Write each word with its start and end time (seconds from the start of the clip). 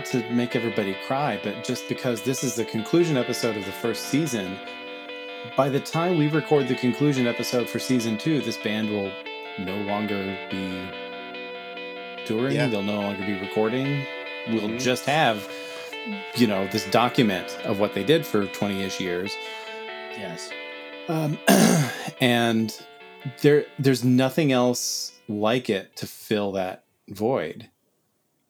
not 0.00 0.06
to 0.06 0.30
make 0.30 0.56
everybody 0.56 0.96
cry, 1.06 1.38
but 1.44 1.62
just 1.62 1.86
because 1.86 2.22
this 2.22 2.42
is 2.42 2.54
the 2.54 2.64
conclusion 2.64 3.18
episode 3.18 3.54
of 3.54 3.66
the 3.66 3.72
first 3.72 4.06
season, 4.06 4.56
by 5.58 5.68
the 5.68 5.78
time 5.80 6.16
we 6.16 6.26
record 6.28 6.68
the 6.68 6.74
conclusion 6.74 7.26
episode 7.26 7.68
for 7.68 7.78
season 7.78 8.16
two, 8.16 8.40
this 8.40 8.56
band 8.56 8.88
will 8.88 9.12
no 9.58 9.76
longer 9.82 10.38
be 10.50 10.88
touring. 12.24 12.54
Yeah. 12.56 12.68
They'll 12.68 12.82
no 12.82 12.98
longer 12.98 13.26
be 13.26 13.38
recording. 13.38 14.06
We'll 14.48 14.70
Mhm. 14.70 14.80
just 14.80 15.04
have, 15.04 15.46
you 16.34 16.46
know, 16.46 16.66
this 16.68 16.86
document 16.90 17.58
of 17.64 17.78
what 17.78 17.92
they 17.92 18.02
did 18.04 18.24
for 18.24 18.46
20 18.46 18.82
ish 18.82 19.00
years. 19.00 19.30
Yes. 20.12 20.48
Um, 21.08 21.38
and 22.22 22.74
there, 23.42 23.66
there's 23.78 24.02
nothing 24.02 24.50
else 24.50 25.12
like 25.28 25.68
it 25.68 25.94
to 25.96 26.06
fill 26.06 26.52
that 26.52 26.84
void. 27.06 27.68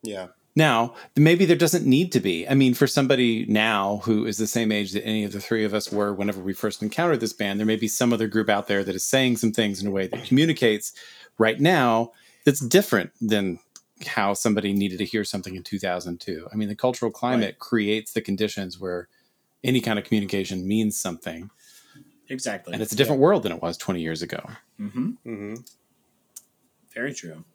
Yeah. 0.01 0.27
Now, 0.61 0.93
maybe 1.15 1.45
there 1.45 1.55
doesn't 1.55 1.87
need 1.87 2.11
to 2.11 2.19
be. 2.19 2.47
I 2.47 2.53
mean, 2.53 2.75
for 2.75 2.85
somebody 2.85 3.47
now 3.47 4.01
who 4.05 4.27
is 4.27 4.37
the 4.37 4.45
same 4.45 4.71
age 4.71 4.91
that 4.91 5.03
any 5.03 5.23
of 5.23 5.31
the 5.31 5.39
three 5.39 5.65
of 5.65 5.73
us 5.73 5.91
were 5.91 6.13
whenever 6.13 6.39
we 6.39 6.53
first 6.53 6.83
encountered 6.83 7.19
this 7.19 7.33
band, 7.33 7.59
there 7.59 7.65
may 7.65 7.77
be 7.77 7.87
some 7.87 8.13
other 8.13 8.27
group 8.27 8.47
out 8.47 8.67
there 8.67 8.83
that 8.83 8.93
is 8.93 9.03
saying 9.03 9.37
some 9.37 9.51
things 9.51 9.81
in 9.81 9.87
a 9.87 9.91
way 9.91 10.05
that 10.05 10.23
communicates 10.23 10.93
right 11.39 11.59
now 11.59 12.11
that's 12.45 12.59
different 12.59 13.09
than 13.19 13.57
how 14.05 14.35
somebody 14.35 14.71
needed 14.71 14.99
to 14.99 15.05
hear 15.05 15.23
something 15.23 15.55
in 15.55 15.63
2002. 15.63 16.47
I 16.53 16.55
mean, 16.55 16.69
the 16.69 16.75
cultural 16.75 17.09
climate 17.11 17.55
Right. 17.55 17.59
creates 17.59 18.13
the 18.13 18.21
conditions 18.21 18.79
where 18.79 19.07
any 19.63 19.81
kind 19.81 19.97
of 19.97 20.05
communication 20.05 20.67
means 20.67 20.95
something. 20.95 21.49
Exactly. 22.29 22.73
And 22.73 22.83
it's 22.83 22.93
a 22.93 22.95
different 22.95 23.19
world 23.19 23.41
than 23.41 23.51
it 23.51 23.63
was 23.63 23.77
20 23.77 23.99
years 23.99 24.21
ago. 24.21 24.41
Mm-hmm. 24.79 25.09
hmm 25.23 25.55
Very 26.93 27.15
true. 27.15 27.45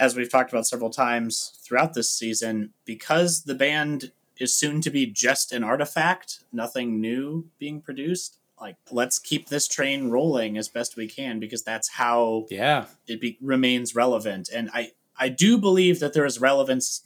As 0.00 0.16
we've 0.16 0.30
talked 0.30 0.50
about 0.50 0.66
several 0.66 0.88
times 0.90 1.60
throughout 1.62 1.92
this 1.94 2.10
season, 2.10 2.72
because 2.86 3.42
the 3.42 3.54
band 3.54 4.10
is 4.38 4.54
soon 4.54 4.80
to 4.80 4.90
be 4.90 5.04
just 5.06 5.52
an 5.52 5.62
artifact, 5.62 6.40
nothing 6.52 7.00
new 7.02 7.46
being 7.58 7.82
produced, 7.82 8.38
like 8.58 8.76
let's 8.90 9.18
keep 9.18 9.48
this 9.48 9.68
train 9.68 10.08
rolling 10.08 10.56
as 10.56 10.68
best 10.68 10.96
we 10.96 11.06
can 11.06 11.38
because 11.38 11.62
that's 11.62 11.90
how 11.90 12.46
Yeah. 12.50 12.86
it 13.06 13.20
be, 13.20 13.36
remains 13.42 13.94
relevant. 13.94 14.48
And 14.52 14.70
I, 14.72 14.92
I 15.18 15.28
do 15.28 15.58
believe 15.58 16.00
that 16.00 16.14
there 16.14 16.24
is 16.24 16.40
relevance 16.40 17.02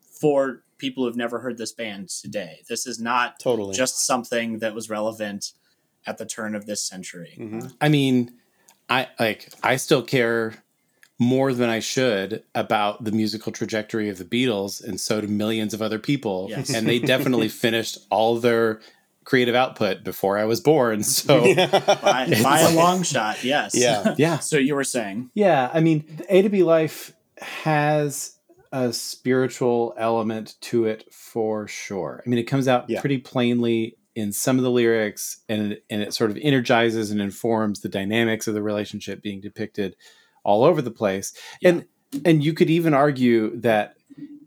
for 0.00 0.62
people 0.78 1.04
who've 1.04 1.16
never 1.16 1.40
heard 1.40 1.58
this 1.58 1.72
band 1.72 2.08
today. 2.08 2.60
This 2.68 2.86
is 2.86 2.98
not 2.98 3.38
Totally. 3.38 3.74
just 3.76 4.06
something 4.06 4.58
that 4.60 4.74
was 4.74 4.88
relevant 4.88 5.52
at 6.06 6.16
the 6.16 6.24
turn 6.26 6.54
of 6.54 6.64
this 6.64 6.82
century. 6.82 7.34
hmm 7.36 7.60
I 7.80 7.90
mean, 7.90 8.32
I 8.88 9.08
like 9.20 9.50
I 9.62 9.76
still 9.76 10.02
care 10.02 10.54
more 11.18 11.52
than 11.54 11.68
I 11.70 11.78
should 11.80 12.42
about 12.54 13.04
the 13.04 13.12
musical 13.12 13.50
trajectory 13.52 14.08
of 14.10 14.18
the 14.18 14.24
Beatles, 14.24 14.82
and 14.84 15.00
so 15.00 15.20
do 15.20 15.26
millions 15.28 15.72
of 15.72 15.80
other 15.80 15.98
people. 15.98 16.48
Yes. 16.50 16.74
And 16.74 16.86
they 16.86 16.98
definitely 16.98 17.48
finished 17.64 17.98
all 18.10 18.36
their 18.38 18.80
creative 19.24 19.54
output 19.54 20.04
before 20.04 20.38
I 20.38 20.44
was 20.44 20.60
born. 20.60 21.02
So 21.02 21.40
By, 21.56 22.26
It's 22.28 22.42
by 22.42 22.60
a 22.60 22.74
long 22.74 23.02
shot, 23.02 23.42
yes. 23.42 23.72
Yeah. 23.74 24.14
yeah, 24.18 24.38
so 24.38 24.56
you 24.58 24.74
were 24.74 24.84
saying, 24.84 25.30
yeah. 25.34 25.70
I 25.72 25.80
mean, 25.80 26.04
A 26.28 26.42
to 26.42 26.48
B 26.48 26.62
Life 26.62 27.12
has 27.38 28.36
a 28.72 28.92
spiritual 28.92 29.94
element 29.96 30.54
to 30.60 30.84
it 30.84 31.12
for 31.12 31.66
sure. 31.66 32.22
I 32.24 32.28
mean, 32.28 32.38
it 32.38 32.44
comes 32.44 32.68
out 32.68 32.88
Yeah. 32.90 33.00
pretty 33.00 33.18
plainly 33.18 33.96
in 34.14 34.32
some 34.32 34.58
of 34.58 34.64
the 34.64 34.70
lyrics, 34.70 35.38
and 35.48 35.78
and 35.90 36.02
it 36.02 36.14
sort 36.14 36.30
of 36.30 36.38
energizes 36.40 37.10
and 37.10 37.20
informs 37.20 37.80
the 37.80 37.88
dynamics 37.88 38.46
of 38.46 38.54
the 38.54 38.62
relationship 38.62 39.22
being 39.22 39.40
depicted 39.40 39.96
all 40.46 40.64
over 40.64 40.80
the 40.80 40.90
place. 40.90 41.34
Yeah. 41.60 41.70
And 41.70 41.86
and 42.24 42.42
you 42.42 42.54
could 42.54 42.70
even 42.70 42.94
argue 42.94 43.54
that 43.60 43.96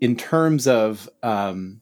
in 0.02 0.16
terms 0.16 0.66
of 0.66 1.10
um, 1.22 1.82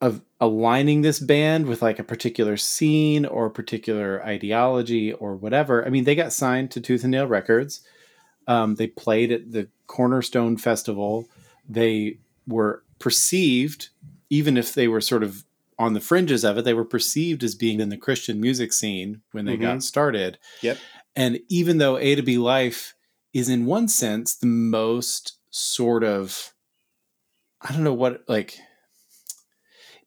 of 0.00 0.22
aligning 0.40 1.02
this 1.02 1.20
band 1.20 1.66
with 1.66 1.82
like 1.82 1.98
a 1.98 2.04
particular 2.04 2.56
scene 2.56 3.26
or 3.26 3.46
a 3.46 3.50
particular 3.50 4.24
ideology 4.24 5.12
or 5.12 5.36
whatever. 5.36 5.86
I 5.86 5.90
mean, 5.90 6.04
they 6.04 6.14
got 6.14 6.32
signed 6.32 6.70
to 6.70 6.80
Tooth 6.80 7.04
and 7.04 7.10
Nail 7.10 7.26
Records. 7.26 7.82
Um, 8.48 8.76
they 8.76 8.86
played 8.86 9.30
at 9.30 9.52
the 9.52 9.68
Cornerstone 9.86 10.56
Festival. 10.56 11.28
They 11.68 12.18
were 12.46 12.82
perceived, 12.98 13.90
even 14.30 14.56
if 14.56 14.72
they 14.72 14.88
were 14.88 15.02
sort 15.02 15.22
of 15.22 15.44
on 15.78 15.92
the 15.92 16.00
fringes 16.00 16.44
of 16.44 16.56
it, 16.58 16.64
they 16.64 16.74
were 16.74 16.84
perceived 16.84 17.42
as 17.42 17.54
being 17.54 17.80
in 17.80 17.90
the 17.90 17.96
Christian 17.96 18.40
music 18.40 18.72
scene 18.72 19.20
when 19.32 19.44
they 19.44 19.56
got 19.56 19.82
started. 19.82 20.38
Yep. 20.62 20.78
And 21.20 21.38
even 21.50 21.76
though 21.76 21.98
A 21.98 22.14
to 22.14 22.22
B 22.22 22.38
Life 22.38 22.94
is 23.34 23.50
in 23.50 23.66
one 23.66 23.88
sense 23.88 24.34
the 24.34 24.46
most 24.46 25.36
sort 25.50 26.02
of, 26.02 26.54
I 27.60 27.72
don't 27.72 27.84
know 27.84 27.92
what, 27.92 28.22
like, 28.26 28.58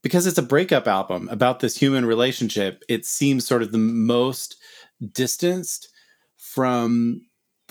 because 0.01 0.25
it's 0.25 0.40
a 0.40 0.41
breakup 0.41 0.88
album 0.88 1.29
about 1.29 1.59
this 1.59 1.78
human 1.78 2.03
relationship, 2.03 2.84
it 2.90 3.06
seems 3.06 3.46
sort 3.46 3.62
of 3.62 3.72
the 3.72 3.78
most 3.78 4.56
distanced 5.12 5.88
from 6.35 7.22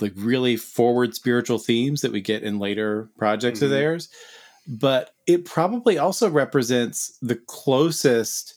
like 0.01 0.13
really 0.15 0.57
forward 0.57 1.13
spiritual 1.13 1.59
themes 1.59 2.01
that 2.03 2.13
we 2.13 2.21
get 2.21 2.45
in 2.45 2.61
later 2.61 3.11
projects 3.19 3.61
of 3.61 3.71
Mhm. 3.71 3.73
theirs. 3.73 4.09
But 4.69 5.17
it 5.27 5.45
probably 5.45 5.99
also 5.99 6.31
represents 6.31 7.19
the 7.21 7.37
closest 7.37 8.55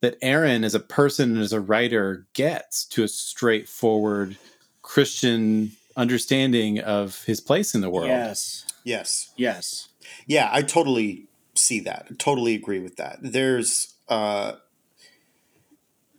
that 0.00 0.16
Aaron 0.22 0.64
as 0.64 0.74
a 0.74 0.80
person 0.80 1.32
and 1.32 1.40
as 1.40 1.52
a 1.52 1.60
writer 1.60 2.26
gets 2.32 2.84
to 2.86 3.02
a 3.02 3.08
straightforward 3.08 4.36
Christian 4.82 5.72
understanding 5.96 6.78
of 6.78 7.24
his 7.24 7.40
place 7.40 7.74
in 7.74 7.80
the 7.80 7.90
world. 7.90 8.08
yes, 8.08 8.64
Yes. 8.84 9.32
yes, 9.36 9.88
Yeah, 10.26 10.48
I 10.52 10.62
totally 10.62 11.26
see 11.54 11.80
that. 11.80 12.06
I 12.10 12.14
totally 12.14 12.54
agree 12.54 12.78
with 12.78 12.96
that. 12.96 13.18
There's 13.20 13.94
uh 14.08 14.52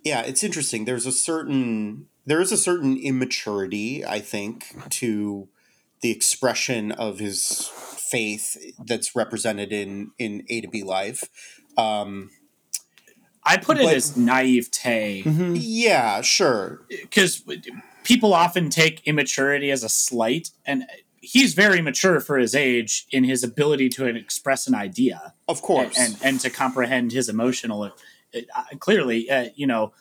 yeah, 0.03 0.21
it's 0.21 0.43
interesting. 0.43 0.85
There's 0.85 1.05
a 1.05 1.11
certain 1.11 2.07
there 2.25 2.41
is 2.41 2.51
a 2.51 2.57
certain 2.57 2.97
immaturity, 2.97 4.05
I 4.05 4.19
think, 4.19 4.89
to 4.91 5.47
the 6.01 6.11
expression 6.11 6.91
of 6.91 7.19
his 7.19 7.71
faith 8.11 8.55
that's 8.85 9.15
represented 9.15 9.71
in 9.71 10.11
in 10.19 10.43
A 10.49 10.61
to 10.61 10.67
B 10.67 10.83
life. 10.83 11.23
Um 11.77 12.31
I 13.43 13.57
put 13.57 13.77
it 13.77 13.83
But- 13.85 13.95
as 13.95 14.15
naivete 14.17 15.23
Mhm. 15.23 15.57
yeah, 15.59 16.21
sure. 16.21 16.81
because 16.89 17.43
people 18.03 18.33
often 18.33 18.69
take 18.69 19.01
immaturity 19.05 19.71
as 19.71 19.83
a 19.83 19.89
slight, 19.89 20.49
and 20.65 20.85
he's 21.21 21.53
very 21.53 21.81
mature 21.81 22.19
for 22.19 22.37
his 22.37 22.55
age 22.55 23.05
in 23.11 23.23
his 23.23 23.43
ability 23.43 23.89
to 23.89 24.05
express 24.05 24.67
an 24.67 24.75
idea 24.75 25.33
Of 25.47 25.61
course. 25.61 25.97
and 25.97 26.17
and 26.23 26.39
to 26.41 26.49
comprehend 26.49 27.11
his 27.11 27.29
emotional. 27.29 27.91
It, 28.31 28.47
uh, 28.55 28.63
clearly, 28.79 29.29
uh, 29.29 29.49
you 29.55 29.65
know, 29.67 29.91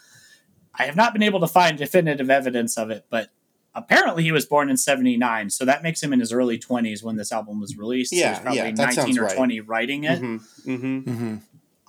I 0.75 0.85
have 0.85 0.96
not 0.96 1.12
been 1.12 1.23
able 1.23 1.40
to 1.40 1.49
find 1.49 1.76
definitive 1.79 2.31
evidence 2.31 2.76
of 2.76 2.90
it, 2.90 3.06
but 3.11 3.31
apparently 3.75 4.23
he 4.23 4.32
was 4.32 4.44
born 4.46 4.69
in 4.70 4.76
79 4.76 5.50
so 5.50 5.64
that 5.64 5.82
makes 5.82 6.02
him 6.02 6.12
in 6.12 6.19
his 6.20 6.32
early 6.32 6.58
20s 6.58 7.02
when 7.02 7.17
this 7.17 7.31
album 7.31 7.61
was 7.61 7.76
released 7.76 8.11
so 8.11 8.17
Yeah, 8.17 8.31
he's 8.31 8.38
probably 8.40 8.58
yeah, 8.58 8.64
that 8.64 8.76
19 8.76 8.94
sounds 8.94 9.19
or 9.19 9.23
right. 9.25 9.37
20 9.37 9.61
writing 9.61 10.05
it 10.05 10.20
Mhm, 10.20 10.40
mhm. 10.67 11.05
Mhm. 11.05 11.40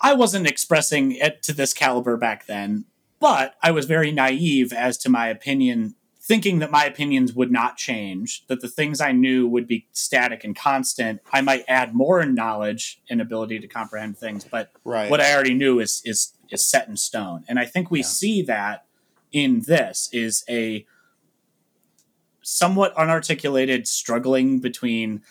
I 0.01 0.13
wasn't 0.13 0.47
expressing 0.47 1.11
it 1.13 1.43
to 1.43 1.53
this 1.53 1.73
caliber 1.73 2.17
back 2.17 2.45
then, 2.45 2.85
but 3.19 3.55
I 3.61 3.71
was 3.71 3.85
very 3.85 4.11
naive 4.11 4.71
as 4.71 4.97
to 4.99 5.09
my 5.09 5.27
opinion, 5.27 5.95
thinking 6.21 6.59
that 6.59 6.71
my 6.71 6.85
opinions 6.85 7.33
would 7.33 7.51
not 7.51 7.75
change, 7.77 8.45
that 8.47 8.61
the 8.61 8.69
things 8.69 9.01
I 9.01 9.11
knew 9.11 9.47
would 9.47 9.67
be 9.67 9.87
static 9.91 10.43
and 10.43 10.55
constant. 10.55 11.21
I 11.33 11.41
might 11.41 11.65
add 11.67 11.93
more 11.93 12.23
knowledge 12.25 13.01
and 13.09 13.19
ability 13.19 13.59
to 13.59 13.67
comprehend 13.67 14.17
things, 14.17 14.45
but 14.45 14.71
Right. 14.85 15.09
what 15.09 15.21
I 15.21 15.33
already 15.33 15.53
knew 15.53 15.79
is 15.79 16.01
is 16.05 16.33
is 16.51 16.65
set 16.65 16.87
in 16.87 16.97
stone. 16.97 17.43
And 17.47 17.59
I 17.59 17.65
think 17.65 17.91
we 17.91 17.99
Yeah. 17.99 18.05
see 18.05 18.41
that 18.43 18.85
in 19.31 19.61
this 19.61 20.09
is 20.11 20.43
a 20.49 20.85
somewhat 22.41 22.95
unarticulated 22.95 23.85
struggling 23.85 24.59
between 24.59 25.21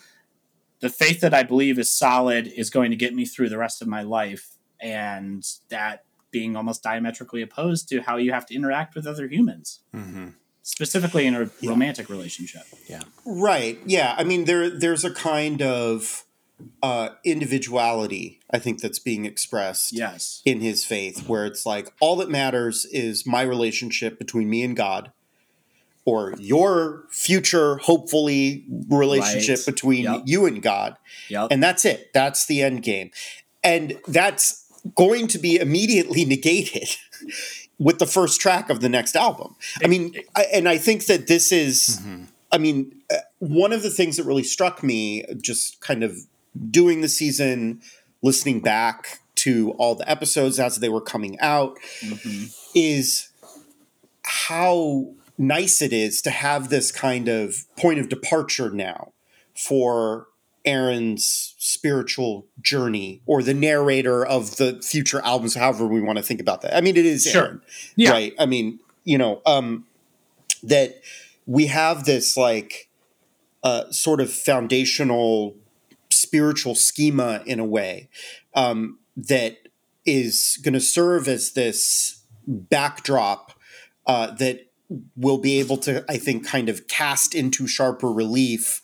the 0.80 0.88
faith 0.88 1.20
that 1.20 1.34
I 1.34 1.42
believe 1.42 1.78
is 1.78 1.90
solid 1.90 2.46
is 2.46 2.70
going 2.70 2.90
to 2.90 2.96
get 2.96 3.14
me 3.14 3.24
through 3.24 3.48
the 3.48 3.58
rest 3.58 3.82
of 3.82 3.88
my 3.88 4.02
life 4.02 4.57
and 4.80 5.44
that 5.68 6.04
being 6.30 6.56
almost 6.56 6.82
diametrically 6.82 7.42
opposed 7.42 7.88
to 7.88 8.00
how 8.02 8.16
you 8.16 8.32
have 8.32 8.44
to 8.46 8.54
interact 8.54 8.94
with 8.94 9.06
other 9.06 9.26
humans 9.26 9.80
Mhm. 9.94 10.34
specifically 10.62 11.26
in 11.26 11.34
a 11.34 11.50
Yeah. 11.60 11.70
romantic 11.70 12.08
relationship 12.10 12.62
Yeah. 12.86 13.02
Right. 13.24 13.78
Yeah. 13.86 14.14
I 14.18 14.24
mean, 14.24 14.44
there 14.44 14.68
there's 14.70 15.04
a 15.04 15.10
kind 15.10 15.62
of 15.62 16.24
uh, 16.82 17.10
individuality 17.24 18.40
I 18.50 18.58
think 18.58 18.80
that's 18.80 18.98
being 18.98 19.24
expressed 19.24 19.92
yes 19.92 20.42
in 20.44 20.60
his 20.60 20.84
faith, 20.84 21.28
where 21.28 21.46
it's 21.46 21.64
like 21.64 21.92
all 22.00 22.16
that 22.16 22.28
matters 22.30 22.84
is 22.86 23.24
my 23.26 23.42
relationship 23.42 24.18
between 24.18 24.50
me 24.50 24.62
and 24.64 24.76
God, 24.76 25.12
or 26.04 26.34
your 26.38 27.04
future, 27.10 27.76
hopefully, 27.78 28.64
relationship 28.88 29.58
Right. 29.58 29.66
between 29.66 30.04
Yep. 30.04 30.22
you 30.26 30.46
and 30.46 30.60
God, 30.62 30.96
yep 31.28 31.48
and 31.50 31.62
that's 31.62 31.84
it. 31.84 32.10
That's 32.12 32.44
the 32.46 32.60
end 32.62 32.82
game, 32.82 33.10
and 33.62 33.98
that's 34.08 34.64
going 34.94 35.26
to 35.28 35.38
be 35.38 35.56
immediately 35.56 36.24
negated 36.34 36.88
with 37.78 37.98
the 37.98 38.06
first 38.06 38.40
track 38.40 38.70
of 38.70 38.80
the 38.80 38.88
next 38.88 39.16
album. 39.16 39.54
I 39.82 39.88
mean, 39.88 40.14
I, 40.36 40.46
and 40.52 40.68
I 40.68 40.78
think 40.78 41.06
that 41.06 41.26
this 41.26 41.52
is. 41.52 42.00
Mhm. 42.02 42.26
I 42.50 42.56
mean, 42.56 43.02
uh, 43.12 43.16
one 43.40 43.74
of 43.74 43.82
the 43.82 43.90
things 43.90 44.16
that 44.16 44.24
really 44.24 44.42
struck 44.42 44.82
me, 44.82 45.22
just 45.40 45.82
kind 45.82 46.02
of 46.02 46.16
doing 46.70 47.02
the 47.02 47.08
season, 47.08 47.82
listening 48.22 48.60
back 48.60 49.20
to 49.36 49.72
all 49.72 49.94
the 49.94 50.10
episodes 50.10 50.58
as 50.58 50.76
they 50.76 50.88
were 50.88 51.02
coming 51.02 51.38
out, 51.40 51.76
mm-hmm. 52.00 52.46
is 52.74 53.28
how 54.22 55.08
nice 55.36 55.82
it 55.82 55.92
is 55.92 56.22
to 56.22 56.30
have 56.30 56.68
this 56.68 56.90
kind 56.90 57.28
of 57.28 57.64
point 57.76 58.00
of 58.00 58.08
departure 58.08 58.70
now 58.70 59.12
for 59.54 60.27
Aaron's 60.64 61.54
spiritual 61.58 62.46
journey 62.60 63.22
or 63.26 63.42
the 63.42 63.54
narrator 63.54 64.24
of 64.24 64.56
the 64.56 64.80
future 64.82 65.20
albums, 65.24 65.54
however 65.54 65.86
we 65.86 66.00
want 66.00 66.18
to 66.18 66.22
think 66.22 66.40
about 66.40 66.62
that. 66.62 66.76
I 66.76 66.80
mean, 66.80 66.96
it 66.96 67.06
is 67.06 67.24
sure. 67.24 67.44
Aaron, 67.44 67.62
yeah. 67.96 68.10
right? 68.10 68.34
I 68.38 68.46
mean, 68.46 68.80
you 69.04 69.18
know, 69.18 69.40
um, 69.46 69.86
that 70.62 71.00
we 71.46 71.66
have 71.66 72.04
this 72.04 72.36
like 72.36 72.88
uh, 73.62 73.90
sort 73.90 74.20
of 74.20 74.32
foundational 74.32 75.56
spiritual 76.10 76.74
schema 76.74 77.42
in 77.46 77.58
a 77.60 77.64
way 77.64 78.08
um, 78.54 78.98
that 79.16 79.56
is 80.04 80.58
going 80.62 80.74
to 80.74 80.80
serve 80.80 81.28
as 81.28 81.52
this 81.52 82.22
backdrop 82.46 83.52
uh, 84.06 84.30
that 84.32 84.66
will 85.16 85.38
be 85.38 85.60
able 85.60 85.76
to, 85.76 86.04
I 86.08 86.16
think, 86.16 86.46
kind 86.46 86.68
of 86.68 86.88
cast 86.88 87.34
into 87.34 87.66
sharper 87.66 88.10
relief 88.10 88.82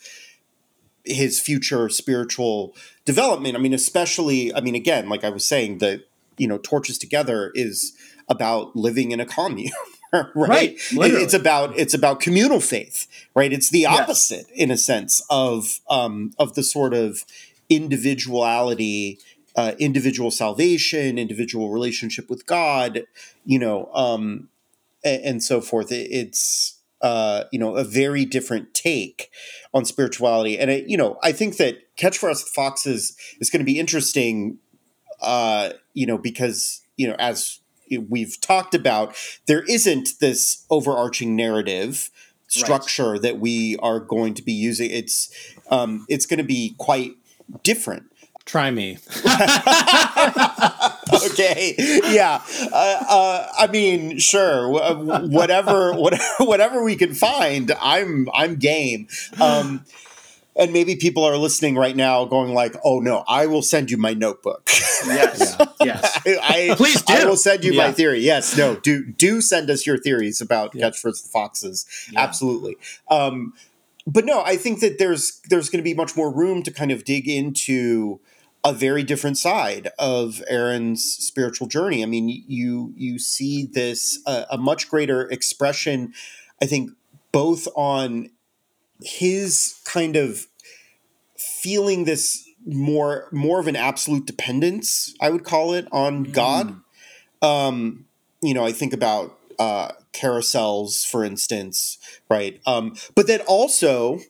his 1.05 1.41
future 1.41 1.89
spiritual 1.89 2.75
development. 3.05 3.57
I 3.57 3.59
mean, 3.59 3.75
especially, 3.75 4.55
I 4.55 4.61
mean, 4.61 4.75
again, 4.75 5.09
like 5.09 5.25
I 5.25 5.31
was 5.31 5.47
saying, 5.47 5.79
that 5.79 6.05
you 6.37 6.49
know, 6.49 6.59
torches 6.59 6.99
together 6.99 7.53
is 7.55 7.93
about 8.29 8.75
living 8.75 9.13
in 9.13 9.21
a 9.21 9.27
commune. 9.27 9.73
right, 10.35 10.79
right 10.97 11.13
it's 11.13 11.35
about 11.35 11.77
it's 11.77 11.93
about 11.93 12.21
communal 12.21 12.61
faith 12.61 13.09
right 13.35 13.53
it's 13.53 13.71
the 13.71 13.85
opposite 13.85 14.47
yes. 14.51 14.55
in 14.55 14.71
a 14.71 14.77
sense 14.77 15.21
of 15.29 15.81
um 15.91 16.33
of 16.39 16.55
the 16.55 16.63
sort 16.63 16.95
of 16.95 17.25
individuality 17.69 19.19
uh, 19.57 19.73
individual 19.81 20.31
salvation 20.31 21.19
individual 21.19 21.71
relationship 21.71 22.31
with 22.31 22.47
god 22.47 23.03
you 23.45 23.59
know 23.59 23.91
um 23.93 24.49
and, 25.05 25.25
and 25.25 25.43
so 25.43 25.61
forth 25.61 25.91
it, 25.91 26.09
it's 26.13 26.74
uh, 27.05 27.45
you 27.53 27.59
know, 27.59 27.77
a 27.77 27.85
very 27.85 28.25
different 28.25 28.73
take 28.73 29.31
on 29.75 29.85
spirituality. 29.85 30.59
And, 30.59 30.71
I, 30.71 30.85
you 30.87 30.97
know, 30.97 31.19
I 31.23 31.33
think 31.33 31.59
that 31.59 31.77
Catch 31.97 32.17
for 32.17 32.31
Us 32.31 32.43
Foxes 32.43 33.15
is 33.41 33.51
going 33.51 33.61
to 33.61 33.65
be 33.67 33.79
interesting, 33.79 34.57
uh, 35.21 35.75
you 35.93 36.07
know, 36.07 36.17
because, 36.17 36.81
you 36.97 37.07
know, 37.07 37.15
as 37.19 37.61
we've 38.09 38.41
talked 38.41 38.75
about, 38.75 39.15
there 39.47 39.65
isn't 39.69 40.19
this 40.19 40.65
overarching 40.71 41.37
narrative 41.37 42.11
structure 42.49 43.13
right. 43.13 43.23
that 43.23 43.39
we 43.39 43.77
are 43.83 44.01
going 44.01 44.33
to 44.33 44.43
be 44.43 44.55
using. 44.55 44.91
It's, 44.91 45.29
um, 45.71 46.07
it's 46.09 46.25
going 46.25 46.39
to 46.39 46.43
be 46.43 46.75
quite 46.79 47.17
different. 47.63 48.05
Try 48.47 48.71
me. 48.71 48.97
okay. 51.33 51.75
Yeah. 51.79 52.43
Uh, 52.73 53.05
uh, 53.09 53.49
I 53.59 53.67
mean, 53.69 54.19
sure. 54.19 54.69
Whatever, 54.69 55.93
whatever, 55.95 56.45
whatever 56.45 56.85
we 56.85 56.97
can 56.97 57.15
find, 57.15 57.73
I'm, 57.81 58.29
I'm 58.35 58.57
game. 58.57 59.09
Um, 59.41 59.85
and 60.57 60.73
maybe 60.73 60.97
people 60.97 61.25
are 61.25 61.37
listening 61.37 61.77
right 61.77 61.97
now 61.97 62.25
going 62.25 62.55
like 62.55 62.77
oh 62.85 63.01
no 63.01 63.25
i 63.29 63.47
will 63.47 63.63
send 63.63 63.91
you 63.91 63.97
my 63.97 64.15
notebook 64.15 64.63
yes 65.07 65.57
yeah. 65.59 65.67
yes 65.85 66.21
I, 66.27 66.71
I, 66.71 66.75
please 66.77 67.03
do 67.03 67.15
i 67.15 67.25
will 67.25 67.37
send 67.37 67.65
you 67.65 67.73
yeah. 67.73 67.87
my 67.87 67.93
theory 67.93 68.21
yes 68.21 68.57
no 68.57 68.77
do 68.77 69.05
do 69.05 69.41
send 69.41 69.71
us 69.71 69.87
your 69.87 69.99
theories 69.99 70.41
about 70.41 70.75
yeah. 70.75 70.83
catch 70.83 70.99
for 70.99 71.11
the 71.11 71.29
foxes 71.33 71.87
yeah. 72.13 72.21
absolutely 72.21 72.77
um, 73.11 73.55
but 74.07 74.25
no 74.25 74.43
i 74.45 74.57
think 74.57 74.81
that 74.81 74.99
there's 74.99 75.41
there's 75.49 75.69
going 75.69 75.83
to 75.83 75.85
be 75.85 75.95
much 75.95 76.17
more 76.17 76.33
room 76.33 76.63
to 76.63 76.71
kind 76.71 76.91
of 76.91 77.05
dig 77.05 77.29
into 77.29 78.21
a 78.65 78.73
very 78.73 79.03
different 79.03 79.37
side 79.37 79.91
of 79.99 80.43
Aaron's 80.49 81.05
spiritual 81.05 81.67
journey. 81.67 82.03
I 82.03 82.07
mean, 82.07 82.29
you 82.49 82.95
you 82.97 83.19
see 83.19 83.67
this 83.67 84.19
uh, 84.27 84.45
a 84.51 84.57
much 84.57 84.89
greater 84.89 85.29
expression, 85.31 86.15
I 86.63 86.67
think, 86.67 86.91
both 87.31 87.69
on 87.77 88.31
his 89.03 89.81
kind 89.85 90.17
of 90.17 90.47
feeling 91.37 92.05
this 92.05 92.49
more 92.65 93.29
more 93.33 93.61
of 93.61 93.67
an 93.67 93.77
absolute 93.77 94.27
dependence, 94.27 95.15
I 95.21 95.31
would 95.31 95.45
call 95.45 95.75
it, 95.75 95.87
on 95.93 96.27
mm. 96.27 96.33
God. 96.33 96.81
Um, 97.43 98.07
you 98.41 98.55
know, 98.55 98.65
I 98.65 98.73
think 98.73 98.95
about 98.95 99.39
uh, 99.59 99.93
carousels, 100.13 101.07
for 101.07 101.23
instance, 101.23 101.99
right? 102.31 102.61
Um, 102.67 102.97
but 103.15 103.27
then 103.27 103.41
also 103.43 104.21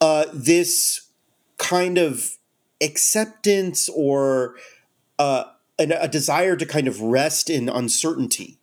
uh, 0.00 0.26
this 0.32 1.08
kind 1.58 1.98
of 1.98 2.36
acceptance 2.82 3.88
or 3.88 4.56
uh, 5.18 5.44
a, 5.78 5.84
a 6.00 6.08
desire 6.08 6.56
to 6.56 6.66
kind 6.66 6.88
of 6.88 7.00
rest 7.00 7.48
in 7.48 7.68
uncertainty, 7.68 8.58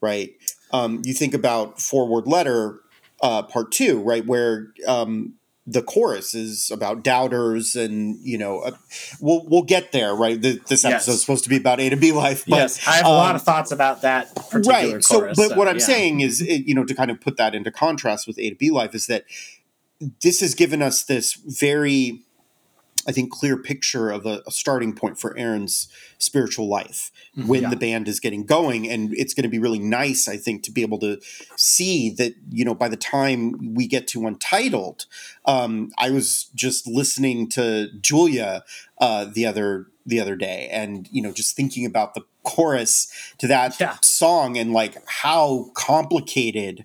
right? 0.00 0.34
Um, 0.72 1.02
you 1.04 1.14
think 1.14 1.34
about 1.34 1.80
Four 1.80 2.08
Word 2.08 2.26
Letter 2.26 2.80
uh, 3.22 3.42
part 3.42 3.72
two, 3.72 4.02
right, 4.02 4.26
where 4.26 4.72
um, 4.86 5.34
the 5.66 5.82
chorus 5.82 6.34
is 6.34 6.70
about 6.70 7.02
doubters, 7.02 7.74
and 7.74 8.16
you 8.20 8.36
know, 8.36 8.60
uh, 8.60 8.72
we'll 9.20 9.44
we'll 9.46 9.62
get 9.62 9.92
there, 9.92 10.14
right? 10.14 10.40
The, 10.40 10.60
this 10.68 10.84
episode 10.84 10.90
yes. 10.90 11.08
is 11.08 11.20
supposed 11.20 11.44
to 11.44 11.50
be 11.50 11.56
about 11.56 11.80
A 11.80 11.88
to 11.90 11.96
B 11.96 12.12
life, 12.12 12.44
but 12.46 12.56
yes, 12.56 12.86
I 12.86 12.96
have 12.96 13.06
um, 13.06 13.12
a 13.12 13.16
lot 13.16 13.34
of 13.34 13.42
thoughts 13.42 13.72
about 13.72 14.02
that 14.02 14.34
particular 14.34 14.68
right. 14.68 15.04
Chorus, 15.04 15.06
so, 15.06 15.20
but 15.28 15.50
so, 15.50 15.56
what 15.56 15.68
I'm 15.68 15.78
yeah. 15.78 15.84
saying 15.84 16.20
is, 16.20 16.40
you 16.40 16.74
know, 16.74 16.84
to 16.84 16.94
kind 16.94 17.10
of 17.10 17.20
put 17.20 17.36
that 17.38 17.54
into 17.54 17.70
contrast 17.70 18.26
with 18.26 18.38
A 18.38 18.50
to 18.50 18.56
B 18.56 18.70
life, 18.70 18.94
is 18.94 19.06
that 19.06 19.24
this 20.22 20.40
has 20.40 20.54
given 20.54 20.82
us 20.82 21.02
this 21.04 21.34
very 21.34 22.20
I 23.06 23.12
think, 23.12 23.32
clear 23.32 23.56
picture 23.56 24.10
of 24.10 24.26
a, 24.26 24.42
a 24.46 24.50
starting 24.50 24.94
point 24.94 25.18
for 25.18 25.36
Aaron's 25.36 25.88
spiritual 26.18 26.68
life 26.68 27.10
mm-hmm. 27.36 27.48
when 27.48 27.62
yeah. 27.62 27.70
the 27.70 27.76
band 27.76 28.08
is 28.08 28.20
getting 28.20 28.44
going. 28.44 28.88
And 28.88 29.12
it's 29.14 29.34
going 29.34 29.44
to 29.44 29.48
be 29.48 29.58
really 29.58 29.78
nice, 29.78 30.28
I 30.28 30.36
think, 30.36 30.62
to 30.64 30.72
be 30.72 30.82
able 30.82 30.98
to 31.00 31.20
see 31.56 32.10
that, 32.10 32.34
you 32.50 32.64
know, 32.64 32.74
by 32.74 32.88
the 32.88 32.96
time 32.96 33.74
we 33.74 33.86
get 33.86 34.06
to 34.08 34.26
Untitled, 34.26 35.06
um, 35.44 35.90
I 35.98 36.10
was 36.10 36.50
just 36.54 36.86
listening 36.86 37.48
to 37.50 37.88
Julia 38.00 38.64
uh, 38.98 39.26
the 39.26 39.46
other 39.46 39.86
the 40.06 40.20
other 40.20 40.36
day 40.36 40.68
and 40.70 41.08
you 41.10 41.22
know 41.22 41.32
just 41.32 41.56
thinking 41.56 41.86
about 41.86 42.14
the 42.14 42.20
chorus 42.42 43.10
to 43.38 43.46
that 43.46 43.78
yeah. 43.80 43.96
song 44.02 44.58
and 44.58 44.72
like 44.72 44.96
how 45.06 45.70
complicated 45.74 46.84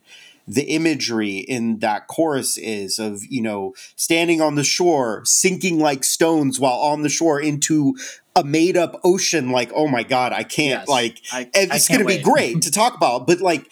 the 0.49 0.63
imagery 0.63 1.37
in 1.37 1.77
that 1.77 2.07
chorus 2.07 2.57
is 2.57 2.97
of 2.97 3.23
you 3.29 3.41
know 3.41 3.73
standing 3.95 4.41
on 4.41 4.55
the 4.55 4.63
shore 4.63 5.21
sinking 5.23 5.79
like 5.79 6.03
stones 6.03 6.59
while 6.59 6.79
on 6.79 7.03
the 7.03 7.09
shore 7.09 7.39
into 7.39 7.95
a 8.35 8.43
made 8.43 8.75
up 8.75 8.99
ocean 9.03 9.51
like 9.51 9.71
oh 9.75 9.87
my 9.87 10.01
god 10.01 10.33
i 10.33 10.41
can't 10.41 10.81
yes, 10.81 10.87
like 10.87 11.21
I, 11.31 11.47
it's 11.53 11.87
gonna 11.87 12.03
be 12.03 12.17
great 12.17 12.63
to 12.63 12.71
talk 12.71 12.95
about 12.97 13.27
but 13.27 13.41
like 13.41 13.71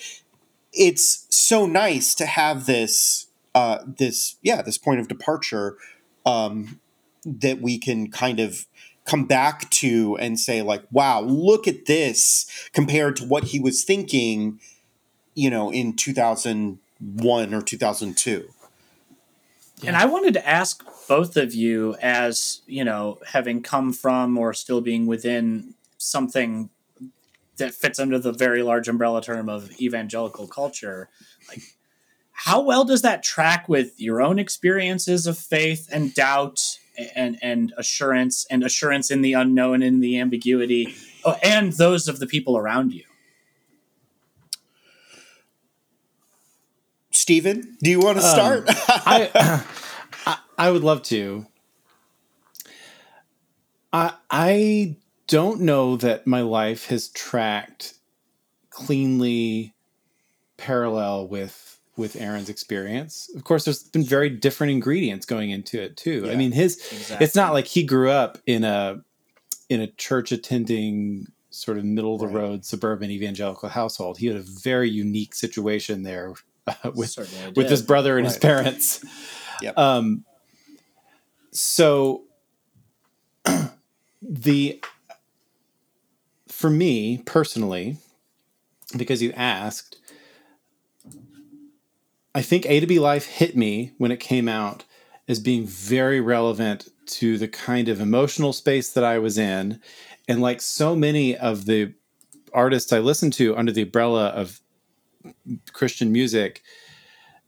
it's 0.71 1.25
so 1.31 1.65
nice 1.65 2.13
to 2.13 2.27
have 2.27 2.67
this 2.67 3.25
uh 3.55 3.79
this 3.97 4.35
yeah 4.43 4.61
this 4.61 4.77
point 4.77 4.99
of 4.99 5.07
departure 5.07 5.77
um 6.27 6.79
that 7.25 7.59
we 7.59 7.79
can 7.79 8.11
kind 8.11 8.39
of 8.39 8.67
come 9.03 9.25
back 9.25 9.67
to 9.71 10.15
and 10.19 10.39
say 10.39 10.61
like 10.61 10.83
wow 10.91 11.21
look 11.21 11.67
at 11.67 11.87
this 11.87 12.69
compared 12.71 13.15
to 13.15 13.25
what 13.25 13.45
he 13.45 13.59
was 13.59 13.83
thinking 13.83 14.59
you 15.37 15.51
know, 15.51 15.71
in 15.71 15.93
2001 15.93 17.53
or 17.53 17.61
2002. 17.61 18.49
Yeah. 19.79 19.87
And 19.87 19.95
I 19.95 20.05
wanted 20.05 20.33
to 20.33 20.47
ask 20.47 20.83
both 21.07 21.37
of 21.37 21.53
you, 21.53 21.95
as 22.01 22.61
you 22.65 22.83
know, 22.83 23.19
having 23.27 23.61
come 23.61 23.93
from 23.93 24.35
or 24.35 24.51
still 24.51 24.81
being 24.81 25.05
within 25.05 25.75
something 25.99 26.71
that 27.57 27.75
fits 27.75 27.99
under 27.99 28.17
the 28.17 28.31
very 28.31 28.63
large 28.63 28.87
umbrella 28.87 29.21
term 29.21 29.47
of 29.47 29.79
evangelical 29.79 30.47
culture, 30.47 31.07
like 31.47 31.61
how 32.31 32.61
well 32.61 32.83
does 32.83 33.03
that 33.03 33.21
track 33.21 33.69
with 33.69 34.01
your 34.01 34.23
own 34.23 34.39
experiences 34.39 35.27
of 35.27 35.37
faith 35.37 35.87
and 35.91 36.15
doubt 36.15 36.79
and 37.15 37.37
and 37.43 37.73
assurance 37.77 38.47
and 38.49 38.63
assurance 38.63 39.11
in 39.11 39.21
the 39.21 39.33
unknown 39.33 39.83
and 39.83 40.01
the 40.01 40.19
ambiguity, 40.19 40.95
oh, 41.23 41.37
and 41.43 41.73
those 41.73 42.07
of 42.07 42.17
the 42.17 42.25
people 42.25 42.57
around 42.57 42.91
you? 42.91 43.03
Stephen, 47.27 47.75
do 47.83 47.89
you 47.91 47.99
want 47.99 48.17
to 48.17 48.23
um, 48.23 48.31
start? 48.31 48.69
Um, 48.69 48.75
I, 48.87 49.65
I, 50.25 50.37
I 50.57 50.71
would 50.71 50.81
love 50.81 51.03
to. 51.03 51.45
I 53.91 54.13
I 54.31 54.95
don't 55.27 55.59
know 55.59 55.97
that 55.97 56.25
my 56.25 56.39
life 56.39 56.85
has 56.85 57.09
tracked 57.09 57.95
cleanly 58.69 59.73
parallel 60.55 61.27
with 61.27 61.81
with 61.97 62.15
Aaron's 62.15 62.47
experience. 62.47 63.29
Of 63.35 63.43
course, 63.43 63.65
there's 63.65 63.83
been 63.83 64.05
very 64.05 64.29
different 64.29 64.71
ingredients 64.71 65.25
going 65.25 65.49
into 65.49 65.81
it 65.81 65.97
too. 65.97 66.23
Yeah, 66.27 66.31
I 66.31 66.37
mean, 66.37 66.53
his 66.53 66.77
exactly. 66.77 67.25
it's 67.25 67.35
not 67.35 67.51
like 67.51 67.65
he 67.65 67.83
grew 67.83 68.09
up 68.09 68.37
in 68.45 68.63
a 68.63 69.03
in 69.67 69.81
a 69.81 69.87
church 69.87 70.31
attending 70.31 71.27
sort 71.49 71.77
of 71.77 71.83
middle 71.83 72.15
of 72.15 72.21
the 72.21 72.27
road 72.27 72.63
suburban 72.63 73.11
evangelical 73.11 73.67
household. 73.67 74.17
He 74.17 74.27
had 74.27 74.37
a 74.37 74.45
very 74.63 74.89
unique 74.89 75.35
situation 75.35 76.03
there 76.03 76.33
with 76.95 77.17
with 77.55 77.69
his 77.69 77.81
brother 77.81 78.17
and 78.17 78.25
right. 78.25 78.33
his 78.33 78.39
parents. 78.39 79.05
Yep. 79.59 79.75
Um, 79.75 80.23
so 81.51 82.25
the 84.21 84.79
for 86.47 86.69
me 86.69 87.23
personally, 87.25 87.97
because 88.95 89.23
you 89.23 89.31
asked, 89.31 89.97
I 92.35 92.43
think 92.43 92.67
A 92.67 92.79
to 92.79 92.85
B 92.85 92.99
Life 92.99 93.25
hit 93.25 93.57
me 93.57 93.93
when 93.97 94.11
it 94.11 94.19
came 94.19 94.47
out 94.47 94.83
as 95.27 95.39
being 95.39 95.65
very 95.65 96.21
relevant 96.21 96.87
to 97.07 97.37
the 97.37 97.47
kind 97.47 97.89
of 97.89 97.99
emotional 97.99 98.53
space 98.53 98.91
that 98.91 99.03
I 99.03 99.17
was 99.19 99.37
in. 99.37 99.81
And 100.27 100.41
like 100.41 100.61
so 100.61 100.95
many 100.95 101.35
of 101.35 101.65
the 101.65 101.93
artists 102.53 102.93
I 102.93 102.99
listened 102.99 103.33
to 103.33 103.55
under 103.55 103.71
the 103.71 103.83
umbrella 103.83 104.27
of 104.27 104.61
Christian 105.73 106.11
music, 106.11 106.61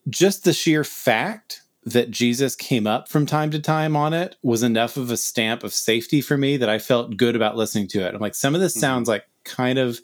just 0.09 0.43
the 0.43 0.53
sheer 0.53 0.83
fact 0.83 1.61
that 1.85 2.11
Jesus 2.11 2.55
came 2.55 2.85
up 2.85 3.07
from 3.07 3.25
time 3.25 3.51
to 3.51 3.59
time 3.59 3.95
on 3.95 4.13
it 4.13 4.35
was 4.43 4.63
enough 4.63 4.97
of 4.97 5.09
a 5.11 5.17
stamp 5.17 5.63
of 5.63 5.73
safety 5.73 6.21
for 6.21 6.37
me 6.37 6.57
that 6.57 6.69
I 6.69 6.77
felt 6.77 7.15
good 7.17 7.35
about 7.35 7.55
listening 7.55 7.87
to 7.89 8.05
it. 8.05 8.13
I'm 8.13 8.19
like, 8.21 8.35
some 8.35 8.53
of 8.53 8.61
this 8.61 8.75
Mhm. 8.75 8.79
sounds 8.81 9.07
like 9.09 9.23
kind 9.45 9.79
of 9.79 9.99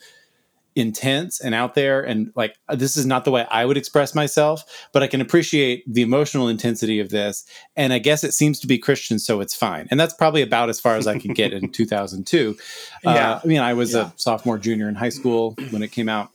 intense 0.78 1.40
and 1.40 1.56
out 1.56 1.74
there 1.74 2.02
and 2.02 2.34
like 2.36 2.58
this 2.74 2.98
is 2.98 3.06
not 3.06 3.24
the 3.24 3.32
way 3.32 3.46
I 3.50 3.64
would 3.64 3.78
express 3.78 4.14
myself 4.14 4.62
but 4.92 5.02
I 5.02 5.08
can 5.08 5.22
appreciate 5.22 5.86
the 5.88 6.02
emotional 6.02 6.50
intensity 6.50 7.00
of 7.00 7.08
this 7.12 7.46
and 7.78 7.94
I 7.94 8.00
guess 8.00 8.26
it 8.26 8.34
seems 8.34 8.60
to 8.60 8.68
be 8.68 8.78
Christian 8.78 9.18
so 9.18 9.40
it's 9.40 9.56
fine 9.56 9.88
and 9.90 9.98
that's 9.98 10.14
probably 10.14 10.42
about 10.42 10.68
as 10.68 10.82
far 10.82 10.98
as 10.98 11.08
I 11.08 11.18
can 11.18 11.34
get 11.34 11.54
in 11.54 11.70
2002 11.72 12.58
Yeah. 13.06 13.10
uh, 13.36 13.40
I 13.42 13.48
mean 13.48 13.62
I 13.62 13.74
was 13.74 13.94
Yeah. 13.94 14.08
a 14.08 14.14
sophomore 14.18 14.58
junior 14.58 14.90
in 14.90 14.96
high 14.96 15.08
school 15.10 15.56
when 15.70 15.82
it 15.82 15.94
came 15.94 16.10
out 16.10 16.32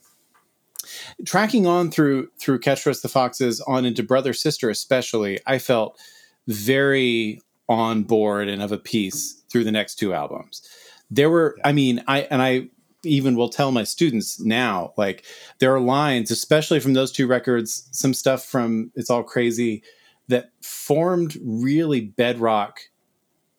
tracking 1.24 1.66
on 1.66 1.90
through 1.90 2.28
through 2.38 2.58
Catch 2.60 2.84
the 2.84 3.08
Foxes 3.08 3.60
on 3.62 3.84
into 3.84 4.02
Brother 4.02 4.32
Sister 4.32 4.70
especially 4.70 5.38
I 5.46 5.58
felt 5.58 5.98
very 6.46 7.40
on 7.68 8.02
board 8.02 8.48
and 8.48 8.62
of 8.62 8.72
a 8.72 8.78
piece 8.78 9.42
through 9.50 9.64
the 9.64 9.72
next 9.72 9.96
two 9.96 10.12
albums. 10.12 10.62
There 11.10 11.30
were 11.30 11.56
i 11.64 11.72
mean 11.72 12.02
i 12.06 12.22
and 12.22 12.42
i 12.42 12.68
even 13.02 13.34
will 13.34 13.48
tell 13.48 13.72
my 13.72 13.84
students 13.84 14.40
now 14.40 14.92
like 14.96 15.24
there 15.58 15.74
are 15.74 15.80
lines 15.80 16.30
especially 16.30 16.80
from 16.80 16.92
those 16.92 17.10
two 17.10 17.26
records 17.26 17.88
some 17.92 18.12
stuff 18.12 18.44
from 18.44 18.92
it's 18.94 19.08
all 19.10 19.22
crazy 19.22 19.82
that 20.28 20.50
formed 20.62 21.36
really 21.42 22.00
bedrock 22.00 22.80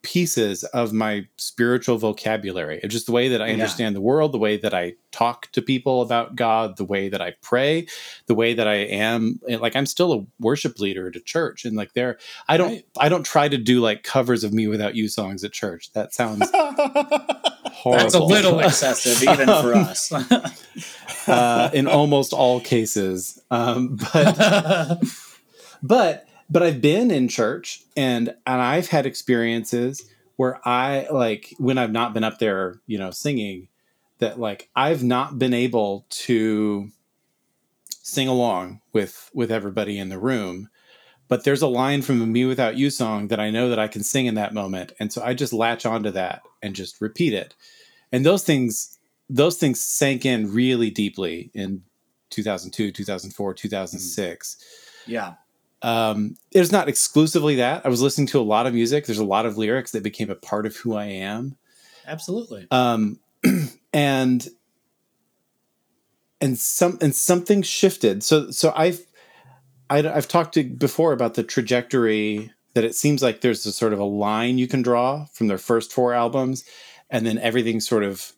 pieces 0.02 0.64
of 0.64 0.92
my 0.92 1.24
spiritual 1.36 1.96
vocabulary 1.96 2.80
It's 2.82 2.92
just 2.92 3.06
the 3.06 3.12
way 3.12 3.28
that 3.28 3.40
i 3.40 3.46
Yeah. 3.46 3.52
understand 3.54 3.94
the 3.94 4.00
world 4.00 4.32
the 4.32 4.38
way 4.38 4.56
that 4.56 4.74
i 4.74 4.94
talk 5.12 5.50
to 5.52 5.62
people 5.62 6.02
about 6.02 6.34
god 6.34 6.76
the 6.76 6.84
way 6.84 7.08
that 7.08 7.20
i 7.22 7.34
pray 7.42 7.86
the 8.26 8.34
way 8.34 8.52
that 8.54 8.66
i 8.66 8.74
am 8.74 9.38
like 9.48 9.76
i'm 9.76 9.86
still 9.86 10.12
a 10.12 10.26
worship 10.40 10.80
leader 10.80 11.06
at 11.08 11.14
a 11.16 11.20
church 11.20 11.64
and 11.64 11.76
like 11.76 11.92
there 11.94 12.18
i 12.48 12.56
don't 12.56 12.68
Right. 12.72 12.84
i 12.98 13.08
don't 13.08 13.24
try 13.24 13.48
to 13.48 13.58
do 13.58 13.80
like 13.80 14.02
covers 14.02 14.42
of 14.44 14.52
me 14.52 14.66
without 14.66 14.94
you 14.96 15.08
songs 15.08 15.44
at 15.44 15.52
church 15.52 15.92
that 15.92 16.12
sounds 16.14 16.50
horrible 16.52 17.32
That's 17.84 18.14
a 18.14 18.22
little 18.22 18.60
excessive, 18.68 19.22
even 19.22 19.46
for 19.46 19.74
us. 19.74 20.12
uh, 21.28 21.70
in 21.74 21.88
almost 21.88 22.32
all 22.32 22.60
cases. 22.60 23.40
Um, 23.50 23.96
but 24.12 25.02
but 25.82 26.28
but 26.52 26.62
I've 26.62 26.82
been 26.82 27.10
in 27.10 27.28
church 27.28 27.82
and 27.96 28.34
and 28.46 28.60
I've 28.60 28.88
had 28.88 29.06
experiences 29.06 30.06
where 30.36 30.60
I 30.68 31.06
like 31.10 31.54
when 31.58 31.78
I've 31.78 31.92
not 31.92 32.12
been 32.12 32.24
up 32.24 32.38
there, 32.38 32.80
you 32.86 32.98
know, 32.98 33.10
singing 33.10 33.68
that 34.18 34.38
like 34.38 34.68
I've 34.76 35.02
not 35.02 35.38
been 35.38 35.54
able 35.54 36.04
to 36.10 36.90
sing 38.02 38.28
along 38.28 38.82
with 38.92 39.30
with 39.32 39.50
everybody 39.50 39.98
in 39.98 40.10
the 40.10 40.18
room. 40.18 40.68
But 41.26 41.44
there's 41.44 41.62
a 41.62 41.66
line 41.66 42.02
from 42.02 42.20
a 42.20 42.26
Me 42.26 42.44
Without 42.44 42.76
You 42.76 42.90
song 42.90 43.28
that 43.28 43.40
I 43.40 43.48
know 43.48 43.70
that 43.70 43.78
I 43.78 43.88
can 43.88 44.02
sing 44.02 44.26
in 44.26 44.34
that 44.34 44.52
moment. 44.52 44.92
And 45.00 45.10
so 45.10 45.22
I 45.22 45.32
just 45.32 45.54
latch 45.54 45.86
onto 45.86 46.10
that 46.10 46.42
and 46.62 46.74
just 46.74 47.00
repeat 47.00 47.32
it. 47.32 47.54
And 48.12 48.26
those 48.26 48.44
things 48.44 48.98
those 49.30 49.56
things 49.56 49.80
sank 49.80 50.26
in 50.26 50.52
really 50.52 50.90
deeply 50.90 51.50
in 51.54 51.82
2002, 52.28 52.92
2004, 52.92 53.54
2006. 53.54 54.56
Mm-hmm. 55.06 55.10
yeah. 55.10 55.34
Um, 55.82 56.36
it's 56.52 56.72
not 56.72 56.88
exclusively 56.88 57.56
that. 57.56 57.84
I 57.84 57.88
was 57.88 58.00
listening 58.00 58.28
to 58.28 58.40
a 58.40 58.42
lot 58.42 58.66
of 58.66 58.74
music. 58.74 59.06
There's 59.06 59.18
a 59.18 59.24
lot 59.24 59.46
of 59.46 59.58
lyrics 59.58 59.90
that 59.92 60.02
became 60.02 60.30
a 60.30 60.36
part 60.36 60.64
of 60.64 60.76
who 60.76 60.94
I 60.94 61.06
am. 61.06 61.56
Absolutely. 62.06 62.66
Um, 62.70 63.18
and 63.92 64.48
and 66.40 66.58
some 66.58 66.98
and 67.00 67.14
something 67.14 67.62
shifted. 67.62 68.22
So 68.22 68.50
so 68.50 68.72
I've 68.76 69.00
I, 69.90 69.98
I've 69.98 70.28
talked 70.28 70.54
to 70.54 70.64
before 70.64 71.12
about 71.12 71.34
the 71.34 71.42
trajectory 71.42 72.50
that 72.74 72.84
it 72.84 72.94
seems 72.94 73.22
like 73.22 73.40
there's 73.40 73.66
a 73.66 73.72
sort 73.72 73.92
of 73.92 73.98
a 73.98 74.04
line 74.04 74.58
you 74.58 74.66
can 74.66 74.82
draw 74.82 75.26
from 75.26 75.48
their 75.48 75.58
first 75.58 75.92
four 75.92 76.14
albums, 76.14 76.64
and 77.10 77.26
then 77.26 77.38
everything 77.38 77.80
sort 77.80 78.02
of 78.02 78.32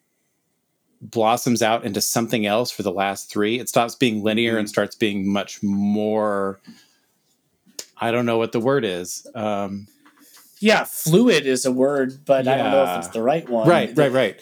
blossoms 1.01 1.63
out 1.63 1.85
into 1.85 2.01
something 2.01 2.47
else 2.47 2.71
for 2.71 2.83
the 2.83 2.93
last 2.93 3.31
three. 3.31 3.59
It 3.59 3.69
stops 3.69 3.95
being 3.95 4.23
linear 4.23 4.59
and 4.59 4.69
starts 4.69 4.97
being 4.97 5.31
much 5.31 5.63
more. 5.63 6.61
I 8.04 8.11
don't 8.11 8.26
know 8.26 8.38
what 8.38 8.52
the 8.52 8.61
word 8.61 8.84
is. 8.84 9.26
Um, 9.34 9.87
Yeah, 10.61 10.84
fluid 10.84 11.46
is 11.46 11.66
a 11.66 11.73
word, 11.73 12.25
but 12.25 12.46
I 12.49 12.56
don't 12.56 12.70
know 12.70 12.84
if 12.84 12.99
it's 12.99 13.08
the 13.08 13.23
right 13.23 13.46
one. 13.49 13.68
right 13.68 13.96
right 13.96 14.12
right 14.12 14.40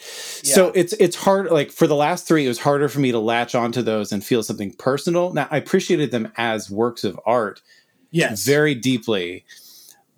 so 0.55 0.71
it's 0.75 0.93
it's 0.93 1.15
hard 1.15 1.49
like 1.51 1.71
for 1.71 1.87
the 1.87 1.95
last 1.95 2.27
three 2.27 2.45
it 2.45 2.47
was 2.49 2.59
harder 2.59 2.87
for 2.89 2.99
me 2.99 3.11
to 3.11 3.19
latch 3.19 3.55
onto 3.55 3.81
those 3.81 4.11
and 4.11 4.23
feel 4.23 4.43
something 4.43 4.71
personal 4.73 5.33
now 5.33 5.47
i 5.51 5.57
appreciated 5.57 6.11
them 6.11 6.31
as 6.37 6.69
works 6.69 7.03
of 7.03 7.19
art 7.25 7.61
Yes. 8.11 8.45
very 8.45 8.75
deeply 8.75 9.43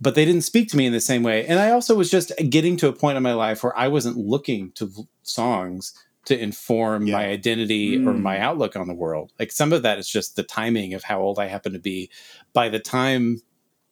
but 0.02 0.14
they 0.16 0.26
didn't 0.26 0.42
speak 0.44 0.68
to 0.70 0.78
me 0.78 0.86
in 0.86 0.94
the 0.94 1.00
same 1.00 1.24
way 1.24 1.46
and 1.48 1.60
i 1.60 1.72
also 1.72 1.96
was 1.96 2.10
just 2.12 2.32
getting 2.50 2.76
to 2.78 2.88
a 2.88 2.94
point 2.94 3.18
in 3.18 3.24
my 3.24 3.34
life 3.34 3.64
where 3.64 3.78
i 3.78 3.88
wasn't 3.88 4.18
looking 4.18 4.72
to 4.76 4.86
v- 4.88 5.08
songs 5.24 5.94
to 6.26 6.38
inform 6.40 7.08
Yeah. 7.08 7.16
my 7.18 7.26
identity 7.28 7.96
or 7.98 8.14
Mm. 8.14 8.22
my 8.22 8.40
outlook 8.40 8.76
on 8.76 8.88
the 8.88 8.94
world 8.94 9.32
like 9.40 9.52
some 9.52 9.72
of 9.74 9.84
that 9.84 9.98
is 10.00 10.08
just 10.10 10.36
the 10.36 10.44
timing 10.44 10.94
of 10.94 11.04
how 11.04 11.22
old 11.22 11.40
i 11.40 11.48
happen 11.48 11.74
to 11.74 11.80
be 11.80 12.10
by 12.54 12.70
the 12.70 12.80
time 12.80 13.42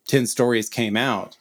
10 0.07 0.27
stories 0.27 0.69
came 0.69 0.97
out 0.97 1.37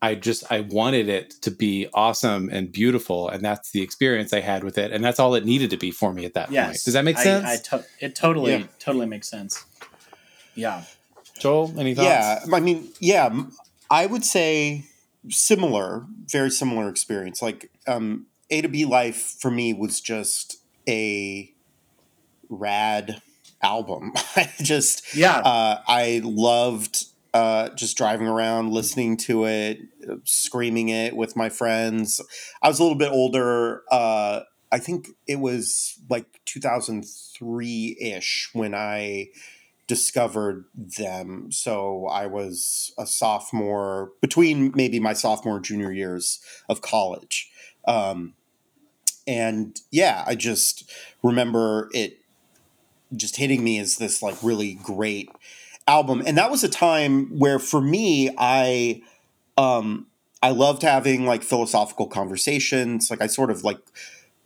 I 0.00 0.14
just 0.14 0.44
I 0.52 0.60
wanted 0.60 1.08
it 1.08 1.30
to 1.42 1.50
be 1.50 1.88
awesome 1.92 2.48
and 2.52 2.70
beautiful, 2.70 3.28
and 3.28 3.44
that's 3.44 3.72
the 3.72 3.82
experience 3.82 4.32
I 4.32 4.38
had 4.38 4.62
with 4.62 4.78
it, 4.78 4.92
and 4.92 5.02
that's 5.02 5.18
all 5.18 5.34
it 5.34 5.44
needed 5.44 5.70
to 5.70 5.76
be 5.76 5.90
for 5.90 6.12
me 6.12 6.24
at 6.24 6.34
that 6.34 6.50
point. 6.50 6.78
Does 6.84 6.94
that 6.94 7.04
make 7.04 7.18
sense, 7.18 7.44
I, 7.44 7.56
to- 7.78 7.84
it 7.98 8.14
totally, 8.14 8.52
Yeah. 8.52 8.66
totally 8.78 9.06
makes 9.06 9.28
sense. 9.28 9.64
Yeah. 10.54 10.84
Joel? 11.40 11.74
Any 11.76 11.96
thoughts? 11.96 12.06
Yeah, 12.06 12.44
I 12.52 12.60
mean, 12.60 12.92
yeah, 13.00 13.42
I 13.90 14.06
would 14.06 14.24
say 14.24 14.84
similar, 15.30 16.06
very 16.26 16.50
similar 16.52 16.88
experience. 16.88 17.42
Like 17.42 17.68
um, 17.88 18.26
A 18.50 18.60
to 18.62 18.68
B 18.68 18.84
Life 18.84 19.36
for 19.38 19.50
me 19.50 19.72
was 19.72 20.00
just 20.00 20.58
a 20.88 21.52
rad 22.48 23.20
album. 23.62 24.12
I 24.36 24.50
just 24.62 25.14
Yeah. 25.14 25.38
uh, 25.38 25.82
I 25.86 26.20
loved 26.24 27.06
uh, 27.34 27.68
just 27.70 27.96
driving 27.96 28.26
around, 28.26 28.72
listening 28.72 29.16
to 29.18 29.44
it, 29.44 29.78
screaming 30.24 30.88
it 30.88 31.14
with 31.14 31.36
my 31.36 31.48
friends. 31.48 32.20
I 32.62 32.68
was 32.68 32.78
a 32.78 32.82
little 32.82 32.98
bit 32.98 33.12
older. 33.12 33.82
Uh, 33.90 34.40
I 34.72 34.78
think 34.78 35.08
it 35.26 35.36
was 35.38 35.98
like 36.08 36.40
2003 36.46 37.96
ish 38.00 38.50
when 38.54 38.74
I 38.74 39.28
discovered 39.86 40.64
them. 40.74 41.50
So 41.52 42.06
I 42.06 42.26
was 42.26 42.92
a 42.98 43.06
sophomore, 43.06 44.12
between 44.20 44.72
maybe 44.74 44.98
my 45.00 45.12
sophomore 45.12 45.56
and 45.56 45.64
junior 45.64 45.92
years 45.92 46.40
of 46.68 46.80
college. 46.82 47.50
Um, 47.86 48.34
and 49.28 49.78
yeah, 49.90 50.24
I 50.26 50.34
just 50.34 50.90
remember 51.22 51.90
it 51.92 52.18
just 53.14 53.36
hitting 53.36 53.62
me 53.62 53.78
as 53.78 53.96
this 53.96 54.22
like 54.22 54.36
really 54.42 54.74
great 54.82 55.30
album. 55.86 56.22
And 56.26 56.36
that 56.38 56.50
was 56.50 56.64
a 56.64 56.68
time 56.68 57.38
where 57.38 57.58
for 57.58 57.80
me, 57.80 58.34
I 58.38 59.02
um 59.56 60.06
I 60.42 60.50
loved 60.50 60.82
having 60.82 61.26
like 61.26 61.42
philosophical 61.42 62.06
conversations. 62.06 63.10
Like 63.10 63.20
I 63.20 63.26
sort 63.26 63.50
of 63.50 63.64
like, 63.64 63.78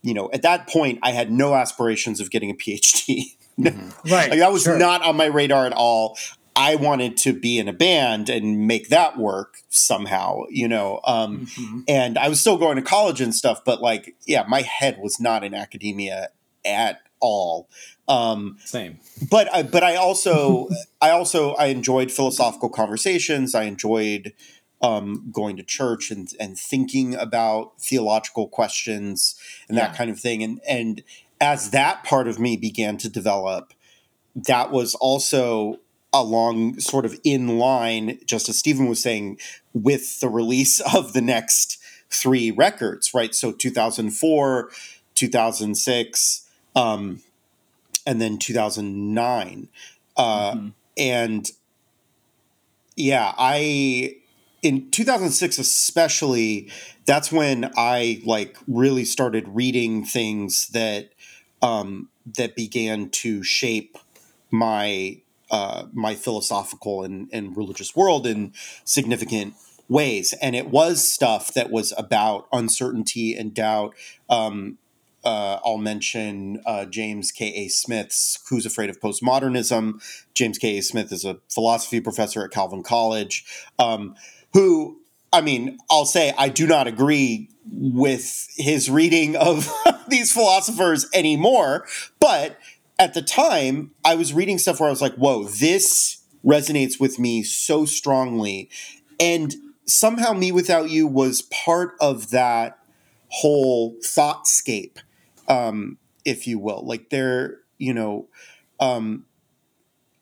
you 0.03 0.15
know, 0.15 0.29
at 0.33 0.43
that 0.43 0.69
point 0.69 0.99
I 1.03 1.13
had 1.13 1.31
no 1.31 1.55
aspirations 1.55 2.21
of 2.21 2.31
getting 2.31 2.51
a 2.51 2.55
PhD. 2.55 3.37
right. 3.59 4.31
Like 4.31 4.39
that 4.41 4.53
was 4.53 4.65
sure. 4.65 4.79
not 4.79 5.03
on 5.03 5.17
my 5.17 5.27
radar 5.27 5.65
at 5.65 5.73
all. 5.73 6.19
I 6.55 6.75
wanted 6.77 7.17
to 7.19 7.33
be 7.33 7.59
in 7.59 7.69
a 7.69 7.73
band 7.73 8.29
and 8.29 8.67
make 8.67 8.89
that 8.91 9.19
work 9.19 9.59
somehow, 9.69 10.43
you 10.51 10.69
know. 10.69 11.01
Um, 11.05 11.47
Mhm. 11.47 11.85
and 11.89 12.19
I 12.19 12.29
was 12.29 12.41
still 12.41 12.59
going 12.59 12.77
to 12.77 12.83
college 12.83 13.21
and 13.21 13.35
stuff, 13.35 13.65
but 13.65 13.81
like, 13.81 14.15
yeah, 14.27 14.45
my 14.47 14.63
head 14.63 14.99
was 15.01 15.19
not 15.19 15.45
in 15.45 15.55
academia 15.55 16.29
at 16.65 17.01
all. 17.21 17.69
Um, 18.09 18.59
Same. 18.65 18.99
but 19.31 19.53
I, 19.55 19.63
but 19.63 19.83
I 19.83 19.97
also 19.97 20.69
I 21.01 21.11
also 21.11 21.53
I 21.55 21.67
enjoyed 21.67 22.11
philosophical 22.13 22.69
conversations. 22.69 23.55
I 23.55 23.63
enjoyed 23.65 24.35
um, 24.83 25.31
going 25.33 25.57
to 25.57 25.63
church 25.63 26.11
and 26.11 26.29
and 26.39 26.59
thinking 26.59 27.15
about 27.15 27.81
theological 27.81 28.49
questions 28.49 29.37
and 29.69 29.79
that 29.79 29.95
kind 29.95 30.11
of 30.11 30.19
thing. 30.21 30.43
And 30.43 30.61
and 30.69 31.03
as 31.41 31.71
that 31.71 32.05
part 32.05 32.29
of 32.29 32.39
me 32.39 32.57
began 32.57 32.99
to 32.99 33.09
develop, 33.09 33.73
that 34.35 34.71
was 34.71 34.95
also 34.97 35.77
along 36.13 36.79
sort 36.81 37.05
of 37.05 37.19
in 37.25 37.59
line, 37.59 38.19
just 38.25 38.49
as 38.49 38.59
Stephen 38.59 38.87
was 38.89 39.03
saying, 39.03 39.39
with 39.73 40.21
the 40.21 40.29
release 40.29 40.81
of 40.95 41.13
the 41.13 41.23
next 41.23 41.79
three 42.11 42.51
records, 42.51 43.15
right? 43.15 43.35
So 43.35 43.53
2004, 43.53 44.71
2006, 45.15 46.49
um, 46.77 47.23
and 48.07 48.21
then 48.21 48.39
2009. 48.39 49.69
Uh, 50.17 50.53
mm-hmm. 50.53 50.69
And 50.99 51.51
yeah, 52.97 53.33
I 53.39 54.17
in 54.63 54.91
2006 54.91 55.59
especially 55.59 56.71
that's 57.05 57.33
when 57.33 57.71
i 57.77 58.23
like 58.25 58.57
really 58.69 59.05
started 59.05 59.49
reading 59.49 60.05
things 60.05 60.69
that 60.69 61.11
um 61.61 62.09
that 62.39 62.55
began 62.55 63.11
to 63.11 63.43
shape 63.43 63.99
my 64.51 65.21
uh 65.53 65.85
my 65.93 66.15
philosophical 66.15 67.05
and 67.05 67.29
and 67.33 67.57
religious 67.57 67.95
world 67.95 68.27
in 68.27 68.53
significant 68.85 69.55
ways 69.89 70.35
and 70.43 70.57
it 70.57 70.69
was 70.69 71.09
stuff 71.09 71.55
that 71.55 71.71
was 71.71 71.93
about 71.97 72.49
uncertainty 72.53 73.35
and 73.35 73.55
doubt 73.55 73.95
um 74.29 74.79
uh, 75.25 75.61
I'll 75.65 75.79
mention 75.79 76.61
uh, 76.67 76.85
James 76.87 77.31
K.A. 77.31 77.69
Smith's 77.69 78.41
Who's 78.49 78.67
Afraid 78.67 78.91
of 78.91 78.99
Postmodernism. 78.99 80.03
James 80.35 80.59
K.A. 80.59 80.83
Smith 80.83 81.13
is 81.13 81.25
a 81.25 81.39
philosophy 81.49 82.01
professor 82.01 82.45
at 82.45 82.51
Calvin 82.51 82.83
College. 82.83 83.45
Um, 83.79 84.17
who 84.53 85.01
I 85.33 85.41
mean, 85.41 85.79
I'll 85.91 86.05
say 86.05 86.35
I 86.37 86.49
do 86.49 86.67
not 86.67 86.87
agree 86.87 87.49
with 87.71 88.49
his 88.57 88.91
reading 88.91 89.37
of 89.37 89.73
these 90.09 90.33
philosophers 90.33 91.07
anymore. 91.15 91.87
But 92.21 92.59
at 92.99 93.15
the 93.15 93.23
time, 93.23 93.93
I 94.05 94.15
was 94.15 94.33
reading 94.33 94.59
stuff 94.59 94.81
where 94.81 94.89
I 94.89 94.91
was 94.91 95.03
like, 95.03 95.15
whoa, 95.15 95.45
this 95.45 96.23
resonates 96.45 97.01
with 97.01 97.19
me 97.19 97.43
so 97.43 97.85
strongly. 97.85 98.71
And 99.19 99.55
somehow, 99.87 100.33
Me 100.33 100.53
Without 100.53 100.91
You 100.91 101.07
was 101.07 101.43
part 101.43 101.95
of 102.01 102.31
that 102.31 102.79
whole 103.29 103.97
thoughtscape, 104.05 104.99
um, 105.49 105.99
if 106.25 106.47
you 106.47 106.59
will. 106.59 106.85
Like, 106.85 107.11
there, 107.11 107.59
you 107.79 107.95
know, 107.95 108.29
um, 108.81 109.27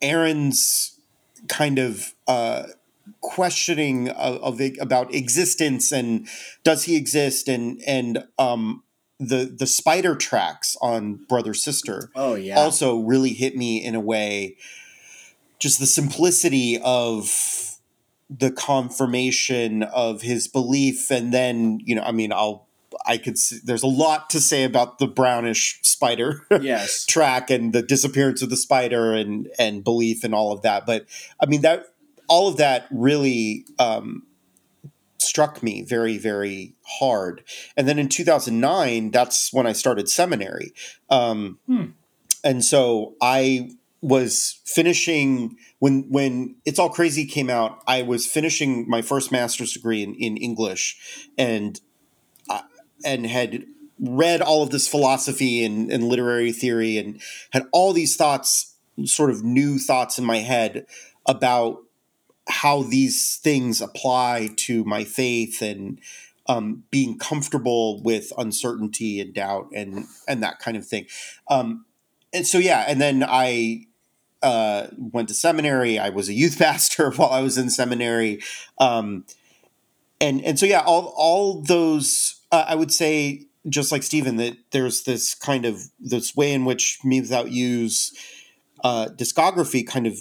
Aaron's 0.00 0.99
kind 1.49 1.79
of. 1.79 2.15
Uh, 2.27 2.65
questioning 3.23 4.09
of, 4.11 4.61
of, 4.61 4.61
about 4.81 5.12
existence 5.12 5.91
and 5.93 6.29
does 6.62 6.85
he 6.85 6.97
exist 6.97 7.49
and 7.49 7.83
and 7.87 8.25
um 8.39 8.83
the 9.21 9.45
the 9.45 9.67
spider 9.67 10.17
tracks 10.17 10.76
on 10.80 11.15
brother 11.28 11.52
sister 11.52 12.11
oh 12.17 12.35
yeah. 12.35 12.59
also 12.59 12.99
really 13.00 13.35
hit 13.35 13.54
me 13.54 13.85
in 13.85 13.95
a 13.95 14.00
way 14.00 14.56
just 15.61 15.78
the 15.78 15.87
simplicity 15.87 16.80
of 16.83 17.71
the 18.30 18.50
confirmation 18.50 19.83
of 19.83 20.23
his 20.23 20.49
belief. 20.49 21.11
And 21.11 21.33
then 21.33 21.80
you 21.85 21.95
know 21.95 22.02
i 22.02 22.13
mean 22.13 22.33
i'll 22.33 22.67
i 23.06 23.17
could 23.17 23.39
see, 23.39 23.59
there's 23.63 23.83
a 23.83 23.89
lot 23.89 24.30
to 24.30 24.41
say 24.41 24.65
about 24.65 24.99
the 24.99 25.06
brownish 25.06 25.78
spider 25.83 26.47
yes. 26.61 27.04
track 27.06 27.50
and 27.50 27.73
the 27.73 27.83
disappearance 27.83 28.43
of 28.43 28.50
the 28.50 28.56
spider 28.56 29.13
and 29.13 29.49
and 29.59 29.85
belief 29.85 30.25
and 30.25 30.35
all 30.35 30.52
of 30.52 30.63
that. 30.63 30.87
But 30.87 31.06
i 31.41 31.47
mean 31.47 31.61
that 31.63 31.87
all 32.28 32.49
of 32.49 32.56
that 32.59 32.87
really 32.93 33.67
um, 33.80 34.23
struck 35.30 35.62
me 35.62 35.82
very, 35.82 36.19
very 36.19 36.75
hard. 36.99 37.45
And 37.76 37.88
then 37.88 37.99
in 37.99 38.08
2009, 38.08 39.12
that's 39.12 39.52
when 39.52 39.66
I 39.66 39.73
started 39.73 40.08
seminary. 40.08 40.75
Um, 41.08 41.58
hmm. 41.66 41.84
And 42.43 42.64
so 42.64 43.14
I 43.23 43.71
was 44.02 44.60
finishing 44.64 45.56
when 45.78 46.02
when 46.08 46.56
it's 46.64 46.78
all 46.78 46.88
crazy 46.88 47.26
came 47.26 47.50
out 47.50 47.82
i 47.86 48.00
was 48.00 48.25
finishing 48.26 48.88
my 48.88 49.02
first 49.02 49.30
master's 49.30 49.75
degree 49.75 50.02
in, 50.02 50.14
in 50.14 50.38
english 50.38 51.28
and 51.36 51.82
uh, 52.49 52.62
and 53.04 53.26
had 53.26 53.66
read 54.00 54.40
all 54.40 54.62
of 54.62 54.71
this 54.71 54.88
philosophy 54.88 55.62
and, 55.62 55.93
and 55.93 56.04
literary 56.04 56.50
theory 56.50 56.97
and 56.97 57.21
had 57.50 57.66
all 57.73 57.93
these 57.93 58.16
thoughts 58.16 58.75
sort 59.04 59.28
of 59.28 59.45
new 59.45 59.78
thoughts 59.78 60.19
in 60.19 60.25
my 60.25 60.38
head 60.38 60.86
about 61.26 61.82
how 62.50 62.82
these 62.82 63.36
things 63.36 63.80
apply 63.80 64.50
to 64.56 64.84
my 64.84 65.04
faith 65.04 65.63
and 65.63 65.99
um, 66.47 66.84
being 66.91 67.19
comfortable 67.19 68.02
with 68.02 68.32
uncertainty 68.36 69.21
and 69.21 69.32
doubt 69.32 69.69
and 69.75 70.06
and 70.26 70.43
that 70.43 70.58
kind 70.58 70.76
of 70.76 70.86
thing. 70.86 71.06
Um, 71.49 71.84
and 72.32 72.47
so 72.47 72.58
yeah, 72.58 72.84
and 72.89 73.00
then 73.00 73.25
I 73.26 73.86
uh, 74.43 74.89
went 74.97 75.28
to 75.28 75.34
seminary. 75.34 75.99
I 75.99 76.10
was 76.10 76.28
a 76.28 76.32
youth 76.32 76.58
pastor 76.58 77.10
while 77.13 77.30
I 77.30 77.41
was 77.41 77.56
in 77.56 77.71
seminary, 77.71 78.43
um, 78.78 79.25
and 80.21 80.45
and 80.45 80.58
so 80.58 80.67
yeah, 80.67 80.80
all 80.80 81.15
all 81.17 81.63
those 81.63 82.41
uh, 82.50 82.65
I 82.67 82.75
would 82.75 82.93
say 82.93 83.47
just 83.69 83.93
like 83.93 84.02
Stephen 84.02 84.36
that 84.36 84.56
there's 84.73 85.04
this 85.04 85.34
kind 85.34 85.65
of 85.65 85.82
this 86.00 86.34
way 86.34 86.52
in 86.52 86.65
which 86.65 86.99
me 87.04 87.21
without 87.21 87.52
you's 87.52 88.13
uh, 88.82 89.08
discography 89.17 89.86
kind 89.86 90.06
of 90.06 90.19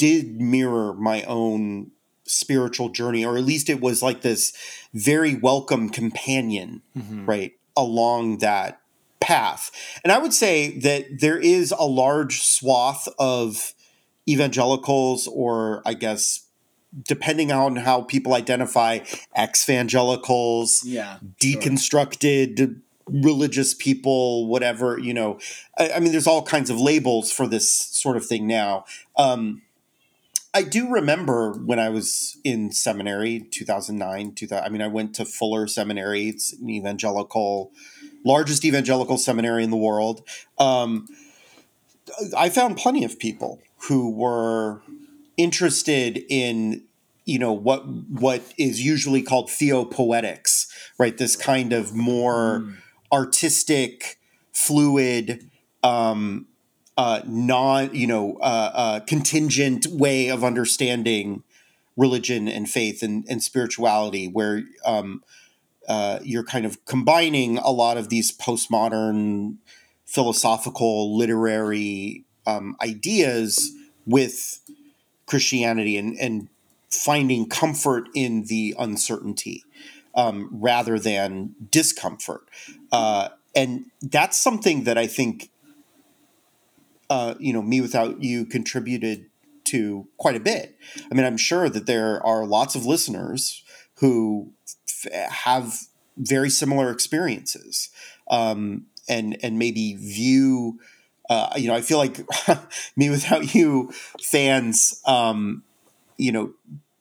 did 0.00 0.40
mirror 0.40 0.94
my 0.94 1.22
own 1.24 1.90
spiritual 2.24 2.88
journey, 2.88 3.22
or 3.22 3.36
at 3.36 3.44
least 3.44 3.68
it 3.68 3.82
was 3.82 4.02
like 4.02 4.22
this 4.22 4.54
very 4.94 5.34
welcome 5.34 5.90
companion, 5.90 6.80
mm-hmm. 6.96 7.26
right, 7.26 7.52
along 7.76 8.38
that 8.38 8.80
path. 9.20 9.70
And 10.02 10.10
I 10.10 10.18
would 10.18 10.32
say 10.32 10.78
that 10.78 11.20
there 11.20 11.38
is 11.38 11.70
a 11.72 11.84
large 11.84 12.40
swath 12.40 13.08
of 13.18 13.74
evangelicals, 14.26 15.26
or 15.26 15.82
I 15.84 15.92
guess 15.92 16.46
depending 17.04 17.52
on 17.52 17.76
how 17.76 18.00
people 18.00 18.32
identify 18.32 19.00
ex-evangelicals, 19.34 20.82
yeah, 20.82 21.18
deconstructed 21.38 22.56
sure. 22.56 22.74
religious 23.06 23.74
people, 23.74 24.46
whatever, 24.46 24.98
you 24.98 25.12
know. 25.12 25.38
I, 25.78 25.92
I, 25.92 26.00
mean, 26.00 26.12
there's 26.12 26.26
all 26.26 26.42
kinds 26.42 26.70
of 26.70 26.80
labels 26.80 27.30
for 27.30 27.46
this 27.46 27.70
sort 27.70 28.16
of 28.16 28.24
thing 28.24 28.46
now. 28.46 28.86
Um, 29.18 29.60
I 30.52 30.62
do 30.62 30.90
remember 30.90 31.52
when 31.52 31.78
I 31.78 31.90
was 31.90 32.38
in 32.42 32.72
seminary, 32.72 33.46
2009, 33.52 34.34
2000, 34.34 34.64
I 34.64 34.68
mean, 34.68 34.82
I 34.82 34.88
went 34.88 35.14
to 35.16 35.24
Fuller 35.24 35.68
Seminary. 35.68 36.28
It's 36.28 36.52
an 36.54 36.68
evangelical, 36.68 37.70
largest 38.24 38.64
evangelical 38.64 39.16
seminary 39.16 39.62
in 39.62 39.70
the 39.70 39.76
world. 39.76 40.26
Um, 40.58 41.06
I 42.36 42.48
found 42.48 42.76
plenty 42.76 43.04
of 43.04 43.18
people 43.18 43.60
who 43.88 44.10
were 44.10 44.82
interested 45.36 46.24
in, 46.28 46.82
you 47.24 47.38
know, 47.38 47.52
what 47.52 47.86
what 47.86 48.42
is 48.58 48.84
usually 48.84 49.22
called 49.22 49.50
theopoetics, 49.50 50.66
right? 50.98 51.16
This 51.16 51.36
kind 51.36 51.72
of 51.72 51.94
more 51.94 52.60
mm. 52.60 52.76
artistic, 53.12 54.18
fluid, 54.52 55.48
um, 55.84 56.46
uh, 57.00 57.22
non, 57.24 57.94
you 57.94 58.06
know, 58.06 58.36
uh, 58.42 58.70
uh, 58.74 59.00
contingent 59.00 59.86
way 59.86 60.28
of 60.28 60.44
understanding 60.44 61.42
religion 61.96 62.46
and 62.46 62.68
faith 62.68 63.02
and, 63.02 63.24
and 63.26 63.42
spirituality, 63.42 64.28
where 64.28 64.64
um, 64.84 65.22
uh, 65.88 66.18
you're 66.22 66.44
kind 66.44 66.66
of 66.66 66.84
combining 66.84 67.56
a 67.56 67.70
lot 67.70 67.96
of 67.96 68.10
these 68.10 68.30
postmodern 68.30 69.56
philosophical, 70.04 71.16
literary 71.16 72.22
um, 72.46 72.76
ideas 72.82 73.72
with 74.04 74.60
Christianity 75.24 75.96
and, 75.96 76.18
and 76.18 76.48
finding 76.90 77.48
comfort 77.48 78.10
in 78.14 78.44
the 78.44 78.74
uncertainty 78.78 79.64
um, 80.14 80.50
rather 80.52 80.98
than 80.98 81.54
discomfort. 81.70 82.42
Uh, 82.92 83.30
and 83.54 83.86
that's 84.02 84.36
something 84.36 84.84
that 84.84 84.98
I 84.98 85.06
think 85.06 85.50
uh, 87.10 87.34
you 87.40 87.52
know, 87.52 87.60
me 87.60 87.80
without 87.80 88.22
you 88.22 88.46
contributed 88.46 89.26
to 89.64 90.06
quite 90.16 90.36
a 90.36 90.40
bit. 90.40 90.78
I 91.10 91.14
mean, 91.14 91.26
I'm 91.26 91.36
sure 91.36 91.68
that 91.68 91.86
there 91.86 92.24
are 92.24 92.46
lots 92.46 92.74
of 92.76 92.86
listeners 92.86 93.62
who 93.96 94.52
f- 94.88 95.30
have 95.30 95.78
very 96.16 96.48
similar 96.48 96.90
experiences, 96.90 97.90
um, 98.30 98.86
and 99.08 99.36
and 99.42 99.58
maybe 99.58 99.96
view. 99.96 100.78
Uh, 101.28 101.52
you 101.56 101.68
know, 101.68 101.74
I 101.74 101.80
feel 101.80 101.98
like 101.98 102.20
me 102.96 103.10
without 103.10 103.54
you 103.54 103.92
fans, 104.20 105.00
um, 105.06 105.62
you 106.16 106.32
know, 106.32 106.52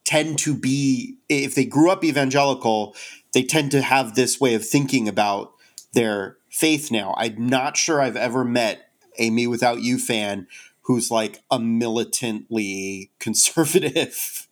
tend 0.04 0.38
to 0.40 0.56
be 0.56 1.18
if 1.30 1.56
they 1.56 1.66
grew 1.66 1.92
up 1.92 2.04
evangelical, 2.04 2.96
they 3.34 3.44
tend 3.44 3.72
to 3.72 3.82
have 3.82 4.16
this 4.16 4.40
way 4.40 4.56
of 4.56 4.66
thinking 4.66 5.08
about 5.08 5.54
their 5.94 6.38
faith 6.50 6.92
now. 6.92 7.16
I'm 7.18 7.48
not 7.48 7.78
sure 7.78 8.02
I've 8.02 8.16
ever 8.16 8.44
met 8.44 8.89
a 9.20 9.30
Me 9.30 9.48
Without 9.48 9.82
You 9.82 10.00
fan 10.00 10.48
who's 10.82 11.12
like 11.12 11.44
a 11.52 11.60
militantly 11.60 13.12
conservative 13.20 14.48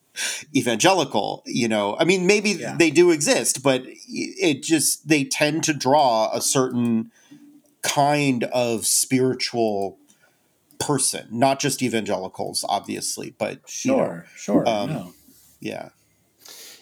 evangelical 0.55 1.43
you 1.45 1.67
know 1.67 1.95
i 1.99 2.03
mean 2.03 2.25
maybe 2.25 2.49
yeah. 2.49 2.75
they 2.79 2.89
do 2.89 3.11
exist 3.11 3.61
but 3.61 3.83
it 3.85 4.63
just 4.63 5.07
they 5.07 5.23
tend 5.23 5.63
to 5.63 5.75
draw 5.75 6.31
a 6.33 6.41
certain 6.41 7.11
kind 7.83 8.43
of 8.45 8.85
spiritual 8.85 9.97
person, 10.79 11.27
not 11.31 11.59
just 11.59 11.81
evangelicals, 11.81 12.65
obviously, 12.67 13.33
but 13.37 13.61
you 13.83 13.91
know, 13.91 13.97
Sure, 13.97 14.25
sure. 14.35 14.69
um, 14.69 14.89
no. 14.89 15.13
yeah, 15.59 15.89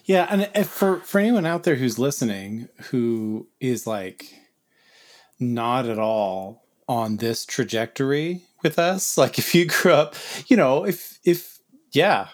Yeah, 0.05 0.27
and 0.29 0.49
if 0.55 0.67
for 0.67 0.97
for 1.01 1.19
anyone 1.19 1.45
out 1.45 1.63
there 1.63 1.75
who's 1.75 1.99
listening 1.99 2.69
who 2.89 3.47
is 3.59 3.87
like 3.87 4.33
not 5.39 5.85
at 5.87 5.99
all 5.99 6.64
on 6.87 7.17
this 7.17 7.45
trajectory 7.45 8.41
with 8.63 8.77
us, 8.79 9.17
like 9.23 9.37
if 9.39 9.53
you 9.55 9.65
grew 9.65 9.93
up, 9.93 10.15
you 10.47 10.57
know, 10.57 10.85
if 10.85 11.19
if 11.23 11.59
yeah, 11.91 12.27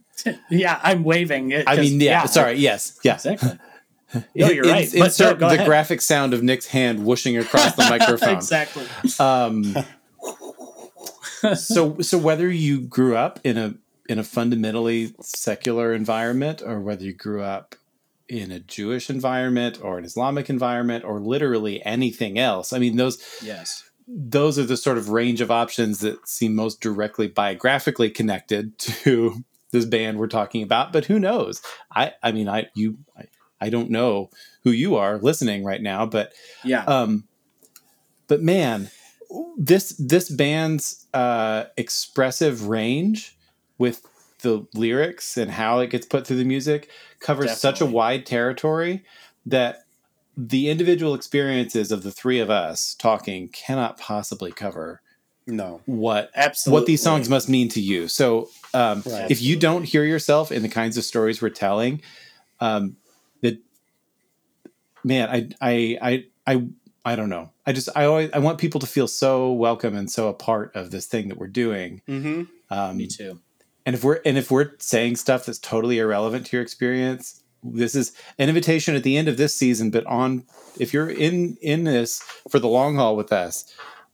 Yeah, 0.50 0.78
I'm 0.82 1.04
waving 1.04 1.52
it. 1.52 1.64
I 1.68 1.76
mean, 1.76 2.00
yeah, 2.00 2.24
sorry, 2.26 2.54
yes, 2.54 2.98
yeah. 3.02 3.14
Exactly. 3.14 3.58
No, 4.34 4.48
you're 4.48 4.64
In- 4.64 4.70
right. 4.70 4.88
no, 4.94 5.04
Insert 5.04 5.38
go 5.38 5.48
the 5.50 5.56
ahead. 5.56 5.66
graphic 5.66 6.00
sound 6.00 6.32
of 6.32 6.42
Nick's 6.42 6.66
hand 6.68 7.04
whooshing 7.04 7.36
across 7.36 7.74
the 7.74 7.82
microphone. 7.90 8.36
exactly. 8.36 8.86
Um, 9.20 9.76
so 11.54 11.98
so 12.00 12.16
whether 12.16 12.50
you 12.50 12.80
grew 12.80 13.16
up 13.16 13.38
in 13.44 13.58
a 13.58 13.74
in 14.08 14.18
a 14.18 14.24
fundamentally 14.24 15.14
secular 15.20 15.92
environment 15.92 16.62
or 16.64 16.80
whether 16.80 17.04
you 17.04 17.12
grew 17.12 17.42
up 17.42 17.74
in 18.30 18.50
a 18.50 18.60
Jewish 18.60 19.10
environment 19.10 19.78
or 19.82 19.98
an 19.98 20.04
Islamic 20.06 20.48
environment 20.48 21.04
or 21.04 21.20
literally 21.20 21.84
anything 21.84 22.38
else. 22.38 22.72
I 22.72 22.78
mean 22.78 22.96
those 22.96 23.22
Yes. 23.42 23.87
Those 24.08 24.58
are 24.58 24.64
the 24.64 24.76
sort 24.76 24.96
of 24.98 25.10
range 25.10 25.40
of 25.40 25.50
options 25.50 26.00
that 26.00 26.26
seem 26.26 26.54
most 26.54 26.80
directly 26.80 27.28
biographically 27.28 28.10
connected 28.10 28.78
to 28.78 29.44
this 29.70 29.84
band 29.84 30.18
we're 30.18 30.26
talking 30.26 30.62
about, 30.62 30.92
but 30.92 31.04
who 31.04 31.18
knows? 31.18 31.60
I 31.94 32.12
I 32.22 32.32
mean 32.32 32.48
I 32.48 32.68
you 32.74 32.98
I, 33.16 33.24
I 33.60 33.70
don't 33.70 33.90
know 33.90 34.30
who 34.64 34.70
you 34.70 34.96
are 34.96 35.18
listening 35.18 35.64
right 35.64 35.82
now, 35.82 36.06
but 36.06 36.32
Yeah. 36.64 36.84
um, 36.84 37.24
but 38.28 38.42
man, 38.42 38.90
this 39.58 39.90
this 39.98 40.30
band's 40.30 41.06
uh, 41.12 41.64
expressive 41.76 42.68
range 42.68 43.36
with 43.76 44.02
the 44.40 44.66
lyrics 44.74 45.36
and 45.36 45.50
how 45.50 45.80
it 45.80 45.90
gets 45.90 46.06
put 46.06 46.26
through 46.26 46.36
the 46.36 46.44
music 46.44 46.88
covers 47.20 47.58
such 47.58 47.80
a 47.80 47.86
wide 47.86 48.24
territory 48.24 49.04
that 49.44 49.80
the 50.40 50.68
individual 50.70 51.14
experiences 51.14 51.90
of 51.90 52.04
the 52.04 52.12
three 52.12 52.38
of 52.38 52.48
us 52.48 52.94
talking 52.94 53.48
cannot 53.48 53.98
possibly 53.98 54.52
cover 54.52 55.02
no, 55.48 55.80
what 55.86 56.30
Absolutely. 56.36 56.78
what 56.80 56.86
these 56.86 57.02
songs 57.02 57.28
must 57.30 57.48
mean 57.48 57.68
to 57.70 57.80
you. 57.80 58.06
So 58.06 58.50
um, 58.74 59.02
Right. 59.06 59.30
if 59.30 59.40
you 59.42 59.56
don't 59.56 59.82
hear 59.84 60.04
yourself 60.04 60.52
in 60.52 60.60
the 60.62 60.68
kinds 60.68 60.96
of 60.98 61.04
stories 61.04 61.40
we're 61.40 61.48
telling, 61.48 62.02
um, 62.60 62.96
that 63.40 63.58
man, 65.02 65.28
I 65.30 65.48
I 65.60 65.98
I 66.02 66.24
I 66.54 66.66
I 67.04 67.16
don't 67.16 67.30
know. 67.30 67.50
I 67.66 67.72
just 67.72 67.88
I 67.96 68.04
always 68.04 68.30
I 68.34 68.38
want 68.40 68.58
people 68.58 68.78
to 68.80 68.86
feel 68.86 69.08
so 69.08 69.50
welcome 69.52 69.96
and 69.96 70.10
so 70.10 70.28
a 70.28 70.34
part 70.34 70.76
of 70.76 70.90
this 70.90 71.06
thing 71.06 71.28
that 71.28 71.38
we're 71.38 71.46
doing. 71.46 72.02
mm-hmm. 72.06 72.42
Um, 72.70 72.98
Me 72.98 73.06
too. 73.06 73.40
and 73.86 73.96
if 73.96 74.04
we're 74.04 74.20
and 74.26 74.36
if 74.36 74.50
we're 74.50 74.72
saying 74.78 75.16
stuff 75.16 75.46
that's 75.46 75.58
totally 75.58 75.98
irrelevant 75.98 76.44
to 76.46 76.56
your 76.58 76.62
experience, 76.62 77.42
this 77.62 77.94
is 77.94 78.12
an 78.38 78.48
invitation 78.48 78.94
at 78.94 79.02
the 79.02 79.16
end 79.16 79.28
of 79.28 79.36
this 79.36 79.54
season. 79.54 79.90
But 79.90 80.06
on 80.06 80.44
if 80.78 80.92
you're 80.92 81.10
in 81.10 81.56
in 81.60 81.84
this 81.84 82.20
for 82.48 82.58
the 82.58 82.68
long 82.68 82.96
haul 82.96 83.16
with 83.16 83.32
us, 83.32 83.64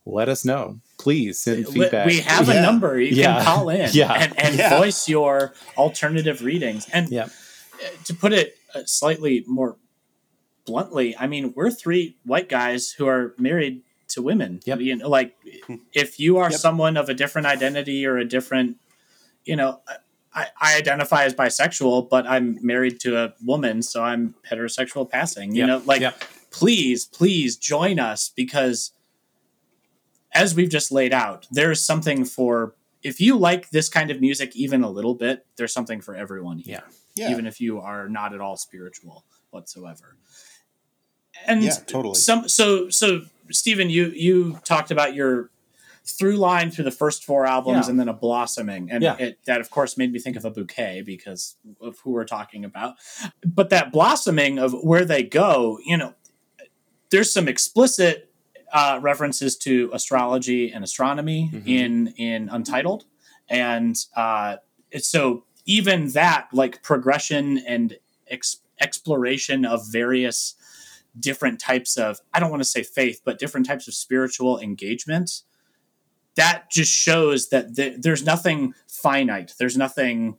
let 0.05 0.29
us 0.29 0.45
know. 0.45 0.79
Please 0.97 1.39
send 1.39 1.65
We- 1.67 1.73
feedback. 1.81 2.07
We 2.07 2.19
have 2.21 2.47
Yeah. 2.47 2.55
a 2.55 2.61
number. 2.61 2.99
You 2.99 3.15
Yeah. 3.15 3.35
can 3.37 3.45
call 3.45 3.69
in 3.69 3.89
Yeah. 3.93 4.13
and, 4.13 4.39
and 4.39 4.55
Yeah. 4.55 4.77
voice 4.79 5.07
your 5.09 5.53
alternative 5.77 6.41
readings. 6.43 6.87
And 6.93 7.09
Yeah. 7.09 7.25
uh, 7.25 7.87
to 8.05 8.13
put 8.13 8.33
it 8.33 8.57
uh, 8.73 8.81
slightly 8.85 9.43
more 9.47 9.77
bluntly, 10.65 11.15
I 11.17 11.27
mean, 11.27 11.53
we're 11.55 11.71
three 11.71 12.17
white 12.25 12.49
guys 12.49 12.91
who 12.91 13.07
are 13.07 13.33
married 13.37 13.81
to 14.09 14.21
women. 14.21 14.59
Yep. 14.65 14.79
You 14.81 14.95
know, 14.97 15.09
like, 15.09 15.35
if 15.93 16.19
you 16.19 16.37
are 16.37 16.49
Yep. 16.51 16.59
someone 16.59 16.97
of 16.97 17.09
a 17.09 17.13
different 17.13 17.47
identity 17.47 18.05
or 18.05 18.17
a 18.17 18.25
different, 18.25 18.77
you 19.43 19.55
know, 19.55 19.81
I, 20.35 20.47
I 20.59 20.77
identify 20.77 21.23
as 21.23 21.33
bisexual, 21.33 22.09
but 22.09 22.27
I'm 22.27 22.59
married 22.61 22.99
to 23.01 23.17
a 23.17 23.33
woman, 23.43 23.81
so 23.81 24.03
I'm 24.03 24.35
heterosexual 24.51 25.09
passing. 25.09 25.53
You 25.55 25.59
Yep. 25.61 25.67
know, 25.67 25.81
like, 25.85 26.01
Yep. 26.01 26.23
please, 26.51 27.05
please 27.05 27.55
join 27.55 27.99
us 27.99 28.29
because 28.35 28.91
as 30.33 30.53
we've 30.53 30.69
just 30.69 30.91
laid 30.91 31.13
out, 31.13 31.47
there's 31.51 31.81
something 31.81 32.25
for 32.25 32.75
if 33.01 33.21
you 33.21 33.37
like 33.37 33.69
this 33.69 33.87
kind 33.87 34.09
of 34.11 34.19
music 34.19 34.55
even 34.55 34.83
a 34.83 34.89
little 34.89 35.13
bit, 35.13 35.45
there's 35.57 35.71
something 35.71 36.01
for 36.01 36.15
everyone 36.15 36.57
here. 36.57 36.83
yeah, 37.13 37.29
Even 37.29 37.45
if 37.45 37.61
you 37.61 37.79
are 37.79 38.09
not 38.09 38.33
at 38.33 38.41
all 38.41 38.57
spiritual 38.57 39.23
whatsoever. 39.51 40.17
And 41.45 41.63
yeah, 41.63 41.75
totally. 41.85 42.15
some 42.15 42.49
so 42.49 42.89
so 42.89 43.21
Stephen, 43.51 43.89
you 43.89 44.07
you 44.07 44.59
talked 44.65 44.89
about 44.91 45.13
your 45.13 45.49
through 46.07 46.37
line 46.37 46.69
through 46.69 46.83
the 46.83 46.91
first 46.91 47.23
four 47.23 47.45
albums 47.47 47.85
Yeah. 47.87 47.91
and 47.91 47.99
then 47.99 48.07
a 48.09 48.13
blossoming. 48.13 48.91
And 48.91 49.01
Yeah. 49.03 49.15
it, 49.17 49.39
that 49.45 49.59
of 49.59 49.69
course 49.71 49.97
made 49.97 50.11
me 50.11 50.19
think 50.19 50.35
of 50.37 50.45
a 50.45 50.51
bouquet 50.51 51.01
because 51.01 51.55
of 51.81 51.97
who 51.99 52.11
we're 52.11 52.25
talking 52.25 52.63
about. 52.63 52.95
But 53.45 53.69
that 53.71 53.91
blossoming 53.91 54.59
of 54.59 54.71
where 54.83 55.03
they 55.05 55.23
go, 55.23 55.79
you 55.85 55.97
know, 55.97 56.13
there's 57.09 57.31
some 57.33 57.47
explicit 57.47 58.31
uh, 58.73 58.99
references 59.01 59.55
to 59.57 59.89
astrology 59.93 60.71
and 60.71 60.83
astronomy 60.83 61.49
Mhm. 61.53 61.67
in 61.67 62.07
in 62.17 62.49
Untitled, 62.49 63.05
and 63.47 63.95
uh, 64.17 64.57
so 64.97 65.45
even 65.65 66.09
that 66.09 66.47
like 66.51 66.83
progression 66.83 67.57
and 67.59 67.97
ex- 68.27 68.57
exploration 68.81 69.65
of 69.65 69.87
various 69.91 70.55
different 71.17 71.59
types 71.59 71.95
of 71.95 72.19
I 72.33 72.39
don't 72.39 72.49
want 72.51 72.61
to 72.63 72.69
say 72.69 72.83
faith, 72.83 73.21
but 73.23 73.39
different 73.39 73.65
types 73.65 73.87
of 73.87 73.93
spiritual 73.93 74.59
engagement. 74.59 75.43
That 76.35 76.69
just 76.69 76.91
shows 76.91 77.49
that 77.49 77.75
th- 77.75 77.95
there's 77.99 78.25
nothing 78.25 78.73
finite. 78.87 79.53
There's 79.57 79.77
nothing 79.77 80.37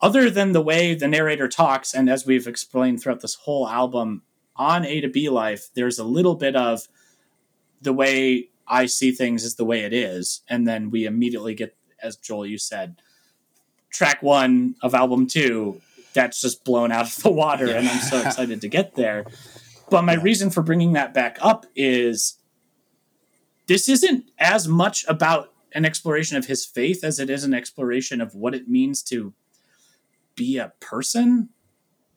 other 0.00 0.28
than 0.28 0.52
the 0.52 0.60
way 0.60 0.94
the 0.94 1.08
narrator 1.08 1.48
talks, 1.48 1.94
and 1.94 2.10
as 2.10 2.26
we've 2.26 2.46
explained 2.46 3.00
throughout 3.00 3.20
this 3.20 3.34
whole 3.34 3.68
album, 3.68 4.22
on 4.56 4.84
A 4.84 5.00
to 5.00 5.08
B 5.08 5.28
life, 5.28 5.68
there's 5.74 5.98
a 5.98 6.04
little 6.04 6.34
bit 6.34 6.54
of 6.54 6.86
the 7.80 7.92
way 7.92 8.48
I 8.68 8.86
see 8.86 9.10
things 9.12 9.44
is 9.44 9.56
the 9.56 9.64
way 9.64 9.80
it 9.80 9.92
is, 9.92 10.42
and 10.48 10.66
then 10.66 10.90
we 10.90 11.04
immediately 11.06 11.54
get, 11.54 11.74
as 12.02 12.16
Joel 12.16 12.46
you 12.46 12.58
said, 12.58 13.00
track 13.90 14.22
one 14.22 14.74
of 14.82 14.94
album 14.94 15.26
two. 15.26 15.80
That's 16.12 16.40
just 16.40 16.64
blown 16.64 16.92
out 16.92 17.06
of 17.06 17.22
the 17.22 17.30
water, 17.30 17.66
and 17.74 17.88
I'm 17.88 18.00
so 18.00 18.20
excited 18.26 18.60
to 18.60 18.68
get 18.68 18.94
there. 18.94 19.24
But 19.90 20.02
my 20.02 20.14
Yeah. 20.14 20.22
reason 20.22 20.50
for 20.50 20.62
bringing 20.62 20.92
that 20.92 21.12
back 21.14 21.38
up 21.40 21.66
is 21.74 22.38
this 23.66 23.88
isn't 23.88 24.30
as 24.38 24.68
much 24.68 25.04
about 25.08 25.52
an 25.72 25.84
exploration 25.84 26.36
of 26.36 26.46
his 26.46 26.64
faith 26.64 27.02
as 27.02 27.18
it 27.18 27.28
is 27.30 27.44
an 27.44 27.54
exploration 27.54 28.20
of 28.20 28.34
what 28.34 28.54
it 28.54 28.68
means 28.68 29.02
to 29.02 29.32
be 30.36 30.56
a 30.58 30.72
person 30.80 31.48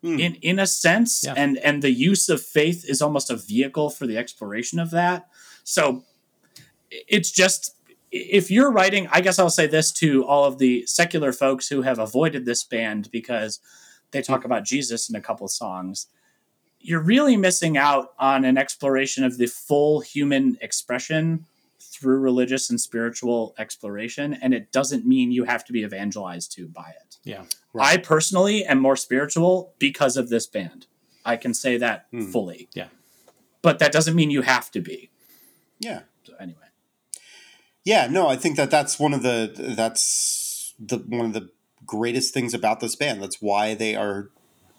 Hmm. 0.03 0.19
in 0.19 0.35
in 0.35 0.59
a 0.59 0.67
sense 0.67 1.23
Yeah. 1.25 1.33
and 1.35 1.57
and 1.57 1.81
the 1.81 1.89
use 1.91 2.29
of 2.29 2.39
faith 2.39 2.85
is 2.87 3.01
almost 3.01 3.31
a 3.31 3.35
vehicle 3.35 3.89
for 3.89 4.05
the 4.05 4.15
exploration 4.15 4.77
of 4.79 4.91
that 4.91 5.27
so 5.63 6.03
it's 6.91 7.31
just 7.31 7.75
if 8.11 8.51
you're 8.51 8.71
writing 8.71 9.07
i 9.11 9.21
guess 9.21 9.39
i'll 9.39 9.49
say 9.49 9.65
this 9.65 9.91
to 9.93 10.23
all 10.23 10.45
of 10.45 10.59
the 10.59 10.85
secular 10.85 11.33
folks 11.33 11.67
who 11.67 11.81
have 11.81 11.97
avoided 11.97 12.45
this 12.45 12.63
band 12.63 13.09
because 13.11 13.59
they 14.11 14.21
talk 14.21 14.45
about 14.45 14.63
jesus 14.65 15.09
in 15.09 15.15
a 15.15 15.21
couple 15.21 15.47
songs 15.47 16.05
you're 16.87 17.01
really 17.01 17.35
missing 17.35 17.77
out 17.77 18.13
on 18.17 18.45
an 18.45 18.57
exploration 18.57 19.23
of 19.25 19.37
the 19.37 19.45
full 19.47 19.99
human 19.99 20.57
expression 20.61 21.45
through 21.79 22.19
religious 22.19 22.69
and 22.69 22.79
spiritual 22.79 23.53
exploration 23.57 24.33
and 24.33 24.53
it 24.53 24.71
doesn't 24.71 25.05
mean 25.05 25.31
you 25.31 25.43
have 25.43 25.65
to 25.65 25.73
be 25.73 25.81
evangelized 25.81 26.51
to 26.53 26.67
by 26.67 26.89
it 27.03 27.17
Yeah. 27.23 27.43
Right. 27.73 27.93
I 27.93 27.97
personally 27.97 28.63
am 28.65 28.79
more 28.79 28.95
spiritual 28.95 29.73
because 29.79 30.15
of 30.17 30.29
this 30.29 30.47
band. 30.47 30.87
I 31.25 31.35
can 31.37 31.53
say 31.53 31.77
that 31.77 32.05
Hmm. 32.11 32.31
fully. 32.31 32.69
Yeah. 32.73 32.87
But 33.61 33.79
that 33.79 33.91
doesn't 33.91 34.15
mean 34.15 34.29
you 34.31 34.43
have 34.43 34.71
to 34.71 34.79
be. 34.81 35.09
yeah. 35.79 36.01
So 36.23 36.33
anyway. 36.39 36.67
Yeah, 37.83 38.07
no, 38.07 38.27
I 38.27 38.35
think 38.35 38.57
that 38.57 38.69
that's 38.71 38.99
one 38.99 39.13
of 39.13 39.23
the 39.23 39.51
that's 39.75 40.73
the 40.79 40.97
one 40.99 41.25
of 41.27 41.33
the 41.33 41.49
greatest 41.85 42.33
things 42.33 42.53
about 42.53 42.79
this 42.81 42.95
band. 42.95 43.21
That's 43.21 43.41
why 43.41 43.73
they 43.75 43.95
are 43.95 44.29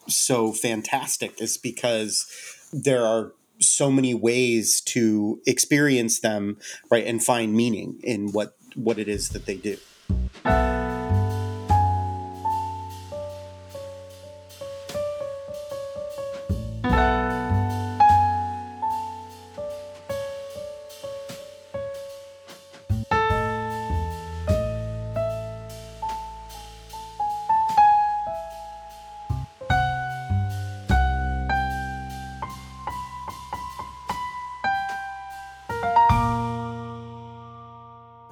so 0.09 0.53
fantastic 0.53 1.41
is 1.41 1.57
because 1.57 2.27
there 2.73 3.05
are 3.05 3.33
so 3.61 3.91
many 3.91 4.15
ways 4.15 4.81
to 4.81 5.41
experience 5.47 6.21
them, 6.21 6.59
right, 6.91 7.07
and 7.07 7.23
find 7.23 7.55
meaning 7.55 7.99
in 8.03 8.33
what 8.33 8.57
what 8.75 8.99
it 8.99 9.09
is 9.09 9.31
that 9.31 9.47
they 9.47 9.57
do. 9.57 9.77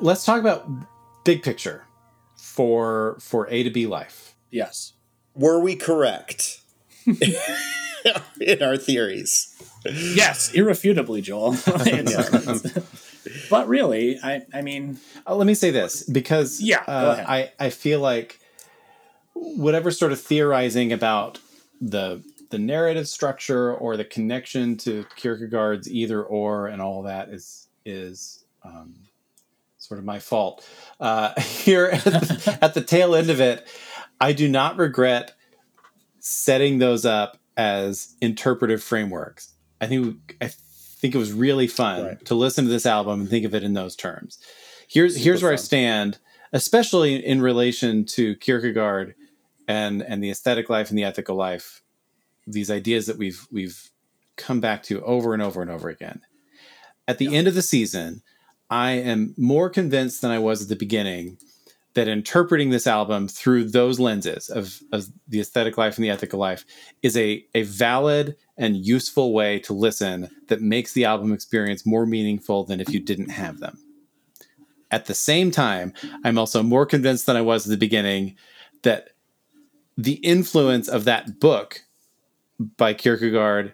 Let's 0.07 0.25
talk 0.25 0.39
about 0.39 0.71
big 1.25 1.43
picture 1.43 1.85
for 2.37 3.19
for 3.21 3.49
A 3.51 3.65
to 3.65 3.71
B 3.71 3.87
life. 3.87 4.37
Yes. 4.51 4.93
Were 5.35 5.61
we 5.61 5.75
correct 5.75 6.61
in 8.41 8.63
our 8.63 8.77
theories? 8.77 9.53
Yes, 9.85 10.53
irrefutably, 10.55 11.21
Joel. 11.21 11.57
but 13.51 13.69
really, 13.69 14.19
I, 14.23 14.43
I 14.55 14.63
mean, 14.63 14.99
uh, 15.27 15.35
let 15.35 15.47
me 15.47 15.55
say 15.55 15.71
this 15.71 16.05
because 16.05 16.61
yeah, 16.61 16.85
uh, 16.87 17.25
I 17.27 17.53
I 17.59 17.71
feel 17.71 18.01
like 18.01 18.39
whatever 19.35 19.91
sort 19.91 20.13
of 20.13 20.21
theorizing 20.21 20.93
about 20.93 21.41
the 21.81 22.23
the 22.51 22.59
narrative 22.59 23.09
structure 23.09 23.75
or 23.75 23.97
the 23.97 24.05
connection 24.05 24.77
to 24.79 25.05
Kierkegaard's 25.17 25.91
either 25.91 26.23
or 26.23 26.69
and 26.69 26.81
all 26.81 27.03
that 27.03 27.29
is 27.29 27.69
is 27.85 28.45
um, 28.65 29.06
sort 29.87 29.99
of 29.99 30.05
my 30.05 30.19
fault. 30.19 30.67
Uh, 31.01 31.39
here 31.41 31.87
at 31.87 32.05
the, 32.05 32.59
at 32.63 32.75
the 32.75 32.81
tail 32.81 33.15
end 33.15 33.31
of 33.31 33.41
it, 33.41 33.67
I 34.21 34.33
do 34.33 34.49
not 34.49 34.77
regret 34.77 35.35
setting 36.21 36.79
those 36.79 37.05
up 37.05 37.39
as 37.57 38.17
interpretive 38.21 38.83
frameworks. 38.83 39.53
I 39.81 39.87
think 39.87 40.37
I 40.41 40.49
think 40.49 41.15
it 41.15 41.19
was 41.19 41.33
really 41.33 41.67
fun 41.67 42.05
right. 42.05 42.25
to 42.25 42.35
listen 42.35 42.65
to 42.65 42.71
this 42.71 42.87
album 42.87 43.21
and 43.21 43.31
think 43.31 43.45
of 43.45 43.55
it 43.55 43.63
in 43.63 43.75
those 43.75 43.95
terms. 43.95 44.39
Here's 44.89 45.15
Super 45.15 45.25
here's 45.25 45.43
where 45.43 45.53
fun. 45.53 45.59
I 45.59 45.63
stand, 45.63 46.19
especially 46.53 47.25
in 47.25 47.43
relation 47.43 48.05
to 48.07 48.35
Kierkegaard 48.37 49.15
and 49.69 50.03
and 50.03 50.23
the 50.23 50.31
aesthetic 50.31 50.71
life 50.71 50.89
and 50.89 50.99
the 50.99 51.05
ethical 51.05 51.37
life. 51.37 51.83
These 52.47 52.71
ideas 52.71 53.07
that 53.07 53.19
we've 53.19 53.47
we've 53.51 53.91
come 54.37 54.61
back 54.61 54.83
to 54.85 55.03
over 55.03 55.35
and 55.35 55.43
over 55.43 55.63
and 55.63 55.71
over 55.71 55.89
again. 55.89 56.23
At 57.09 57.19
the 57.19 57.27
yeah. 57.27 57.39
end 57.39 57.49
of 57.49 57.55
the 57.55 57.63
season, 57.63 58.23
I 58.71 58.93
am 58.93 59.35
more 59.37 59.71
convinced 59.71 60.23
than 60.23 60.31
I 60.31 60.39
was 60.39 60.63
at 60.63 60.69
the 60.69 60.77
beginning 60.77 61.39
that 61.95 62.09
interpreting 62.09 62.69
this 62.71 62.87
album 62.87 63.27
through 63.27 63.65
those 63.65 63.99
lenses 63.99 64.51
of, 64.51 64.81
of 64.93 65.07
the 65.29 65.41
aesthetic 65.41 65.79
life 65.79 65.97
and 65.97 66.05
the 66.05 66.11
ethical 66.11 66.39
life 66.39 66.65
is 67.03 67.17
a, 67.17 67.45
a 67.55 67.63
valid 67.63 68.37
and 68.59 68.77
useful 68.77 69.33
way 69.33 69.59
to 69.61 69.73
listen 69.73 70.29
that 70.49 70.61
makes 70.61 70.93
the 70.93 71.07
album 71.07 71.33
experience 71.33 71.87
more 71.87 72.05
meaningful 72.05 72.65
than 72.65 72.81
if 72.81 72.91
you 72.91 73.01
didn't 73.01 73.31
have 73.31 73.61
them. 73.61 73.79
At 74.91 75.07
the 75.07 75.15
same 75.15 75.51
time, 75.51 75.95
I'm 76.23 76.37
also 76.37 76.63
more 76.63 76.85
convinced 76.85 77.25
than 77.25 77.37
I 77.37 77.41
was 77.41 77.67
at 77.67 77.71
the 77.71 77.79
beginning 77.79 78.37
that 78.83 79.11
the 79.97 80.15
influence 80.17 80.89
of 80.89 81.05
that 81.05 81.41
book 81.41 81.81
by 82.77 82.93
Kierkegaard 82.93 83.73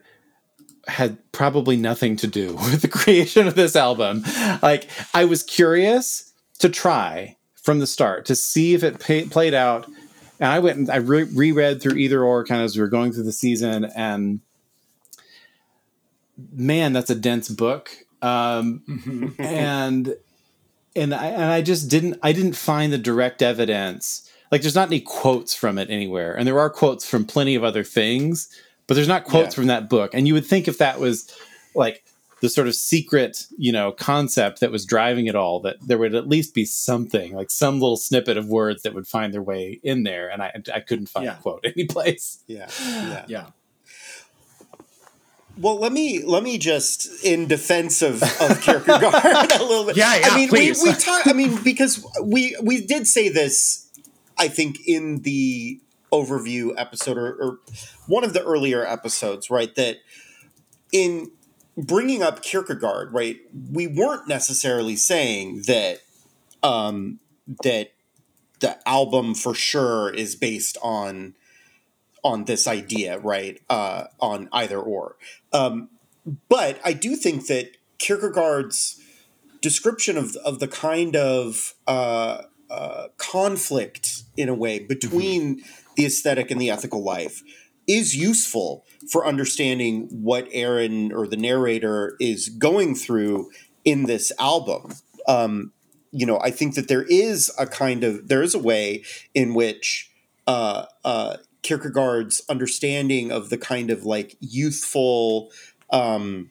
had 0.89 1.19
probably 1.33 1.77
nothing 1.77 2.17
to 2.17 2.27
do 2.27 2.55
with 2.71 2.83
the 2.83 2.89
creation 2.89 3.47
of 3.47 3.55
this 3.55 3.77
album. 3.77 4.25
Like, 4.63 4.89
I 5.15 5.25
was 5.25 5.43
curious 5.43 6.33
to 6.59 6.69
try 6.69 7.37
from 7.55 7.79
the 7.79 7.87
start 7.87 8.27
to 8.27 8.35
see 8.37 8.75
if 8.75 8.83
it 8.83 8.99
pay, 8.99 9.25
played 9.25 9.55
out. 9.55 9.87
And 10.41 10.51
I 10.51 10.59
went 10.59 10.79
and 10.79 10.91
I 10.91 10.97
re- 10.97 11.23
reread 11.23 11.81
through 11.81 11.95
either 11.95 12.25
or 12.25 12.45
kind 12.45 12.61
of 12.61 12.65
as 12.67 12.77
we 12.77 12.83
were 12.83 12.89
going 12.89 13.13
through 13.13 13.23
the 13.23 13.33
season, 13.33 13.85
and 13.85 14.41
man, 16.53 16.93
that's 16.93 17.11
a 17.11 17.15
dense 17.15 17.49
book. 17.49 17.91
Um, 18.21 19.35
and 19.39 20.17
and 20.97 21.15
I 21.15 21.27
and 21.27 21.45
I 21.45 21.63
just 21.63 21.89
didn't 21.89 22.19
I 22.23 22.33
didn't 22.33 22.57
find 22.57 22.93
the 22.93 22.99
direct 22.99 23.43
evidence. 23.43 24.29
Like, 24.51 24.61
there's 24.61 24.75
not 24.75 24.89
any 24.89 25.01
quotes 25.01 25.55
from 25.55 25.79
it 25.79 25.89
anywhere, 25.89 26.37
and 26.37 26.47
there 26.47 26.59
are 26.59 26.69
quotes 26.69 27.09
from 27.09 27.25
plenty 27.25 27.55
of 27.55 27.65
other 27.65 27.85
things, 27.85 28.49
but 28.87 28.95
there's 28.95 29.09
not 29.09 29.25
quotes 29.25 29.55
yeah. 29.55 29.57
from 29.57 29.67
that 29.67 29.89
book. 29.89 30.13
And 30.15 30.27
you 30.27 30.35
would 30.35 30.47
think 30.47 30.69
if 30.69 30.79
that 30.79 31.01
was 31.01 31.35
like 31.75 32.05
the 32.41 32.49
sort 32.49 32.67
of 32.67 32.75
secret, 32.75 33.47
you 33.57 33.71
know, 33.71 33.93
concept 33.93 34.61
that 34.61 34.73
was 34.73 34.85
driving 34.85 35.27
it 35.27 35.37
all, 35.37 35.61
that 35.61 35.77
there 35.81 35.97
would 35.97 36.15
at 36.15 36.29
least 36.29 36.55
be 36.55 36.65
something, 36.65 37.35
like 37.35 37.51
some 37.51 37.81
little 37.81 37.97
snippet 37.97 38.37
of 38.37 38.49
words 38.49 38.83
that 38.83 38.95
would 38.95 39.07
find 39.07 39.33
their 39.33 39.43
way 39.43 39.81
in 39.83 40.03
there. 40.03 40.29
And 40.29 40.43
I, 40.43 40.53
I 40.75 40.81
couldn't 40.81 41.07
find 41.07 41.27
yeah. 41.27 41.39
a 41.39 41.41
quote 41.41 41.61
anyplace. 41.65 42.43
Yeah. 42.47 42.69
Yeah. 42.81 43.25
Yeah. 43.29 43.47
Well, 45.59 45.79
let 45.79 45.93
me 45.93 46.23
let 46.25 46.43
me 46.43 46.57
just 46.57 47.23
in 47.23 47.47
defense 47.47 48.01
of, 48.01 48.23
of 48.41 48.61
Kierkegaard 48.63 49.05
a 49.53 49.63
little 49.63 49.85
bit. 49.85 49.97
Yeah, 49.97 50.17
yeah. 50.17 50.29
I 50.31 50.37
mean, 50.37 50.49
please. 50.49 50.83
we, 50.83 50.91
we 50.91 50.97
talk, 50.97 51.27
I 51.27 51.35
mean, 51.35 51.63
because 51.63 52.05
we 52.23 52.57
we 52.63 52.85
did 52.85 53.07
say 53.07 53.29
this, 53.29 53.87
I 54.39 54.49
think, 54.49 54.79
in 54.87 55.21
the 55.23 55.79
overview 56.13 56.73
episode 56.77 57.17
or, 57.17 57.35
or 57.35 57.59
one 58.07 58.25
of 58.25 58.33
the 58.33 58.45
earlier 58.45 58.87
episodes, 58.87 59.51
right? 59.51 59.75
That 59.75 59.99
in 60.93 61.31
bringing 61.77 62.23
up 62.23 62.43
Kierkegaard, 62.43 63.13
right, 63.13 63.41
we 63.71 63.87
weren't 63.87 64.29
necessarily 64.29 64.97
saying 64.97 65.63
that 65.67 66.01
um, 66.63 67.19
that 67.63 67.93
the 68.61 68.79
album 68.89 69.35
for 69.35 69.55
sure 69.55 70.13
is 70.13 70.37
based 70.37 70.79
on 70.83 71.35
on 72.25 72.45
this 72.45 72.69
idea, 72.69 73.19
right? 73.19 73.61
Uh, 73.69 74.05
on 74.21 74.49
either 74.53 74.79
or. 74.79 75.17
Um, 75.53 75.89
but 76.49 76.79
I 76.85 76.93
do 76.93 77.17
think 77.17 77.49
that 77.49 77.77
Kierkegaard's 77.99 79.01
description 79.61 80.17
of 80.17 80.37
of 80.37 80.61
the 80.61 80.69
kind 80.69 81.17
of 81.17 81.75
uh, 81.87 82.43
uh, 82.71 83.09
conflict 83.17 84.23
in 84.37 84.49
a 84.49 84.55
way 84.55 84.79
between 84.79 85.57
mm-hmm. 85.57 85.82
The 85.97 86.07
aesthetic 86.07 86.51
and 86.51 86.61
the 86.61 86.71
ethical 86.71 87.03
life 87.03 87.43
is 87.87 88.15
useful 88.15 88.85
for 89.11 89.27
understanding 89.27 90.09
what 90.11 90.49
Aaron 90.53 91.13
or 91.13 91.27
the 91.27 91.37
narrator 91.37 92.17
is 92.21 92.49
going 92.49 92.95
through 92.95 93.51
in 93.85 94.05
this 94.05 94.33
album. 94.39 94.93
Um, 95.27 95.73
you 96.13 96.27
know, 96.27 96.39
I 96.41 96.51
think 96.51 96.75
that 96.75 96.89
there 96.89 97.05
is 97.05 97.51
a 97.59 97.67
kind 97.67 98.05
of 98.05 98.29
there 98.29 98.43
is 98.43 98.55
a 98.55 98.59
way 98.59 99.03
in 99.35 99.55
which 99.55 100.11
uh, 100.47 100.85
uh, 101.05 101.39
Kierkegaard's 101.63 102.43
understanding 102.49 103.33
of 103.33 103.51
the 103.51 103.59
kind 103.59 103.91
of 103.91 104.05
like 104.05 104.37
youthful 104.41 105.51
um, 105.91 106.51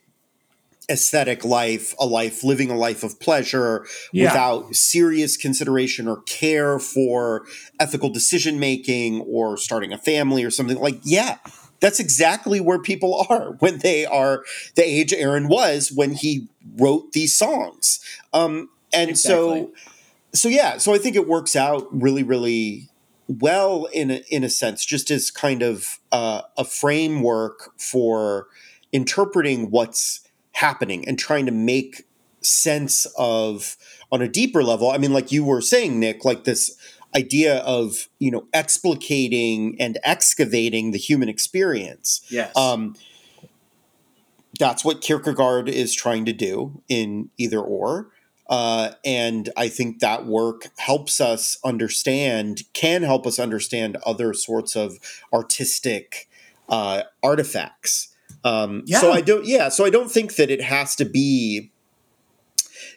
aesthetic 0.91 1.43
life, 1.43 1.95
a 1.99 2.06
life 2.06 2.43
living 2.43 2.69
a 2.69 2.75
life 2.75 3.04
of 3.04 3.19
pleasure 3.19 3.86
yeah. 4.13 4.25
without 4.25 4.75
serious 4.75 5.38
consideration 5.38 6.08
or 6.08 6.21
care 6.23 6.77
for 6.77 7.45
ethical 7.80 8.10
decision 8.10 8.60
making 8.60 9.21
or 9.21 9.58
starting 9.58 9.91
a 9.91 9.97
family 9.97 10.43
or 10.43 10.51
something 10.51 10.77
like 10.77 10.99
yeah 11.04 11.38
that's 11.82 11.99
exactly 11.99 12.62
where 12.62 12.80
people 12.80 13.25
are 13.30 13.54
when 13.60 13.80
they 13.80 14.06
are 14.06 14.45
the 14.75 14.84
age 14.84 15.12
Aaron 15.12 15.49
was 15.49 15.91
when 15.91 16.13
he 16.13 16.47
wrote 16.77 17.12
these 17.12 17.36
songs. 17.36 17.99
Um, 18.32 18.69
and 18.93 19.10
exactly. 19.10 19.67
so, 19.67 19.71
so 20.34 20.47
yeah, 20.47 20.77
so 20.77 20.93
I 20.93 20.97
think 20.97 21.17
it 21.17 21.27
works 21.27 21.56
out 21.56 21.88
really, 21.91 22.23
really 22.23 22.88
well 23.27 23.86
in 23.86 24.12
a, 24.12 24.23
in 24.30 24.43
a 24.43 24.49
sense, 24.49 24.86
just 24.86 25.12
as 25.12 25.32
kind 25.32 25.62
of 25.62 25.99
uh, 26.12 26.43
a 26.58 26.63
framework 26.63 27.77
for 27.77 28.47
interpreting 28.91 29.71
what's 29.71 30.21
happening 30.53 31.07
and 31.07 31.17
trying 31.17 31.45
to 31.45 31.51
make 31.51 32.07
sense 32.41 33.05
of 33.17 33.77
on 34.11 34.21
a 34.21 34.27
deeper 34.27 34.63
level. 34.63 34.91
I 34.91 34.97
mean, 34.97 35.13
like 35.13 35.31
you 35.31 35.43
were 35.43 35.61
saying, 35.61 35.99
Nick, 35.99 36.25
like 36.25 36.43
this 36.43 36.75
idea 37.15 37.57
of 37.59 38.07
you 38.19 38.31
know 38.31 38.47
explicating 38.53 39.75
and 39.79 39.97
excavating 40.03 40.91
the 40.91 40.97
human 40.97 41.29
experience. 41.29 42.21
Yes. 42.29 42.55
Um, 42.55 42.95
that's 44.59 44.85
what 44.85 45.01
Kierkegaard 45.01 45.69
is 45.69 45.93
trying 45.93 46.25
to 46.25 46.33
do 46.33 46.83
in 46.87 47.29
either 47.37 47.59
or. 47.59 48.11
Uh, 48.47 48.91
and 49.05 49.49
I 49.55 49.69
think 49.69 49.99
that 49.99 50.25
work 50.25 50.67
helps 50.77 51.21
us 51.21 51.57
understand, 51.63 52.63
can 52.73 53.01
help 53.01 53.25
us 53.25 53.39
understand 53.39 53.97
other 54.05 54.33
sorts 54.33 54.75
of 54.75 54.97
artistic 55.31 56.27
uh, 56.67 57.03
artifacts. 57.23 58.11
Um, 58.43 58.84
yeah. 58.86 58.99
So 58.99 59.12
I 59.12 59.21
don't, 59.21 59.45
yeah. 59.45 59.69
So 59.69 59.86
I 59.86 59.89
don't 59.89 60.12
think 60.12 60.36
that 60.36 60.49
it 60.49 60.62
has 60.62 60.95
to 60.95 61.06
be 61.06 61.71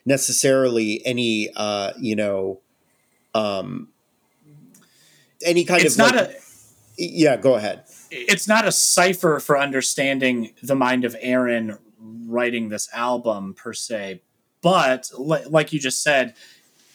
necessarily 0.07 1.05
any, 1.05 1.51
uh, 1.55 1.93
you 1.99 2.17
know, 2.17 2.61
um, 3.35 3.89
any 5.45 5.65
kind 5.65 5.83
it's 5.83 5.95
of 5.95 5.99
not 5.99 6.17
like, 6.17 6.31
a 6.31 6.35
yeah 6.97 7.37
go 7.37 7.55
ahead 7.55 7.85
it's 8.11 8.47
not 8.47 8.67
a 8.67 8.73
cipher 8.73 9.41
for 9.41 9.59
understanding 9.59 10.53
the 10.63 10.75
mind 10.75 11.05
of 11.05 11.17
aaron 11.21 11.79
writing 12.27 12.69
this 12.69 12.89
album 12.93 13.55
per 13.55 13.73
se 13.73 14.21
but 14.63 15.11
like 15.17 15.73
you 15.73 15.81
just 15.81 16.03
said 16.03 16.35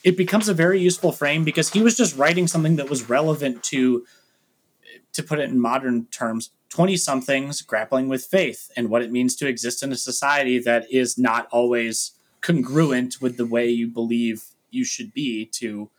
it 0.03 0.15
becomes 0.15 0.47
a 0.47 0.53
very 0.53 0.79
useful 0.79 1.11
frame 1.11 1.43
because 1.43 1.69
he 1.71 1.81
was 1.81 1.95
just 1.95 2.17
writing 2.17 2.47
something 2.47 2.77
that 2.77 2.89
was 2.89 3.09
relevant 3.09 3.61
to 3.61 4.05
to 5.11 5.21
put 5.21 5.39
it 5.39 5.49
in 5.49 5.59
modern 5.59 6.05
terms 6.05 6.51
20 6.69 6.97
somethings 6.97 7.61
grappling 7.61 8.07
with 8.07 8.25
faith 8.25 8.71
and 8.75 8.89
what 8.89 9.01
it 9.01 9.11
means 9.11 9.35
to 9.35 9.47
exist 9.47 9.81
in 9.83 9.91
a 9.91 9.97
society 9.97 10.59
that 10.59 10.91
is 10.91 11.17
not 11.17 11.47
always 11.51 12.11
congruent 12.41 13.17
with 13.21 13.37
the 13.37 13.45
way 13.45 13.67
you 13.67 13.87
believe 13.87 14.43
you 14.69 14.85
should 14.85 15.13
be 15.13 15.45
to 15.45 15.89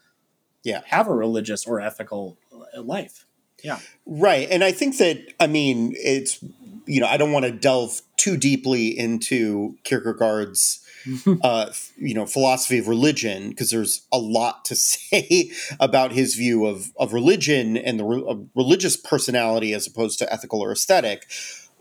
yeah. 0.63 0.81
have 0.87 1.09
a 1.09 1.15
religious 1.15 1.67
or 1.67 1.81
ethical 1.81 2.39
uh, 2.53 2.83
life. 2.83 3.27
Yeah. 3.63 3.79
Right 4.07 4.49
and 4.51 4.65
i 4.65 4.73
think 4.73 4.97
that 4.99 5.35
i 5.39 5.47
mean 5.47 5.93
it's 5.97 6.43
you 6.87 7.01
know 7.01 7.07
i 7.07 7.17
don't 7.17 7.33
want 7.33 7.45
to 7.45 7.53
delve 7.53 8.01
too 8.17 8.37
deeply 8.37 8.99
into 8.99 9.77
kierkegaard's 9.85 10.80
uh, 11.43 11.71
you 11.97 12.15
know 12.15 12.27
philosophy 12.27 12.79
of 12.79 12.89
religion 12.89 13.51
because 13.51 13.71
there's 13.71 14.07
a 14.13 14.19
lot 14.19 14.65
to 14.65 14.75
say 14.77 15.51
about 15.79 16.13
his 16.13 16.35
view 16.35 16.67
of 16.67 16.93
of 16.97 17.13
religion 17.13 17.77
and 17.77 17.99
the 17.99 18.05
re- 18.05 18.47
religious 18.55 18.97
personality 18.97 19.73
as 19.73 19.87
opposed 19.87 20.19
to 20.19 20.33
ethical 20.33 20.63
or 20.63 20.73
aesthetic. 20.73 21.31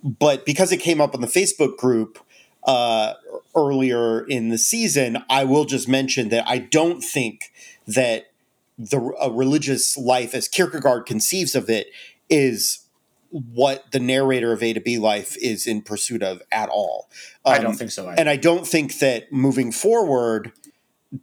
But 0.01 0.45
because 0.45 0.71
it 0.71 0.77
came 0.77 1.01
up 1.01 1.13
on 1.13 1.21
the 1.21 1.27
Facebook 1.27 1.77
group 1.77 2.19
uh, 2.63 3.13
earlier 3.55 4.25
in 4.25 4.49
the 4.49 4.57
season, 4.57 5.17
I 5.29 5.43
will 5.43 5.65
just 5.65 5.87
mention 5.87 6.29
that 6.29 6.47
I 6.47 6.57
don't 6.57 7.01
think 7.01 7.51
that 7.87 8.31
the 8.77 8.99
religious 8.99 9.97
life 9.97 10.33
as 10.33 10.47
Kierkegaard 10.47 11.05
conceives 11.05 11.53
of 11.53 11.69
it 11.69 11.87
is 12.29 12.85
what 13.31 13.91
the 13.91 13.99
narrator 13.99 14.51
of 14.51 14.63
A 14.63 14.73
to 14.73 14.79
B 14.79 14.97
life 14.97 15.37
is 15.37 15.67
in 15.67 15.81
pursuit 15.81 16.23
of 16.23 16.41
at 16.51 16.69
all. 16.69 17.09
Um, 17.45 17.53
I 17.53 17.59
don't 17.59 17.75
think 17.75 17.91
so. 17.91 18.07
Either. 18.07 18.19
And 18.19 18.29
I 18.29 18.35
don't 18.35 18.65
think 18.65 18.99
that 18.99 19.31
moving 19.31 19.71
forward, 19.71 20.51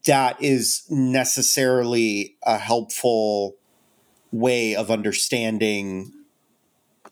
that 0.07 0.41
is 0.43 0.85
necessarily 0.89 2.37
a 2.45 2.59
helpful 2.59 3.57
way 4.33 4.75
of 4.75 4.91
understanding 4.91 6.13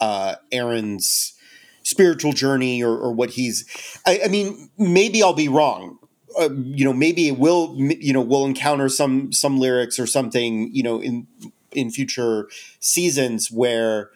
uh, 0.01 0.37
Aaron's 0.53 1.35
spiritual 1.83 2.33
journey 2.33 2.83
or, 2.83 2.97
or 2.97 3.13
what 3.13 3.31
he's. 3.31 3.65
I, 4.07 4.21
I, 4.25 4.29
mean, 4.29 4.71
maybe 4.79 5.23
I'll 5.23 5.35
be 5.35 5.49
wrong. 5.49 5.99
Uh, 6.39 6.51
you 6.53 6.85
know, 6.85 6.93
maybe 6.93 7.29
it 7.29 7.39
will. 7.39 7.77
You 7.77 8.13
know, 8.13 8.21
we'll 8.21 8.45
encounter 8.45 8.89
some 8.89 9.33
some 9.33 9.59
lyrics 9.59 10.01
or 10.01 10.07
something. 10.07 10.75
You 10.75 10.83
know, 10.83 11.01
in 11.01 11.29
in 11.71 11.91
future 11.91 12.49
seasons 12.81 13.51
where 13.51 14.11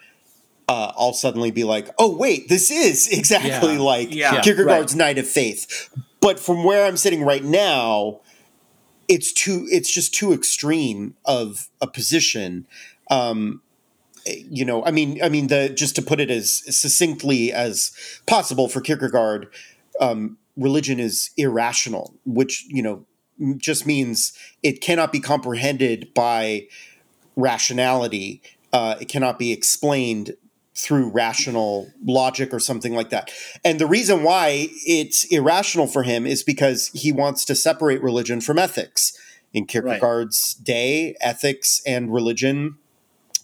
uh, 0.68 0.92
I'll 0.96 1.14
suddenly 1.14 1.50
be 1.50 1.64
like, 1.64 1.88
oh, 1.98 2.14
wait, 2.14 2.48
this 2.48 2.70
is 2.70 3.08
exactly 3.12 3.74
yeah. 3.74 3.80
like 3.80 4.14
yeah. 4.14 4.40
Kierkegaard's 4.42 4.92
right. 4.92 4.98
Knight 4.98 5.18
of 5.18 5.26
Faith. 5.26 5.88
But 6.20 6.38
from 6.38 6.64
where 6.64 6.84
I'm 6.84 6.96
sitting 6.96 7.24
right 7.24 7.44
now, 7.44 8.20
it's 9.08 9.32
too 9.32 9.66
it's 9.70 9.90
just 9.90 10.14
too 10.14 10.32
extreme 10.32 11.14
of 11.24 11.68
a 11.80 11.86
position. 11.86 12.66
Um, 13.10 13.62
you 14.26 14.64
know, 14.64 14.84
I 14.84 14.90
mean, 14.90 15.22
I 15.22 15.30
mean, 15.30 15.46
the 15.46 15.70
just 15.70 15.96
to 15.96 16.02
put 16.02 16.20
it 16.20 16.30
as 16.30 16.62
succinctly 16.76 17.50
as 17.50 17.92
possible 18.26 18.68
for 18.68 18.82
Kierkegaard, 18.82 19.48
um, 20.00 20.36
religion 20.56 21.00
is 21.00 21.30
irrational, 21.38 22.14
which 22.26 22.66
you 22.68 22.82
know 22.82 23.06
just 23.56 23.86
means 23.86 24.32
it 24.62 24.82
cannot 24.82 25.12
be 25.12 25.20
comprehended 25.20 26.12
by 26.12 26.66
rationality. 27.36 28.42
Uh, 28.72 28.96
it 29.00 29.08
cannot 29.08 29.38
be 29.38 29.52
explained 29.52 30.34
through 30.78 31.10
rational 31.10 31.92
logic 32.04 32.54
or 32.54 32.60
something 32.60 32.94
like 32.94 33.10
that. 33.10 33.32
And 33.64 33.80
the 33.80 33.86
reason 33.86 34.22
why 34.22 34.68
it's 34.86 35.24
irrational 35.24 35.88
for 35.88 36.04
him 36.04 36.24
is 36.24 36.44
because 36.44 36.88
he 36.94 37.10
wants 37.10 37.44
to 37.46 37.56
separate 37.56 38.00
religion 38.00 38.40
from 38.40 38.58
ethics. 38.58 39.12
In 39.52 39.66
Kierkegaard's 39.66 40.54
right. 40.58 40.64
day, 40.64 41.16
ethics 41.20 41.82
and 41.84 42.12
religion 42.12 42.76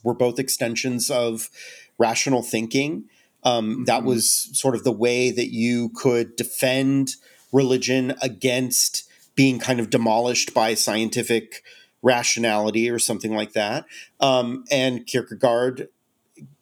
were 0.05 0.15
both 0.15 0.39
extensions 0.39 1.11
of 1.11 1.51
rational 1.99 2.43
thinking. 2.43 3.05
Um, 3.43 3.71
mm-hmm. 3.71 3.85
That 3.85 4.05
was 4.05 4.51
sort 4.53 4.77
of 4.77 4.85
the 4.85 4.93
way 4.93 5.33
that 5.33 5.49
you 5.49 5.89
could 5.89 6.37
defend 6.37 7.17
religion 7.53 8.15
against 8.23 9.09
being 9.35 9.59
kind 9.59 9.81
of 9.81 9.91
demolished 9.91 10.55
by 10.55 10.75
scientific 10.75 11.63
rationality 12.01 12.89
or 12.89 12.99
something 13.01 13.35
like 13.35 13.55
that. 13.55 13.87
Um, 14.21 14.65
and 14.71 15.05
Kierkegaard 15.07 15.89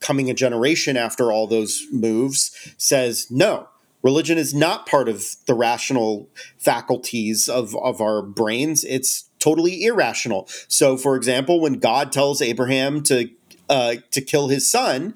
coming 0.03 0.31
a 0.31 0.35
generation 0.35 0.97
after 0.97 1.33
all 1.33 1.47
those 1.47 1.87
moves 1.91 2.75
says 2.77 3.31
no 3.31 3.69
religion 4.03 4.37
is 4.37 4.53
not 4.53 4.87
part 4.87 5.09
of 5.09 5.25
the 5.47 5.55
rational 5.55 6.29
faculties 6.59 7.49
of, 7.49 7.77
of 7.77 8.01
our 8.01 8.21
brains. 8.21 8.83
It's 8.85 9.31
totally 9.39 9.85
irrational. 9.85 10.49
So 10.69 10.97
for 10.97 11.17
example 11.17 11.61
when 11.61 11.75
god 11.75 12.13
tells 12.13 12.43
abraham 12.43 13.03
to 13.05 13.31
uh, 13.69 13.97
to 14.11 14.21
kill 14.21 14.49
his 14.49 14.71
son 14.71 15.15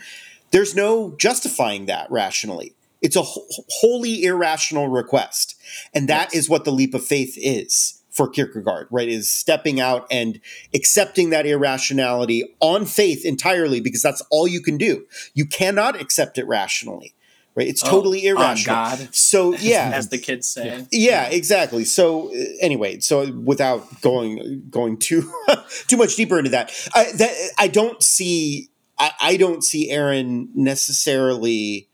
there's 0.50 0.74
no 0.74 1.14
justifying 1.18 1.86
that 1.86 2.10
rationally. 2.10 2.74
It's 3.02 3.16
a 3.16 3.22
wholly 3.22 4.24
irrational 4.24 4.88
request. 4.88 5.54
And 5.94 6.08
that 6.08 6.30
yes. 6.32 6.44
is 6.44 6.48
what 6.48 6.64
the 6.64 6.72
leap 6.72 6.94
of 6.94 7.04
faith 7.04 7.34
is 7.36 8.02
for 8.16 8.28
Kierkegaard, 8.28 8.88
right? 8.90 9.08
Is 9.08 9.30
stepping 9.30 9.80
out 9.80 10.06
and 10.10 10.40
accepting 10.74 11.30
that 11.30 11.46
irrationality 11.46 12.44
on 12.60 12.86
faith 12.86 13.24
entirely 13.24 13.80
because 13.80 14.02
that's 14.02 14.22
all 14.30 14.48
you 14.48 14.60
can 14.60 14.78
do. 14.78 15.06
You 15.34 15.46
cannot 15.46 16.00
accept 16.00 16.38
it 16.38 16.46
rationally. 16.46 17.12
Right, 17.54 17.68
it's 17.68 17.82
oh, 17.84 17.88
totally 17.88 18.26
irrational. 18.26 18.76
God. 18.76 19.14
So 19.14 19.54
yeah, 19.60 19.90
as 19.94 20.10
the 20.10 20.18
kids 20.18 20.46
say. 20.46 20.66
Yeah, 20.66 20.82
yeah 20.90 21.28
exactly. 21.28 21.86
So 21.86 22.28
uh, 22.28 22.44
anyway, 22.60 23.00
so 23.00 23.32
without 23.32 24.02
going 24.02 24.64
going 24.68 24.98
too 24.98 25.32
too 25.86 25.96
much 25.96 26.16
deeper 26.16 26.36
into 26.36 26.50
that, 26.50 26.70
I, 26.94 27.12
that 27.12 27.50
I 27.58 27.68
don't 27.68 28.02
see 28.02 28.68
I, 28.98 29.12
I 29.20 29.36
don't 29.38 29.64
see 29.64 29.90
Aaron 29.90 30.50
necessarily 30.54 31.88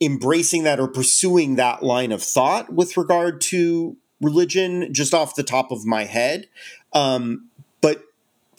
embracing 0.00 0.64
that 0.64 0.80
or 0.80 0.88
pursuing 0.88 1.56
that 1.56 1.82
line 1.82 2.12
of 2.12 2.22
thought 2.22 2.72
with 2.72 2.96
regard 2.96 3.40
to 3.40 3.96
religion 4.22 4.92
just 4.94 5.12
off 5.12 5.34
the 5.34 5.42
top 5.42 5.70
of 5.70 5.84
my 5.84 6.04
head. 6.04 6.48
Um, 6.92 7.48
but 7.80 8.04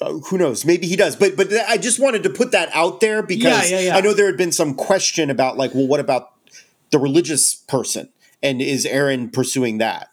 uh, 0.02 0.14
who 0.30 0.38
knows? 0.38 0.66
Maybe 0.66 0.88
he 0.88 0.96
does. 0.96 1.16
But 1.16 1.36
but 1.36 1.52
I 1.68 1.78
just 1.78 2.00
wanted 2.00 2.24
to 2.24 2.30
put 2.30 2.52
that 2.52 2.70
out 2.74 3.00
there 3.00 3.24
because 3.24 3.72
yeah, 3.72 3.80
yeah, 3.80 3.86
yeah. 3.88 3.98
I 3.98 4.02
know 4.02 4.14
there 4.14 4.28
had 4.28 4.38
been 4.38 4.52
some 4.52 4.76
question 4.76 5.30
about 5.30 5.58
like, 5.58 5.74
well, 5.74 5.88
what 5.88 6.00
about 6.00 6.34
the 6.92 7.00
religious 7.00 7.56
person? 7.56 8.10
And 8.42 8.62
is 8.62 8.86
Aaron 8.86 9.30
pursuing 9.30 9.78
that? 9.78 10.10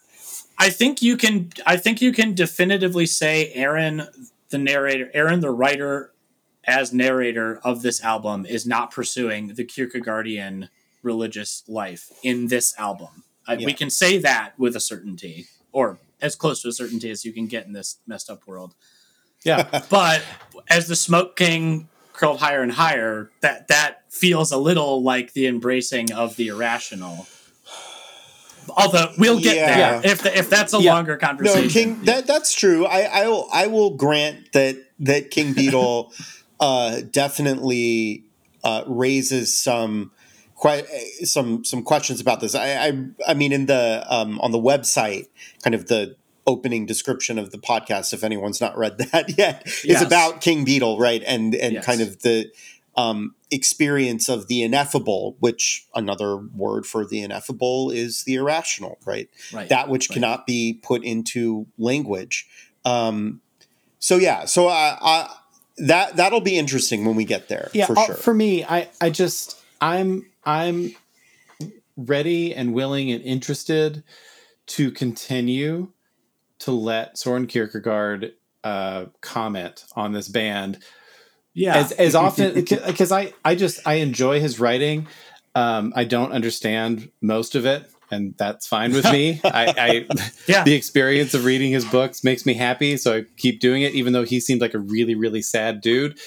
I 0.58 0.70
think 0.70 1.02
you 1.02 1.16
can. 1.16 1.50
I 1.66 1.76
think 1.76 2.00
you 2.02 2.12
can 2.12 2.34
definitively 2.34 3.06
say 3.06 3.50
Aaron, 3.54 4.06
the 4.50 4.58
narrator, 4.58 5.10
Aaron, 5.14 5.40
the 5.40 5.50
writer, 5.50 6.12
as 6.64 6.92
narrator 6.92 7.58
of 7.64 7.82
this 7.82 8.02
album, 8.04 8.44
is 8.46 8.66
not 8.66 8.90
pursuing 8.90 9.54
the 9.54 9.64
Kierkegaardian 9.64 10.68
religious 11.02 11.64
life 11.66 12.10
in 12.22 12.48
this 12.48 12.78
album. 12.78 13.24
Uh, 13.50 13.56
yeah. 13.58 13.66
We 13.66 13.72
can 13.72 13.90
say 13.90 14.18
that 14.18 14.52
with 14.58 14.76
a 14.76 14.80
certainty, 14.80 15.46
or 15.72 15.98
as 16.22 16.36
close 16.36 16.62
to 16.62 16.68
a 16.68 16.72
certainty 16.72 17.10
as 17.10 17.24
you 17.24 17.32
can 17.32 17.46
get 17.46 17.66
in 17.66 17.72
this 17.72 17.98
messed 18.06 18.30
up 18.30 18.46
world. 18.46 18.74
Yeah. 19.44 19.82
but 19.90 20.22
as 20.68 20.88
the 20.88 20.96
Smoke 20.96 21.36
King 21.36 21.88
curled 22.12 22.40
higher 22.40 22.62
and 22.62 22.72
higher, 22.72 23.30
that 23.40 23.68
that 23.68 24.04
feels 24.12 24.52
a 24.52 24.58
little 24.58 25.02
like 25.02 25.32
the 25.32 25.46
embracing 25.46 26.12
of 26.12 26.36
the 26.36 26.48
irrational. 26.48 27.26
Although 28.76 29.12
we'll 29.18 29.40
get 29.40 29.56
yeah. 29.56 30.00
there 30.00 30.12
if 30.12 30.22
the, 30.22 30.38
if 30.38 30.48
that's 30.48 30.74
a 30.74 30.80
yeah. 30.80 30.94
longer 30.94 31.16
conversation. 31.16 31.62
No, 31.62 31.94
King, 31.96 32.04
that 32.04 32.27
that's 32.27 32.52
true. 32.54 32.87
I 32.87 33.00
I 33.02 33.27
will 33.27 33.48
I 33.52 33.66
will 33.66 33.96
grant 33.96 34.52
that 34.52 34.77
that 35.00 35.31
King 35.31 35.54
Beetle 35.54 36.12
uh, 36.60 37.00
definitely 37.10 38.25
uh, 38.62 38.85
raises 38.87 39.56
some 39.56 40.12
quite 40.61 40.87
some 41.25 41.65
some 41.65 41.83
questions 41.83 42.21
about 42.21 42.40
this. 42.40 42.54
I 42.54 42.88
I, 42.88 43.04
I 43.29 43.35
mean, 43.35 43.50
in 43.50 43.67
the 43.67 44.06
um, 44.08 44.38
on 44.40 44.52
the 44.52 44.58
website, 44.58 45.27
kind 45.63 45.75
of 45.75 45.87
the 45.87 46.17
opening 46.46 46.85
description 46.85 47.38
of 47.38 47.50
the 47.50 47.58
podcast, 47.58 48.13
if 48.13 48.23
anyone's 48.23 48.61
not 48.61 48.77
read 48.77 48.98
that 49.13 49.37
yet, 49.37 49.63
yes. 49.83 50.00
is 50.00 50.06
about 50.06 50.40
King 50.40 50.65
Beetle, 50.65 50.98
right? 50.98 51.23
And 51.27 51.54
and 51.54 51.75
yes. 51.75 51.85
kind 51.85 52.02
of 52.02 52.21
the 52.21 52.52
um, 52.94 53.35
experience 53.50 54.29
of 54.29 54.48
the 54.48 54.63
ineffable, 54.63 55.37
which 55.40 55.87
another 55.94 56.37
word 56.37 56.85
for 56.85 57.06
the 57.06 57.23
ineffable 57.23 57.90
is 57.90 58.25
the 58.25 58.35
irrational, 58.35 58.98
right? 59.06 59.31
right. 59.54 59.69
That 59.71 59.88
which 59.88 60.11
right. 60.11 60.15
cannot 60.15 60.46
be 60.46 60.79
put 60.83 61.02
into 61.02 61.67
language. 61.79 62.46
Um, 62.85 63.40
so 63.98 64.17
yeah, 64.17 64.44
so 64.44 64.69
I, 64.69 64.98
I, 65.00 65.35
that 65.79 66.17
that'll 66.17 66.42
be 66.42 66.58
interesting 66.58 67.06
when 67.06 67.17
we 67.17 67.25
get 67.25 67.48
there. 67.48 67.71
Yeah, 67.73 67.87
for 67.87 67.96
sure. 67.96 68.15
For 68.15 68.35
me, 68.35 68.63
I 68.65 68.90
I 69.00 69.08
just 69.08 69.60
I'm 69.81 70.31
I'm 70.44 70.94
ready 71.96 72.54
and 72.54 72.72
willing 72.72 73.10
and 73.10 73.22
interested 73.22 74.02
to 74.66 74.90
continue 74.90 75.88
to 76.60 76.72
let 76.72 77.18
Soren 77.18 77.46
Kierkegaard 77.46 78.33
uh, 78.62 79.06
comment 79.20 79.85
on 79.96 80.12
this 80.12 80.28
band. 80.28 80.78
Yeah, 81.52 81.76
as, 81.76 81.92
as 81.92 82.14
often 82.14 82.54
because 82.54 83.10
I 83.10 83.33
I 83.44 83.54
just 83.54 83.87
I 83.87 83.94
enjoy 83.94 84.40
his 84.40 84.60
writing. 84.60 85.08
Um, 85.54 85.92
I 85.96 86.04
don't 86.04 86.31
understand 86.31 87.10
most 87.20 87.56
of 87.56 87.66
it, 87.66 87.90
and 88.10 88.35
that's 88.37 88.68
fine 88.68 88.92
with 88.92 89.04
me. 89.12 89.40
I, 89.42 89.74
I 89.76 90.06
yeah. 90.46 90.62
the 90.62 90.74
experience 90.74 91.35
of 91.35 91.44
reading 91.44 91.72
his 91.72 91.85
books 91.85 92.22
makes 92.22 92.46
me 92.46 92.54
happy, 92.54 92.96
so 92.96 93.16
I 93.16 93.24
keep 93.37 93.58
doing 93.60 93.83
it, 93.83 93.94
even 93.94 94.12
though 94.12 94.24
he 94.24 94.38
seemed 94.38 94.60
like 94.60 94.74
a 94.74 94.78
really 94.78 95.16
really 95.16 95.42
sad 95.42 95.81
dude. 95.81 96.18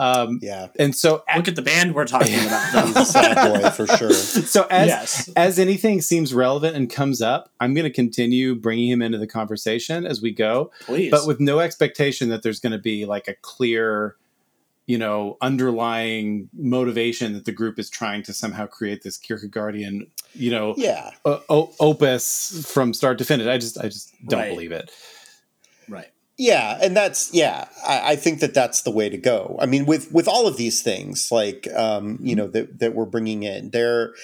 Um, 0.00 0.38
yeah, 0.40 0.68
and 0.78 0.94
so 0.96 1.22
look 1.36 1.46
at 1.46 1.56
the 1.56 1.62
band 1.62 1.94
we're 1.94 2.06
talking 2.06 2.34
about. 2.46 2.86
He's 2.86 2.96
a 2.96 3.04
sad 3.04 3.60
boy 3.62 3.70
for 3.70 3.86
sure. 3.86 4.12
So 4.50 4.66
as 4.70 4.86
yes. 4.88 5.28
as 5.36 5.58
anything 5.58 6.00
seems 6.00 6.32
relevant 6.32 6.74
and 6.74 6.88
comes 6.90 7.20
up, 7.20 7.50
I'm 7.60 7.74
going 7.74 7.84
to 7.84 7.92
continue 7.92 8.54
bringing 8.54 8.88
him 8.88 9.02
into 9.02 9.18
the 9.18 9.26
conversation 9.26 10.06
as 10.06 10.22
we 10.22 10.32
go. 10.32 10.70
Please, 10.80 11.10
but 11.10 11.26
with 11.26 11.38
no 11.40 11.58
expectation 11.60 12.30
that 12.30 12.42
there's 12.42 12.60
going 12.60 12.72
to 12.72 12.78
be 12.78 13.04
like 13.04 13.28
a 13.28 13.34
clear, 13.42 14.16
you 14.86 14.96
know 14.98 15.36
underlying 15.40 16.48
motivation 16.54 17.32
that 17.34 17.44
the 17.44 17.52
group 17.52 17.78
is 17.78 17.88
trying 17.90 18.22
to 18.24 18.32
somehow 18.32 18.66
create 18.66 19.02
this 19.02 19.18
Kierkegaardian 19.18 20.08
you 20.32 20.50
know 20.50 20.74
yeah 20.76 21.10
o- 21.24 21.72
opus 21.78 22.66
from 22.72 22.94
start 22.94 23.18
to 23.18 23.24
finish. 23.24 23.46
I 23.46 23.58
just 23.58 23.78
I 23.78 23.84
just 23.84 24.14
don't 24.26 24.40
Right. 24.40 24.50
believe 24.50 24.72
it. 24.72 24.90
Yeah, 26.40 26.78
and 26.80 26.96
that's 26.96 27.34
yeah. 27.34 27.68
I, 27.86 28.12
I 28.12 28.16
think 28.16 28.40
that 28.40 28.54
that's 28.54 28.80
the 28.80 28.90
way 28.90 29.10
to 29.10 29.18
go. 29.18 29.58
I 29.60 29.66
mean, 29.66 29.84
with 29.84 30.10
with 30.10 30.26
all 30.26 30.46
of 30.46 30.56
these 30.56 30.80
things, 30.80 31.28
like 31.30 31.68
um, 31.74 32.18
you 32.22 32.34
know 32.34 32.46
that 32.46 32.78
that 32.78 32.94
we're 32.94 33.04
bringing 33.04 33.42
in, 33.42 33.68
they're 33.68 34.14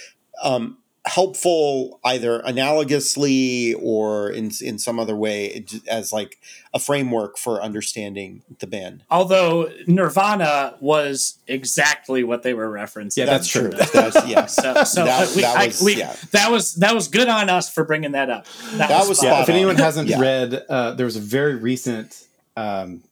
um, 0.42 0.78
helpful 1.06 2.00
either 2.04 2.40
analogously 2.40 3.74
or 3.80 4.30
in 4.30 4.50
in 4.60 4.78
some 4.78 4.98
other 4.98 5.16
way 5.16 5.64
as 5.88 6.12
like 6.12 6.38
a 6.74 6.78
framework 6.78 7.38
for 7.38 7.62
understanding 7.62 8.42
the 8.58 8.66
band. 8.66 9.02
Although 9.10 9.70
Nirvana 9.86 10.74
was 10.80 11.38
exactly 11.46 12.24
what 12.24 12.42
they 12.42 12.54
were 12.54 12.68
referencing. 12.70 13.18
Yeah, 13.18 13.26
that's 13.26 13.48
true. 13.48 13.70
That's, 13.70 14.26
yeah, 14.28 14.46
So, 14.56 14.84
so 14.84 15.04
That- 15.04 15.32
we, 15.34 15.42
that 15.42 15.56
I- 15.56 15.66
was- 15.66 15.82
we- 15.82 15.96
yeah. 15.96 16.16
that 16.32 16.50
was 16.50 16.74
that 16.76 16.94
was 16.94 17.08
good 17.08 17.28
on 17.28 17.48
us 17.50 17.72
for 17.72 17.84
bringing 17.84 18.12
that 18.12 18.30
up. 18.30 18.46
That, 18.74 18.88
That 18.88 19.08
was 19.08 19.18
spot 19.18 19.24
Yeah, 19.28 19.30
spot 19.36 19.42
if 19.44 19.48
anyone 19.54 19.76
hasn't 19.76 20.08
Yeah. 20.08 20.20
read, 20.20 20.64
uh, 20.68 20.92
there 20.92 21.06
was 21.06 21.16
a 21.16 21.20
very 21.20 21.54
recent 21.54 22.26
um, 22.56 23.02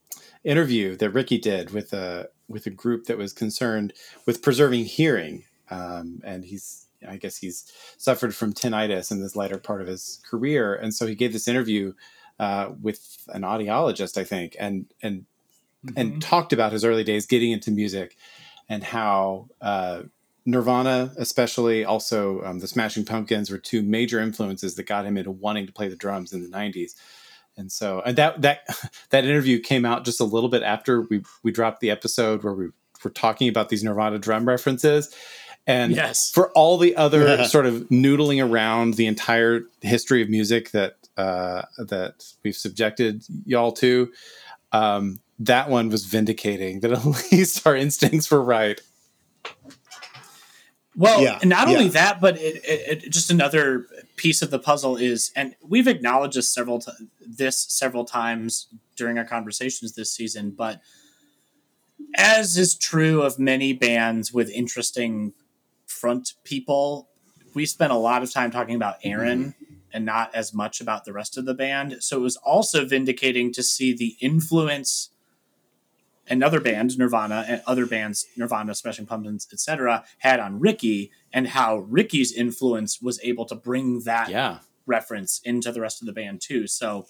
interview 0.42 0.96
that 0.96 1.10
Rickie 1.10 1.38
did 1.38 1.70
with 1.70 1.92
a 1.92 2.28
with 2.48 2.66
a 2.66 2.70
group 2.70 3.06
that 3.06 3.16
was 3.16 3.32
concerned 3.32 3.92
with 4.26 4.42
preserving 4.42 4.84
hearing, 4.84 5.44
um, 5.70 6.20
and 6.24 6.44
he's 6.44 6.83
I 7.06 7.16
guess 7.16 7.36
he's 7.36 7.70
suffered 7.98 8.34
from 8.34 8.52
tinnitus 8.52 9.10
in 9.10 9.20
this 9.20 9.36
later 9.36 9.58
part 9.58 9.80
of 9.80 9.86
his 9.86 10.20
career, 10.28 10.74
and 10.74 10.94
so 10.94 11.06
he 11.06 11.14
gave 11.14 11.32
this 11.32 11.48
interview 11.48 11.94
uh, 12.38 12.70
with 12.80 13.24
an 13.28 13.42
audiologist, 13.42 14.18
I 14.18 14.24
think, 14.24 14.56
and 14.58 14.86
and 15.02 15.26
and 15.96 16.20
talked 16.22 16.52
about 16.52 16.72
his 16.72 16.84
early 16.84 17.04
days 17.04 17.26
getting 17.26 17.52
into 17.52 17.70
music 17.70 18.16
and 18.68 18.82
how 18.82 19.48
uh, 19.60 20.02
Nirvana, 20.46 21.12
especially, 21.16 21.84
also 21.84 22.42
um, 22.42 22.58
the 22.58 22.66
Smashing 22.66 23.04
Pumpkins, 23.04 23.50
were 23.50 23.58
two 23.58 23.82
major 23.82 24.20
influences 24.20 24.74
that 24.74 24.84
got 24.84 25.06
him 25.06 25.16
into 25.16 25.30
wanting 25.30 25.66
to 25.66 25.72
play 25.72 25.88
the 25.88 25.96
drums 25.96 26.32
in 26.32 26.42
the 26.42 26.48
'90s. 26.48 26.92
And 27.56 27.70
so, 27.70 28.02
and 28.04 28.16
that 28.16 28.42
that 28.42 28.66
that 29.10 29.24
interview 29.24 29.60
came 29.60 29.84
out 29.84 30.04
just 30.04 30.20
a 30.20 30.24
little 30.24 30.48
bit 30.48 30.62
after 30.62 31.02
we 31.02 31.22
we 31.42 31.52
dropped 31.52 31.80
the 31.80 31.90
episode 31.90 32.42
where 32.42 32.54
we 32.54 32.68
were 33.02 33.10
talking 33.10 33.48
about 33.48 33.68
these 33.68 33.84
Nirvana 33.84 34.18
drum 34.18 34.46
references. 34.46 35.14
And 35.66 35.94
Yes. 35.96 36.30
for 36.30 36.50
all 36.52 36.76
the 36.78 36.94
other 36.96 37.24
Yeah. 37.24 37.46
sort 37.46 37.64
of 37.66 37.88
noodling 37.88 38.46
around 38.46 38.94
the 38.94 39.06
entire 39.06 39.62
history 39.80 40.20
of 40.22 40.28
music 40.28 40.70
that 40.72 40.96
uh, 41.16 41.62
that 41.78 42.24
we've 42.42 42.56
subjected 42.56 43.24
y'all 43.46 43.70
to, 43.70 44.12
um, 44.72 45.20
that 45.38 45.70
one 45.70 45.88
was 45.88 46.04
vindicating. 46.06 46.80
That 46.80 46.90
at 46.92 47.04
least 47.32 47.64
our 47.66 47.76
instincts 47.76 48.30
were 48.30 48.42
right. 48.42 48.80
Well, 50.96 51.22
Yeah, 51.22 51.38
not 51.44 51.68
only 51.68 51.84
yeah. 51.84 51.90
that, 51.92 52.20
but 52.20 52.36
it, 52.38 52.56
it, 52.64 53.04
it, 53.04 53.10
just 53.10 53.30
another 53.30 53.86
piece 54.16 54.42
of 54.42 54.50
the 54.50 54.58
puzzle 54.60 54.96
is, 54.96 55.32
and 55.34 55.54
we've 55.66 55.88
acknowledged 55.88 56.36
this 56.36 56.48
several 56.48 56.78
t- 56.80 56.92
this 57.26 57.58
several 57.68 58.04
times 58.04 58.68
during 58.96 59.18
our 59.18 59.24
conversations 59.24 59.94
this 59.94 60.10
season, 60.12 60.50
but 60.50 60.80
as 62.16 62.56
is 62.56 62.76
true 62.76 63.22
of 63.22 63.38
many 63.40 63.72
bands 63.72 64.32
with 64.32 64.48
interesting 64.50 65.32
front 65.86 66.34
people, 66.44 67.08
we 67.54 67.66
spent 67.66 67.92
a 67.92 67.96
lot 67.96 68.22
of 68.22 68.32
time 68.32 68.50
talking 68.50 68.74
about 68.74 68.96
Aaron 69.04 69.44
mm-hmm. 69.44 69.74
and 69.92 70.04
not 70.04 70.34
as 70.34 70.52
much 70.52 70.80
about 70.80 71.04
the 71.04 71.12
rest 71.12 71.38
of 71.38 71.44
the 71.44 71.54
band. 71.54 71.96
So 72.00 72.18
it 72.18 72.22
was 72.22 72.36
also 72.36 72.84
vindicating 72.84 73.52
to 73.52 73.62
see 73.62 73.94
the 73.94 74.16
influence 74.20 75.10
another 76.28 76.60
band, 76.60 76.98
Nirvana, 76.98 77.44
and 77.46 77.62
other 77.66 77.86
bands, 77.86 78.26
Nirvana, 78.36 78.74
Smashing 78.74 79.06
Pumpkins, 79.06 79.46
etc., 79.52 80.04
had 80.18 80.40
on 80.40 80.60
Rickie, 80.60 81.10
and 81.32 81.48
how 81.48 81.78
Rickie's 81.78 82.32
influence 82.32 83.00
was 83.00 83.20
able 83.22 83.44
to 83.46 83.54
bring 83.54 84.00
that 84.00 84.28
Yeah. 84.28 84.60
reference 84.86 85.40
into 85.44 85.72
the 85.72 85.80
rest 85.80 86.00
of 86.00 86.06
the 86.06 86.12
band 86.12 86.40
too. 86.40 86.66
So, 86.66 87.06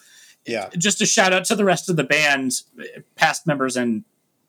Yeah. 0.46 0.68
just 0.76 1.00
a 1.00 1.06
shout 1.06 1.32
out 1.32 1.44
to 1.46 1.56
the 1.56 1.64
rest 1.64 1.88
of 1.88 1.96
the 1.96 2.04
band, 2.04 2.62
past 3.14 3.46
members, 3.46 3.76
and 3.76 4.04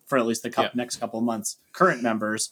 for 0.05 0.17
at 0.17 0.25
least 0.25 0.43
the 0.43 0.49
cou- 0.49 0.63
Yeah. 0.63 0.71
next 0.73 0.97
couple 0.97 1.19
of 1.19 1.25
months, 1.25 1.57
current 1.71 2.01
members. 2.03 2.51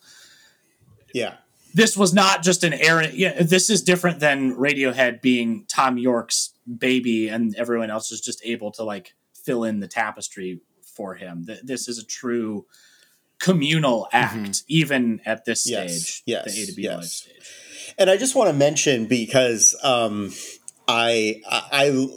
Yeah. 1.14 1.38
This 1.74 1.98
was 1.98 2.14
not 2.14 2.44
just 2.44 2.64
an. 2.64 2.74
Yeah, 3.14 3.42
this 3.42 3.70
is 3.70 3.82
different 3.82 4.20
than 4.20 4.56
Radiohead 4.56 5.22
being 5.22 5.66
Thom 5.66 5.98
Yorke's 5.98 6.54
baby, 6.78 7.28
and 7.28 7.56
everyone 7.56 7.90
else 7.90 8.12
is 8.12 8.22
just 8.22 8.42
able 8.46 8.72
to 8.74 8.84
like 8.84 9.14
fill 9.34 9.64
in 9.64 9.80
the 9.80 9.88
tapestry 9.88 10.62
for 10.82 11.16
him. 11.16 11.48
This 11.64 11.88
is 11.88 11.98
a 11.98 12.06
true 12.06 12.66
communal 13.40 14.08
act, 14.14 14.64
even 14.68 15.20
at 15.26 15.46
this 15.46 15.70
Yes, 15.70 15.92
stage, 15.92 16.24
yes, 16.26 16.46
the 16.46 16.62
A 16.62 16.66
to 16.66 16.74
B 16.74 16.82
yes. 16.84 16.96
life 16.96 17.06
stage. 17.06 17.96
And 17.98 18.10
I 18.10 18.18
just 18.18 18.36
want 18.36 18.50
to 18.50 18.54
mention 18.54 19.06
because 19.08 19.76
um, 19.84 20.32
I 20.88 21.42
I 21.46 22.08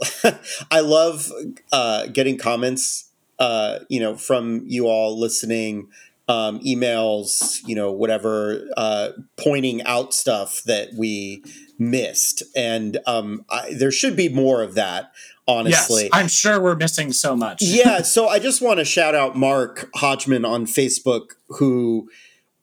I 0.70 0.80
love 0.80 1.30
uh, 1.72 2.06
getting 2.06 2.38
comments, 2.38 3.10
uh, 3.38 3.80
you 3.88 4.00
know, 4.00 4.16
from 4.16 4.62
you 4.66 4.86
all 4.86 5.18
listening, 5.18 5.88
um, 6.28 6.58
emails, 6.60 7.60
you 7.66 7.74
know, 7.74 7.92
whatever, 7.92 8.68
uh, 8.76 9.10
pointing 9.36 9.82
out 9.82 10.12
stuff 10.12 10.62
that 10.64 10.90
we 10.94 11.42
missed, 11.78 12.42
and 12.54 12.98
um, 13.06 13.44
I, 13.48 13.74
there 13.74 13.92
should 13.92 14.16
be 14.16 14.28
more 14.28 14.62
of 14.62 14.74
that. 14.74 15.12
Honestly, 15.48 16.04
Yes, 16.04 16.10
I'm 16.12 16.26
sure 16.26 16.60
we're 16.60 16.74
missing 16.74 17.12
so 17.12 17.36
much. 17.36 17.58
yeah, 17.62 18.02
so 18.02 18.28
I 18.28 18.40
just 18.40 18.60
want 18.60 18.80
to 18.80 18.84
shout 18.84 19.14
out 19.14 19.36
Mark 19.36 19.88
Hodgman 19.94 20.44
on 20.44 20.66
Facebook 20.66 21.34
who 21.48 22.10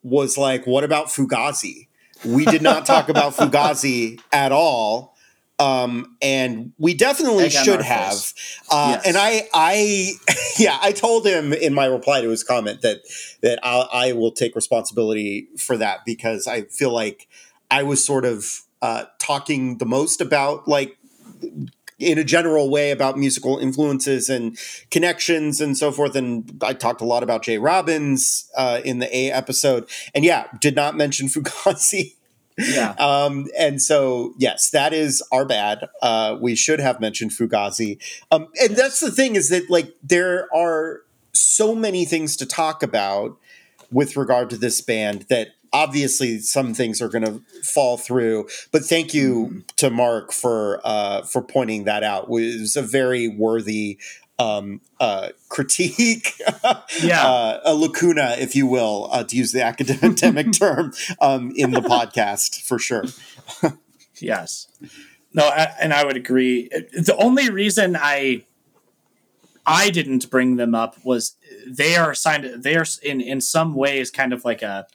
was 0.02 0.36
like, 0.36 0.66
"What 0.66 0.84
about 0.84 1.06
Fugazi? 1.06 1.88
We 2.24 2.44
did 2.44 2.60
not 2.60 2.84
talk 2.84 3.08
about 3.08 3.32
Fugazi 3.36 4.20
at 4.32 4.52
all." 4.52 5.13
Um, 5.58 6.16
and 6.20 6.72
we 6.78 6.94
definitely 6.94 7.48
should 7.48 7.82
have. 7.82 8.32
Uh, 8.70 8.96
Yes. 8.96 9.06
And 9.06 9.16
I, 9.16 9.48
I, 9.54 10.12
yeah, 10.58 10.78
I 10.82 10.92
told 10.92 11.26
him 11.26 11.52
in 11.52 11.72
my 11.74 11.86
reply 11.86 12.20
to 12.22 12.28
his 12.28 12.42
comment 12.42 12.82
that 12.82 13.02
that 13.40 13.60
I'll, 13.62 13.88
I 13.92 14.12
will 14.12 14.32
take 14.32 14.56
responsibility 14.56 15.48
for 15.56 15.76
that 15.76 16.00
because 16.04 16.46
I 16.46 16.62
feel 16.62 16.92
like 16.92 17.28
I 17.70 17.82
was 17.82 18.04
sort 18.04 18.24
of 18.24 18.62
uh, 18.82 19.04
talking 19.18 19.78
the 19.78 19.86
most 19.86 20.20
about 20.20 20.66
like 20.66 20.96
in 21.98 22.18
a 22.18 22.24
general 22.24 22.70
way 22.70 22.90
about 22.90 23.16
musical 23.16 23.58
influences 23.58 24.28
and 24.28 24.58
connections 24.90 25.60
and 25.60 25.76
so 25.78 25.92
forth. 25.92 26.16
And 26.16 26.60
I 26.62 26.74
talked 26.74 27.00
a 27.00 27.04
lot 27.04 27.22
about 27.22 27.42
J. 27.42 27.58
Robbins 27.58 28.50
uh, 28.56 28.80
in 28.84 28.98
the 28.98 29.16
A 29.16 29.30
episode, 29.30 29.88
and 30.14 30.24
yeah, 30.24 30.46
did 30.60 30.74
not 30.74 30.96
mention 30.96 31.28
Fugazi. 31.28 32.14
Yeah. 32.58 32.94
Um, 33.04 33.46
and 33.58 33.82
so, 33.82 34.34
yes, 34.38 34.70
that 34.70 34.92
is 34.92 35.22
our 35.32 35.44
bad. 35.44 35.88
Uh, 36.00 36.36
we 36.40 36.54
should 36.54 36.80
have 36.80 37.00
mentioned 37.00 37.32
Fugazi. 37.32 37.98
Um, 38.30 38.48
and 38.60 38.76
that's 38.76 39.00
the 39.00 39.10
thing 39.10 39.36
is 39.36 39.48
that 39.50 39.68
like 39.68 39.94
there 40.02 40.48
are 40.54 41.02
so 41.32 41.74
many 41.74 42.04
things 42.04 42.36
to 42.36 42.46
talk 42.46 42.82
about 42.82 43.36
with 43.90 44.16
regard 44.16 44.50
to 44.50 44.56
this 44.56 44.80
band 44.80 45.26
that 45.28 45.48
obviously 45.72 46.38
some 46.38 46.72
things 46.72 47.02
are 47.02 47.08
going 47.08 47.24
to 47.24 47.42
fall 47.62 47.98
through. 47.98 48.48
But 48.72 48.84
thank 48.84 49.12
you 49.12 49.64
to 49.76 49.90
Mark 49.90 50.32
for 50.32 50.80
uh, 50.84 51.22
for 51.22 51.42
pointing 51.42 51.84
that 51.84 52.02
out. 52.02 52.24
It 52.24 52.60
was 52.60 52.76
a 52.76 52.82
very 52.82 53.28
worthy 53.28 53.98
um, 54.38 54.80
uh, 55.00 55.28
critique, 55.48 56.34
Yeah. 57.02 57.26
uh, 57.26 57.60
a 57.64 57.74
lacuna, 57.74 58.36
if 58.38 58.56
you 58.56 58.66
will, 58.66 59.08
uh, 59.12 59.24
to 59.24 59.36
use 59.36 59.52
the 59.52 59.62
academic 59.62 60.52
term 60.58 60.92
um, 61.20 61.52
in 61.56 61.70
the 61.70 61.80
podcast 61.80 62.62
for 62.62 62.78
sure. 62.78 63.04
Yes. 64.20 64.68
No, 65.32 65.44
I, 65.46 65.72
and 65.80 65.92
I 65.92 66.04
would 66.04 66.16
agree. 66.16 66.68
The 66.68 67.16
only 67.18 67.50
reason 67.50 67.96
I 68.00 68.44
I 69.66 69.90
didn't 69.90 70.30
bring 70.30 70.56
them 70.56 70.74
up 70.74 70.96
was 71.04 71.36
they 71.66 71.96
are 71.96 72.14
signed. 72.14 72.62
They 72.62 72.76
are 72.76 72.84
in 73.02 73.20
in 73.20 73.40
some 73.40 73.74
ways 73.74 74.10
kind 74.10 74.32
of 74.32 74.44
like 74.44 74.62
a 74.62 74.86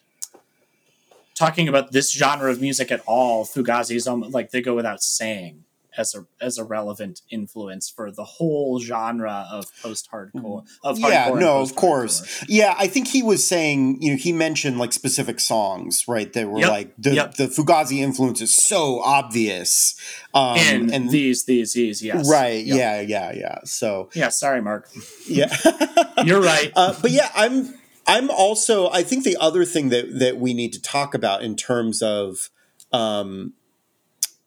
talking 1.36 1.68
about 1.68 1.92
this 1.92 2.12
genre 2.14 2.52
of 2.52 2.62
music 2.62 2.92
at 2.92 3.02
all. 3.06 3.46
Fugazi 3.46 3.96
is 3.96 4.08
almost 4.08 4.34
like 4.34 4.52
they 4.52 4.62
go 4.62 4.76
without 4.76 5.02
saying 5.02 5.64
as 5.98 6.14
a 6.16 6.26
as 6.40 6.58
a 6.58 6.64
relevant 6.64 7.22
influence 7.32 7.90
for 7.90 8.12
the 8.12 8.24
whole 8.24 8.80
genre 8.80 9.48
of 9.52 9.66
post 9.82 10.08
hardcore 10.14 10.64
of 10.84 11.00
yeah 11.00 11.30
hardcore 11.30 11.40
no 11.40 11.62
of 11.62 11.76
course. 11.76 12.44
Yeah 12.48 12.76
i 12.78 12.88
think 12.88 13.08
he 13.08 13.24
was 13.24 13.46
saying 13.46 14.02
you 14.02 14.12
know 14.12 14.18
he 14.18 14.32
mentioned 14.32 14.78
like 14.78 14.94
specific 14.94 15.40
songs 15.40 16.06
right 16.08 16.32
that 16.34 16.48
were 16.50 16.60
Yep, 16.60 16.70
like 16.70 16.94
the, 16.98 17.12
yep. 17.16 17.34
the 17.36 17.48
fugazi 17.48 18.00
influence 18.00 18.42
is 18.42 18.56
so 18.56 19.00
obvious 19.02 19.96
um 20.34 20.58
And, 20.58 20.94
and 20.94 21.10
these 21.10 21.46
these 21.46 21.74
these 21.74 22.04
yes. 22.04 22.30
Right 22.30 22.64
Yep. 22.66 22.78
yeah 22.78 23.02
yeah 23.02 23.32
yeah 23.34 23.58
so. 23.66 24.10
Yeah 24.14 24.30
sorry 24.30 24.62
Mark. 24.62 24.90
Yeah. 25.28 25.54
You're 26.24 26.42
right. 26.42 26.72
Uh, 26.76 26.94
but 27.02 27.12
yeah 27.12 27.30
i'm 27.36 27.74
i'm 28.08 28.30
also 28.30 28.90
i 28.92 29.02
think 29.04 29.24
the 29.24 29.38
other 29.40 29.66
thing 29.66 29.90
that 29.90 30.20
that 30.20 30.38
we 30.38 30.54
need 30.54 30.74
to 30.74 30.82
talk 30.82 31.14
about 31.14 31.42
in 31.42 31.56
terms 31.56 32.02
of 32.02 32.50
um 32.92 33.54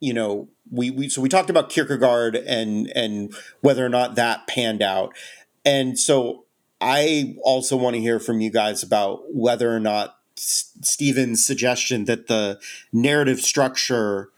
you 0.03 0.13
know 0.13 0.49
we, 0.71 0.91
we 0.91 1.09
so 1.09 1.21
we 1.21 1.29
talked 1.29 1.51
about 1.51 1.71
kierkegaard 1.71 2.37
and 2.37 2.91
and 2.95 3.35
whether 3.61 3.85
or 3.85 3.89
not 3.89 4.17
that 4.17 4.47
panned 4.47 4.83
out 4.83 5.15
and 5.65 5.99
so 5.99 6.45
I 6.81 7.37
also 7.43 7.77
want 7.77 7.95
to 7.95 8.01
hear 8.03 8.19
from 8.19 8.41
you 8.41 8.51
guys 8.51 8.83
about 8.83 9.33
whether 9.33 9.75
or 9.75 9.79
not 9.79 10.17
S- 10.37 10.73
Steven's 10.83 11.47
suggestion 11.47 12.07
that 12.07 12.27
the 12.27 12.59
narrative 12.93 13.41
structure 13.41 14.31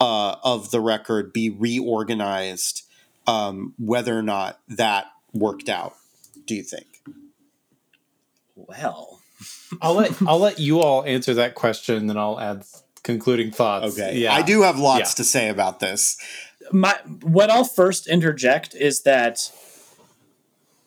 uh, 0.00 0.36
of 0.42 0.70
the 0.70 0.80
record 0.80 1.32
be 1.32 1.50
reorganized, 1.50 2.82
um, 3.26 3.74
whether 3.78 4.18
or 4.18 4.22
not 4.22 4.58
that 4.68 5.06
worked 5.34 5.68
out. 5.68 5.94
Do 6.46 6.54
you 6.54 6.62
think? 6.62 6.86
Well, 8.56 9.20
I'll 9.82 9.94
let 9.94 10.12
I'll 10.26 10.38
let 10.38 10.58
you 10.58 10.80
all 10.80 11.04
answer 11.04 11.34
that 11.34 11.54
question, 11.54 11.96
and 11.96 12.08
then 12.08 12.16
I'll 12.16 12.40
add 12.40 12.64
concluding 13.02 13.50
thoughts. 13.50 13.98
Okay. 13.98 14.18
Yeah. 14.18 14.32
I 14.34 14.42
do 14.42 14.62
have 14.62 14.78
lots 14.78 15.10
Yeah. 15.10 15.14
to 15.16 15.24
say 15.24 15.48
about 15.48 15.80
this. 15.80 16.16
my 16.70 16.94
what 17.22 17.50
I'll 17.50 17.64
first 17.64 18.06
interject 18.06 18.74
is 18.74 19.02
that 19.02 19.50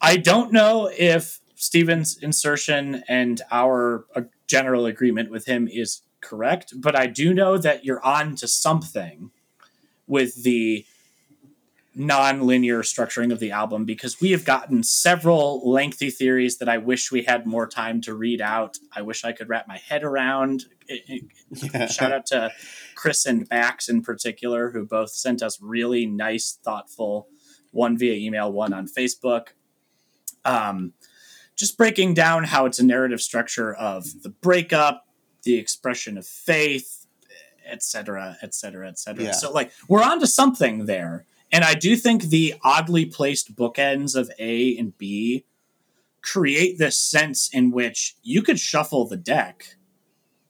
I 0.02 0.18
don't 0.18 0.52
know 0.54 0.90
if 0.98 1.40
Steven's 1.56 2.18
insertion 2.18 3.04
and 3.08 3.42
our 3.52 4.06
uh, 4.16 4.22
general 4.48 4.86
agreement 4.86 5.30
with 5.32 5.46
him 5.46 5.68
is 5.68 6.02
correct, 6.22 6.74
but 6.78 6.96
I 6.96 7.08
do 7.08 7.34
know 7.34 7.58
that 7.58 7.84
you're 7.86 8.04
on 8.06 8.36
to 8.38 8.48
something 8.48 9.32
with 10.08 10.44
the 10.44 10.86
non-linear 11.94 12.82
structuring 12.82 13.32
of 13.32 13.40
the 13.40 13.52
album 13.52 13.86
because 13.86 14.20
we 14.20 14.32
have 14.32 14.44
gotten 14.44 14.84
several 14.84 15.62
lengthy 15.70 16.10
theories 16.10 16.58
that 16.58 16.68
I 16.68 16.78
wish 16.78 17.12
we 17.12 17.24
had 17.24 17.46
more 17.46 17.68
time 17.68 18.02
to 18.02 18.14
read 18.14 18.42
out. 18.42 18.78
I 18.94 19.02
wish 19.02 19.24
I 19.24 19.32
could 19.32 19.48
wrap 19.50 19.68
my 19.68 19.78
head 19.78 20.04
around. 20.04 20.66
It- 20.88 21.04
it- 21.08 21.24
Yeah. 21.74 21.88
Shout 21.88 22.12
out 22.12 22.26
to 22.28 22.52
Chris 22.96 23.26
and 23.26 23.48
Max 23.50 23.90
in 23.90 24.02
particular, 24.02 24.72
who 24.72 24.86
both 24.86 25.12
sent 25.12 25.42
us 25.42 25.60
really 25.62 26.06
nice, 26.06 26.58
thoughtful, 26.64 27.28
one 27.72 27.98
via 27.98 28.14
email, 28.14 28.52
one 28.52 28.74
on 28.74 28.88
Facebook. 28.88 29.48
Um, 30.44 30.94
just 31.56 31.78
breaking 31.78 32.14
down 32.14 32.44
how 32.46 32.66
it's 32.66 32.80
a 32.80 32.86
narrative 32.86 33.22
structure 33.22 33.74
of 33.74 34.22
the 34.24 34.30
breakup, 34.30 35.08
the 35.44 35.56
expression 35.56 36.18
of 36.18 36.28
faith, 36.28 37.08
et 37.66 37.82
cetera, 37.82 38.38
et 38.42 38.54
cetera, 38.54 38.88
et 38.88 39.00
cetera. 39.00 39.26
Yeah. 39.26 39.32
So, 39.32 39.52
like, 39.52 39.72
we're 39.88 40.04
onto 40.04 40.26
something 40.26 40.86
there. 40.86 41.26
And 41.52 41.64
I 41.64 41.74
do 41.74 41.96
think 41.96 42.24
the 42.24 42.56
oddly 42.64 43.06
placed 43.06 43.56
bookends 43.56 44.16
of 44.16 44.30
A 44.40 44.78
and 44.78 44.98
B 44.98 45.46
create 46.22 46.78
this 46.78 46.98
sense 47.00 47.50
in 47.54 47.72
which 47.72 48.16
you 48.24 48.42
could 48.42 48.60
shuffle 48.60 49.08
the 49.08 49.18
deck. 49.18 49.75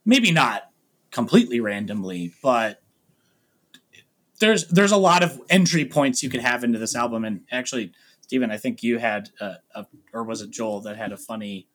Maybe 0.05 0.31
not 0.31 0.69
completely 1.11 1.59
randomly, 1.59 2.33
but 2.43 2.81
there's 4.39 4.67
there's 4.67 4.91
a 4.91 4.97
lot 4.97 5.23
of 5.23 5.41
entry 5.49 5.85
points 5.85 6.21
you 6.21 6.29
could 6.29 6.41
have 6.41 6.63
into 6.63 6.77
this 6.79 6.95
album. 6.95 7.23
And 7.25 7.41
actually, 7.51 7.91
Stephen, 8.21 8.51
I 8.51 8.57
think 8.57 8.83
you 8.83 8.97
had 8.99 9.29
a, 9.39 9.55
a 9.73 9.85
or 10.13 10.23
was 10.23 10.41
it 10.41 10.49
Joel 10.51 10.81
that 10.81 10.97
had 10.97 11.11
a 11.11 11.17
funny 11.17 11.67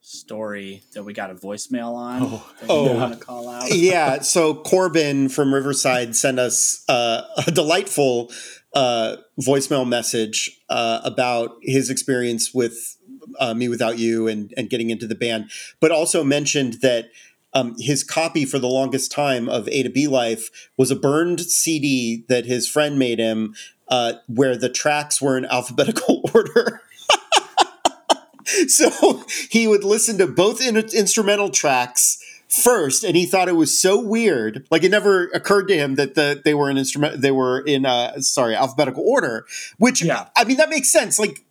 story 0.00 0.82
that 0.92 1.02
we 1.02 1.14
got 1.14 1.30
a 1.30 1.34
voicemail 1.34 1.94
on 1.94 2.22
Oh. 2.22 2.50
that 2.60 2.66
Oh. 2.70 2.94
want 2.94 3.18
to 3.18 3.18
call 3.24 3.48
out? 3.48 3.74
yeah. 3.74 4.20
So 4.20 4.54
Corbin 4.54 5.28
from 5.30 5.54
Riverside 5.54 6.14
sent 6.14 6.38
us 6.38 6.84
uh, 6.88 7.22
a 7.46 7.50
delightful 7.50 8.30
uh, 8.74 9.16
voicemail 9.40 9.88
message 9.88 10.60
uh, 10.68 11.00
about 11.04 11.52
his 11.62 11.88
experience 11.88 12.52
with 12.52 12.98
uh, 13.40 13.54
Me 13.54 13.68
Without 13.68 13.98
You 13.98 14.28
and, 14.28 14.52
and 14.56 14.70
getting 14.70 14.90
into 14.90 15.06
the 15.06 15.14
band, 15.14 15.50
but 15.80 15.90
also 15.90 16.22
mentioned 16.24 16.74
that 16.82 17.10
um, 17.52 17.76
his 17.78 18.02
copy 18.02 18.44
for 18.44 18.58
the 18.58 18.66
longest 18.66 19.12
time 19.12 19.48
of 19.48 19.68
A 19.68 19.82
to 19.84 19.88
B 19.90 20.06
Life 20.08 20.70
was 20.76 20.90
a 20.90 20.96
burned 20.96 21.40
CD 21.40 22.24
that 22.28 22.46
his 22.46 22.68
friend 22.68 22.98
made 22.98 23.18
him, 23.18 23.54
uh, 23.88 24.14
where 24.26 24.56
the 24.56 24.68
tracks 24.68 25.22
were 25.22 25.38
in 25.38 25.44
alphabetical 25.44 26.28
order. 26.34 26.80
so 28.68 29.24
he 29.50 29.66
would 29.66 29.84
listen 29.84 30.18
to 30.18 30.26
both 30.26 30.60
in- 30.60 30.76
instrumental 30.76 31.50
tracks 31.50 32.18
first 32.48 33.02
and 33.02 33.16
he 33.16 33.26
thought 33.26 33.48
it 33.48 33.56
was 33.56 33.76
so 33.80 33.98
weird 34.00 34.64
like 34.70 34.84
it 34.84 34.90
never 34.90 35.24
occurred 35.28 35.66
to 35.66 35.74
him 35.74 35.96
that 35.96 36.14
the 36.14 36.40
they 36.44 36.54
were 36.54 36.70
in 36.70 36.76
instrument 36.76 37.20
they 37.20 37.32
were 37.32 37.60
in 37.60 37.84
uh 37.84 38.20
sorry 38.20 38.54
alphabetical 38.54 39.02
order 39.04 39.44
which 39.78 40.02
Yeah. 40.02 40.28
i 40.36 40.44
mean 40.44 40.58
that 40.58 40.68
makes 40.68 40.92
sense 40.92 41.18
like 41.18 41.42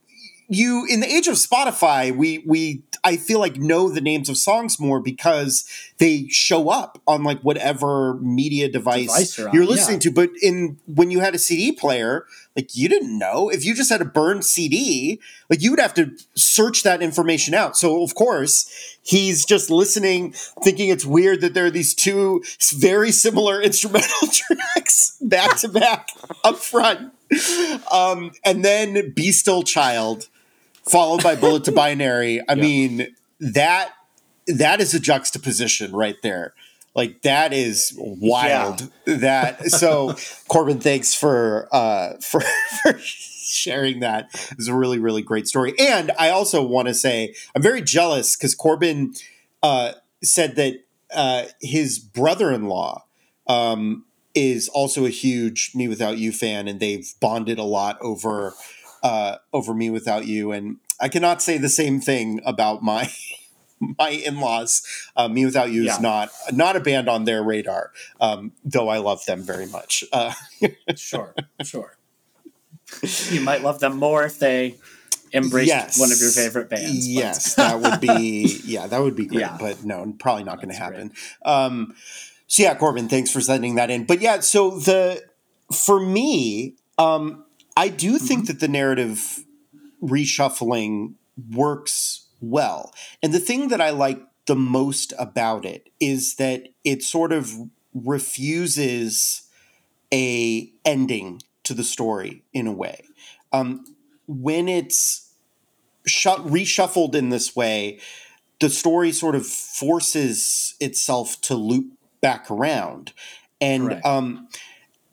you 0.48 0.86
in 0.88 1.00
the 1.00 1.10
age 1.10 1.26
of 1.26 1.34
spotify 1.34 2.14
we 2.14 2.44
we 2.46 2.82
i 3.02 3.16
feel 3.16 3.38
like 3.38 3.56
know 3.56 3.88
the 3.88 4.00
names 4.00 4.28
of 4.28 4.36
songs 4.36 4.78
more 4.78 5.00
because 5.00 5.64
they 5.98 6.26
show 6.28 6.70
up 6.70 7.00
on 7.06 7.22
like 7.22 7.40
whatever 7.40 8.14
media 8.14 8.68
device, 8.68 9.06
Device 9.06 9.38
you're 9.38 9.48
on, 9.48 9.54
you're 9.54 9.66
listening 9.66 9.96
yeah. 9.96 10.10
to. 10.10 10.10
But 10.10 10.30
in 10.42 10.78
when 10.86 11.10
you 11.10 11.20
had 11.20 11.34
a 11.34 11.38
cd 11.38 11.72
player 11.72 12.26
like 12.56 12.76
you 12.76 12.88
didn't 12.88 13.16
know. 13.16 13.48
If 13.48 13.64
you 13.64 13.74
just 13.74 13.90
had 13.90 14.00
a 14.00 14.04
burned 14.04 14.44
cd 14.44 15.20
like 15.48 15.62
you 15.62 15.70
would 15.70 15.80
have 15.80 15.94
to 15.94 16.16
search 16.34 16.82
that 16.82 17.02
information 17.02 17.54
out. 17.54 17.76
So 17.76 18.02
of 18.02 18.14
course 18.14 18.98
he's 19.02 19.44
just 19.44 19.70
listening 19.70 20.32
thinking 20.62 20.88
it's 20.88 21.04
weird 21.04 21.40
that 21.42 21.54
there 21.54 21.66
are 21.66 21.70
these 21.70 21.94
two 21.94 22.42
very 22.72 23.12
similar 23.12 23.62
instrumental 23.62 24.28
tracks 24.28 25.16
back 25.20 25.58
to 25.58 25.68
back 25.68 26.08
up 26.42 26.56
front. 26.56 27.12
Um, 27.90 28.32
and 28.44 28.64
then 28.64 29.12
be 29.12 29.32
still 29.32 29.62
child 29.62 30.28
followed 30.88 31.22
by 31.22 31.36
bullet 31.36 31.64
to 31.64 31.72
binary. 31.84 32.40
I 32.48 32.54
mean 32.54 33.14
that 33.40 33.92
that 34.46 34.80
is 34.80 34.94
a 34.94 35.00
juxtaposition 35.00 35.92
right 35.92 36.16
there. 36.22 36.54
Like 36.94 37.22
that 37.22 37.52
is 37.52 37.92
wild. 37.96 38.90
That 39.06 39.70
so 39.70 40.14
corbin 40.48 40.80
thanks 40.80 41.14
for 41.14 41.68
uh 41.72 42.14
for, 42.20 42.40
for 42.82 42.98
sharing 42.98 44.00
that. 44.00 44.28
It's 44.52 44.68
a 44.68 44.74
really 44.74 44.98
really 44.98 45.22
great 45.22 45.48
story. 45.48 45.74
And 45.78 46.12
i 46.18 46.30
also 46.30 46.62
want 46.62 46.88
to 46.88 46.94
say 46.94 47.34
i'm 47.54 47.62
very 47.62 47.82
jealous 47.82 48.36
because 48.36 48.54
corbin 48.54 49.14
uh 49.62 49.92
said 50.22 50.56
that 50.56 50.84
uh 51.12 51.44
his 51.60 51.98
brother-in-law 51.98 53.04
um 53.46 54.04
is 54.34 54.68
also 54.68 55.06
a 55.06 55.10
huge 55.10 55.72
me 55.74 55.86
without 55.88 56.18
you 56.18 56.32
fan 56.32 56.66
and 56.66 56.80
they've 56.80 57.14
bonded 57.20 57.58
a 57.58 57.64
lot 57.64 57.96
over 58.00 58.54
uh 59.04 59.36
over 59.52 59.72
me 59.74 59.88
without 59.90 60.26
you 60.26 60.50
and 60.50 60.78
i 61.00 61.08
cannot 61.08 61.40
say 61.40 61.56
the 61.58 61.68
same 61.68 62.00
thing 62.00 62.40
about 62.44 62.82
my 62.82 63.08
my 63.98 64.08
in-laws 64.10 64.82
uh, 65.16 65.28
me 65.28 65.44
without 65.44 65.70
you 65.70 65.82
Yeah. 65.84 65.94
is 65.94 66.00
not 66.00 66.30
not 66.52 66.74
a 66.76 66.80
band 66.80 67.08
on 67.08 67.24
their 67.24 67.42
radar 67.42 67.92
um, 68.20 68.52
though 68.64 68.88
i 68.88 68.98
love 68.98 69.24
them 69.26 69.42
very 69.42 69.66
much 69.66 70.02
uh, 70.12 70.32
Sure, 70.96 71.34
sure. 71.62 71.96
You 73.30 73.40
might 73.40 73.62
love 73.62 73.80
them 73.80 73.96
more 73.98 74.24
if 74.24 74.38
they 74.38 74.76
embraced 75.32 75.68
Yes. 75.68 75.98
one 75.98 76.12
of 76.12 76.20
your 76.20 76.30
favorite 76.30 76.68
bands. 76.70 77.06
yes 77.08 77.54
that 77.56 77.80
would 77.80 78.00
be 78.00 78.60
yeah 78.64 78.86
that 78.86 79.00
would 79.02 79.16
be 79.16 79.26
great 79.26 79.40
Yeah. 79.40 79.56
but 79.60 79.84
no 79.84 80.14
probably 80.18 80.44
not 80.44 80.56
going 80.56 80.68
to 80.70 80.76
happen 80.76 81.12
um, 81.44 81.94
so 82.46 82.62
yeah 82.62 82.74
corbin 82.74 83.08
thanks 83.08 83.30
for 83.30 83.40
sending 83.40 83.74
that 83.74 83.90
in 83.90 84.04
but 84.04 84.20
yeah 84.20 84.40
so 84.40 84.78
the 84.78 85.22
for 85.72 85.98
me 86.00 86.76
um, 86.98 87.43
i 87.76 87.88
do 87.88 88.18
Mm-hmm. 88.20 88.26
think 88.26 88.46
that 88.46 88.60
the 88.60 88.68
narrative 88.68 89.44
reshuffling 90.02 91.14
works 91.52 92.26
well 92.40 92.92
and 93.22 93.32
the 93.32 93.40
thing 93.40 93.68
that 93.68 93.80
i 93.80 93.90
like 93.90 94.20
the 94.46 94.56
most 94.56 95.12
about 95.18 95.64
it 95.64 95.88
is 96.00 96.34
that 96.36 96.68
it 96.84 97.02
sort 97.02 97.32
of 97.32 97.52
refuses 97.94 99.48
a 100.12 100.70
ending 100.84 101.40
to 101.62 101.72
the 101.74 101.84
story 101.84 102.42
in 102.52 102.66
a 102.66 102.72
way 102.72 103.02
um, 103.52 103.84
when 104.26 104.68
it's 104.68 105.32
shut 106.06 106.40
reshuffled 106.40 107.14
in 107.14 107.30
this 107.30 107.54
way, 107.56 107.98
the 108.60 108.68
story 108.68 109.12
sort 109.12 109.34
of 109.34 109.46
forces 109.46 110.74
itself 110.80 111.40
to 111.42 111.54
loop 111.54 111.92
back 112.20 112.50
around. 112.50 113.12
And 113.60 114.00
um, 114.04 114.48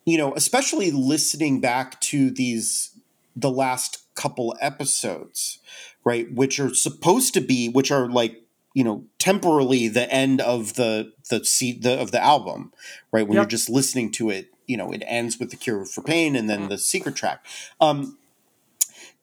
you 0.05 0.17
know, 0.17 0.33
especially 0.35 0.91
listening 0.91 1.61
back 1.61 1.99
to 2.01 2.29
these 2.31 2.91
the 3.35 3.49
last 3.51 4.03
couple 4.15 4.55
episodes, 4.59 5.59
right, 6.03 6.31
which 6.33 6.59
are 6.59 6.73
supposed 6.73 7.33
to 7.33 7.41
be 7.41 7.69
which 7.69 7.91
are 7.91 8.07
like 8.09 8.41
you 8.73 8.83
know 8.83 9.05
temporarily 9.19 9.87
the 9.87 10.11
end 10.11 10.41
of 10.41 10.75
the 10.75 11.11
the 11.29 11.43
seat 11.45 11.81
the, 11.83 11.99
of 11.99 12.11
the 12.11 12.21
album 12.23 12.71
right? 13.11 13.27
When 13.27 13.35
Yep. 13.35 13.43
you're 13.43 13.49
just 13.49 13.69
listening 13.69 14.11
to 14.13 14.29
it 14.29 14.49
you 14.67 14.77
know 14.77 14.91
it 14.91 15.03
ends 15.05 15.37
with 15.39 15.49
the 15.51 15.57
cure 15.57 15.85
for 15.85 16.01
pain 16.01 16.35
and 16.35 16.49
then 16.49 16.69
the 16.69 16.77
secret 16.77 17.15
track. 17.15 17.45
Um 17.79 18.17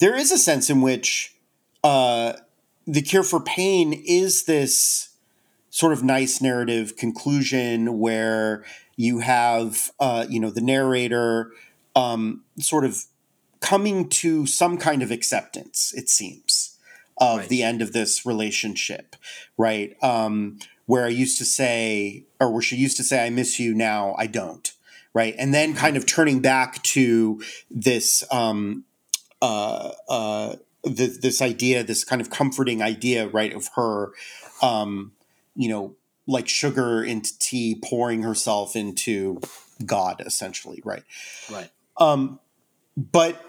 there 0.01 0.15
is 0.15 0.31
a 0.31 0.39
sense 0.39 0.71
in 0.71 0.81
which 0.81 1.35
uh, 1.83 2.35
the 2.87 3.03
cure 3.03 3.23
for 3.23 3.41
pain 3.41 3.93
is 4.07 4.45
this 4.45 5.09
sort 5.71 5.93
of 5.93 6.03
nice 6.05 6.41
narrative 6.41 6.97
conclusion 6.97 7.99
where 7.99 8.65
you 8.99 9.21
have 9.21 9.91
uh, 10.01 10.27
you 10.29 10.39
know 10.39 10.51
the 10.51 10.61
narrator 10.61 11.53
um, 11.97 12.43
sort 12.59 12.85
of 12.85 13.05
coming 13.61 14.09
to 14.09 14.45
some 14.47 14.77
kind 14.77 15.03
of 15.03 15.11
acceptance 15.11 15.95
it 15.97 16.09
seems 16.11 16.77
of 17.21 17.39
Right. 17.39 17.49
the 17.49 17.63
end 17.63 17.81
of 17.83 17.93
this 17.93 18.27
relationship 18.27 19.17
right? 19.57 19.97
Um, 20.03 20.59
where 20.87 21.05
i 21.05 21.09
used 21.25 21.39
to 21.39 21.45
say 21.45 22.25
or 22.41 22.53
where 22.53 22.63
she 22.63 22.77
used 22.77 22.97
to 22.99 23.03
say 23.05 23.25
i 23.27 23.31
miss 23.31 23.59
you 23.59 23.75
now 23.75 24.15
i 24.19 24.27
don't 24.27 24.73
right? 25.15 25.35
And 25.39 25.53
then 25.53 25.75
kind 25.75 25.97
of 25.97 26.07
turning 26.07 26.41
back 26.41 26.81
to 26.95 27.43
this 27.71 28.23
um, 28.31 28.85
uh, 29.43 29.91
uh, 30.09 30.57
th- 30.85 31.21
this 31.21 31.43
idea, 31.43 31.83
this 31.83 32.05
kind 32.05 32.21
of 32.21 32.31
comforting 32.31 32.83
idea, 32.83 33.27
right, 33.27 33.53
of 33.53 33.69
her, 33.75 34.13
um, 34.63 35.13
you 35.57 35.69
know, 35.69 35.97
like 36.29 36.47
sugar 36.49 37.03
into 37.03 37.37
tea, 37.39 37.81
pouring 37.83 38.23
herself 38.23 38.77
into 38.77 39.41
God, 39.85 40.23
essentially, 40.25 40.81
right? 40.85 41.03
Right. 41.51 41.71
Um, 41.97 42.39
but 42.97 43.45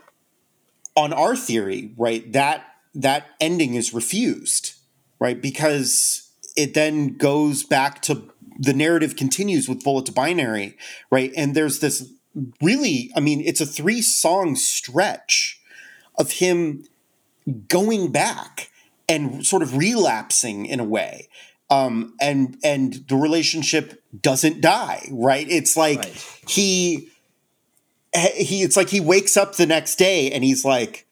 on 0.95 1.13
our 1.13 1.35
theory, 1.35 1.93
right, 1.97 2.31
that 2.33 2.63
that 2.95 3.27
ending 3.39 3.75
is 3.75 3.93
refused, 3.93 4.73
right, 5.19 5.39
because 5.39 6.31
it 6.55 6.73
then 6.73 7.17
goes 7.17 7.63
back 7.63 8.01
to 8.03 8.23
the 8.57 8.73
narrative 8.73 9.15
continues 9.15 9.69
with 9.69 9.83
bullet 9.83 10.05
to 10.07 10.11
binary, 10.11 10.77
right, 11.11 11.31
and 11.35 11.55
there's 11.55 11.79
this 11.79 12.11
really, 12.61 13.11
I 13.15 13.19
mean, 13.19 13.41
it's 13.41 13.61
a 13.61 13.65
three 13.65 14.01
song 14.01 14.55
stretch 14.55 15.61
of 16.17 16.31
him 16.31 16.85
going 17.67 18.11
back 18.11 18.69
and 19.07 19.45
sort 19.45 19.63
of 19.63 19.75
relapsing 19.75 20.65
in 20.65 20.79
a 20.79 20.83
way. 20.83 21.29
Um, 21.71 22.15
and 22.19 22.57
and 22.63 22.93
the 23.07 23.15
relationship 23.15 24.01
doesn't 24.21 24.59
die, 24.61 25.07
right? 25.11 25.45
It's 25.49 25.77
like 25.77 25.99
Right. 25.99 26.41
he 26.47 27.09
he 28.13 28.63
it's 28.63 28.75
like 28.75 28.89
he 28.89 28.99
wakes 28.99 29.37
up 29.37 29.55
the 29.55 29.67
next 29.67 29.97
day 29.97 30.31
and 30.31 30.43
he's 30.43 30.65
like, 30.65 31.05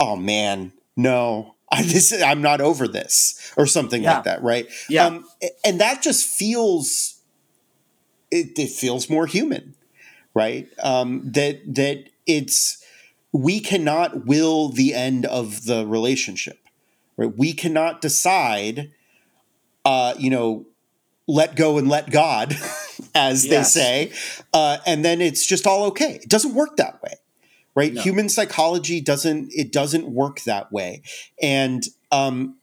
"Oh 0.00 0.16
man, 0.16 0.72
no, 0.96 1.54
I, 1.70 1.82
this 1.92 2.12
I'm 2.20 2.42
not 2.42 2.60
over 2.60 2.88
this," 2.88 3.52
or 3.56 3.66
something 3.66 4.02
Yeah. 4.02 4.14
like 4.16 4.24
that, 4.24 4.42
right? 4.42 4.66
Yeah. 4.88 5.06
Um, 5.06 5.24
and 5.64 5.80
that 5.80 6.02
just 6.02 6.26
feels 6.28 7.20
it, 8.30 8.58
it 8.58 8.70
feels 8.70 9.08
more 9.08 9.26
human, 9.26 9.74
right? 10.34 10.66
Um, 10.82 11.22
that 11.32 11.60
that 11.76 12.08
it's 12.26 12.82
we 13.32 13.60
cannot 13.60 14.26
will 14.26 14.68
the 14.68 14.94
end 14.94 15.26
of 15.26 15.64
the 15.66 15.86
relationship, 15.86 16.58
right? 17.16 17.32
We 17.36 17.52
cannot 17.52 18.00
decide, 18.00 18.90
uh, 19.84 20.14
you 20.18 20.30
know, 20.30 20.66
let 21.26 21.54
go 21.56 21.78
and 21.78 21.88
let 21.88 22.10
God, 22.10 22.52
as 23.14 23.44
Yes. 23.44 23.74
they 23.74 23.80
say, 23.80 24.12
uh, 24.52 24.78
and 24.86 25.04
then 25.04 25.20
it's 25.20 25.46
just 25.46 25.66
all 25.66 25.84
okay. 25.86 26.20
It 26.22 26.28
doesn't 26.28 26.54
work 26.54 26.76
that 26.76 27.02
way, 27.02 27.14
right? 27.74 27.92
No. 27.94 28.02
Human 28.02 28.28
psychology 28.28 29.00
doesn't 29.00 29.50
it 29.52 29.72
doesn't 29.72 30.08
work 30.08 30.40
that 30.42 30.72
way, 30.72 31.02
and 31.40 31.84
um, 32.10 32.56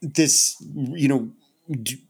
this 0.00 0.56
you 0.70 1.08
know 1.08 1.30
d- 1.70 2.02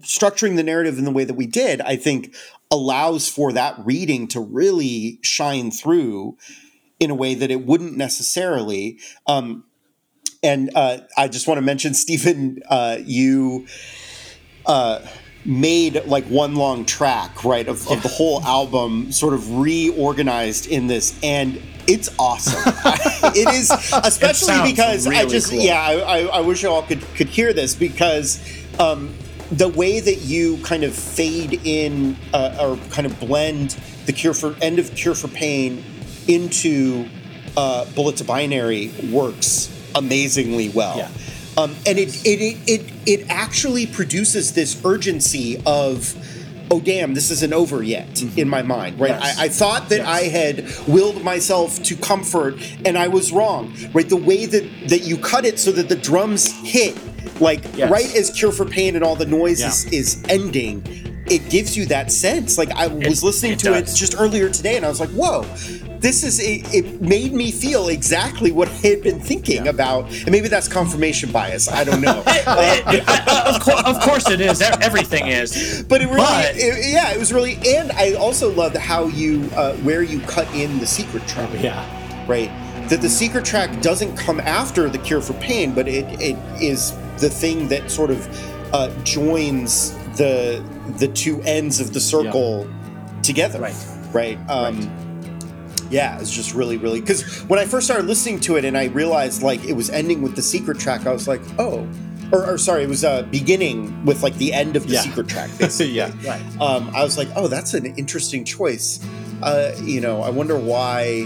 structuring 0.00 0.56
the 0.56 0.62
narrative 0.64 0.98
in 0.98 1.04
the 1.04 1.12
way 1.12 1.24
that 1.24 1.34
we 1.34 1.46
did, 1.46 1.80
I 1.80 1.96
think, 1.96 2.34
allows 2.70 3.28
for 3.28 3.52
that 3.52 3.74
reading 3.84 4.26
to 4.28 4.40
really 4.40 5.18
shine 5.22 5.70
through 5.70 6.36
in 6.98 7.10
a 7.10 7.14
way 7.14 7.34
that 7.34 7.50
it 7.50 7.64
wouldn't 7.66 7.96
necessarily. 7.96 8.98
Um, 9.26 9.64
and 10.42 10.70
uh, 10.74 10.98
I 11.16 11.28
just 11.28 11.46
want 11.46 11.58
to 11.58 11.62
mention, 11.62 11.94
Stephen, 12.06 12.62
uh, 12.68 12.98
you 13.04 13.66
uh, 14.66 15.00
made 15.44 16.04
like 16.06 16.24
one 16.24 16.56
long 16.56 16.84
track, 16.84 17.44
right, 17.44 17.66
of, 17.68 17.88
of 17.90 18.02
the 18.02 18.08
whole 18.08 18.42
album, 18.42 19.12
sort 19.12 19.34
of 19.34 19.58
reorganized 19.58 20.66
in 20.66 20.86
this, 20.86 21.18
and 21.22 21.60
it's 21.86 22.08
awesome. 22.18 22.60
it 23.34 23.48
is, 23.54 23.70
especially 24.04 24.46
sounds 24.46 24.70
because 24.70 25.06
I 25.06 25.24
just, 25.26 25.50
cool. 25.50 25.60
yeah, 25.60 25.80
I, 25.80 25.92
I, 25.92 26.18
I 26.24 26.40
wish 26.40 26.62
you 26.62 26.70
all 26.70 26.82
could 26.82 27.02
could 27.14 27.28
hear 27.28 27.52
this 27.52 27.74
because. 27.74 28.40
Um, 28.78 29.14
the 29.48 29.68
way 29.68 30.00
that 30.00 30.22
you 30.22 30.56
kind 30.64 30.82
of 30.82 30.92
fade 30.92 31.60
in 31.62 32.16
uh, 32.34 32.58
or 32.60 32.76
kind 32.90 33.06
of 33.06 33.20
blend 33.20 33.70
the 34.06 34.12
cure 34.12 34.34
for 34.34 34.56
end 34.60 34.80
of 34.80 34.92
cure 34.96 35.14
for 35.14 35.28
pain 35.28 35.84
into 36.26 37.08
uh, 37.56 37.84
bullet 37.94 38.16
to 38.16 38.24
binary 38.24 38.90
works 39.12 39.75
amazingly 39.96 40.68
well. 40.68 40.98
Yeah. 40.98 41.08
Um, 41.58 41.74
and 41.86 41.98
it, 41.98 42.14
it, 42.26 42.58
it, 42.68 42.92
it, 43.06 43.30
actually 43.30 43.86
produces 43.86 44.52
this 44.52 44.78
urgency 44.84 45.56
of, 45.64 46.14
oh, 46.70 46.80
damn, 46.80 47.14
this 47.14 47.30
isn't 47.30 47.54
over 47.54 47.82
yet 47.82 48.22
in 48.36 48.46
my 48.48 48.60
mind, 48.60 49.00
right? 49.00 49.10
Yes. 49.10 49.38
I, 49.38 49.44
I 49.44 49.48
thought 49.48 49.88
that 49.88 50.00
Yes. 50.00 50.06
I 50.06 50.22
had 50.24 50.86
willed 50.86 51.24
myself 51.24 51.82
to 51.84 51.96
comfort 51.96 52.56
and 52.84 52.98
I 52.98 53.08
was 53.08 53.32
wrong, 53.32 53.74
right? 53.94 54.06
The 54.06 54.16
way 54.16 54.44
that, 54.44 54.88
that 54.88 55.04
you 55.04 55.16
cut 55.16 55.46
it 55.46 55.58
so 55.58 55.72
that 55.72 55.88
the 55.88 55.96
drums 55.96 56.52
hit, 56.60 56.94
like 57.40 57.62
Yes. 57.74 57.90
right 57.90 58.14
as 58.14 58.30
Cure 58.30 58.52
for 58.52 58.66
Pain 58.66 58.94
and 58.94 59.02
all 59.02 59.16
the 59.16 59.24
noise 59.24 59.60
Yeah. 59.60 59.68
is, 59.68 59.84
is 59.86 60.24
ending, 60.28 60.82
it 61.28 61.48
gives 61.48 61.74
you 61.74 61.86
that 61.86 62.12
sense. 62.12 62.58
Like 62.58 62.70
I 62.72 62.86
was 62.88 63.24
listening 63.24 63.52
it 63.52 63.58
to 63.60 63.72
it 63.74 63.86
just 63.86 64.14
earlier 64.18 64.50
today 64.50 64.76
and 64.76 64.84
I 64.84 64.88
was 64.90 65.00
like, 65.00 65.10
whoa, 65.10 65.42
this 66.06 66.22
is 66.22 66.38
a, 66.40 66.62
it 66.72 67.00
made 67.02 67.32
me 67.32 67.50
feel 67.50 67.88
exactly 67.88 68.52
what 68.52 68.68
I 68.68 68.72
had 68.74 69.02
been 69.02 69.18
thinking 69.18 69.66
about. 69.66 70.04
And 70.22 70.30
maybe 70.30 70.46
that's 70.46 70.68
confirmation 70.68 71.32
bias. 71.32 71.68
I 71.68 71.82
don't 71.82 72.00
know. 72.00 72.22
of, 72.46 73.60
course, 73.60 73.82
of 73.84 74.00
course 74.00 74.30
it 74.30 74.40
is. 74.40 74.62
Everything 74.62 75.26
is. 75.26 75.82
but 75.88 76.00
it 76.00 76.04
really, 76.06 76.18
But- 76.18 76.54
it- 76.56 76.92
yeah, 76.92 77.10
it 77.12 77.18
was 77.18 77.32
really, 77.32 77.58
and 77.66 77.90
I 77.90 78.12
also 78.14 78.52
loved 78.54 78.76
how 78.76 79.08
you, 79.08 79.50
uh, 79.56 79.74
where 79.78 80.04
you 80.04 80.20
cut 80.20 80.46
in 80.54 80.78
the 80.78 80.86
secret 80.86 81.26
track, 81.26 81.50
Yeah. 81.60 81.82
right? 82.28 82.50
That 82.88 83.00
the 83.00 83.08
secret 83.08 83.44
track 83.44 83.82
doesn't 83.82 84.16
come 84.16 84.38
after 84.38 84.88
the 84.88 84.98
cure 84.98 85.20
for 85.20 85.32
pain, 85.34 85.74
but 85.74 85.88
it, 85.88 86.04
it 86.20 86.36
is 86.62 86.92
the 87.18 87.28
thing 87.28 87.66
that 87.66 87.90
sort 87.90 88.12
of 88.12 88.28
uh, 88.72 88.90
joins 89.02 89.90
the 90.16 90.62
the 90.98 91.08
two 91.08 91.42
ends 91.42 91.80
of 91.80 91.92
the 91.92 91.98
circle 92.00 92.68
together, 93.24 93.58
Right. 93.58 93.74
Right. 94.12 94.38
Um, 94.48 94.88
Yeah, 95.90 96.18
it's 96.20 96.30
just 96.32 96.54
really, 96.54 96.76
really 96.76 97.00
because 97.00 97.40
when 97.42 97.58
I 97.58 97.64
first 97.64 97.86
started 97.86 98.06
listening 98.06 98.40
to 98.40 98.56
it 98.56 98.64
and 98.64 98.76
I 98.76 98.86
realized 98.86 99.42
like 99.42 99.64
it 99.64 99.74
was 99.74 99.88
ending 99.90 100.22
with 100.22 100.34
the 100.36 100.42
secret 100.42 100.78
track, 100.78 101.06
I 101.06 101.12
was 101.12 101.28
like, 101.28 101.40
oh, 101.58 101.86
or, 102.32 102.44
or 102.50 102.58
sorry, 102.58 102.82
it 102.82 102.88
was 102.88 103.04
uh, 103.04 103.22
beginning 103.24 104.04
with 104.04 104.22
like 104.22 104.34
the 104.34 104.52
end 104.52 104.74
of 104.76 104.86
the 104.88 104.94
Yeah. 104.94 105.00
secret 105.02 105.28
track, 105.28 105.50
basically. 105.58 105.92
yeah. 105.92 106.10
Right. 106.26 106.42
um, 106.60 106.90
I 106.94 107.04
was 107.04 107.16
like, 107.16 107.28
oh, 107.36 107.46
that's 107.48 107.74
an 107.74 107.86
interesting 107.96 108.44
choice. 108.44 108.98
Uh, 109.42 109.72
you 109.82 110.00
know, 110.00 110.22
I 110.22 110.30
wonder 110.30 110.58
why, 110.58 111.24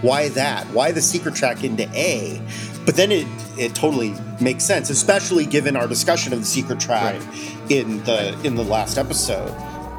why 0.00 0.28
that? 0.30 0.64
Why 0.68 0.92
the 0.92 1.02
secret 1.02 1.34
track 1.34 1.64
into 1.64 1.88
A? 1.94 2.40
But 2.86 2.96
then 2.96 3.12
it 3.12 3.26
it 3.58 3.74
totally 3.74 4.14
makes 4.40 4.64
sense, 4.64 4.88
especially 4.88 5.44
given 5.44 5.76
our 5.76 5.86
discussion 5.86 6.32
of 6.32 6.38
the 6.38 6.46
secret 6.46 6.80
track 6.80 7.20
in 7.68 8.02
the 8.04 8.38
in 8.44 8.54
the 8.54 8.64
last 8.64 8.96
episode 8.96 9.50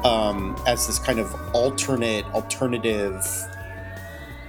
um, 0.04 0.60
as 0.66 0.88
this 0.88 0.98
kind 0.98 1.20
of 1.20 1.32
alternate 1.54 2.24
alternative 2.34 3.22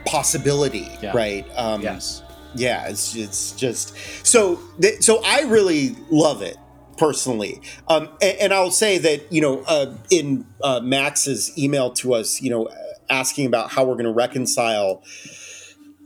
possibility, 0.05 0.91
Yeah. 1.01 1.11
right? 1.15 1.45
Um, 1.55 1.81
Yes. 1.81 2.23
yeah 2.53 2.89
it's 2.89 3.15
it's 3.15 3.53
just 3.53 3.95
so 4.25 4.59
th- 4.81 5.01
so 5.01 5.21
i 5.23 5.39
really 5.43 5.95
love 6.09 6.41
it 6.41 6.57
personally 6.97 7.61
um 7.87 8.09
and, 8.21 8.37
and 8.41 8.53
i'll 8.53 8.69
say 8.71 8.97
that 8.97 9.31
you 9.31 9.39
know 9.39 9.61
uh 9.69 9.95
in 10.09 10.45
uh 10.61 10.81
max's 10.83 11.57
email 11.57 11.91
to 11.91 12.13
us 12.13 12.41
you 12.41 12.49
know 12.49 12.67
asking 13.09 13.45
about 13.45 13.71
how 13.71 13.85
we're 13.85 13.93
going 13.93 14.03
to 14.03 14.11
reconcile 14.11 15.01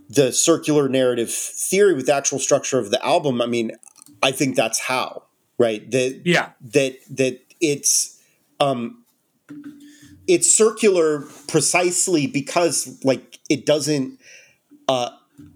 the 0.07 0.31
circular 0.31 0.87
narrative 0.87 1.31
theory 1.31 1.95
with 1.95 2.05
the 2.05 2.13
actual 2.13 2.37
structure 2.37 2.77
of 2.77 2.91
the 2.91 3.03
album 3.03 3.41
i 3.41 3.47
mean 3.47 3.71
i 4.21 4.29
think 4.31 4.55
that's 4.55 4.79
how 4.81 5.23
right 5.57 5.89
that 5.89 6.21
Yeah. 6.25 6.49
that 6.73 6.97
that 7.09 7.39
it's 7.59 8.21
um 8.59 9.03
it's 10.27 10.51
circular 10.51 11.21
precisely 11.47 12.27
because 12.27 12.99
like 13.03 13.39
it 13.49 13.65
doesn't 13.65 14.19
uh 14.87 15.09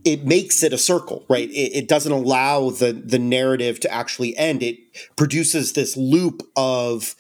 it 0.04 0.26
makes 0.26 0.62
it 0.64 0.74
a 0.74 0.78
circle 0.78 1.26
right? 1.30 1.50
It, 1.50 1.76
it 1.76 1.88
doesn't 1.88 2.12
allow 2.12 2.70
the 2.70 2.94
the 2.94 3.20
narrative 3.20 3.80
to 3.82 3.94
actually 3.94 4.36
end. 4.38 4.62
It 4.64 4.78
produces 5.16 5.74
this 5.74 5.96
loop 5.96 6.44
of 6.56 7.16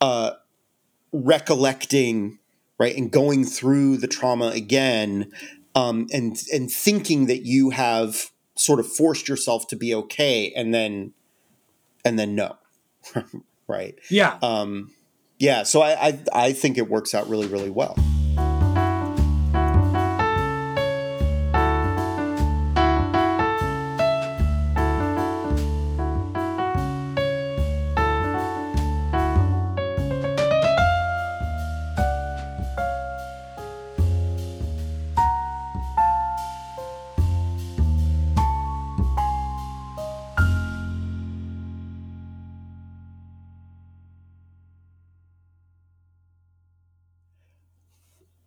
uh 0.00 0.32
recollecting 1.12 2.38
right 2.78 2.96
and 2.96 3.10
going 3.10 3.44
through 3.44 3.96
the 3.96 4.08
trauma 4.08 4.48
again 4.48 5.32
um 5.74 6.06
and 6.12 6.42
and 6.52 6.70
thinking 6.70 7.26
that 7.26 7.42
you 7.46 7.70
have 7.70 8.30
sort 8.54 8.80
of 8.80 8.86
forced 8.86 9.28
yourself 9.28 9.66
to 9.68 9.76
be 9.76 9.94
okay 9.94 10.52
and 10.54 10.74
then 10.74 11.12
and 12.04 12.18
then 12.18 12.34
no 12.34 12.56
right? 13.68 13.94
Yeah. 14.10 14.38
um 14.42 14.92
yeah 15.38 15.62
so 15.62 15.82
I, 15.82 16.08
I 16.08 16.18
i 16.32 16.52
think 16.52 16.78
it 16.78 16.88
works 16.88 17.14
out 17.14 17.28
really 17.28 17.46
really 17.46 17.70
well 17.70 17.96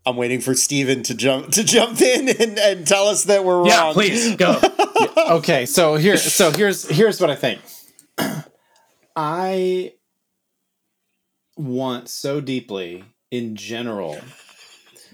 i'm 0.10 0.18
waiting 0.18 0.42
for 0.42 0.54
steven 0.54 1.04
to 1.04 1.14
jump 1.14 1.52
to 1.52 1.64
jump 1.64 2.02
in 2.02 2.30
and, 2.30 2.60
and 2.60 2.88
tell 2.88 3.08
us 3.08 3.26
that 3.26 3.46
we're 3.46 3.66
yeah. 3.66 3.82
wrong 3.82 3.94
Please 3.94 4.36
go. 4.36 4.60
okay, 5.30 5.66
so 5.66 5.96
here, 5.96 6.18
so 6.18 6.52
here's 6.52 6.88
here's 6.88 7.20
what 7.20 7.30
I 7.30 7.36
think. 7.36 7.62
I 9.16 9.94
want 11.58 12.10
so 12.10 12.40
deeply, 12.40 13.04
in 13.32 13.56
general, 13.56 14.20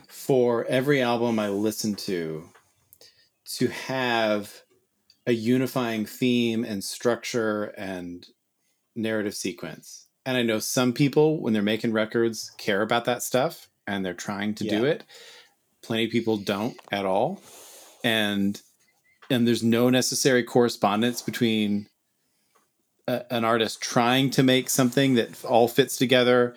for 0.07 0.65
every 0.65 1.01
album 1.01 1.39
I 1.39 1.49
listen 1.49 1.95
to, 1.95 2.49
to 3.55 3.67
have 3.67 4.61
a 5.25 5.31
unifying 5.31 6.05
theme 6.05 6.63
and 6.63 6.83
structure 6.83 7.73
and 7.77 8.27
narrative 8.95 9.35
sequence. 9.35 10.07
And 10.27 10.37
I 10.37 10.43
know 10.43 10.59
some 10.59 10.93
people, 10.93 11.41
when 11.41 11.53
they're 11.53 11.63
making 11.63 11.91
records, 11.91 12.51
care 12.57 12.81
about 12.81 13.05
that 13.05 13.23
stuff 13.23 13.67
and 13.87 14.05
they're 14.05 14.13
trying 14.13 14.55
to 14.55 14.63
do 14.63 14.85
it. 14.85 15.03
Plenty 15.81 16.05
of 16.05 16.11
people 16.11 16.37
don't 16.37 16.77
at 16.91 17.05
all. 17.05 17.41
And 18.03 18.61
and 19.29 19.47
there's 19.47 19.63
no 19.63 19.89
necessary 19.89 20.43
correspondence 20.43 21.21
between 21.21 21.87
a, 23.07 23.23
an 23.31 23.43
artist 23.43 23.81
trying 23.81 24.29
to 24.31 24.43
make 24.43 24.69
something 24.69 25.15
that 25.15 25.43
all 25.45 25.67
fits 25.67 25.97
together 25.97 26.55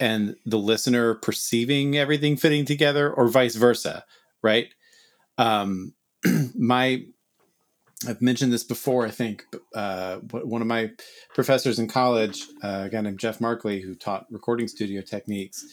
and 0.00 0.36
the 0.46 0.58
listener 0.58 1.14
perceiving 1.14 1.96
everything 1.96 2.36
fitting 2.36 2.64
together 2.64 3.12
or 3.12 3.28
vice 3.28 3.56
versa 3.56 4.04
right 4.42 4.68
um 5.38 5.92
my 6.56 7.02
i've 8.06 8.22
mentioned 8.22 8.52
this 8.52 8.64
before 8.64 9.04
i 9.06 9.10
think 9.10 9.44
uh 9.74 10.16
one 10.16 10.62
of 10.62 10.68
my 10.68 10.90
professors 11.34 11.78
in 11.78 11.88
college 11.88 12.44
uh, 12.62 12.84
a 12.86 12.88
guy 12.88 13.00
named 13.00 13.18
jeff 13.18 13.40
markley 13.40 13.80
who 13.80 13.94
taught 13.94 14.26
recording 14.30 14.68
studio 14.68 15.00
techniques 15.00 15.64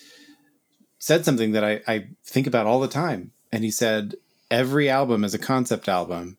said 1.06 1.24
something 1.24 1.51
that 1.51 1.64
I, 1.64 1.82
I 1.88 2.08
think 2.26 2.47
about 2.47 2.66
all 2.66 2.80
the 2.80 2.88
time 2.88 3.30
and 3.51 3.64
he 3.64 3.70
said 3.70 4.16
every 4.49 4.89
album 4.89 5.24
is 5.24 5.36
a 5.36 5.38
concept 5.38 5.88
album 5.88 6.38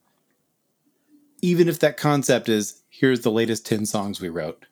even 1.41 1.69
if 1.69 1.79
that 1.79 1.95
concept 1.95 2.49
is 2.49 2.81
here's 2.89 3.21
the 3.21 3.31
latest 3.31 3.65
10 3.65 3.85
songs 3.85 4.19
we 4.19 4.27
wrote 4.27 4.65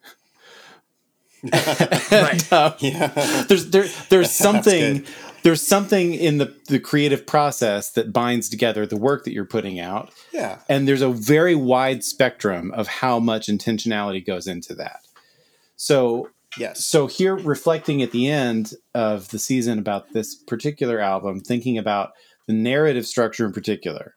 Right. 1.53 2.51
um, 2.51 2.73
yeah. 2.79 3.43
there's 3.47 3.69
there 3.69 3.87
there's 4.09 4.31
something 4.45 5.05
there's 5.43 5.61
something 5.61 6.13
in 6.13 6.39
the 6.39 6.53
the 6.67 6.79
creative 6.81 7.25
process 7.25 7.89
that 7.91 8.11
binds 8.11 8.49
together 8.49 8.85
the 8.85 8.97
work 8.97 9.23
that 9.23 9.31
you're 9.31 9.45
putting 9.45 9.79
out 9.79 10.11
Yeah. 10.33 10.59
and 10.67 10.89
there's 10.89 11.03
a 11.03 11.09
very 11.09 11.55
wide 11.55 12.03
spectrum 12.03 12.69
of 12.71 12.87
how 12.87 13.19
much 13.19 13.47
intentionality 13.47 14.25
goes 14.25 14.45
into 14.45 14.75
that 14.75 14.99
so 15.77 16.29
Yes. 16.57 16.85
so 16.85 17.07
here 17.07 17.35
reflecting 17.35 18.01
at 18.01 18.11
the 18.11 18.27
end 18.29 18.73
of 18.93 19.29
the 19.29 19.39
season 19.39 19.79
about 19.79 20.13
this 20.13 20.35
particular 20.35 20.99
album 20.99 21.39
thinking 21.41 21.77
about 21.77 22.13
the 22.47 22.53
narrative 22.53 23.05
structure 23.05 23.45
in 23.45 23.51
particular 23.51 24.15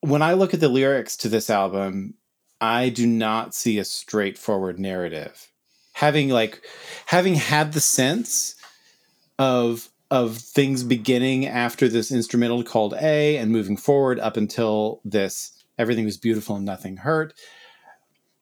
when 0.00 0.22
i 0.22 0.32
look 0.32 0.54
at 0.54 0.60
the 0.60 0.68
lyrics 0.68 1.16
to 1.18 1.28
this 1.28 1.50
album 1.50 2.14
i 2.60 2.88
do 2.88 3.06
not 3.06 3.54
see 3.54 3.78
a 3.78 3.84
straightforward 3.84 4.78
narrative 4.78 5.50
having 5.94 6.28
like 6.28 6.62
having 7.06 7.34
had 7.34 7.72
the 7.72 7.80
sense 7.80 8.54
of 9.38 9.88
of 10.10 10.36
things 10.36 10.84
beginning 10.84 11.46
after 11.46 11.88
this 11.88 12.12
instrumental 12.12 12.62
called 12.62 12.94
a 13.00 13.36
and 13.36 13.50
moving 13.50 13.76
forward 13.76 14.20
up 14.20 14.36
until 14.36 15.00
this 15.04 15.64
everything 15.78 16.04
was 16.04 16.16
beautiful 16.16 16.56
and 16.56 16.64
nothing 16.64 16.98
hurt 16.98 17.34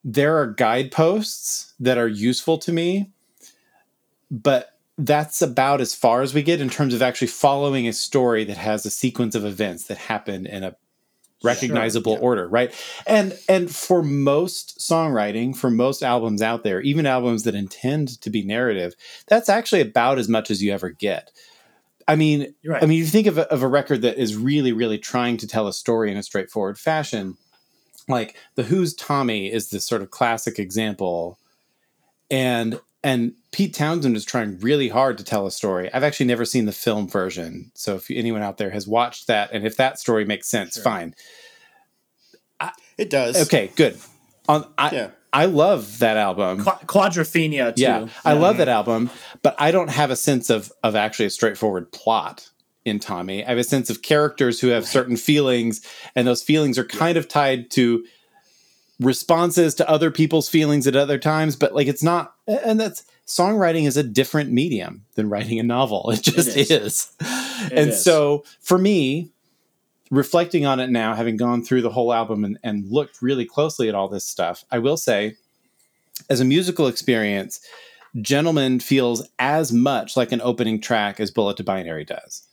there 0.03 0.37
are 0.37 0.47
guideposts 0.47 1.73
that 1.79 1.97
are 1.97 2.07
useful 2.07 2.57
to 2.59 2.73
me, 2.73 3.11
but 4.29 4.77
that's 4.97 5.41
about 5.41 5.81
as 5.81 5.95
far 5.95 6.21
as 6.21 6.33
we 6.33 6.43
get 6.43 6.61
in 6.61 6.69
terms 6.69 6.93
of 6.93 7.01
actually 7.01 7.27
following 7.27 7.87
a 7.87 7.93
story 7.93 8.43
that 8.43 8.57
has 8.57 8.85
a 8.85 8.91
sequence 8.91 9.33
of 9.33 9.45
events 9.45 9.85
that 9.85 9.97
happen 9.97 10.45
in 10.45 10.63
a 10.63 10.75
recognizable 11.43 12.13
yeah. 12.13 12.19
order, 12.19 12.47
right? 12.47 12.73
And 13.05 13.37
and 13.49 13.73
for 13.73 14.01
most 14.01 14.79
songwriting, 14.79 15.55
for 15.55 15.69
most 15.69 16.03
albums 16.03 16.41
out 16.41 16.63
there, 16.63 16.81
even 16.81 17.05
albums 17.05 17.43
that 17.43 17.55
intend 17.55 18.21
to 18.21 18.29
be 18.29 18.43
narrative, 18.43 18.95
that's 19.27 19.49
actually 19.49 19.81
about 19.81 20.19
as 20.19 20.29
much 20.29 20.49
as 20.49 20.63
you 20.63 20.71
ever 20.71 20.89
get. 20.89 21.31
I 22.07 22.15
mean, 22.15 22.53
right. 22.65 22.83
I 22.83 22.85
mean, 22.85 22.97
you 22.97 23.05
think 23.05 23.27
of 23.27 23.37
a, 23.37 23.49
of 23.51 23.63
a 23.63 23.67
record 23.67 24.01
that 24.01 24.17
is 24.17 24.35
really, 24.35 24.73
really 24.73 24.97
trying 24.97 25.37
to 25.37 25.47
tell 25.47 25.67
a 25.67 25.73
story 25.73 26.11
in 26.11 26.17
a 26.17 26.23
straightforward 26.23 26.77
fashion. 26.77 27.37
Like 28.07 28.35
the 28.55 28.63
Who's 28.63 28.93
Tommy 28.93 29.51
is 29.51 29.69
this 29.69 29.85
sort 29.85 30.01
of 30.01 30.11
classic 30.11 30.59
example, 30.59 31.37
and 32.29 32.79
and 33.03 33.33
Pete 33.51 33.73
Townshend 33.73 34.15
is 34.15 34.25
trying 34.25 34.59
really 34.59 34.89
hard 34.89 35.17
to 35.17 35.23
tell 35.23 35.45
a 35.45 35.51
story. 35.51 35.93
I've 35.93 36.03
actually 36.03 36.25
never 36.25 36.45
seen 36.45 36.65
the 36.65 36.71
film 36.71 37.07
version, 37.07 37.71
so 37.73 37.95
if 37.95 38.09
anyone 38.09 38.41
out 38.41 38.57
there 38.57 38.71
has 38.71 38.87
watched 38.87 39.27
that, 39.27 39.51
and 39.51 39.65
if 39.65 39.77
that 39.77 39.99
story 39.99 40.25
makes 40.25 40.47
sense, 40.47 40.75
Sure. 40.75 40.83
fine. 40.83 41.15
It 42.97 43.09
does. 43.09 43.41
Okay, 43.47 43.71
good. 43.75 43.97
On 44.47 44.65
I 44.77 44.91
Yeah. 44.91 45.09
I 45.31 45.45
love 45.45 45.99
that 45.99 46.15
album. 46.15 46.63
Qua- 46.63 46.79
Quadrophenia 46.85 47.75
too. 47.75 47.81
Yeah, 47.81 48.07
I 48.23 48.33
love 48.33 48.53
mm-hmm. 48.53 48.59
that 48.59 48.67
album, 48.67 49.09
but 49.41 49.55
I 49.57 49.71
don't 49.71 49.89
have 49.89 50.11
a 50.11 50.15
sense 50.15 50.49
of 50.49 50.71
of 50.83 50.95
actually 50.95 51.25
a 51.25 51.31
straightforward 51.31 51.91
plot 51.91 52.49
in 52.85 52.99
Tommy. 52.99 53.43
I 53.45 53.49
have 53.49 53.57
a 53.57 53.63
sense 53.63 53.89
of 53.89 54.01
characters 54.01 54.59
who 54.59 54.67
have 54.67 54.85
certain 54.85 55.17
feelings, 55.17 55.81
and 56.15 56.27
those 56.27 56.43
feelings 56.43 56.77
are 56.77 56.83
kind 56.83 57.17
of 57.17 57.27
tied 57.27 57.71
to 57.71 58.05
responses 58.99 59.73
to 59.75 59.89
other 59.89 60.11
people's 60.11 60.49
feelings 60.49 60.87
at 60.87 60.95
other 60.95 61.17
times. 61.17 61.55
But 61.55 61.73
like, 61.73 61.87
it's 61.87 62.03
not, 62.03 62.35
and 62.47 62.79
that's 62.79 63.03
songwriting 63.25 63.87
is 63.87 63.97
a 63.97 64.03
different 64.03 64.51
medium 64.51 65.05
than 65.15 65.29
writing 65.29 65.59
a 65.59 65.63
novel. 65.63 66.09
It 66.13 66.21
just 66.21 66.55
is. 66.55 66.71
is. 66.71 67.11
and 67.71 67.89
is. 67.89 68.03
so 68.03 68.43
for 68.61 68.77
me, 68.77 69.31
reflecting 70.11 70.65
on 70.65 70.79
it 70.79 70.89
now, 70.89 71.15
having 71.15 71.37
gone 71.37 71.63
through 71.63 71.81
the 71.81 71.89
whole 71.89 72.13
album 72.13 72.43
and, 72.43 72.59
and 72.63 72.89
looked 72.89 73.21
really 73.21 73.45
closely 73.45 73.89
at 73.89 73.95
all 73.95 74.07
this 74.07 74.25
stuff, 74.25 74.63
I 74.71 74.79
will 74.79 74.97
say, 74.97 75.35
as 76.29 76.39
a 76.39 76.45
musical 76.45 76.87
experience, 76.87 77.59
Gentlemen 78.21 78.79
feels 78.79 79.27
as 79.39 79.71
much 79.71 80.15
like 80.15 80.31
an 80.31 80.41
opening 80.41 80.79
track 80.79 81.19
as 81.19 81.31
Bullet 81.31 81.57
to 81.57 81.63
Binary 81.63 82.05
does. 82.05 82.43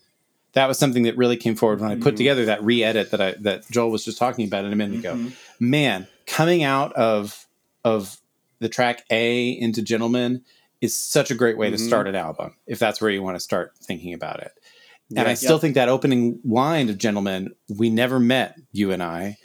That 0.53 0.67
was 0.67 0.79
something 0.79 1.05
that 1.05 1.17
really 1.17 1.37
came 1.37 1.55
forward 1.55 1.81
when 1.81 1.91
I 1.91 1.95
put 1.97 2.15
Mhm. 2.15 2.19
together 2.19 2.45
that 2.47 2.63
re-edit 2.65 3.11
that 3.13 3.21
I 3.21 3.35
that 3.41 3.71
Joel 3.71 3.91
was 3.91 4.05
just 4.05 4.19
talking 4.19 4.47
about 4.47 4.65
in 4.65 4.73
a 4.73 4.77
minute 4.77 4.99
ago. 4.99 5.15
Mhm. 5.15 5.33
Man, 5.61 6.07
coming 6.27 6.63
out 6.63 6.93
of 6.95 7.47
of 7.85 8.19
the 8.59 8.69
track 8.69 9.05
A 9.11 9.51
into 9.51 9.81
Gentlemen 9.83 10.43
is 10.81 10.97
such 10.97 11.31
a 11.31 11.35
great 11.35 11.57
way 11.57 11.71
to 11.71 11.77
Mhm. 11.77 11.87
start 11.87 12.07
an 12.09 12.15
album 12.15 12.55
if 12.67 12.79
that's 12.79 13.01
where 13.01 13.11
you 13.11 13.23
want 13.23 13.37
to 13.37 13.41
start 13.41 13.73
thinking 13.83 14.13
about 14.13 14.41
it. 14.41 14.53
And 15.17 15.27
I 15.27 15.35
still 15.35 15.53
Yep. 15.57 15.61
think 15.61 15.75
that 15.77 15.89
opening 15.89 16.41
line 16.45 16.89
of 16.89 16.99
Gentlemen, 16.99 17.51
we 17.69 17.91
never 17.91 18.21
met, 18.21 18.55
you 18.73 18.93
and 18.93 19.03
I, 19.03 19.39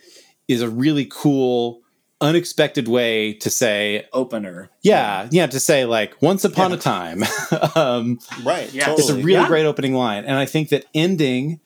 is 0.47 0.62
a 0.62 0.70
really 0.70 1.08
cool, 1.10 1.82
unexpected 2.22 2.88
way 2.88 3.34
to 3.34 3.49
say, 3.49 4.05
Opener. 4.13 4.70
yeah, 4.82 5.28
yeah, 5.32 5.47
to 5.47 5.59
say 5.59 5.86
like 5.86 6.22
once 6.22 6.43
upon 6.45 6.72
Yeah. 6.72 6.78
a 6.78 6.80
time. 6.80 7.24
um, 7.76 8.20
Right. 8.43 8.72
Yeah. 8.74 8.93
it's 8.93 9.09
a 9.09 9.16
really 9.16 9.34
Yeah. 9.34 9.47
great 9.47 9.66
opening 9.66 9.93
line. 9.93 10.24
And 10.26 10.36
I 10.38 10.45
think 10.45 10.70
that 10.70 10.86
ending 10.93 11.59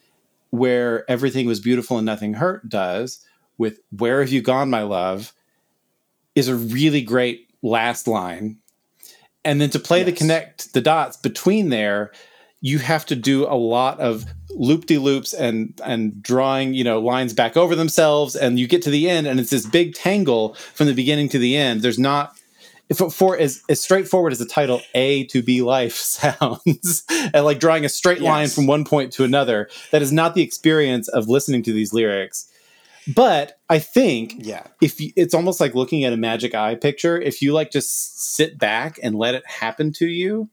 where 0.49 1.09
everything 1.09 1.45
was 1.45 1.59
beautiful 1.59 1.97
and 1.97 2.05
nothing 2.05 2.33
hurt 2.35 2.67
does 2.67 3.23
with 3.57 3.79
where 3.95 4.21
have 4.21 4.31
you 4.31 4.41
gone, 4.41 4.69
my 4.69 4.81
love, 4.81 5.33
is 6.35 6.47
a 6.47 6.55
really 6.55 7.01
great 7.01 7.47
last 7.61 8.07
line. 8.07 8.57
And 9.45 9.61
then 9.61 9.69
to 9.71 9.79
play 9.79 10.03
the 10.03 10.11
connect 10.11 10.73
the 10.73 10.81
dots 10.81 11.17
between 11.17 11.69
there, 11.69 12.11
you 12.61 12.79
have 12.79 13.05
to 13.07 13.15
do 13.15 13.45
a 13.45 13.55
lot 13.55 13.99
of 13.99 14.25
loop 14.51 14.85
de 14.87 14.97
loops 14.97 15.33
and 15.33 15.79
and 15.85 16.21
drawing 16.21 16.73
you 16.73 16.83
know 16.83 16.99
lines 16.99 17.33
back 17.33 17.55
over 17.55 17.75
themselves 17.75 18.35
and 18.35 18.59
you 18.59 18.67
get 18.67 18.81
to 18.81 18.89
the 18.89 19.09
end 19.09 19.27
and 19.27 19.39
it's 19.39 19.51
this 19.51 19.65
big 19.65 19.93
tangle 19.93 20.55
from 20.73 20.87
the 20.87 20.93
beginning 20.93 21.29
to 21.29 21.37
the 21.39 21.55
end. 21.55 21.81
There's 21.81 21.99
not 21.99 22.35
if 22.89 22.97
for 22.97 23.37
as, 23.37 23.61
as 23.69 23.79
straightforward 23.79 24.31
as 24.33 24.39
the 24.39 24.45
title 24.47 24.81
a 24.95 25.25
to 25.25 25.43
b 25.43 25.61
life 25.61 25.93
sounds 25.95 27.03
and 27.33 27.45
like 27.45 27.59
drawing 27.59 27.85
a 27.85 27.89
straight 27.89 28.21
line 28.21 28.47
from 28.49 28.65
one 28.67 28.83
point 28.83 29.13
to 29.13 29.23
another 29.23 29.69
that 29.91 30.01
is 30.01 30.11
not 30.11 30.33
the 30.33 30.41
experience 30.41 31.07
of 31.07 31.29
listening 31.29 31.61
to 31.63 31.71
these 31.71 31.93
lyrics. 31.93 32.51
But 33.15 33.59
i 33.69 33.79
think 33.79 34.33
Yeah. 34.39 34.63
if 34.81 34.99
you, 34.99 35.11
it's 35.15 35.33
almost 35.35 35.59
like 35.61 35.75
looking 35.75 36.03
at 36.03 36.13
a 36.13 36.17
magic 36.17 36.53
eye 36.55 36.75
picture 36.75 37.19
if 37.21 37.41
you 37.41 37.53
like 37.53 37.71
just 37.71 38.33
sit 38.35 38.57
back 38.57 38.99
and 39.01 39.15
let 39.15 39.35
it 39.35 39.43
happen 39.47 39.93
to 39.93 40.07
you 40.07 40.49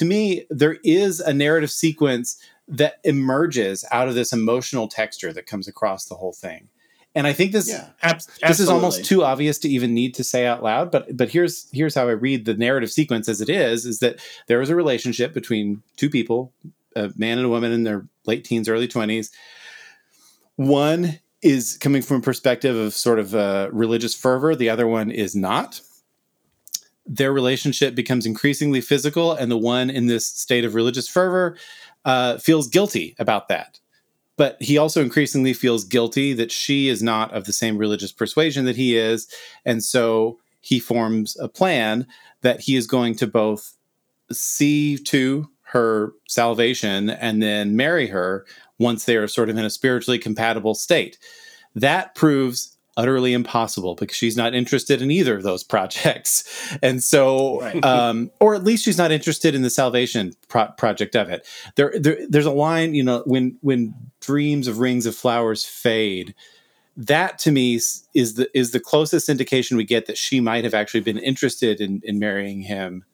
to 0.00 0.06
me 0.06 0.46
there 0.48 0.78
is 0.82 1.20
a 1.20 1.34
narrative 1.34 1.70
sequence 1.70 2.42
that 2.66 3.00
emerges 3.04 3.84
out 3.90 4.08
of 4.08 4.14
this 4.14 4.32
emotional 4.32 4.88
texture 4.88 5.30
that 5.30 5.44
comes 5.44 5.68
across 5.68 6.06
the 6.06 6.14
whole 6.14 6.32
thing. 6.32 6.68
And 7.14 7.26
i 7.26 7.34
think 7.34 7.52
this 7.52 7.68
Yeah. 7.68 7.88
Abs- 8.02 8.28
this 8.46 8.60
is 8.60 8.70
almost 8.70 9.04
too 9.04 9.22
obvious 9.22 9.58
to 9.58 9.68
even 9.68 9.92
need 9.92 10.14
to 10.14 10.24
say 10.24 10.46
out 10.46 10.62
loud 10.62 10.90
but 10.90 11.14
but 11.14 11.28
here's 11.28 11.68
here's 11.70 11.94
how 11.94 12.08
i 12.08 12.12
read 12.12 12.46
the 12.46 12.54
narrative 12.54 12.90
sequence 12.90 13.28
as 13.28 13.42
it 13.42 13.50
is 13.50 13.84
is 13.84 13.98
that 13.98 14.20
there 14.46 14.62
is 14.62 14.70
a 14.70 14.74
relationship 14.76 15.34
between 15.34 15.82
two 15.96 16.08
people 16.08 16.50
a 16.96 17.10
man 17.16 17.36
and 17.36 17.46
a 17.46 17.50
woman 17.50 17.72
in 17.72 17.82
their 17.84 18.06
late 18.24 18.44
teens 18.44 18.68
early 18.70 18.88
20s 18.88 19.30
one 20.56 21.18
is 21.42 21.76
coming 21.78 22.00
from 22.00 22.18
a 22.18 22.22
perspective 22.22 22.76
of 22.76 22.94
sort 22.94 23.18
of 23.18 23.34
uh, 23.34 23.68
religious 23.72 24.14
fervor 24.14 24.54
the 24.54 24.70
other 24.70 24.86
one 24.86 25.10
is 25.10 25.34
not 25.34 25.80
their 27.12 27.32
relationship 27.32 27.94
becomes 27.94 28.24
increasingly 28.24 28.80
physical 28.80 29.32
and 29.32 29.50
the 29.50 29.58
one 29.58 29.90
in 29.90 30.06
this 30.06 30.26
state 30.26 30.64
of 30.64 30.74
religious 30.74 31.08
fervor 31.08 31.56
uh, 32.04 32.38
feels 32.38 32.68
guilty 32.68 33.14
about 33.18 33.48
that 33.48 33.80
but 34.40 34.56
he 34.58 34.78
also 34.78 35.02
increasingly 35.02 35.52
feels 35.52 35.84
guilty 35.84 36.32
that 36.32 36.50
she 36.50 36.88
is 36.88 37.02
not 37.02 37.30
of 37.34 37.44
the 37.44 37.52
same 37.52 37.76
religious 37.76 38.10
persuasion 38.10 38.64
that 38.64 38.74
he 38.74 38.96
is. 38.96 39.28
And 39.66 39.84
so 39.84 40.38
he 40.62 40.80
forms 40.80 41.38
a 41.38 41.46
plan 41.46 42.06
that 42.40 42.60
he 42.60 42.74
is 42.74 42.86
going 42.86 43.16
to 43.16 43.26
both 43.26 43.76
see 44.32 44.96
to 44.96 45.50
her 45.60 46.14
salvation 46.26 47.10
and 47.10 47.42
then 47.42 47.76
marry 47.76 48.06
her 48.06 48.46
once 48.78 49.04
they 49.04 49.16
are 49.16 49.28
sort 49.28 49.50
of 49.50 49.58
in 49.58 49.64
a 49.66 49.68
spiritually 49.68 50.18
compatible 50.18 50.74
state. 50.74 51.18
That 51.74 52.14
proves 52.14 52.78
utterly 52.96 53.32
impossible 53.32 53.94
because 53.94 54.16
she's 54.16 54.36
not 54.36 54.54
interested 54.54 55.00
in 55.02 55.10
either 55.10 55.36
of 55.36 55.42
those 55.42 55.64
projects. 55.74 56.44
And 56.82 57.02
so, 57.02 57.60
right. 57.60 57.84
um, 57.84 58.30
or 58.40 58.54
at 58.54 58.64
least 58.64 58.84
she's 58.84 58.98
not 58.98 59.12
interested 59.12 59.54
in 59.54 59.62
the 59.62 59.70
salvation 59.70 60.34
pro- 60.48 60.68
project 60.68 61.16
of 61.16 61.28
it. 61.30 61.46
There, 61.76 61.92
there, 61.98 62.18
there's 62.28 62.46
a 62.46 62.50
line, 62.50 62.94
you 62.94 63.02
know, 63.02 63.22
when, 63.26 63.58
when 63.60 63.94
dreams 64.20 64.68
of 64.68 64.78
rings 64.78 65.06
of 65.06 65.14
flowers 65.14 65.64
fade, 65.64 66.34
that 66.96 67.38
to 67.40 67.52
me 67.52 67.76
is 67.76 68.34
the, 68.34 68.48
is 68.52 68.72
the 68.72 68.80
closest 68.80 69.28
indication 69.28 69.76
we 69.76 69.84
get 69.84 70.06
that 70.06 70.18
she 70.18 70.40
might 70.40 70.64
have 70.64 70.74
actually 70.74 71.00
been 71.00 71.18
interested 71.18 71.80
in, 71.80 72.02
in 72.04 72.18
marrying 72.18 72.62
him 72.62 73.04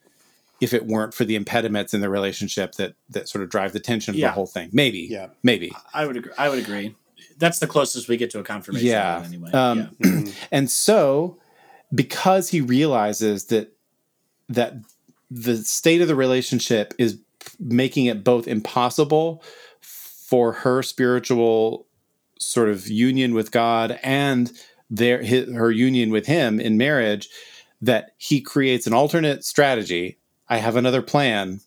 if 0.61 0.73
it 0.73 0.87
weren't 0.87 1.13
for 1.13 1.25
the 1.25 1.37
impediments 1.37 1.93
in 1.93 2.01
the 2.01 2.09
relationship 2.09 2.73
that, 2.77 2.95
that 3.11 3.29
sort 3.29 3.45
of 3.45 3.51
drive 3.51 3.73
the 3.73 3.81
tension 3.81 4.15
of 4.15 4.19
yeah. 4.19 4.29
the 4.29 4.33
whole 4.33 4.47
thing. 4.47 4.71
Maybe, 4.73 5.01
yeah, 5.11 5.29
maybe 5.43 5.71
I 5.93 6.07
would 6.07 6.17
agree. 6.17 6.33
I 6.39 6.49
would 6.49 6.59
agree 6.59 6.95
that's 7.39 7.59
the 7.59 7.67
closest 7.67 8.09
we 8.09 8.17
get 8.17 8.31
to 8.31 8.39
a 8.39 8.43
confirmation. 8.43 8.89
Yeah. 8.89 9.23
Anyway. 9.25 9.51
Um, 9.53 9.91
yeah. 10.05 10.23
and 10.53 10.71
so, 10.71 11.39
because 11.95 12.51
he 12.51 12.61
realizes 12.61 13.47
that 13.47 13.73
that 14.49 14.75
the 15.31 15.57
state 15.57 16.01
of 16.01 16.09
the 16.09 16.15
relationship 16.15 16.95
is 16.99 17.19
making 17.59 18.07
it 18.07 18.25
both 18.25 18.47
impossible 18.47 19.43
for 19.81 20.53
her 20.53 20.83
spiritual 20.83 21.87
sort 22.39 22.69
of 22.69 22.89
union 22.89 23.35
with 23.35 23.51
God 23.51 23.99
and 24.03 24.53
their 24.91 25.23
his, 25.23 25.53
her 25.53 25.71
union 25.71 26.11
with 26.11 26.27
him 26.27 26.61
in 26.61 26.77
marriage 26.77 27.29
that 27.81 28.13
he 28.17 28.41
creates 28.41 28.87
an 28.87 28.95
alternate 28.95 29.45
strategy 29.45 30.19
i 30.49 30.59
have 30.59 30.77
another 30.77 31.03
plan 31.03 31.61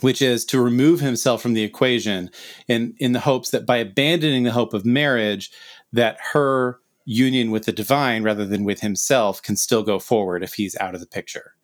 which 0.00 0.22
is 0.22 0.44
to 0.46 0.60
remove 0.60 1.00
himself 1.00 1.42
from 1.42 1.54
the 1.54 1.62
equation 1.62 2.30
in 2.66 2.94
in 2.98 3.12
the 3.12 3.20
hopes 3.20 3.50
that 3.50 3.66
by 3.66 3.76
abandoning 3.76 4.44
the 4.44 4.52
hope 4.52 4.74
of 4.74 4.84
marriage 4.84 5.50
that 5.92 6.18
her 6.32 6.80
union 7.04 7.50
with 7.50 7.64
the 7.64 7.72
divine 7.72 8.22
rather 8.22 8.44
than 8.44 8.64
with 8.64 8.80
himself 8.80 9.42
can 9.42 9.56
still 9.56 9.82
go 9.82 9.98
forward 9.98 10.42
if 10.42 10.54
he's 10.54 10.76
out 10.76 10.94
of 10.94 11.00
the 11.00 11.06
picture 11.06 11.54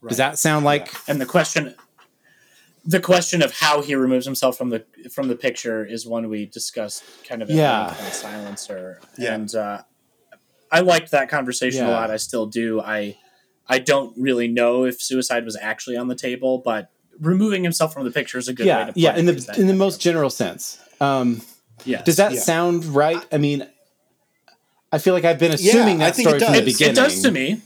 right. 0.00 0.08
does 0.08 0.18
that 0.18 0.38
sound 0.38 0.64
like 0.64 0.92
yeah. 0.92 0.98
and 1.08 1.20
the 1.20 1.26
question 1.26 1.74
the 2.84 3.00
question 3.00 3.42
of 3.42 3.52
how 3.52 3.82
he 3.82 3.94
removes 3.94 4.24
himself 4.24 4.56
from 4.56 4.70
the 4.70 4.84
from 5.10 5.28
the 5.28 5.36
picture 5.36 5.84
is 5.84 6.06
one 6.06 6.28
we 6.28 6.46
discussed 6.46 7.04
kind 7.24 7.42
of 7.42 7.50
yeah 7.50 7.90
in 8.04 8.12
silencer 8.12 9.00
yeah. 9.18 9.34
and 9.34 9.54
uh, 9.54 9.82
i 10.70 10.80
liked 10.80 11.10
that 11.10 11.28
conversation 11.28 11.84
yeah. 11.84 11.90
a 11.90 11.92
lot 11.92 12.10
i 12.10 12.16
still 12.16 12.46
do 12.46 12.80
i 12.80 13.16
i 13.68 13.78
don't 13.78 14.16
really 14.16 14.48
know 14.48 14.84
if 14.84 15.00
suicide 15.00 15.44
was 15.44 15.56
actually 15.60 15.96
on 15.96 16.08
the 16.08 16.14
table 16.14 16.58
but 16.58 16.90
removing 17.20 17.62
himself 17.62 17.92
from 17.92 18.04
the 18.04 18.10
picture 18.10 18.38
is 18.38 18.48
a 18.48 18.52
good 18.52 18.66
yeah, 18.66 18.86
way 18.86 18.92
to 18.92 19.00
yeah, 19.00 19.16
in 19.16 19.26
the 19.26 19.54
in 19.56 19.66
the 19.66 19.74
most 19.74 20.00
general 20.00 20.30
sense. 20.30 20.80
Um, 21.00 21.42
yeah. 21.84 22.02
Does 22.02 22.16
that 22.16 22.32
yeah. 22.32 22.40
sound 22.40 22.84
right? 22.84 23.24
I 23.32 23.38
mean, 23.38 23.66
I 24.92 24.98
feel 24.98 25.14
like 25.14 25.24
I've 25.24 25.38
been 25.38 25.52
assuming 25.52 26.00
yeah, 26.00 26.06
that 26.06 26.16
story 26.16 26.38
from 26.38 26.52
the 26.52 26.62
beginning. 26.62 26.92
It 26.92 26.96
does 26.96 27.22
to 27.22 27.30
me. 27.30 27.62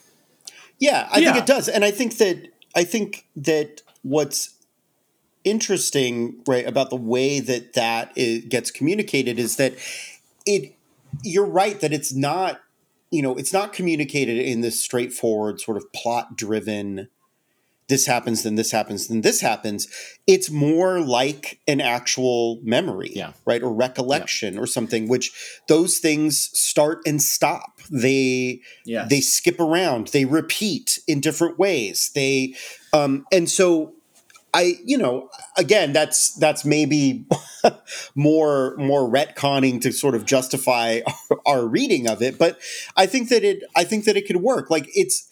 Yeah, 0.79 1.09
I 1.11 1.19
yeah. 1.19 1.33
think 1.33 1.45
it 1.45 1.47
does, 1.47 1.69
and 1.69 1.85
I 1.85 1.91
think 1.91 2.19
that 2.19 2.49
I 2.75 2.85
think 2.85 3.27
that 3.37 3.83
what's 4.03 4.55
interesting, 5.45 6.43
right, 6.47 6.67
about 6.67 6.91
the 6.91 6.97
way 6.97 7.41
that 7.41 7.75
that 7.75 8.13
is, 8.17 8.45
gets 8.47 8.71
communicated 8.71 9.39
is 9.39 9.57
that 9.57 9.75
it. 10.45 10.73
You're 11.23 11.47
right 11.47 11.81
that 11.81 11.95
it's 11.95 12.13
not, 12.13 12.61
you 13.11 13.23
know, 13.23 13.37
it's 13.37 13.53
not 13.53 13.73
communicated 13.73 14.37
in 14.37 14.61
this 14.61 14.79
straightforward 14.79 15.61
sort 15.61 15.79
of 15.79 15.91
plot 15.95 16.37
driven 16.37 17.09
this 17.89 18.07
happens, 18.07 18.43
then 18.43 18.57
this 18.57 18.73
happens, 18.73 19.07
then 19.07 19.21
this 19.21 19.41
happens. 19.41 19.87
It's 20.27 20.51
more 20.51 21.01
like 21.01 21.61
an 21.69 21.81
actual 21.81 22.61
memory, 22.63 23.13
yeah. 23.15 23.33
right? 23.45 23.63
Or 23.63 23.73
recollection 23.73 24.55
yeah. 24.55 24.61
or 24.61 24.67
something, 24.67 25.09
which 25.09 25.61
those 25.69 25.99
things 25.99 26.51
start 26.59 27.01
and 27.07 27.23
stop. 27.23 27.81
They 27.91 28.61
yes. 28.85 29.09
they 29.09 29.21
skip 29.21 29.61
around, 29.61 30.09
they 30.09 30.25
repeat 30.25 30.99
in 31.07 31.21
different 31.21 31.59
ways. 31.59 32.11
They 32.15 32.55
um 32.93 33.25
and 33.31 33.49
so 33.49 33.95
I, 34.57 34.79
you 34.85 34.97
know, 34.97 35.29
again, 35.59 35.93
that's 35.93 36.35
that's 36.37 36.65
maybe 36.65 37.27
more 38.15 38.75
more 38.79 39.03
retconning 39.03 39.83
to 39.83 39.93
sort 39.93 40.15
of 40.15 40.25
justify 40.25 41.01
our, 41.07 41.39
our 41.47 41.67
reading 41.67 42.09
of 42.09 42.23
it, 42.23 42.39
but 42.39 42.59
I 42.97 43.07
think 43.07 43.29
that 43.29 43.45
it 43.45 43.63
I 43.77 43.85
think 43.85 44.07
that 44.07 44.17
it 44.17 44.27
could 44.27 44.39
work. 44.39 44.71
Like 44.71 44.89
it's 44.95 45.29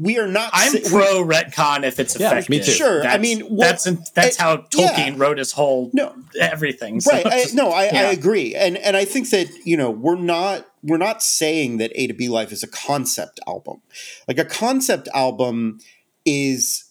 we 0.00 0.18
are 0.18 0.28
not. 0.28 0.50
I'm 0.52 0.72
pro 0.82 1.24
retcon 1.24 1.82
if 1.82 1.98
it's 1.98 2.14
effective. 2.14 2.54
Yeah, 2.54 2.58
me 2.60 2.64
too. 2.64 2.72
Sure, 2.72 3.02
that's, 3.02 3.14
I 3.14 3.18
mean 3.18 3.40
well, 3.48 3.68
that's 3.68 4.10
that's 4.10 4.36
how 4.36 4.58
Tolkien 4.58 4.96
yeah. 4.96 5.14
wrote 5.16 5.38
his 5.38 5.52
whole 5.52 5.90
no 5.92 6.14
everything. 6.38 7.00
So. 7.00 7.12
Right? 7.12 7.26
I, 7.26 7.44
no, 7.52 7.70
I, 7.70 7.84
yeah. 7.86 8.00
I, 8.02 8.04
agree, 8.12 8.54
and 8.54 8.76
and 8.76 8.96
I 8.96 9.04
think 9.04 9.30
that 9.30 9.48
you 9.64 9.76
know 9.76 9.90
we're 9.90 10.16
not 10.16 10.66
we're 10.82 10.98
not 10.98 11.22
saying 11.22 11.78
that 11.78 11.90
A 11.94 12.06
to 12.06 12.14
B 12.14 12.28
Life 12.28 12.52
is 12.52 12.62
a 12.62 12.68
concept 12.68 13.40
album. 13.46 13.82
Like 14.28 14.38
a 14.38 14.44
concept 14.44 15.08
album 15.14 15.80
is 16.24 16.84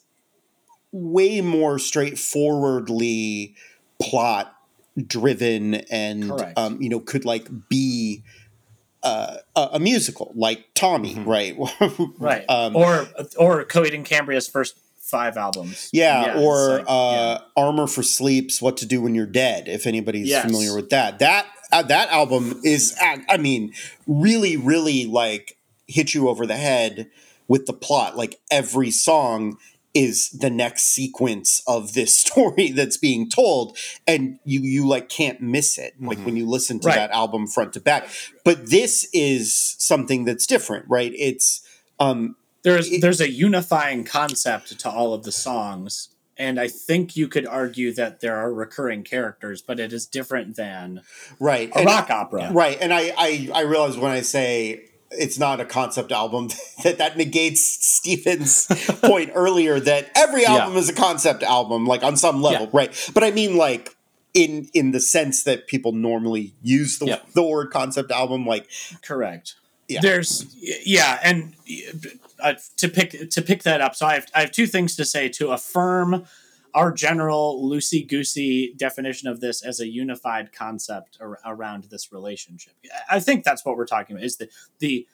way 0.92 1.42
more 1.42 1.80
straightforwardly 1.80 3.56
plot 4.02 4.54
driven 5.06 5.76
and 5.92 6.32
um, 6.58 6.82
you 6.82 6.90
know 6.90 7.00
could 7.00 7.24
like 7.24 7.48
be 7.70 8.24
uh, 9.56 9.70
a, 9.74 9.80
musical 9.80 10.32
like 10.36 10.66
Tommy, 10.74 11.16
mm-hmm. 11.16 11.30
right? 11.30 11.56
right. 12.20 12.46
Um, 12.50 12.76
or 12.76 13.08
or 13.38 13.66
Coheed 13.66 13.94
and 13.94 14.06
Cambria's 14.06 14.48
first 14.48 14.78
five 15.00 15.38
albums. 15.38 15.90
Yeah, 15.94 16.26
yeah 16.26 16.42
or 16.42 16.78
like, 16.78 16.86
uh, 16.88 17.38
yeah. 17.38 17.38
Armor 17.56 17.88
for 17.88 18.04
Sleep's 18.04 18.62
What 18.62 18.78
to 18.78 18.86
Do 18.86 19.02
When 19.02 19.16
You're 19.16 19.26
Dead. 19.26 19.68
If 19.68 19.88
anybody's 19.88 20.28
yes. 20.28 20.46
familiar 20.46 20.76
with 20.76 20.90
that, 20.90 21.20
that 21.20 21.48
uh, 21.72 21.84
that 21.84 22.10
album 22.10 22.62
is, 22.64 22.96
I 23.02 23.38
mean, 23.38 23.74
really, 24.06 24.58
really 24.58 25.06
like 25.06 25.58
hit 25.88 26.14
you 26.14 26.30
over 26.30 26.46
the 26.46 26.58
head 26.58 27.10
with 27.48 27.66
the 27.66 27.74
plot. 27.74 28.18
Like 28.18 28.40
every 28.52 28.92
song 28.92 29.58
is 29.98 30.30
the 30.30 30.50
next 30.52 30.84
sequence 30.84 31.64
of 31.66 31.94
this 31.94 32.16
story 32.26 32.70
that's 32.70 32.98
being 32.98 33.28
told 33.28 33.76
and 34.06 34.40
you 34.46 34.62
you 34.62 34.88
like 34.88 35.10
can't 35.10 35.42
miss 35.42 35.78
it 35.78 35.94
like 36.00 36.18
mm-hmm. 36.18 36.26
when 36.26 36.38
you 36.38 36.48
listen 36.48 36.80
to 36.80 36.88
right. 36.88 36.96
that 36.96 37.12
album 37.12 37.48
front 37.48 37.74
to 37.74 37.80
back 37.80 38.08
but 38.46 38.70
this 38.70 39.10
is 39.12 39.76
something 39.80 40.24
that's 40.24 40.46
different 40.46 40.86
right 40.88 41.14
it's 41.16 41.68
um 42.00 42.36
there's 42.64 42.92
it, 42.92 43.02
there's 43.02 43.22
a 43.22 43.30
unifying 43.30 44.04
concept 44.04 44.80
to 44.80 44.90
all 44.90 45.14
of 45.14 45.24
the 45.24 45.32
songs 45.32 46.10
and 46.40 46.60
I 46.60 46.68
think 46.68 47.16
you 47.16 47.28
could 47.28 47.48
argue 47.48 47.92
that 47.94 48.20
there 48.20 48.36
are 48.36 48.54
recurring 48.54 49.02
characters, 49.02 49.64
but 49.64 49.80
it 49.80 49.92
is 49.92 50.06
different 50.06 50.56
than 50.56 51.02
right 51.40 51.72
a 51.72 51.80
and 51.80 51.88
rock 51.88 52.12
opera, 52.12 52.52
right? 52.54 52.78
And 52.80 52.94
I, 52.94 53.12
I 53.18 53.50
I 53.56 53.62
realize 53.62 53.98
when 53.98 54.12
I 54.12 54.22
say 54.22 54.88
it's 55.12 55.40
not 55.40 55.60
a 55.60 55.66
concept 55.66 56.12
album 56.12 56.50
that 56.84 56.98
that 56.98 57.18
negates 57.18 57.62
Stephen's 57.62 58.68
point 59.02 59.32
earlier 59.34 59.80
that 59.80 60.10
every 60.16 60.46
album 60.46 60.74
yeah. 60.74 60.80
is 60.80 60.90
a 60.90 60.94
concept 60.94 61.44
album 61.44 61.86
like 61.86 62.04
on 62.04 62.18
some 62.18 62.42
level 62.42 62.66
yeah. 62.66 62.72
right 62.74 63.12
but 63.14 63.24
i 63.24 63.32
mean 63.32 63.58
like 63.58 63.96
in 64.34 64.70
in 64.74 64.92
the 64.92 65.00
sense 65.00 65.44
that 65.44 65.68
people 65.68 65.92
normally 65.92 66.54
use 66.62 67.00
the, 67.00 67.06
yeah. 67.06 67.20
the 67.34 67.44
word 67.44 67.72
concept 67.72 68.12
album 68.12 68.46
like 68.46 68.70
correct 69.02 69.56
yeah. 69.88 70.00
there's 70.02 70.56
yeah 70.86 71.20
and 71.24 71.56
uh, 72.40 72.54
to 72.76 72.88
pick 72.88 73.30
to 73.30 73.42
pick 73.42 73.64
that 73.64 73.82
up 73.82 73.96
so 73.96 74.06
i 74.06 74.14
have 74.14 74.28
i 74.36 74.42
have 74.42 74.52
two 74.52 74.68
things 74.68 74.96
to 74.96 75.06
say 75.06 75.30
to 75.30 75.50
affirm 75.50 76.26
our 76.74 76.92
general 76.92 77.64
loosey 77.64 78.08
goosey 78.08 78.74
definition 78.78 79.28
of 79.28 79.40
this 79.40 79.64
as 79.64 79.80
a 79.80 79.88
unified 79.88 80.54
concept 80.54 81.18
ar- 81.22 81.40
around 81.46 81.86
this 81.86 82.12
relationship. 82.12 82.74
I 83.10 83.20
think 83.20 83.44
that's 83.44 83.66
what 83.66 83.78
we're 83.78 83.86
talking 83.86 84.16
about 84.16 84.26
is 84.26 84.38
the 84.38 84.50
the 84.80 85.08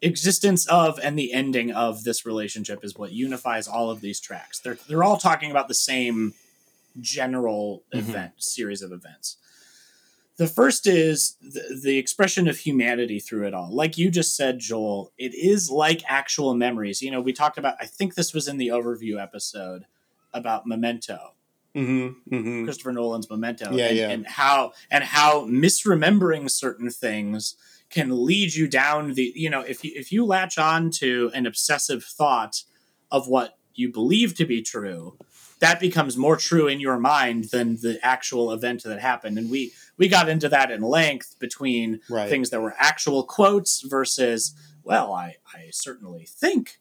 existence 0.00 0.66
of 0.68 0.98
and 1.02 1.18
the 1.18 1.32
ending 1.32 1.72
of 1.72 2.04
this 2.04 2.24
relationship 2.24 2.84
is 2.84 2.96
what 2.96 3.12
unifies 3.12 3.66
all 3.66 3.90
of 3.90 4.00
these 4.00 4.20
tracks. 4.20 4.60
They're 4.60 4.78
they're 4.88 5.04
all 5.04 5.18
talking 5.18 5.50
about 5.50 5.68
the 5.68 5.74
same 5.74 6.34
general 7.00 7.84
mm-hmm. 7.92 8.08
event 8.08 8.32
series 8.38 8.82
of 8.82 8.92
events. 8.92 9.36
The 10.36 10.46
first 10.46 10.86
is 10.86 11.36
the, 11.42 11.80
the, 11.82 11.98
expression 11.98 12.46
of 12.46 12.58
humanity 12.58 13.18
through 13.18 13.48
it 13.48 13.54
all. 13.54 13.74
Like 13.74 13.98
you 13.98 14.08
just 14.08 14.36
said, 14.36 14.60
Joel, 14.60 15.12
it 15.18 15.34
is 15.34 15.68
like 15.68 16.04
actual 16.06 16.54
memories. 16.54 17.02
You 17.02 17.10
know, 17.10 17.20
we 17.20 17.32
talked 17.32 17.58
about, 17.58 17.74
I 17.80 17.86
think 17.86 18.14
this 18.14 18.32
was 18.32 18.46
in 18.46 18.56
the 18.56 18.68
overview 18.68 19.20
episode 19.20 19.86
about 20.38 20.66
Memento. 20.66 21.34
Mm-hmm, 21.74 22.34
mm-hmm. 22.34 22.64
Christopher 22.64 22.92
Nolan's 22.92 23.28
Memento. 23.28 23.70
Yeah, 23.72 23.86
and, 23.86 23.96
yeah. 23.96 24.08
and 24.08 24.26
how 24.26 24.72
and 24.90 25.04
how 25.04 25.46
misremembering 25.46 26.50
certain 26.50 26.90
things 26.90 27.56
can 27.90 28.24
lead 28.24 28.54
you 28.54 28.66
down 28.68 29.14
the 29.14 29.32
you 29.34 29.50
know 29.50 29.60
if 29.60 29.84
you 29.84 29.92
if 29.94 30.10
you 30.10 30.24
latch 30.24 30.58
on 30.58 30.90
to 30.90 31.30
an 31.34 31.46
obsessive 31.46 32.04
thought 32.04 32.64
of 33.10 33.28
what 33.28 33.58
you 33.74 33.92
believe 33.92 34.34
to 34.34 34.44
be 34.44 34.60
true, 34.60 35.16
that 35.60 35.78
becomes 35.78 36.16
more 36.16 36.36
true 36.36 36.66
in 36.66 36.80
your 36.80 36.98
mind 36.98 37.44
than 37.44 37.76
the 37.76 37.98
actual 38.02 38.50
event 38.50 38.82
that 38.82 39.00
happened. 39.00 39.38
And 39.38 39.50
we 39.50 39.72
we 39.96 40.08
got 40.08 40.28
into 40.28 40.48
that 40.48 40.70
in 40.70 40.82
length 40.82 41.38
between 41.38 42.00
Right. 42.08 42.28
things 42.28 42.50
that 42.50 42.60
were 42.60 42.74
actual 42.78 43.24
quotes 43.24 43.82
versus, 43.82 44.54
well, 44.82 45.12
I 45.12 45.36
I 45.54 45.68
certainly 45.70 46.24
think 46.24 46.78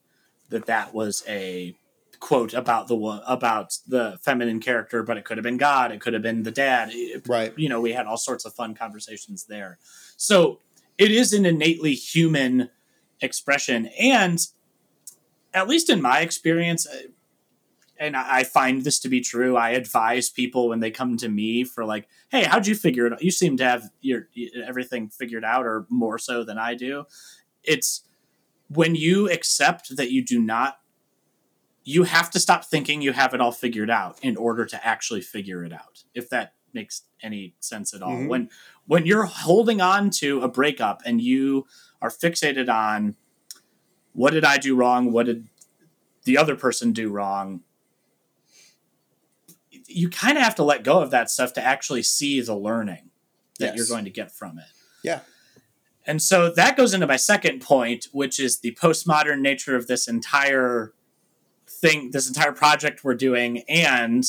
that 0.49 0.65
that 0.65 0.93
was 0.93 1.23
a 1.27 1.75
quote 2.19 2.53
about 2.53 2.87
the 2.87 2.95
about 3.27 3.77
the 3.87 4.17
feminine 4.23 4.59
character, 4.59 5.03
but 5.03 5.17
it 5.17 5.25
could 5.25 5.37
have 5.37 5.43
been 5.43 5.57
God, 5.57 5.91
it 5.91 6.01
could 6.01 6.13
have 6.13 6.23
been 6.23 6.43
the 6.43 6.51
dad. 6.51 6.89
It- 6.91 7.27
Right. 7.27 7.53
you 7.57 7.69
know, 7.69 7.79
we 7.81 7.93
had 7.93 8.05
all 8.05 8.17
sorts 8.17 8.45
of 8.45 8.53
fun 8.53 8.75
conversations 8.75 9.45
there. 9.45 9.77
So 10.17 10.59
it 10.97 11.11
is 11.11 11.33
an 11.33 11.45
innately 11.45 11.93
human 11.93 12.69
expression, 13.21 13.87
and 13.99 14.39
at 15.53 15.67
least 15.67 15.89
in 15.89 16.01
my 16.01 16.19
experience, 16.21 16.87
uh, 16.87 17.07
and 17.99 18.15
I 18.15 18.39
I 18.39 18.43
find 18.43 18.83
this 18.83 18.99
to 18.99 19.09
be 19.09 19.21
true. 19.21 19.55
I 19.57 19.71
advise 19.71 20.29
people 20.29 20.69
when 20.69 20.79
they 20.81 20.91
come 20.91 21.17
to 21.17 21.29
me 21.29 21.63
for 21.63 21.85
like, 21.85 22.07
"Hey, 22.29 22.43
how'd 22.43 22.67
you 22.67 22.75
figure 22.75 23.07
it? 23.07 23.13
out? 23.13 23.23
You 23.23 23.31
seem 23.31 23.57
to 23.57 23.63
have 23.63 23.89
your 24.01 24.27
everything 24.65 25.09
figured 25.09 25.43
out, 25.43 25.65
or 25.65 25.85
more 25.89 26.19
so 26.19 26.43
than 26.43 26.57
I 26.57 26.75
do." 26.75 27.05
It's 27.63 28.03
when 28.69 28.95
you 28.95 29.29
accept 29.31 29.95
that 29.97 30.11
you 30.11 30.23
do 30.23 30.39
not. 30.41 30.79
You 31.89 32.03
have 32.03 32.29
to 32.31 32.39
stop 32.41 32.65
thinking 32.65 33.01
you 33.01 33.13
have 33.13 33.33
it 33.33 33.39
all 33.39 33.53
figured 33.53 33.89
out 33.89 34.19
in 34.21 34.35
order 34.35 34.65
to 34.65 34.85
actually 34.85 35.21
figure 35.21 35.63
it 35.63 35.71
out. 35.71 36.03
If 36.13 36.29
that 36.31 36.53
makes 36.73 37.03
any 37.23 37.55
sense 37.61 37.93
at 37.93 38.01
all. 38.01 38.11
Mhm. 38.17 38.27
When 38.27 38.49
when 38.85 39.05
you're 39.05 39.23
holding 39.23 39.79
on 39.79 40.09
to 40.09 40.41
a 40.41 40.49
breakup 40.49 41.01
and 41.05 41.21
you 41.21 41.65
are 42.01 42.09
fixated 42.09 42.67
on 42.67 43.15
what 44.11 44.31
did 44.33 44.43
I 44.43 44.57
do 44.57 44.75
wrong? 44.75 45.13
What 45.13 45.27
did 45.27 45.47
the 46.25 46.37
other 46.37 46.57
person 46.57 46.91
do 46.91 47.09
wrong? 47.09 47.63
You 49.87 50.09
kind 50.09 50.37
of 50.37 50.43
have 50.43 50.55
to 50.55 50.63
let 50.63 50.83
go 50.83 50.99
of 50.99 51.11
that 51.11 51.29
stuff 51.31 51.53
to 51.53 51.63
actually 51.63 52.03
see 52.03 52.41
the 52.41 52.55
learning 52.55 53.11
that 53.59 53.67
Yes. 53.67 53.77
you're 53.77 53.87
going 53.87 54.03
to 54.05 54.11
get 54.11 54.31
from 54.31 54.59
it. 54.59 54.65
Yeah. 55.03 55.21
And 56.05 56.21
so 56.21 56.49
that 56.51 56.75
goes 56.75 56.93
into 56.93 57.07
my 57.07 57.15
second 57.15 57.61
point, 57.61 58.07
which 58.11 58.39
is 58.41 58.59
the 58.59 58.71
postmodern 58.81 59.39
nature 59.39 59.75
of 59.77 59.87
this 59.87 60.07
entire 60.07 60.93
thing, 61.81 62.11
this 62.11 62.27
entire 62.27 62.51
project 62.51 63.03
we're 63.03 63.15
doing, 63.15 63.59
and 63.69 64.23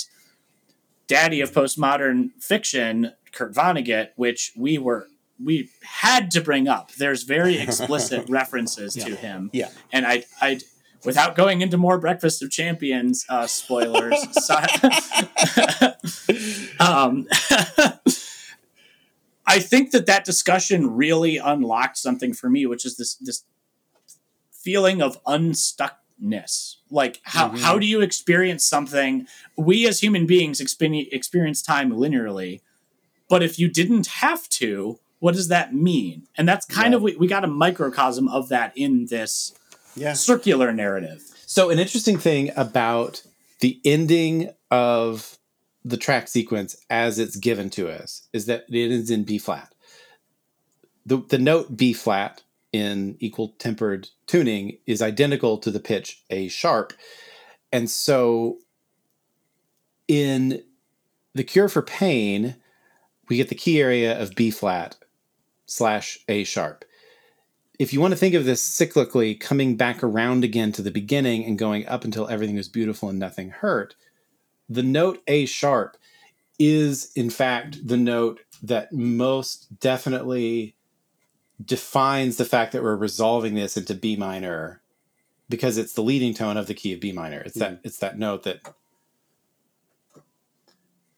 daddy 1.07 1.41
of 1.41 1.53
postmodern 1.53 2.31
fiction, 2.41 3.13
Kurt 3.33 3.55
Vonnegut, 3.55 4.11
which 4.17 4.53
we 4.57 4.79
were 4.79 5.09
we 5.43 5.71
had 5.83 6.31
to 6.33 6.41
bring 6.41 6.69
up. 6.69 6.93
There's 6.93 7.23
very 7.23 7.59
explicit 7.59 8.27
references 8.29 8.95
to 8.95 9.15
him. 9.15 9.51
Yeah. 9.53 9.71
And 9.93 10.07
I 10.07 10.25
I 10.41 10.61
without 11.05 11.37
going 11.37 11.61
into 11.61 11.77
more 11.77 11.99
Breakfast 11.99 12.43
of 12.43 12.51
Champions 12.51 13.25
uh, 13.29 13.47
spoilers, 13.47 14.17
so- 14.45 14.55
um, 16.81 17.27
I 19.47 19.61
think 19.61 19.93
that 19.93 20.07
that 20.07 20.25
discussion 20.25 20.97
really 20.97 21.39
unlocked 21.39 21.97
something 21.97 22.35
for 22.35 22.51
me, 22.51 22.67
which 22.67 22.85
is 22.85 22.97
this 22.97 23.15
this 23.15 23.45
feeling 24.53 25.01
of 25.01 25.23
unstuckness. 25.25 26.78
Like 26.91 27.21
how 27.25 27.51
Mhm. 27.51 27.59
how 27.59 27.79
do 27.79 27.87
you 27.87 28.01
experience 28.01 28.65
something? 28.65 29.27
We 29.57 29.87
as 29.87 30.01
human 30.01 30.27
beings 30.27 30.61
experience 30.61 31.09
experience 31.13 31.63
time 31.63 31.91
linearly, 31.93 32.61
but 33.29 33.43
if 33.43 33.59
you 33.59 33.69
didn't 33.69 34.07
have 34.07 34.49
to, 34.51 34.99
what 35.19 35.35
does 35.35 35.49
that 35.49 35.75
mean? 35.75 36.27
And 36.37 36.49
that's 36.49 36.65
kind 36.65 36.95
of 36.95 37.03
we, 37.03 37.17
we 37.17 37.27
got 37.27 37.45
a 37.45 37.49
microcosm 37.49 38.29
of 38.29 38.49
that 38.49 38.73
in 38.77 39.07
this 39.07 39.55
Yeah. 39.97 40.13
circular 40.15 40.73
narrative. 40.73 41.23
So, 41.47 41.71
an 41.71 41.79
interesting 41.79 42.19
thing 42.19 42.51
about 42.57 43.23
the 43.61 43.81
ending 43.85 44.51
of 44.71 45.39
the 45.85 45.97
track 45.97 46.29
sequence 46.29 46.77
as 46.91 47.19
it's 47.19 47.37
given 47.37 47.71
to 47.71 47.89
us 47.89 48.29
is 48.33 48.47
that 48.47 48.65
it 48.69 48.91
is 48.91 49.11
in 49.11 49.25
B 49.25 49.39
flat. 49.39 49.73
The, 51.07 51.19
the 51.29 51.39
note 51.39 51.77
B 51.77 51.93
flat 51.93 52.43
in 52.73 53.17
equal 53.19 53.55
tempered 53.59 54.09
tuning 54.27 54.79
is 54.87 55.03
identical 55.03 55.59
to 55.59 55.71
the 55.71 55.81
pitch 55.81 56.23
A 56.31 56.49
sharp. 56.49 56.93
And 57.73 57.91
so, 57.91 58.59
in 60.07 60.63
The 61.35 61.45
Cure 61.45 61.69
for 61.69 61.83
Pain, 61.83 62.57
we 63.29 63.37
get 63.37 63.49
the 63.49 63.55
key 63.55 63.81
area 63.81 64.21
of 64.21 64.35
B 64.35 64.51
flat 64.51 64.97
slash 65.67 66.19
A 66.29 66.45
sharp 66.45 66.85
if 67.79 67.93
you 67.93 68.01
want 68.01 68.13
to 68.13 68.19
think 68.19 68.35
of 68.35 68.45
this 68.45 68.67
cyclically 68.69 69.39
coming 69.39 69.77
back 69.77 70.03
around 70.03 70.43
again 70.43 70.73
to 70.73 70.83
the 70.83 70.91
beginning 70.91 71.45
and 71.45 71.59
going 71.59 71.87
up 71.87 72.05
until 72.05 72.29
everything 72.29 72.57
was 72.57 72.69
beautiful 72.69 73.09
and 73.09 73.19
nothing 73.19 73.51
hurt, 73.51 73.95
the 74.69 74.83
note 74.83 75.23
A 75.29 75.47
sharp 75.47 75.97
is 76.59 77.13
in 77.15 77.31
fact 77.31 77.87
the 77.87 77.97
note 77.97 78.41
that 78.63 78.93
most 78.93 79.79
definitely 79.79 80.75
defines 81.65 82.37
the 82.37 82.45
fact 82.45 82.73
that 82.73 82.83
we're 82.83 82.97
resolving 82.97 83.55
this 83.55 83.77
into 83.77 83.95
B 83.95 84.17
minor 84.17 84.81
because 85.49 85.79
it's 85.79 85.93
the 85.95 86.03
leading 86.03 86.35
tone 86.35 86.57
of 86.57 86.67
the 86.67 86.75
key 86.75 86.93
of 86.93 87.01
B 87.01 87.13
minor. 87.13 87.41
It's 87.41 87.57
that 87.59 87.81
it's 87.85 87.99
that 87.99 88.19
note 88.19 88.45
that 88.45 88.61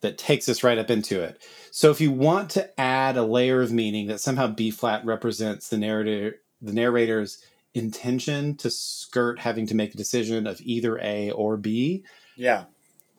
that 0.00 0.16
takes 0.16 0.48
us 0.48 0.64
right 0.64 0.78
up 0.78 0.90
into 0.90 1.20
it. 1.22 1.42
So 1.70 1.90
if 1.90 2.00
you 2.00 2.10
want 2.10 2.50
to 2.52 2.80
add 2.80 3.16
a 3.16 3.22
layer 3.22 3.60
of 3.60 3.70
meaning 3.72 4.06
that 4.06 4.20
somehow 4.20 4.46
B 4.46 4.70
flat 4.70 5.04
represents 5.04 5.68
the 5.68 5.76
narrator 5.78 6.36
the 6.62 6.72
narrator's 6.72 7.42
intention 7.74 8.56
to 8.56 8.70
skirt 8.70 9.38
having 9.38 9.66
to 9.66 9.74
make 9.74 9.94
a 9.94 9.96
decision 9.96 10.46
of 10.46 10.60
either 10.62 10.98
A 11.00 11.30
or 11.30 11.56
B, 11.56 12.04
Yeah. 12.36 12.64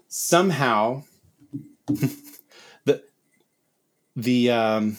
somehow 0.07 1.03
the 2.85 3.03
the 4.15 4.51
um 4.51 4.97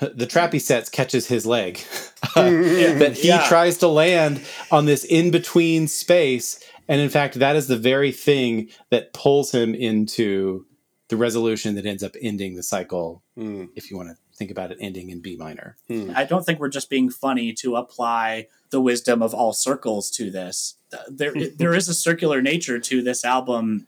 the 0.00 0.26
trappy 0.26 0.60
sets 0.60 0.88
catches 0.88 1.26
his 1.26 1.44
leg 1.46 1.80
that 2.34 3.16
he 3.20 3.28
Yeah. 3.28 3.46
tries 3.48 3.78
to 3.78 3.88
land 3.88 4.40
on 4.70 4.84
this 4.86 5.04
in 5.04 5.30
between 5.30 5.88
space 5.88 6.60
and 6.88 7.00
in 7.00 7.08
fact 7.10 7.34
that 7.38 7.56
is 7.56 7.68
the 7.68 7.76
very 7.76 8.12
thing 8.12 8.68
that 8.90 9.12
pulls 9.12 9.52
him 9.52 9.74
into 9.74 10.64
the 11.08 11.16
resolution 11.16 11.74
that 11.74 11.86
ends 11.86 12.02
up 12.02 12.14
ending 12.20 12.54
the 12.54 12.62
cycle 12.62 13.22
Mm. 13.36 13.68
if 13.76 13.88
you 13.90 13.96
want 13.96 14.08
to 14.08 14.16
think 14.36 14.50
about 14.50 14.72
it 14.72 14.78
ending 14.80 15.10
in 15.10 15.20
b 15.20 15.36
minor 15.36 15.76
I 16.14 16.24
don't 16.24 16.44
think 16.44 16.58
we're 16.58 16.68
just 16.68 16.90
being 16.90 17.08
funny 17.10 17.52
to 17.54 17.76
apply 17.76 18.48
the 18.70 18.80
wisdom 18.80 19.22
of 19.22 19.32
all 19.32 19.52
circles 19.52 20.10
to 20.12 20.30
this. 20.30 20.74
There, 21.08 21.32
there 21.56 21.74
is 21.74 21.88
a 21.88 21.94
circular 21.94 22.42
nature 22.42 22.78
to 22.80 23.02
this 23.02 23.24
album, 23.24 23.86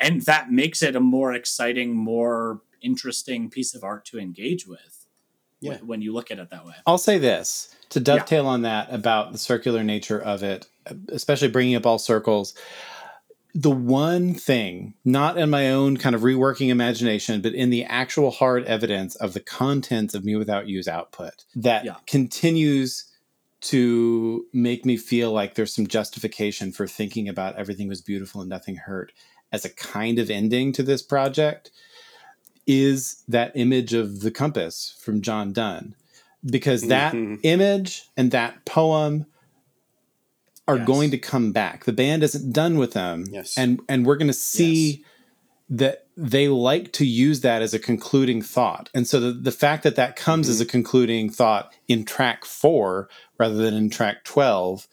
and 0.00 0.22
that 0.22 0.50
makes 0.50 0.82
it 0.82 0.96
a 0.96 1.00
more 1.00 1.32
exciting, 1.34 1.94
more 1.94 2.62
interesting 2.82 3.48
piece 3.50 3.74
of 3.74 3.84
art 3.84 4.04
to 4.06 4.18
engage 4.18 4.66
with. 4.66 4.97
Yeah. 5.60 5.72
when- 5.72 5.86
when 5.86 6.02
you 6.02 6.12
look 6.12 6.30
at 6.30 6.38
it 6.38 6.50
that 6.50 6.64
way. 6.66 6.74
I'll 6.86 6.98
say 6.98 7.18
this 7.18 7.74
to 7.90 8.00
dovetail 8.00 8.46
on 8.46 8.62
that 8.62 8.92
about 8.92 9.32
the 9.32 9.38
circular 9.38 9.82
nature 9.82 10.20
of 10.20 10.42
it, 10.42 10.66
especially 11.08 11.48
bringing 11.48 11.74
up 11.74 11.86
all 11.86 11.98
circles. 11.98 12.54
The 13.54 13.70
one 13.70 14.34
thing, 14.34 14.94
not 15.04 15.36
in 15.38 15.50
my 15.50 15.70
own 15.70 15.96
kind 15.96 16.14
of 16.14 16.20
reworking 16.20 16.68
imagination, 16.68 17.40
but 17.40 17.54
in 17.54 17.70
the 17.70 17.84
actual 17.84 18.30
hard 18.30 18.64
evidence 18.66 19.16
of 19.16 19.32
the 19.32 19.40
contents 19.40 20.14
of 20.14 20.24
Me 20.24 20.36
Without 20.36 20.68
You's 20.68 20.86
output 20.86 21.44
that 21.56 21.84
Yeah. 21.84 21.96
continues 22.06 23.06
to 23.62 24.46
make 24.52 24.84
me 24.84 24.96
feel 24.96 25.32
like 25.32 25.54
there's 25.54 25.74
some 25.74 25.86
justification 25.88 26.70
for 26.70 26.86
thinking 26.86 27.28
about 27.28 27.56
everything 27.56 27.88
was 27.88 28.00
beautiful 28.02 28.40
and 28.42 28.48
nothing 28.50 28.76
hurt 28.76 29.12
as 29.50 29.64
a 29.64 29.70
kind 29.70 30.18
of 30.20 30.30
ending 30.30 30.70
to 30.74 30.82
this 30.82 31.02
project 31.02 31.70
is 32.68 33.24
that 33.26 33.50
image 33.56 33.94
of 33.94 34.20
the 34.20 34.30
compass 34.30 34.94
from 35.00 35.22
John 35.22 35.52
Donne 35.52 35.94
because 36.44 36.82
that 36.82 37.14
Mhm. 37.14 37.40
image 37.42 38.04
and 38.16 38.30
that 38.30 38.64
poem 38.64 39.26
are 40.68 40.76
Yes. 40.76 40.86
going 40.86 41.10
to 41.10 41.18
come 41.18 41.50
back. 41.50 41.84
The 41.86 41.92
band 41.94 42.22
isn't 42.22 42.52
done 42.52 42.76
with 42.78 42.92
them, 42.92 43.24
Yes. 43.32 43.54
and 43.56 43.80
and 43.88 44.04
we're 44.06 44.16
going 44.16 44.28
to 44.28 44.32
see 44.34 44.90
Yes. 44.90 45.00
that 45.70 46.06
they 46.16 46.48
like 46.48 46.92
to 46.92 47.06
use 47.06 47.40
that 47.40 47.62
as 47.62 47.72
a 47.74 47.78
concluding 47.78 48.42
thought. 48.42 48.90
And 48.94 49.06
so 49.08 49.18
the, 49.18 49.32
the 49.32 49.52
fact 49.52 49.82
that 49.84 49.96
that 49.96 50.14
comes 50.16 50.48
as 50.48 50.60
a 50.60 50.66
concluding 50.66 51.30
thought 51.30 51.72
in 51.88 52.04
track 52.04 52.44
four 52.44 53.08
rather 53.38 53.54
than 53.56 53.74
in 53.74 53.88
track 53.88 54.24
twelve 54.24 54.86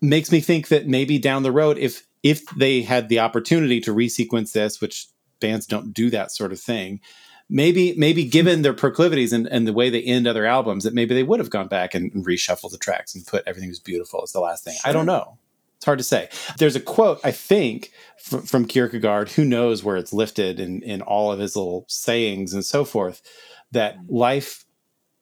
makes 0.00 0.30
me 0.30 0.40
think 0.40 0.68
that 0.68 0.86
maybe 0.86 1.18
down 1.18 1.42
the 1.42 1.52
road, 1.52 1.76
if 1.78 2.06
if 2.22 2.44
they 2.56 2.82
had 2.82 3.08
the 3.08 3.18
opportunity 3.18 3.80
to 3.80 3.92
resequence 3.94 4.52
this, 4.52 4.80
which 4.80 5.08
bands 5.40 5.66
don't 5.66 5.92
do 5.92 6.10
that 6.10 6.32
sort 6.32 6.52
of 6.52 6.60
thing, 6.60 7.00
maybe 7.48 7.94
maybe 7.96 8.24
given 8.24 8.62
their 8.62 8.74
proclivities 8.74 9.32
and, 9.32 9.46
and 9.46 9.66
the 9.66 9.72
way 9.72 9.90
they 9.90 10.02
end 10.02 10.26
other 10.26 10.46
albums, 10.46 10.84
that 10.84 10.94
maybe 10.94 11.14
they 11.14 11.22
would 11.22 11.40
have 11.40 11.50
gone 11.50 11.68
back 11.68 11.94
and, 11.94 12.12
reshuffled 12.24 12.70
the 12.70 12.78
tracks 12.78 13.14
and 13.14 13.26
put 13.26 13.44
everything 13.46 13.68
was 13.68 13.78
beautiful 13.78 14.20
as 14.22 14.32
the 14.32 14.40
last 14.40 14.64
thing. 14.64 14.76
I 14.84 14.92
don't 14.92 15.06
know. 15.06 15.38
It's 15.76 15.84
hard 15.84 15.98
to 15.98 16.04
say. 16.04 16.28
There's 16.58 16.74
a 16.76 16.80
quote 16.80 17.20
I 17.22 17.30
think 17.30 17.92
from, 18.18 18.42
from 18.42 18.64
Kierkegaard. 18.66 19.30
Who 19.30 19.44
knows 19.44 19.84
where 19.84 19.96
it's 19.96 20.12
lifted 20.12 20.58
in 20.58 20.82
in 20.82 21.02
all 21.02 21.32
of 21.32 21.38
his 21.38 21.56
little 21.56 21.84
sayings 21.88 22.52
and 22.52 22.64
so 22.64 22.84
forth. 22.84 23.22
That 23.70 23.98
life 24.08 24.64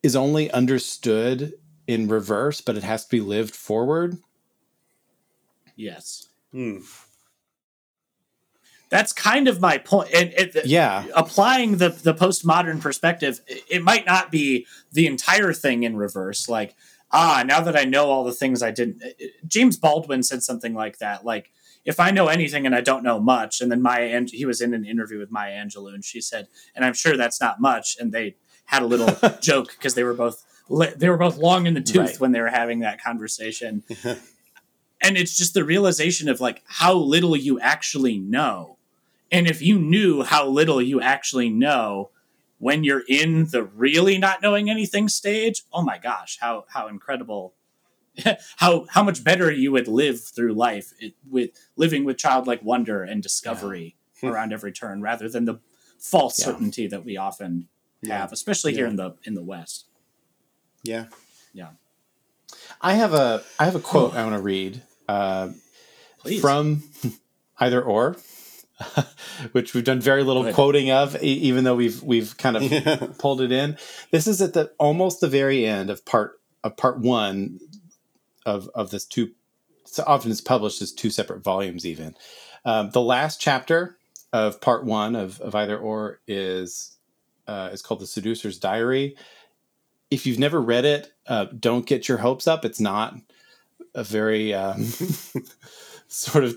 is 0.02 0.14
only 0.14 0.50
understood 0.52 1.54
in 1.86 2.08
reverse, 2.08 2.60
but 2.60 2.76
it 2.76 2.84
has 2.84 3.04
to 3.04 3.10
be 3.10 3.20
lived 3.20 3.54
forward. 3.54 4.18
Yes. 5.74 6.28
Hmm. 6.52 6.78
That's 8.88 9.12
kind 9.12 9.48
of 9.48 9.60
my 9.60 9.78
point. 9.78 10.10
And 10.14 10.32
it, 10.36 10.64
Yeah. 10.66 11.04
applying 11.14 11.78
the 11.78 11.88
the 11.90 12.14
postmodern 12.14 12.80
perspective, 12.80 13.40
it- 13.48 13.82
might 13.82 14.06
not 14.06 14.30
be 14.30 14.66
the 14.92 15.06
entire 15.06 15.52
thing 15.52 15.82
in 15.82 15.96
reverse. 15.96 16.48
Like, 16.48 16.74
ah, 17.10 17.42
now 17.46 17.60
that 17.60 17.76
I 17.76 17.84
know 17.84 18.10
all 18.10 18.22
the 18.24 18.32
things 18.32 18.62
I 18.62 18.70
didn't. 18.70 19.02
James 19.46 19.76
Baldwin 19.76 20.22
said 20.22 20.42
something 20.42 20.74
like 20.74 20.98
that. 20.98 21.24
Like, 21.24 21.50
if 21.84 21.98
I 22.00 22.10
know 22.10 22.26
anything 22.28 22.66
and 22.66 22.74
I 22.74 22.80
don't 22.80 23.02
know 23.04 23.20
much, 23.20 23.60
and 23.60 23.70
then 23.70 23.80
Maya, 23.82 24.24
he 24.28 24.44
was 24.44 24.60
in 24.60 24.74
an 24.74 24.84
interview 24.84 25.18
with 25.18 25.30
Maya 25.30 25.52
Angelou, 25.52 25.94
and 25.94 26.04
she 26.04 26.20
said, 26.20 26.48
and 26.74 26.84
I'm 26.84 26.94
sure 26.94 27.16
that's 27.16 27.40
not 27.40 27.60
much, 27.60 27.96
and 28.00 28.12
they 28.12 28.36
had 28.66 28.82
a 28.82 28.86
little 28.86 29.08
joke 29.40 29.70
because 29.76 29.94
they 29.94 30.02
were 30.04 30.14
both 30.14 30.42
they 30.96 31.08
were 31.08 31.16
both 31.16 31.36
long 31.36 31.66
in 31.66 31.74
the 31.74 31.80
tooth 31.80 31.96
Right. 31.96 32.20
when 32.20 32.32
they 32.32 32.40
were 32.40 32.48
having 32.48 32.80
that 32.80 33.00
conversation. 33.02 33.84
and 35.00 35.16
it's 35.16 35.36
just 35.36 35.54
the 35.54 35.64
realization 35.64 36.28
of 36.28 36.40
like 36.40 36.62
how 36.66 36.94
little 36.94 37.36
you 37.36 37.60
actually 37.60 38.18
know 38.18 38.75
and 39.30 39.46
if 39.48 39.60
you 39.62 39.78
knew 39.78 40.22
how 40.22 40.46
little 40.46 40.80
you 40.80 41.00
actually 41.00 41.48
know 41.50 42.10
when 42.58 42.84
you're 42.84 43.02
in 43.08 43.46
the 43.50 43.62
really 43.64 44.16
not 44.18 44.40
knowing 44.42 44.70
anything 44.70 45.08
stage 45.08 45.62
oh 45.72 45.82
my 45.82 45.98
gosh 45.98 46.38
how 46.40 46.64
how 46.68 46.88
incredible. 46.88 47.54
How 48.56 48.86
how 48.88 49.02
much 49.02 49.22
better 49.22 49.52
you 49.52 49.72
would 49.72 49.86
live 49.88 50.24
through 50.24 50.54
life 50.54 50.94
it, 50.98 51.12
with 51.30 51.50
living 51.76 52.02
with 52.06 52.16
childlike 52.16 52.62
wonder 52.62 53.02
and 53.02 53.22
discovery 53.22 53.94
around 54.22 54.54
every 54.54 54.72
turn 54.72 55.02
rather 55.02 55.28
than 55.28 55.44
the 55.44 55.56
false 55.98 56.38
Yeah. 56.38 56.46
certainty 56.46 56.86
that 56.86 57.04
we 57.04 57.18
often 57.18 57.68
have 58.08 58.32
especially 58.32 58.72
here 58.72 58.86
in 58.86 58.96
the 58.96 59.16
in 59.24 59.34
the 59.34 59.42
west. 59.42 59.84
Yeah. 60.82 61.08
Yeah. 61.52 61.72
I 62.80 62.94
have 62.94 63.12
a 63.12 63.42
I 63.58 63.66
have 63.66 63.74
a 63.74 63.80
quote 63.80 64.14
I 64.14 64.22
want 64.24 64.36
to 64.36 64.40
read 64.42 64.80
uh, 65.06 65.50
from 66.40 66.84
either 67.58 67.82
or, 67.82 68.16
which 69.52 69.74
we've 69.74 69.84
done 69.84 70.00
very 70.00 70.22
little 70.22 70.42
Good. 70.42 70.54
quoting 70.54 70.90
of, 70.90 71.22
e- 71.22 71.26
even 71.26 71.64
though 71.64 71.74
we've 71.74 72.02
we've 72.02 72.36
kind 72.36 72.56
of 72.56 73.18
pulled 73.18 73.40
it 73.40 73.52
in. 73.52 73.76
This 74.10 74.26
is 74.26 74.42
at 74.42 74.52
the 74.52 74.72
almost 74.78 75.20
the 75.20 75.28
very 75.28 75.64
end 75.64 75.90
of 75.90 76.04
part 76.04 76.40
of 76.62 76.76
part 76.76 77.00
one 77.00 77.60
of 78.44 78.68
of 78.74 78.90
this 78.90 79.04
two. 79.04 79.30
So 79.84 80.04
often 80.06 80.30
it's 80.30 80.40
published 80.40 80.82
as 80.82 80.92
two 80.92 81.10
separate 81.10 81.42
volumes. 81.42 81.86
Even 81.86 82.16
um, 82.64 82.90
the 82.90 83.00
last 83.00 83.40
chapter 83.40 83.96
of 84.32 84.60
part 84.60 84.84
one 84.84 85.16
of, 85.16 85.40
of 85.40 85.54
either 85.54 85.78
or 85.78 86.20
is 86.26 86.96
uh, 87.46 87.70
is 87.72 87.80
called 87.80 88.00
the 88.00 88.06
Seducer's 88.06 88.58
Diary. 88.58 89.16
If 90.10 90.26
you've 90.26 90.38
never 90.38 90.60
read 90.60 90.84
it, 90.84 91.12
uh, 91.26 91.46
don't 91.58 91.86
get 91.86 92.08
your 92.08 92.18
hopes 92.18 92.46
up. 92.46 92.64
It's 92.64 92.80
not 92.80 93.16
a 93.94 94.04
very 94.04 94.52
um, 94.52 94.86
sort 96.08 96.44
of 96.44 96.56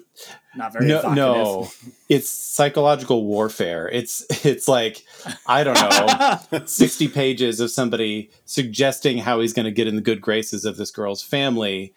not 0.55 0.73
very 0.73 0.87
no, 0.87 1.13
no. 1.13 1.71
It's 2.07 2.29
psychological 2.29 3.25
warfare. 3.25 3.89
It's 3.89 4.25
it's 4.45 4.67
like 4.67 5.03
I 5.47 5.63
don't 5.63 5.79
know, 6.51 6.65
sixty 6.65 7.07
pages 7.07 7.59
of 7.59 7.71
somebody 7.71 8.29
suggesting 8.45 9.17
how 9.17 9.39
he's 9.39 9.53
going 9.53 9.65
to 9.65 9.71
get 9.71 9.87
in 9.87 9.95
the 9.95 10.01
good 10.01 10.21
graces 10.21 10.65
of 10.65 10.77
this 10.77 10.91
girl's 10.91 11.23
family, 11.23 11.93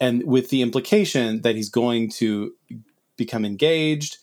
and 0.00 0.24
with 0.24 0.50
the 0.50 0.62
implication 0.62 1.42
that 1.42 1.54
he's 1.54 1.68
going 1.68 2.10
to 2.12 2.54
become 3.16 3.44
engaged, 3.44 4.18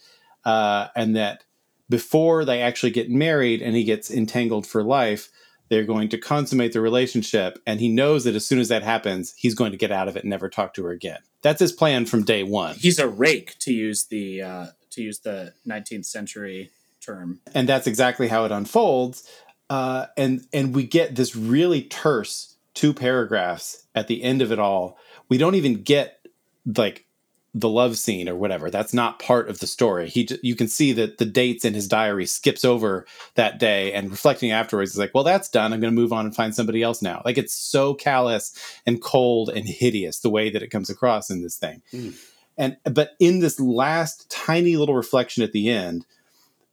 uh, 0.45 0.87
and 0.95 1.15
that 1.15 1.43
before 1.89 2.45
they 2.45 2.61
actually 2.61 2.91
get 2.91 3.09
married 3.09 3.61
and 3.61 3.75
he 3.75 3.83
gets 3.83 4.09
entangled 4.09 4.65
for 4.65 4.83
life. 4.83 5.29
They're 5.73 5.83
going 5.83 6.09
to 6.09 6.19
consummate 6.19 6.71
the 6.73 6.81
relationship, 6.81 7.57
and 7.65 7.79
he 7.79 7.89
knows 7.89 8.25
that 8.25 8.35
as 8.35 8.45
soon 8.45 8.59
as 8.59 8.67
that 8.67 8.83
happens, 8.83 9.33
he's 9.35 9.55
going 9.55 9.71
to 9.71 9.77
get 9.77 9.91
out 9.91 10.07
of 10.07 10.15
it 10.15 10.21
and 10.21 10.29
never 10.29 10.47
talk 10.47 10.75
to 10.75 10.85
her 10.85 10.91
again. 10.91 11.17
That's 11.41 11.59
his 11.59 11.71
plan 11.71 12.05
from 12.05 12.21
day 12.21 12.43
one. 12.43 12.75
he's 12.75 12.99
a 12.99 13.07
rake 13.07 13.57
to 13.61 13.73
use 13.73 14.03
the 14.03 14.43
uh, 14.43 14.65
to 14.91 15.01
use 15.01 15.17
the 15.21 15.55
19th 15.67 16.05
century 16.05 16.69
term. 17.01 17.39
and 17.55 17.67
that's 17.67 17.87
exactly 17.87 18.27
how 18.27 18.45
it 18.45 18.51
unfolds. 18.51 19.27
Uh, 19.67 20.05
and 20.15 20.45
and 20.53 20.75
we 20.75 20.83
get 20.83 21.15
this 21.15 21.35
really 21.35 21.81
terse 21.81 22.55
two 22.75 22.93
paragraphs 22.93 23.87
at 23.95 24.07
the 24.07 24.21
end 24.21 24.43
of 24.43 24.51
it 24.51 24.59
all. 24.59 24.99
We 25.27 25.39
don't 25.39 25.55
even 25.55 25.81
get 25.81 26.19
like 26.67 27.07
the 27.55 27.69
love 27.69 27.97
scene 27.97 28.27
or 28.27 28.35
whatever. 28.35 28.71
That's 28.71 28.93
not 28.93 29.19
part 29.19 29.47
of 29.47 29.59
the 29.59 29.67
story. 29.67 30.09
He 30.09 30.27
you 30.41 30.55
can 30.55 30.67
see 30.67 30.91
that 30.93 31.19
the 31.19 31.25
dates 31.25 31.63
in 31.63 31.73
his 31.73 31.87
diary 31.87 32.25
skips 32.25 32.65
over 32.65 33.05
that 33.35 33.59
day 33.59 33.93
and 33.93 34.09
reflecting 34.09 34.51
afterwards 34.51 34.91
is 34.91 34.97
like, 34.97 35.11
well, 35.13 35.23
that's 35.23 35.49
done. 35.49 35.71
I'm 35.71 35.79
going 35.79 35.93
to 35.93 36.01
move 36.01 36.13
on 36.13 36.25
and 36.25 36.35
find 36.35 36.55
somebody 36.55 36.81
else 36.81 37.01
now. 37.01 37.21
Like 37.23 37.37
it's 37.37 37.53
so 37.53 37.93
callous 37.93 38.57
and 38.87 39.01
cold 39.01 39.49
and 39.49 39.67
hideous 39.67 40.19
the 40.19 40.31
way 40.31 40.49
that 40.49 40.63
it 40.63 40.69
comes 40.69 40.89
across 40.89 41.29
in 41.29 41.43
this 41.43 41.57
thing. 41.57 41.83
Mm. 41.93 42.15
And 42.57 42.77
but 42.85 43.11
in 43.19 43.39
this 43.39 43.59
last 43.59 44.29
tiny 44.31 44.75
little 44.75 44.95
reflection 44.95 45.43
at 45.43 45.51
the 45.51 45.69
end, 45.69 46.05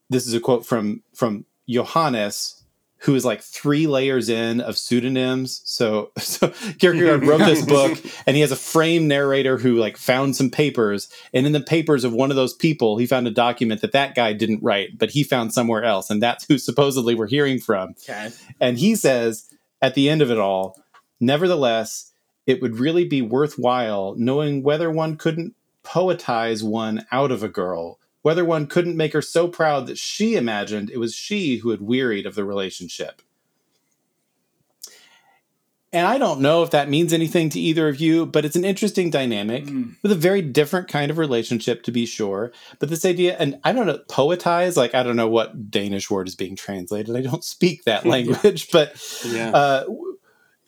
this 0.09 0.27
is 0.27 0.35
a 0.35 0.41
quote 0.41 0.65
from 0.65 1.03
from 1.15 1.45
Johannes, 1.69 2.60
who 3.01 3.15
is 3.15 3.25
like 3.25 3.43
three 3.43 3.87
layers 3.87 4.29
in 4.29 4.61
of 4.61 4.77
pseudonyms. 4.77 5.63
So, 5.65 6.13
so 6.19 6.49
Kierkegaard 6.79 7.27
wrote 7.27 7.39
this 7.39 7.65
book, 7.67 7.99
and 8.27 8.37
he 8.37 8.43
has 8.43 8.53
a 8.53 8.57
frame 8.57 9.09
narrator 9.09 9.59
who 9.59 9.77
like 9.77 9.97
found 9.97 10.37
some 10.37 10.51
papers, 10.51 11.09
and 11.33 11.47
in 11.47 11.53
the 11.53 11.61
papers 11.61 12.05
of 12.05 12.13
one 12.13 12.31
of 12.31 12.37
those 12.37 12.55
people, 12.55 12.99
he 12.99 13.07
found 13.07 13.27
a 13.27 13.31
document 13.31 13.81
that 13.81 13.93
that 13.93 14.15
guy 14.15 14.33
didn't 14.33 14.63
write, 14.63 14.99
but 14.99 15.11
he 15.11 15.25
found 15.25 15.53
somewhere 15.53 15.85
else, 15.85 16.11
and 16.11 16.23
that's 16.23 16.45
who 16.47 16.59
supposedly 16.59 17.15
we're 17.15 17.27
hearing 17.27 17.59
from. 17.59 17.95
Okay. 18.03 18.31
And 18.61 18.79
he 18.79 18.95
says 18.95 19.51
at 19.83 19.95
the 19.95 20.09
end 20.09 20.23
of 20.23 20.31
it 20.31 20.39
all, 20.39 20.77
nevertheless, 21.21 22.13
it 22.47 22.61
would 22.61 22.79
really 22.79 23.05
be 23.05 23.23
worthwhile 23.23 24.15
knowing 24.17 24.63
whether 24.63 24.91
one 24.91 25.17
couldn't 25.17 25.55
poetize 25.85 26.63
one 26.63 27.07
out 27.11 27.31
of 27.31 27.43
a 27.43 27.49
girl, 27.49 27.99
whether 28.23 28.45
one 28.45 28.67
couldn't 28.67 28.97
make 28.97 29.13
her 29.13 29.23
so 29.23 29.49
proud 29.49 29.87
that 29.87 29.99
she 29.99 30.35
imagined 30.37 30.91
it 30.91 30.99
was 30.99 31.15
she 31.15 31.57
who 31.59 31.71
had 31.71 31.81
wearied 31.81 32.27
of 32.27 32.35
the 32.35 32.45
relationship. 32.45 33.23
And 35.93 36.07
I 36.07 36.19
don't 36.19 36.41
know 36.41 36.63
if 36.63 36.71
that 36.71 36.89
means 36.89 37.13
anything 37.13 37.51
to 37.51 37.59
either 37.59 37.89
of 37.89 38.01
you, 38.01 38.25
but 38.25 38.45
it's 38.45 38.55
an 38.55 38.65
interesting 38.65 39.11
dynamic 39.11 39.65
Mm. 39.65 39.97
with 40.05 40.13
a 40.13 40.17
very 40.17 40.41
different 40.41 40.87
kind 40.87 41.11
of 41.11 41.19
relationship, 41.19 41.83
to 41.83 41.91
be 41.91 42.07
sure. 42.07 42.53
But 42.79 42.91
this 42.91 43.05
idea, 43.05 43.37
and 43.41 43.59
I 43.65 43.73
don't 43.73 43.87
know, 43.87 43.99
poetize, 44.09 44.77
like, 44.77 44.95
I 44.95 45.03
don't 45.03 45.17
know 45.17 45.29
what 45.29 45.69
Danish 45.69 46.09
word 46.09 46.29
is 46.29 46.37
being 46.37 46.55
translated. 46.55 47.17
I 47.17 47.23
don't 47.23 47.43
speak 47.43 47.85
that 47.85 48.07
language, 48.15 48.71
but 48.71 48.95
Yeah. 49.27 49.51
uh, 49.51 49.85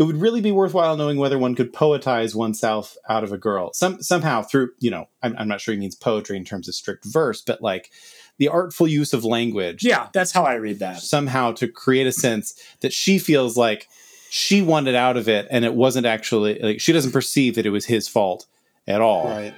it 0.02 0.06
would 0.06 0.20
really 0.20 0.40
be 0.40 0.52
worthwhile 0.52 0.96
knowing 0.96 1.16
whether 1.16 1.38
one 1.38 1.54
could 1.54 1.72
poetize 1.72 2.34
oneself 2.34 2.96
out 3.08 3.24
of 3.24 3.32
a 3.32 3.38
girl. 3.38 3.72
Some 3.72 4.02
somehow 4.02 4.42
through, 4.42 4.70
you 4.80 4.90
know, 4.90 5.08
I'm, 5.22 5.34
I'm 5.38 5.48
not 5.48 5.60
sure 5.60 5.72
he 5.74 5.80
means 5.80 5.94
poetry 5.94 6.36
in 6.36 6.44
terms 6.44 6.68
of 6.68 6.74
strict 6.74 7.04
verse, 7.04 7.40
but 7.40 7.62
like 7.62 7.90
the 8.38 8.48
artful 8.48 8.88
use 8.88 9.12
of 9.12 9.24
language 9.24 9.84
Yeah, 9.84 10.08
that's 10.12 10.32
how 10.32 10.44
I 10.44 10.54
read 10.54 10.78
that. 10.80 11.00
somehow 11.00 11.52
to 11.52 11.68
create 11.68 12.06
a 12.06 12.12
sense 12.12 12.60
that 12.80 12.92
she 12.92 13.18
feels 13.18 13.56
like 13.56 13.88
she 14.30 14.62
wanted 14.62 14.94
out 14.94 15.16
of 15.16 15.28
it 15.28 15.46
and 15.50 15.64
it 15.64 15.74
wasn't 15.74 16.06
actually 16.06 16.58
like 16.58 16.80
she 16.80 16.92
doesn't 16.92 17.12
perceive 17.12 17.54
that 17.54 17.66
it 17.66 17.70
was 17.70 17.84
his 17.86 18.08
fault 18.08 18.46
at 18.88 19.00
all. 19.00 19.26
right. 19.28 19.54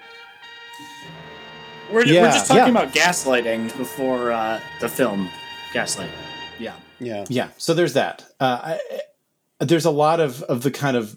We're, 1.91 2.01
we're 2.01 2.05
just 2.05 2.47
talking 2.49 2.75
yeah. 2.75 2.83
about 2.83 2.93
gaslighting 2.93 3.77
before 3.77 4.33
uh, 4.33 4.61
the 4.81 4.89
film 4.89 5.31
Gaslight. 5.73 6.11
Yeah. 6.59 6.75
Yeah. 6.99 7.25
Yeah, 7.29 7.49
so 7.57 7.75
there's 7.75 7.93
that. 7.95 8.25
Uh, 8.41 8.61
I, 8.63 8.73
I- 8.91 9.01
there's 9.61 9.85
a 9.85 9.91
lot 9.91 10.21
of 10.21 10.43
of 10.45 10.63
the 10.63 10.71
kind 10.71 10.97
of 10.97 11.17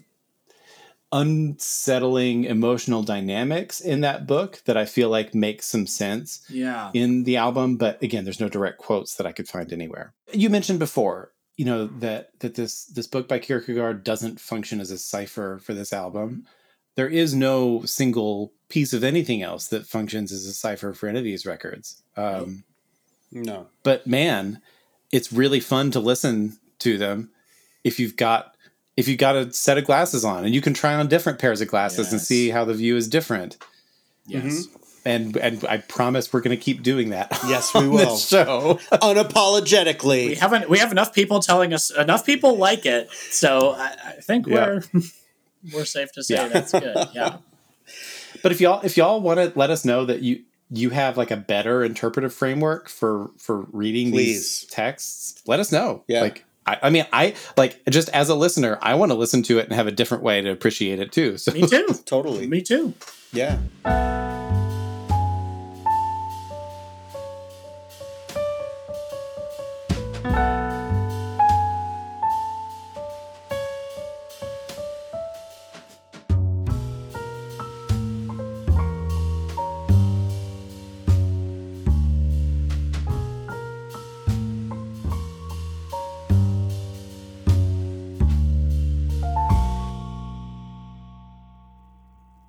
unsettling 1.10 2.44
emotional 2.44 3.02
dynamics 3.02 3.80
in 3.80 4.02
that 4.02 4.26
book 4.26 4.60
that 4.66 4.76
I 4.76 4.84
feel 4.84 5.08
like 5.08 5.34
makes 5.34 5.66
some 5.66 5.86
sense 5.86 6.42
Yeah. 6.50 6.90
in 6.92 7.24
the 7.24 7.36
album, 7.38 7.76
but 7.76 8.02
again, 8.02 8.24
there's 8.24 8.40
no 8.40 8.48
direct 8.50 8.78
quotes 8.78 9.14
that 9.14 9.26
I 9.26 9.32
could 9.32 9.48
find 9.48 9.72
anywhere. 9.72 10.12
You 10.32 10.50
mentioned 10.50 10.78
before, 10.78 11.32
you 11.56 11.64
know, 11.64 11.86
that 12.00 12.38
that 12.40 12.54
this 12.56 12.84
this 12.86 13.06
book 13.06 13.26
by 13.26 13.38
Kierkegaard 13.38 14.04
doesn't 14.04 14.38
function 14.40 14.80
as 14.80 14.90
a 14.90 14.98
cipher 14.98 15.58
for 15.62 15.72
this 15.74 15.92
album. 15.92 16.46
There 16.94 17.08
is 17.08 17.34
no 17.34 17.82
single 17.84 18.52
piece 18.68 18.92
of 18.92 19.02
anything 19.02 19.40
else 19.42 19.68
that 19.68 19.86
functions 19.86 20.30
as 20.30 20.44
a 20.44 20.52
cipher 20.52 20.92
for 20.92 21.08
any 21.08 21.18
of 21.18 21.24
these 21.24 21.46
records. 21.46 22.02
Um, 22.16 22.64
No. 23.32 23.68
but 23.82 24.06
man, 24.06 24.60
it's 25.10 25.32
really 25.32 25.60
fun 25.60 25.90
to 25.92 26.00
listen 26.00 26.58
to 26.80 26.98
them 26.98 27.30
if 27.88 27.98
you've 27.98 28.16
got 28.16 28.54
if 28.96 29.08
you've 29.08 29.18
got 29.18 29.34
a 29.36 29.52
set 29.52 29.78
of 29.78 29.84
glasses 29.84 30.24
on 30.24 30.44
and 30.44 30.54
you 30.54 30.60
can 30.60 30.74
try 30.74 30.94
on 30.94 31.08
different 31.08 31.38
pairs 31.38 31.60
of 31.60 31.68
glasses 31.68 32.12
and 32.12 32.20
see 32.20 32.50
how 32.50 32.64
the 32.64 32.74
view 32.74 32.96
is 32.96 33.08
different. 33.08 33.56
Yes. 34.26 34.44
Mm-hmm. 34.44 34.74
And 35.04 35.36
and 35.38 35.64
I 35.66 35.78
promise 35.78 36.32
we're 36.32 36.40
going 36.42 36.56
to 36.56 36.62
keep 36.62 36.82
doing 36.82 37.10
that. 37.10 37.28
Yes, 37.48 37.72
we 37.72 37.80
on 37.80 37.90
will. 37.90 37.98
This 37.98 38.28
show. 38.28 38.78
Unapologetically. 38.92 40.26
We 40.28 40.34
haven't. 40.34 40.68
We 40.68 40.78
have 40.78 40.92
enough 40.92 41.14
people 41.14 41.40
telling 41.40 41.72
us. 41.72 41.90
Enough 41.90 42.26
people 42.26 42.56
like 42.58 42.84
it, 42.84 43.10
so 43.30 43.70
I, 43.70 43.94
I 44.04 44.12
think 44.20 44.46
Yeah. 44.46 44.80
we're 44.92 45.02
we're 45.72 45.84
safe 45.86 46.12
to 46.12 46.22
say 46.22 46.34
Yeah. 46.34 46.48
that's 46.48 46.72
good. 46.72 46.96
Yeah. 47.14 47.38
But 48.42 48.52
if 48.52 48.60
y'all 48.60 48.80
if 48.84 48.96
y'all 48.96 49.20
want 49.20 49.38
to 49.40 49.52
let 49.58 49.70
us 49.70 49.84
know 49.84 50.04
that 50.04 50.20
you 50.20 50.42
you 50.70 50.90
have 50.90 51.16
like 51.16 51.30
a 51.30 51.36
better 51.36 51.82
interpretive 51.84 52.34
framework 52.34 52.88
for 52.88 53.30
for 53.38 53.62
reading 53.72 54.10
Please. 54.10 54.34
these 54.34 54.64
texts, 54.70 55.42
let 55.46 55.58
us 55.60 55.72
know. 55.72 56.04
Yeah. 56.06 56.20
Like 56.22 56.44
I, 56.68 56.78
I 56.82 56.90
mean, 56.90 57.06
I 57.12 57.34
like 57.56 57.80
just 57.88 58.10
as 58.10 58.28
a 58.28 58.34
listener, 58.34 58.78
I 58.82 58.94
want 58.94 59.10
to 59.10 59.14
listen 59.16 59.42
to 59.44 59.58
it 59.58 59.64
and 59.64 59.72
have 59.72 59.86
a 59.86 59.92
different 59.92 60.22
way 60.22 60.42
to 60.42 60.50
appreciate 60.50 61.00
it 61.00 61.12
too. 61.12 61.38
So 61.38 61.52
Me 61.52 61.66
too. 61.66 61.86
Totally. 62.04 62.46
Me 62.46 62.60
too. 62.60 62.92
Yeah. 63.32 63.58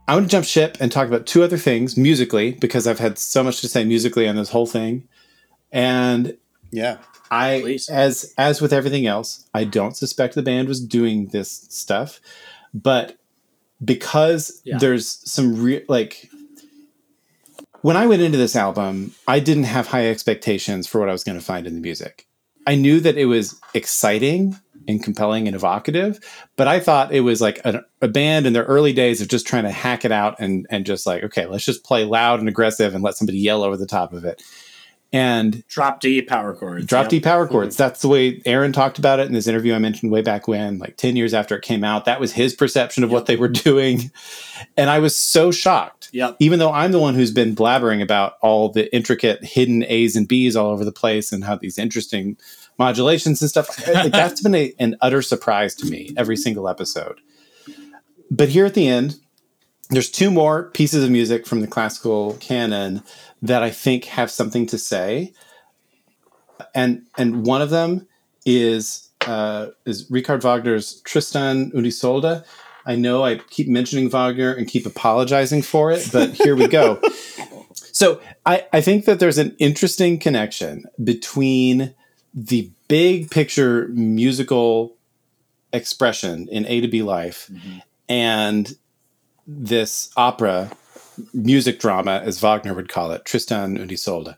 I 0.10 0.16
want 0.16 0.26
to 0.26 0.32
jump 0.32 0.44
ship 0.44 0.76
and 0.80 0.92
talk 0.92 1.08
about 1.08 1.28
two 1.28 1.44
other 1.44 1.58
things 1.58 1.96
musically 1.96 2.54
because 2.54 2.88
I've 2.88 2.98
had 2.98 3.20
so 3.20 3.44
much 3.44 3.62
to 3.62 3.68
say 3.68 3.84
musically 3.84 4.28
on 4.28 4.36
this 4.36 4.50
whole 4.50 4.66
thing. 4.66 5.08
And 5.72 6.36
Yeah. 6.72 6.98
I 7.30 7.60
Please. 7.62 7.88
as 7.90 8.34
as 8.36 8.60
with 8.60 8.74
everything 8.74 9.06
else, 9.06 9.46
I 9.54 9.66
don't 9.66 9.96
suspect 9.96 10.34
the 10.34 10.42
band 10.42 10.68
was 10.68 10.84
doing 10.84 11.28
this 11.28 11.68
stuff, 11.70 12.20
but 12.74 13.18
because 13.86 14.60
Yeah. 14.64 14.80
there's 14.80 15.20
some 15.32 15.62
real 15.62 15.82
like 15.88 16.28
when 17.84 17.96
I 17.96 18.08
went 18.08 18.24
into 18.24 18.40
this 18.40 18.56
album, 18.56 19.14
I 19.28 19.40
didn't 19.40 19.66
have 19.66 19.86
high 19.88 20.10
expectations 20.10 20.88
for 20.88 21.00
what 21.00 21.08
I 21.08 21.12
was 21.12 21.24
going 21.24 21.38
to 21.38 21.46
find 21.46 21.68
in 21.68 21.76
the 21.76 21.82
music. 21.82 22.26
I 22.66 22.74
knew 22.74 23.00
that 23.00 23.16
it 23.16 23.26
was 23.26 23.60
exciting 23.76 24.58
and 24.90 25.04
compelling 25.04 25.48
and 25.48 25.56
evocative, 25.56 26.20
but 26.56 26.68
I 26.68 26.80
thought 26.80 27.14
it 27.14 27.22
was 27.22 27.42
like 27.42 27.60
a, 27.64 27.84
a 28.02 28.08
band 28.08 28.48
in 28.48 28.54
their 28.54 28.64
early 28.66 28.94
days 28.94 29.22
of 29.22 29.28
just 29.28 29.48
trying 29.48 29.64
to 29.64 29.72
hack 29.72 30.04
it 30.04 30.12
out 30.12 30.36
and 30.40 30.66
and 30.70 30.86
just 30.86 31.06
like 31.06 31.24
okay, 31.24 31.46
let's 31.46 31.66
just 31.66 31.84
play 31.84 32.04
loud 32.04 32.40
and 32.40 32.50
aggressive 32.50 32.94
and 32.94 33.04
let 33.04 33.16
somebody 33.16 33.38
yell 33.38 33.64
over 33.64 33.78
the 33.78 33.86
top 33.86 34.14
of 34.14 34.26
it. 34.26 34.42
And 35.12 35.66
Drop 35.68 36.02
D 36.02 36.22
power 36.22 36.54
chords. 36.54 36.86
Drop 36.86 37.06
Yep. 37.06 37.10
D 37.10 37.20
power 37.20 37.46
hmm. 37.48 37.52
chords. 37.52 37.76
That's 37.76 38.02
the 38.02 38.08
way 38.08 38.42
Aaron 38.46 38.72
talked 38.72 39.00
about 39.00 39.20
it 39.20 39.26
in 39.26 39.34
this 39.34 39.48
interview 39.48 39.74
I 39.74 39.80
mentioned 39.80 40.12
way 40.12 40.22
back 40.22 40.48
when, 40.48 40.78
like 40.78 40.98
10 40.98 41.16
years 41.16 41.34
after 41.34 41.56
it 41.56 41.64
came 41.64 41.84
out. 41.84 42.06
That 42.06 42.20
was 42.20 42.34
his 42.34 42.54
perception 42.54 43.04
of 43.04 43.12
what 43.12 43.26
they 43.26 43.36
were 43.36 43.48
doing. 43.48 44.12
And 44.78 44.90
I 44.90 45.00
was 45.00 45.16
so 45.16 45.52
shocked. 45.52 46.10
Yep. 46.14 46.38
Even 46.40 46.60
though 46.60 46.72
I'm 46.72 46.92
the 46.92 47.00
one 47.00 47.16
who's 47.16 47.32
been 47.32 47.56
blabbering 47.56 48.04
about 48.04 48.34
all 48.42 48.70
the 48.70 48.94
intricate 48.94 49.44
hidden 49.44 49.84
A's 49.88 50.16
and 50.16 50.28
B's 50.28 50.56
all 50.56 50.70
over 50.70 50.86
the 50.86 50.92
place 50.92 51.32
and 51.32 51.44
how 51.44 51.56
these 51.56 51.80
interesting 51.80 52.38
modulations 52.80 53.42
and 53.42 53.50
stuff. 53.50 53.76
That's 53.86 54.42
been 54.42 54.56
a, 54.56 54.74
an 54.80 54.96
utter 55.02 55.22
surprise 55.22 55.76
to 55.76 55.86
me 55.86 56.14
every 56.18 56.38
single 56.38 56.68
episode. 56.68 57.20
But 58.32 58.50
here 58.50 58.66
at 58.66 58.74
the 58.74 58.88
end, 58.88 59.20
there's 59.90 60.10
two 60.10 60.32
more 60.32 60.70
pieces 60.72 61.04
of 61.04 61.12
music 61.12 61.46
from 61.46 61.62
the 61.62 61.68
classical 61.68 62.36
canon 62.40 63.04
that 63.42 63.62
I 63.62 63.70
think 63.70 64.06
have 64.06 64.32
something 64.32 64.66
to 64.68 64.78
say 64.78 65.34
and 66.76 67.06
and 67.18 67.46
one 67.46 67.62
of 67.62 67.70
them 67.70 68.08
is 68.46 69.10
uh, 69.28 69.68
is 69.86 70.10
Richard 70.10 70.42
Wagner's 70.44 71.02
Tristan 71.02 71.72
und 71.76 71.86
Isolde. 71.86 72.44
I 72.86 72.96
know 72.96 73.24
I 73.24 73.36
keep 73.36 73.68
mentioning 73.68 74.10
Wagner 74.10 74.54
and 74.54 74.68
keep 74.68 74.86
apologizing 74.86 75.62
for 75.62 75.92
it, 75.92 76.10
but 76.12 76.32
here 76.32 76.56
we 76.56 76.68
go. 76.68 77.00
so 77.74 78.20
I, 78.46 78.66
I 78.74 78.82
think 78.82 79.06
that 79.06 79.20
there's 79.20 79.38
an 79.38 79.56
interesting 79.60 80.18
connection 80.18 80.86
between 81.04 81.94
the 82.34 82.72
big 82.88 83.32
picture 83.32 83.88
musical 83.90 84.96
expression 85.74 86.48
in 86.50 86.66
A 86.66 86.82
to 86.82 86.88
B 86.88 87.02
life 87.02 87.52
and 88.08 88.76
this 89.48 90.12
opera 90.18 90.72
music 91.34 91.80
drama, 91.80 92.22
as 92.24 92.40
Wagner 92.40 92.74
would 92.74 92.90
call 92.90 93.12
it, 93.12 93.26
Tristan 93.26 93.78
und 93.78 93.92
Isolde. 93.92 94.38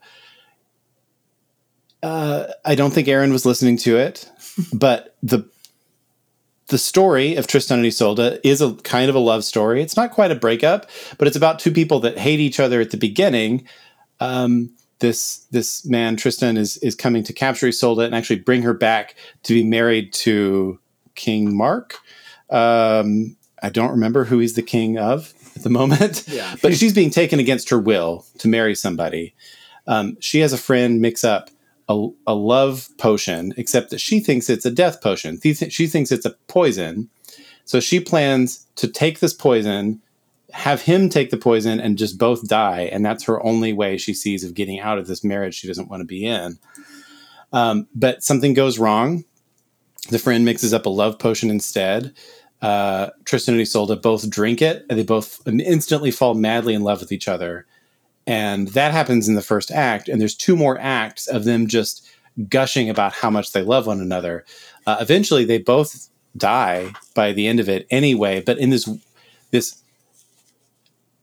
Uh, 2.03 2.47
I 2.65 2.75
don't 2.75 2.91
think 2.91 3.07
Aaron 3.07 3.31
was 3.31 3.45
listening 3.45 3.77
to 3.77 3.97
it, 3.97 4.29
but 4.73 5.15
the 5.21 5.49
the 6.67 6.77
story 6.77 7.35
of 7.35 7.47
Tristan 7.47 7.79
and 7.79 7.85
Isolde 7.85 8.39
is 8.45 8.61
a 8.61 8.73
kind 8.75 9.09
of 9.09 9.15
a 9.15 9.19
love 9.19 9.43
story. 9.43 9.81
It's 9.81 9.97
not 9.97 10.11
quite 10.11 10.31
a 10.31 10.35
breakup, 10.35 10.89
but 11.17 11.27
it's 11.27 11.35
about 11.35 11.59
two 11.59 11.71
people 11.71 11.99
that 11.99 12.17
hate 12.17 12.39
each 12.39 12.61
other 12.61 12.79
at 12.79 12.91
the 12.91 12.97
beginning. 12.97 13.67
Um, 14.21 14.73
this 15.01 15.45
this 15.51 15.85
man 15.85 16.15
Tristan 16.15 16.55
is 16.57 16.77
is 16.77 16.95
coming 16.95 17.23
to 17.25 17.33
capture 17.33 17.67
Isolde 17.67 18.05
and 18.05 18.15
actually 18.15 18.39
bring 18.39 18.61
her 18.61 18.73
back 18.73 19.15
to 19.43 19.53
be 19.53 19.63
married 19.63 20.13
to 20.13 20.79
King 21.15 21.55
Mark. 21.55 21.95
Um, 22.49 23.35
I 23.61 23.69
don't 23.69 23.91
remember 23.91 24.23
who 24.25 24.39
he's 24.39 24.53
the 24.55 24.61
king 24.63 24.97
of 24.97 25.33
at 25.55 25.63
the 25.63 25.69
moment, 25.69 26.23
Yeah. 26.29 26.55
but 26.61 26.75
she's 26.75 26.93
being 26.93 27.09
taken 27.09 27.39
against 27.39 27.69
her 27.69 27.79
will 27.79 28.25
to 28.39 28.47
marry 28.47 28.75
somebody. 28.75 29.35
Um, 29.87 30.17
she 30.19 30.39
has 30.39 30.53
a 30.53 30.57
friend 30.57 31.01
mix 31.01 31.23
up 31.23 31.49
a, 31.89 32.07
a 32.27 32.33
love 32.33 32.87
potion, 32.97 33.53
except 33.57 33.89
that 33.89 33.99
she 33.99 34.19
thinks 34.19 34.49
it's 34.49 34.65
a 34.65 34.71
death 34.71 35.01
potion. 35.01 35.39
She 35.41 35.53
th- 35.53 35.73
she 35.73 35.87
thinks 35.87 36.11
it's 36.11 36.25
a 36.25 36.35
poison. 36.47 37.09
So 37.65 37.79
she 37.79 37.99
plans 37.99 38.65
to 38.75 38.87
take 38.87 39.19
this 39.19 39.33
poison, 39.33 40.01
have 40.53 40.81
him 40.81 41.09
take 41.09 41.29
the 41.29 41.37
poison, 41.37 41.79
and 41.79 41.97
just 41.97 42.17
both 42.17 42.47
die. 42.47 42.89
And 42.91 43.05
that's 43.05 43.23
her 43.25 43.43
only 43.43 43.73
way 43.73 43.97
she 43.97 44.13
sees 44.13 44.43
of 44.43 44.53
getting 44.53 44.79
out 44.79 44.97
of 44.97 45.07
this 45.07 45.23
marriage 45.23 45.55
she 45.55 45.67
doesn't 45.67 45.89
want 45.89 46.01
to 46.01 46.05
be 46.05 46.25
in. 46.25 46.57
Um, 47.53 47.87
but 47.95 48.23
something 48.23 48.53
goes 48.53 48.79
wrong. 48.79 49.25
The 50.09 50.19
friend 50.19 50.45
mixes 50.45 50.73
up 50.73 50.85
a 50.85 50.89
love 50.89 51.19
potion 51.19 51.49
instead. 51.49 52.13
Uh, 52.61 53.09
Tristan 53.25 53.55
and 53.55 53.61
Isolde 53.61 54.01
both 54.01 54.29
drink 54.29 54.61
it, 54.61 54.85
and 54.89 54.97
they 54.97 55.03
both 55.03 55.41
instantly 55.47 56.11
fall 56.11 56.33
madly 56.33 56.73
in 56.73 56.83
love 56.83 56.99
with 56.99 57.11
each 57.11 57.27
other 57.27 57.65
and 58.27 58.69
that 58.69 58.91
happens 58.91 59.27
in 59.27 59.35
the 59.35 59.41
first 59.41 59.71
act 59.71 60.07
and 60.07 60.21
there's 60.21 60.35
two 60.35 60.55
more 60.55 60.77
acts 60.79 61.27
of 61.27 61.43
them 61.43 61.67
just 61.67 62.07
gushing 62.49 62.89
about 62.89 63.13
how 63.13 63.29
much 63.29 63.51
they 63.51 63.61
love 63.61 63.87
one 63.87 63.99
another 63.99 64.45
uh, 64.85 64.97
eventually 64.99 65.45
they 65.45 65.57
both 65.57 66.09
die 66.37 66.91
by 67.13 67.33
the 67.33 67.47
end 67.47 67.59
of 67.59 67.67
it 67.67 67.85
anyway 67.89 68.41
but 68.41 68.57
in 68.57 68.69
this 68.69 68.89
this 69.51 69.81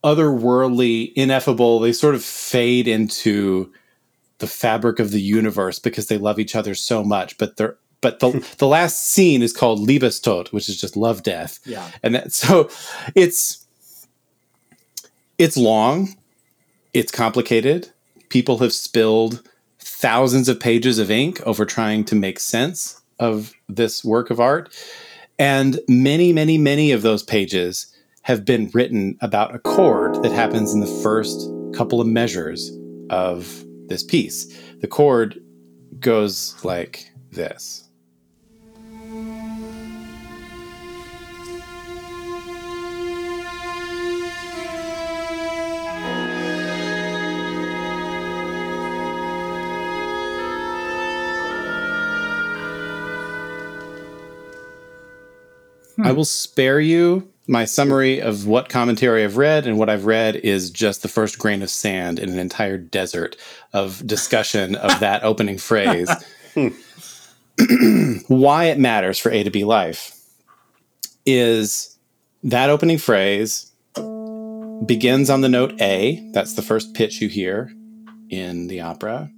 otherworldly 0.05 1.13
ineffable 1.15 1.81
they 1.81 1.93
sort 1.93 2.15
of 2.15 2.23
fade 2.25 2.87
into 2.87 3.73
the 4.39 4.47
fabric 4.47 4.99
of 5.01 5.11
the 5.11 5.21
universe 5.21 5.79
because 5.79 6.07
they 6.07 6.19
love 6.19 6.39
each 6.39 6.55
other 6.55 6.75
so 6.75 7.03
much 7.03 7.37
but 7.39 7.57
they're 7.57 7.77
but 8.01 8.21
the, 8.21 8.31
hmm. 8.31 8.39
the 8.59 8.67
last 8.67 9.07
scene 9.07 9.43
is 9.43 9.53
called 9.53 9.87
Liebestod, 9.87 10.53
which 10.53 10.69
is 10.69 10.81
just 10.81 10.97
love 10.97 11.23
death. 11.23 11.59
Yeah. 11.65 11.91
And 12.03 12.15
that, 12.15 12.33
so 12.33 12.71
it's 13.15 13.67
it's 15.39 15.57
long, 15.57 16.17
it's 16.93 17.13
complicated. 17.13 17.91
People 18.29 18.59
have 18.59 18.73
spilled 18.73 19.49
thousands 19.79 20.49
of 20.49 20.61
pages 20.61 20.99
of 20.99 21.11
ink 21.11 21.41
over 21.47 21.65
trying 21.65 22.05
to 22.05 22.15
make 22.15 22.41
sense 22.41 23.01
of 23.19 23.55
this 23.69 24.05
work 24.05 24.31
of 24.31 24.41
art. 24.41 24.75
And 25.39 25.79
many, 25.89 26.33
many, 26.33 26.59
many 26.59 26.91
of 26.91 27.03
those 27.03 27.23
pages 27.23 27.95
have 28.29 28.45
been 28.45 28.71
written 28.75 29.17
about 29.23 29.55
a 29.55 29.59
chord 29.59 30.23
that 30.23 30.33
happens 30.33 30.75
in 30.75 30.81
the 30.81 31.01
first 31.03 31.51
couple 31.73 31.99
of 31.99 32.07
measures 32.07 32.71
of 33.09 33.65
this 33.87 34.03
piece. 34.03 34.55
The 34.83 34.87
chord 34.87 35.41
goes 35.99 36.55
like 36.63 37.11
this. 37.33 37.89
Hmm. 55.97 56.07
I 56.07 56.13
will 56.13 56.27
spare 56.27 56.79
you 56.79 57.33
my 57.49 57.65
summary 57.65 58.21
of 58.21 58.47
what 58.47 58.69
commentary 58.69 59.25
I've 59.25 59.39
read, 59.39 59.67
and 59.67 59.79
what 59.79 59.89
I've 59.89 60.05
read 60.05 60.37
is 60.37 60.71
just 60.71 61.03
the 61.03 61.09
first 61.09 61.39
grain 61.39 61.63
of 61.63 61.71
sand 61.71 62.19
in 62.19 62.29
an 62.29 62.39
entire 62.39 62.77
desert 62.77 63.37
of 63.73 64.07
discussion 64.07 64.75
of 64.77 65.01
that 65.01 65.25
opening 65.25 65.59
phrase. 65.59 66.11
Why 68.29 68.65
it 68.67 68.79
matters 68.79 69.19
for 69.19 69.33
A 69.33 69.43
to 69.43 69.51
B 69.51 69.65
life 69.65 70.15
is 71.27 71.99
that 72.45 72.71
opening 72.71 72.99
phrase 72.99 73.73
begins 74.87 75.29
on 75.29 75.41
the 75.41 75.49
note 75.49 75.81
A. 75.81 76.31
That's 76.33 76.55
the 76.55 76.63
first 76.63 76.95
pitch 76.95 77.21
you 77.21 77.29
hear 77.29 77.73
in 78.31 78.69
the 78.69 78.81
opera. 78.81 79.31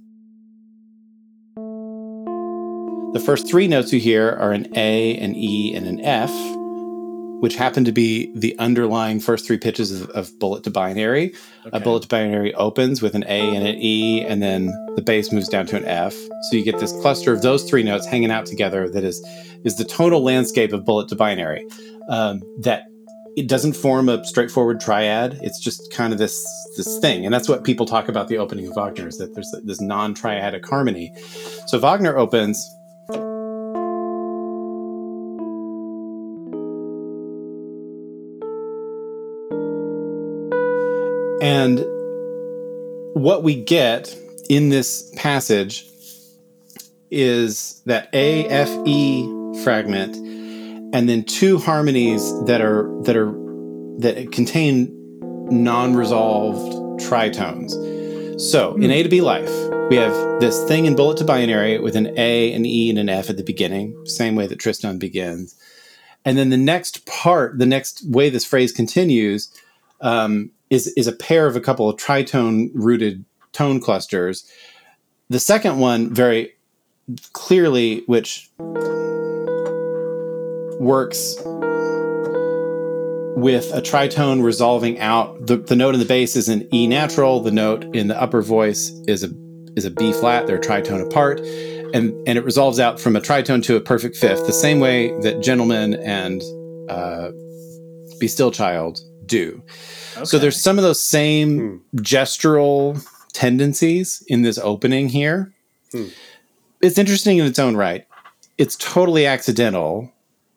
The 3.13 3.21
first 3.25 3.49
three 3.49 3.67
notes 3.67 3.91
you 3.91 3.99
hear 3.99 4.29
are 4.29 4.51
an 4.51 4.67
A, 4.77 5.17
an 5.17 5.35
E, 5.35 5.73
and 5.75 5.85
an 5.85 5.99
F, 5.99 6.31
which 7.41 7.55
happen 7.55 7.83
to 7.83 7.91
be 7.91 8.31
the 8.35 8.55
underlying 8.59 9.19
first 9.19 9.47
three 9.47 9.57
pitches 9.57 9.99
of, 9.99 10.07
of 10.11 10.37
bullet 10.37 10.63
to 10.63 10.69
binary. 10.69 11.33
A 11.73 11.79
bullet 11.79 12.03
to 12.03 12.07
binary 12.07 12.53
opens 12.53 13.01
with 13.01 13.15
an 13.15 13.23
A 13.23 13.55
and 13.55 13.67
an 13.67 13.77
E, 13.79 14.23
and 14.23 14.43
then 14.43 14.67
the 14.95 15.01
bass 15.01 15.31
moves 15.31 15.49
down 15.49 15.65
to 15.65 15.75
an 15.75 15.83
F. 15.85 16.13
So 16.13 16.55
you 16.55 16.63
get 16.63 16.77
this 16.79 16.91
cluster 17.01 17.33
of 17.33 17.41
those 17.41 17.67
three 17.67 17.81
notes 17.81 18.05
hanging 18.05 18.29
out 18.29 18.45
together 18.45 18.87
that 18.91 19.03
is 19.03 19.19
is 19.63 19.75
the 19.77 19.83
tonal 19.83 20.23
landscape 20.23 20.71
of 20.71 20.85
bullet 20.85 21.09
to 21.09 21.15
binary. 21.15 21.65
Um, 22.09 22.43
that 22.59 22.83
it 23.35 23.47
doesn't 23.47 23.73
form 23.73 24.07
a 24.07 24.23
straightforward 24.23 24.79
triad. 24.79 25.39
It's 25.41 25.59
just 25.59 25.91
kind 25.91 26.13
of 26.13 26.19
this 26.19 26.45
this 26.77 26.99
thing, 26.99 27.25
and 27.25 27.33
that's 27.33 27.49
what 27.49 27.63
people 27.63 27.87
talk 27.87 28.07
about 28.07 28.27
the 28.27 28.37
opening 28.37 28.67
of 28.67 28.75
Wagner 28.75 29.07
is 29.07 29.17
that 29.17 29.33
there's 29.33 29.51
this 29.63 29.81
non-triadic 29.81 30.63
harmony. 30.63 31.11
So 31.65 31.79
Wagner 31.79 32.15
opens. 32.15 32.69
And 41.41 41.79
what 43.15 43.43
we 43.43 43.55
get 43.55 44.15
in 44.49 44.69
this 44.69 45.11
passage 45.15 45.87
is 47.09 47.81
that 47.85 48.09
A 48.13 48.45
F 48.47 48.69
E 48.85 49.25
fragment 49.63 50.15
and 50.93 51.09
then 51.09 51.23
two 51.23 51.57
harmonies 51.57 52.21
that 52.45 52.61
are 52.61 52.89
that 53.03 53.15
are 53.15 53.33
that 53.99 54.31
contain 54.31 54.95
non-resolved 55.49 57.01
tritones. 57.01 57.71
So 58.39 58.75
in 58.75 58.91
A 58.91 59.03
to 59.03 59.09
B 59.09 59.21
life, 59.21 59.51
we 59.89 59.97
have 59.97 60.13
this 60.39 60.63
thing 60.65 60.85
in 60.85 60.95
bullet 60.95 61.17
to 61.17 61.25
binary 61.25 61.79
with 61.79 61.95
an 61.95 62.17
A, 62.17 62.53
an 62.53 62.65
E, 62.65 62.89
and 62.89 62.97
an 62.97 63.09
F 63.09 63.29
at 63.29 63.37
the 63.37 63.43
beginning, 63.43 63.95
same 64.05 64.35
way 64.35 64.47
that 64.47 64.59
Tristan 64.59 64.97
begins. 64.97 65.55
And 66.23 66.37
then 66.37 66.49
the 66.49 66.57
next 66.57 67.05
part, 67.05 67.57
the 67.57 67.65
next 67.65 68.07
way 68.07 68.29
this 68.29 68.45
phrase 68.45 68.71
continues, 68.71 69.51
um, 69.99 70.51
is 70.71 70.87
is 70.97 71.05
a 71.05 71.11
pair 71.11 71.45
of 71.45 71.55
a 71.55 71.61
couple 71.61 71.87
of 71.87 71.97
tritone 71.97 72.71
rooted 72.73 73.23
tone 73.51 73.79
clusters. 73.79 74.49
The 75.29 75.39
second 75.39 75.77
one, 75.77 76.11
very 76.11 76.55
clearly, 77.33 78.03
which 78.07 78.49
works 80.79 81.35
with 83.35 83.71
a 83.73 83.81
tritone 83.81 84.43
resolving 84.43 84.99
out 84.99 85.45
the, 85.45 85.57
the 85.57 85.75
note 85.75 85.93
in 85.93 85.99
the 85.99 86.05
bass 86.05 86.35
is 86.35 86.49
an 86.49 86.67
E 86.73 86.87
natural, 86.87 87.39
the 87.39 87.51
note 87.51 87.83
in 87.95 88.07
the 88.07 88.19
upper 88.19 88.41
voice 88.41 88.89
is 89.07 89.23
a 89.23 89.29
is 89.75 89.85
a 89.85 89.91
B 89.91 90.11
flat, 90.13 90.47
they're 90.47 90.59
tritone 90.59 91.05
apart, 91.05 91.39
and 91.93 92.13
and 92.27 92.37
it 92.37 92.45
resolves 92.45 92.79
out 92.79 92.99
from 92.99 93.15
a 93.15 93.21
tritone 93.21 93.63
to 93.63 93.75
a 93.75 93.81
perfect 93.81 94.15
fifth, 94.15 94.45
the 94.47 94.53
same 94.53 94.79
way 94.79 95.11
that 95.21 95.41
Gentlemen 95.41 95.95
and 95.95 96.41
uh, 96.89 97.31
Be 98.19 98.27
Still 98.27 98.51
Child 98.51 99.01
do. 99.31 99.63
Okay. 100.15 100.25
So 100.25 100.37
there's 100.37 100.61
some 100.61 100.77
of 100.77 100.83
those 100.83 101.01
same 101.01 101.81
hmm. 101.91 101.97
gestural 101.97 103.03
tendencies 103.33 104.23
in 104.27 104.41
this 104.41 104.57
opening 104.57 105.09
here. 105.09 105.53
Hmm. 105.91 106.07
It's 106.81 106.97
interesting 106.97 107.37
in 107.37 107.45
its 107.45 107.59
own 107.59 107.75
right. 107.75 108.05
It's 108.57 108.75
totally 108.75 109.25
accidental 109.25 110.11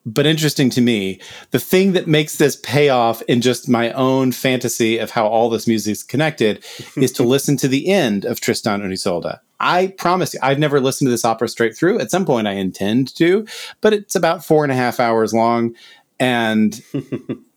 but 0.07 0.27
interesting 0.27 0.71
to 0.71 0.81
me. 0.81 1.21
The 1.51 1.59
thing 1.59 1.93
that 1.93 2.07
makes 2.07 2.37
this 2.37 2.57
pay 2.57 2.89
off 2.91 3.23
in 3.23 3.41
just 3.41 3.69
my 3.69 3.91
own 3.93 4.33
fantasy 4.33 4.99
of 4.99 5.11
how 5.11 5.27
all 5.27 5.49
this 5.49 5.67
music 5.67 5.93
is 5.93 6.03
connected 6.03 6.65
is 6.97 7.13
to 7.13 7.23
listen 7.23 7.57
to 7.59 7.69
the 7.69 7.89
end 7.89 8.25
of 8.25 8.41
Tristan 8.41 8.83
und 8.83 8.93
Isolde. 8.93 9.41
I 9.61 9.89
promise 9.99 10.35
you, 10.35 10.41
I've 10.43 10.59
never 10.59 10.81
listened 10.81 11.07
to 11.07 11.11
this 11.11 11.25
opera 11.25 11.49
straight 11.49 11.77
through. 11.77 12.01
At 12.01 12.11
some 12.11 12.27
point, 12.27 12.47
I 12.47 12.53
intend 12.53 13.15
to, 13.17 13.47
but 13.81 13.95
it's 13.95 14.15
about 14.15 14.45
four 14.45 14.63
and 14.63 14.73
a 14.73 14.77
half 14.77 15.01
hours 15.01 15.33
long, 15.33 15.75
and 16.21 16.83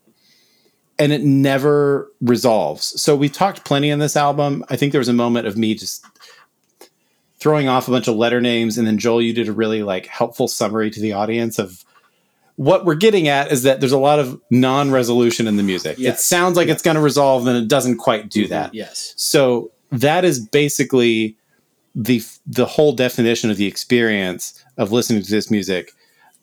and 0.98 1.12
it 1.12 1.22
never 1.22 2.10
resolves. 2.20 3.00
So 3.00 3.14
we 3.14 3.28
talked 3.28 3.64
plenty 3.64 3.92
on 3.92 3.98
this 3.98 4.16
album. 4.16 4.64
I 4.68 4.76
think 4.76 4.92
there 4.92 4.98
was 4.98 5.08
a 5.08 5.12
moment 5.12 5.46
of 5.46 5.56
me 5.56 5.74
just 5.74 6.04
throwing 7.38 7.68
off 7.68 7.86
a 7.86 7.90
bunch 7.90 8.08
of 8.08 8.16
letter 8.16 8.40
names, 8.40 8.78
and 8.78 8.86
then 8.86 8.98
Joel, 8.98 9.22
you 9.22 9.32
did 9.32 9.48
a 9.48 9.52
really 9.52 9.82
like 9.82 10.06
helpful 10.06 10.48
summary 10.48 10.90
to 10.90 11.00
the 11.00 11.12
audience 11.12 11.58
of 11.58 11.84
what 12.56 12.84
we're 12.84 12.96
getting 12.96 13.28
at 13.28 13.52
is 13.52 13.62
that 13.62 13.78
there's 13.78 13.92
a 13.92 13.98
lot 13.98 14.18
of 14.18 14.40
non-resolution 14.50 15.46
in 15.46 15.56
the 15.56 15.62
music. 15.62 15.96
Yes. 15.96 16.18
It 16.18 16.20
sounds 16.20 16.56
like 16.56 16.66
it's 16.66 16.82
going 16.82 16.96
to 16.96 17.00
resolve, 17.00 17.46
and 17.46 17.56
it 17.56 17.68
doesn't 17.68 17.98
quite 17.98 18.28
do 18.28 18.44
mm-hmm. 18.44 18.50
that. 18.50 18.74
Yes. 18.74 19.14
So 19.16 19.70
that 19.92 20.24
is 20.24 20.40
basically 20.40 21.36
the 21.94 22.22
the 22.46 22.66
whole 22.66 22.92
definition 22.92 23.50
of 23.50 23.56
the 23.56 23.66
experience 23.66 24.64
of 24.76 24.90
listening 24.90 25.22
to 25.22 25.30
this 25.30 25.50
music 25.50 25.92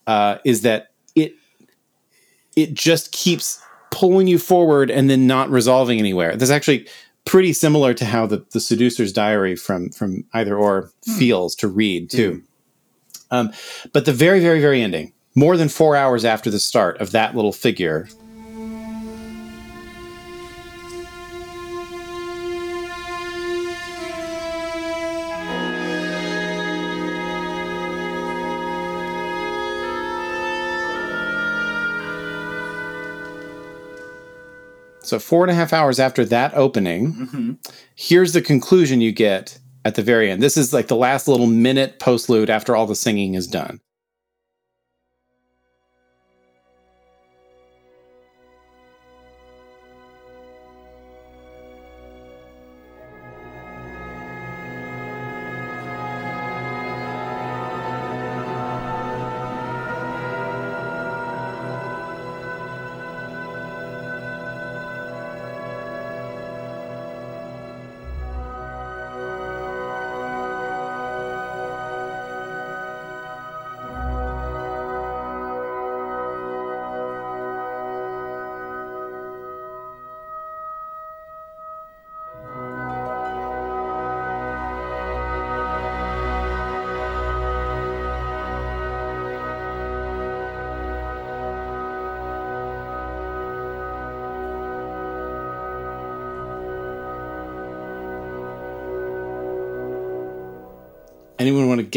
uh, 0.08 0.38
is 0.46 0.62
that 0.62 0.92
it 1.16 1.34
it 2.56 2.74
just 2.74 3.12
keeps 3.12 3.62
pulling 3.96 4.28
you 4.28 4.38
forward 4.38 4.92
and 4.92 5.10
then 5.10 5.26
not 5.26 5.50
resolving 5.50 6.00
anywhere. 6.00 6.36
That's 6.36 6.52
actually 6.52 6.86
pretty 7.24 7.54
similar 7.54 7.94
to 7.94 8.04
how 8.04 8.26
the, 8.28 8.46
the 8.52 8.60
seducer's 8.60 9.14
diary 9.14 9.56
from 9.56 9.90
from 9.90 10.26
either 10.34 10.58
or 10.58 10.92
mm. 11.08 11.18
feels 11.18 11.56
to 11.56 11.68
read 11.70 12.10
too. 12.10 12.32
Mm. 12.34 12.42
Um, 13.32 13.54
but 13.94 14.06
the 14.06 14.12
very 14.12 14.42
very 14.42 14.60
very 14.60 14.82
ending 14.82 15.14
more 15.34 15.56
than 15.56 15.70
four 15.70 15.96
hours 15.96 16.26
after 16.26 16.52
the 16.52 16.60
start 16.60 16.98
of 17.00 17.12
that 17.12 17.36
little 17.36 17.54
figure. 17.54 18.08
So, 35.06 35.20
four 35.20 35.44
and 35.44 35.52
a 35.52 35.56
half 35.56 35.74
hours 35.74 36.00
after 36.00 36.26
that 36.26 36.54
opening, 36.56 37.14
mm-hmm. 37.14 37.54
here's 37.96 38.34
the 38.34 38.42
conclusion 38.42 39.02
you 39.02 39.12
get 39.12 39.60
at 39.84 39.96
the 39.96 40.02
very 40.02 40.32
end. 40.32 40.42
This 40.42 40.58
is 40.58 40.74
like 40.74 40.88
the 40.88 40.96
last 40.96 41.28
little 41.28 41.48
minute 41.48 42.00
postlude 42.00 42.50
after 42.50 42.76
all 42.76 42.88
the 42.88 42.96
singing 42.96 43.36
is 43.36 43.48
done. 43.48 43.80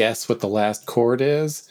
Guess 0.09 0.27
what 0.27 0.41
the 0.41 0.49
last 0.49 0.87
chord 0.87 1.21
is? 1.21 1.71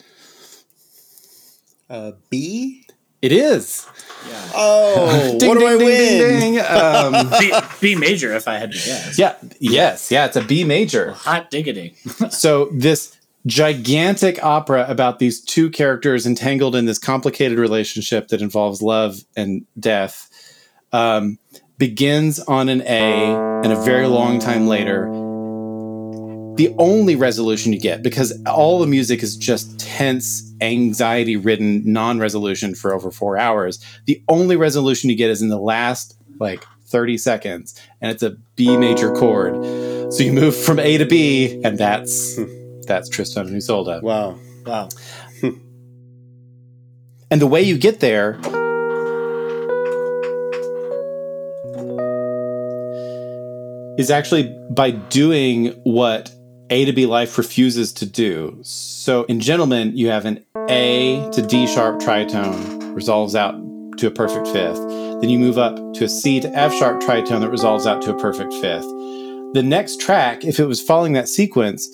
Uh, 1.90 2.12
B. 2.30 2.86
It 3.20 3.32
is. 3.32 3.84
Yeah. 4.28 4.50
Oh, 4.54 5.36
ding, 5.40 5.48
what 5.48 5.58
ding, 5.58 5.68
do 5.68 5.74
I 5.74 5.78
ding, 5.78 6.54
win? 6.54 6.64
Um, 6.64 7.30
B, 7.40 7.52
B, 7.80 7.94
major, 7.96 8.32
if 8.36 8.46
I 8.46 8.54
had 8.58 8.70
to 8.70 8.78
guess. 8.78 9.18
Yeah. 9.18 9.34
Yes. 9.58 10.12
Yeah. 10.12 10.26
It's 10.26 10.36
a 10.36 10.44
B 10.44 10.62
major. 10.62 11.12
Hot 11.12 11.50
diggity. 11.50 11.96
so 12.30 12.66
this 12.72 13.16
gigantic 13.44 14.40
opera 14.44 14.86
about 14.88 15.18
these 15.18 15.40
two 15.40 15.68
characters 15.68 16.24
entangled 16.24 16.76
in 16.76 16.84
this 16.84 16.98
complicated 16.98 17.58
relationship 17.58 18.28
that 18.28 18.40
involves 18.40 18.82
love 18.82 19.16
and 19.36 19.66
death 19.80 20.28
um, 20.92 21.40
begins 21.76 22.38
on 22.38 22.68
an 22.68 22.82
A, 22.82 23.34
and 23.64 23.72
a 23.72 23.82
very 23.82 24.06
long 24.06 24.38
time 24.38 24.68
later 24.68 25.27
the 26.58 26.74
only 26.76 27.14
resolution 27.14 27.72
you 27.72 27.78
get 27.78 28.02
because 28.02 28.36
all 28.44 28.80
the 28.80 28.86
music 28.86 29.22
is 29.22 29.36
just 29.36 29.78
tense, 29.78 30.52
anxiety 30.60 31.36
ridden, 31.36 31.84
non 31.84 32.18
resolution 32.18 32.74
for 32.74 32.92
over 32.92 33.12
four 33.12 33.38
hours. 33.38 33.78
The 34.06 34.20
only 34.28 34.56
resolution 34.56 35.08
you 35.08 35.16
get 35.16 35.30
is 35.30 35.40
in 35.40 35.50
the 35.50 35.58
last 35.60 36.18
like 36.40 36.64
30 36.86 37.16
seconds, 37.16 37.80
and 38.00 38.10
it's 38.10 38.24
a 38.24 38.30
B 38.56 38.76
major 38.76 39.12
chord. 39.12 39.54
So 40.12 40.24
you 40.24 40.32
move 40.32 40.56
from 40.56 40.80
A 40.80 40.98
to 40.98 41.06
B, 41.06 41.60
and 41.62 41.78
that's 41.78 42.36
hmm. 42.36 42.80
that's 42.88 43.08
Tristan 43.08 43.46
and 43.46 43.54
Isolde. 43.56 44.02
Wow. 44.02 44.36
Wow. 44.66 44.88
and 47.30 47.40
the 47.40 47.46
way 47.46 47.62
you 47.62 47.78
get 47.78 48.00
there 48.00 48.40
is 53.96 54.10
actually 54.10 54.52
by 54.70 54.90
doing 54.90 55.68
what 55.84 56.32
a 56.70 56.84
to 56.84 56.92
B 56.92 57.06
life 57.06 57.38
refuses 57.38 57.92
to 57.94 58.06
do. 58.06 58.58
So 58.62 59.24
in 59.24 59.40
Gentlemen, 59.40 59.96
you 59.96 60.08
have 60.08 60.24
an 60.24 60.44
A 60.68 61.28
to 61.32 61.42
D 61.42 61.66
sharp 61.66 62.00
tritone, 62.00 62.94
resolves 62.94 63.34
out 63.34 63.54
to 63.98 64.06
a 64.06 64.10
perfect 64.10 64.48
fifth. 64.48 64.80
Then 65.20 65.28
you 65.28 65.38
move 65.38 65.58
up 65.58 65.76
to 65.94 66.04
a 66.04 66.08
C 66.08 66.40
to 66.40 66.48
F 66.50 66.72
sharp 66.74 67.00
tritone 67.00 67.40
that 67.40 67.50
resolves 67.50 67.86
out 67.86 68.02
to 68.02 68.14
a 68.14 68.18
perfect 68.18 68.52
fifth. 68.54 68.86
The 69.54 69.62
next 69.64 70.00
track, 70.00 70.44
if 70.44 70.60
it 70.60 70.66
was 70.66 70.80
following 70.80 71.14
that 71.14 71.28
sequence, 71.28 71.88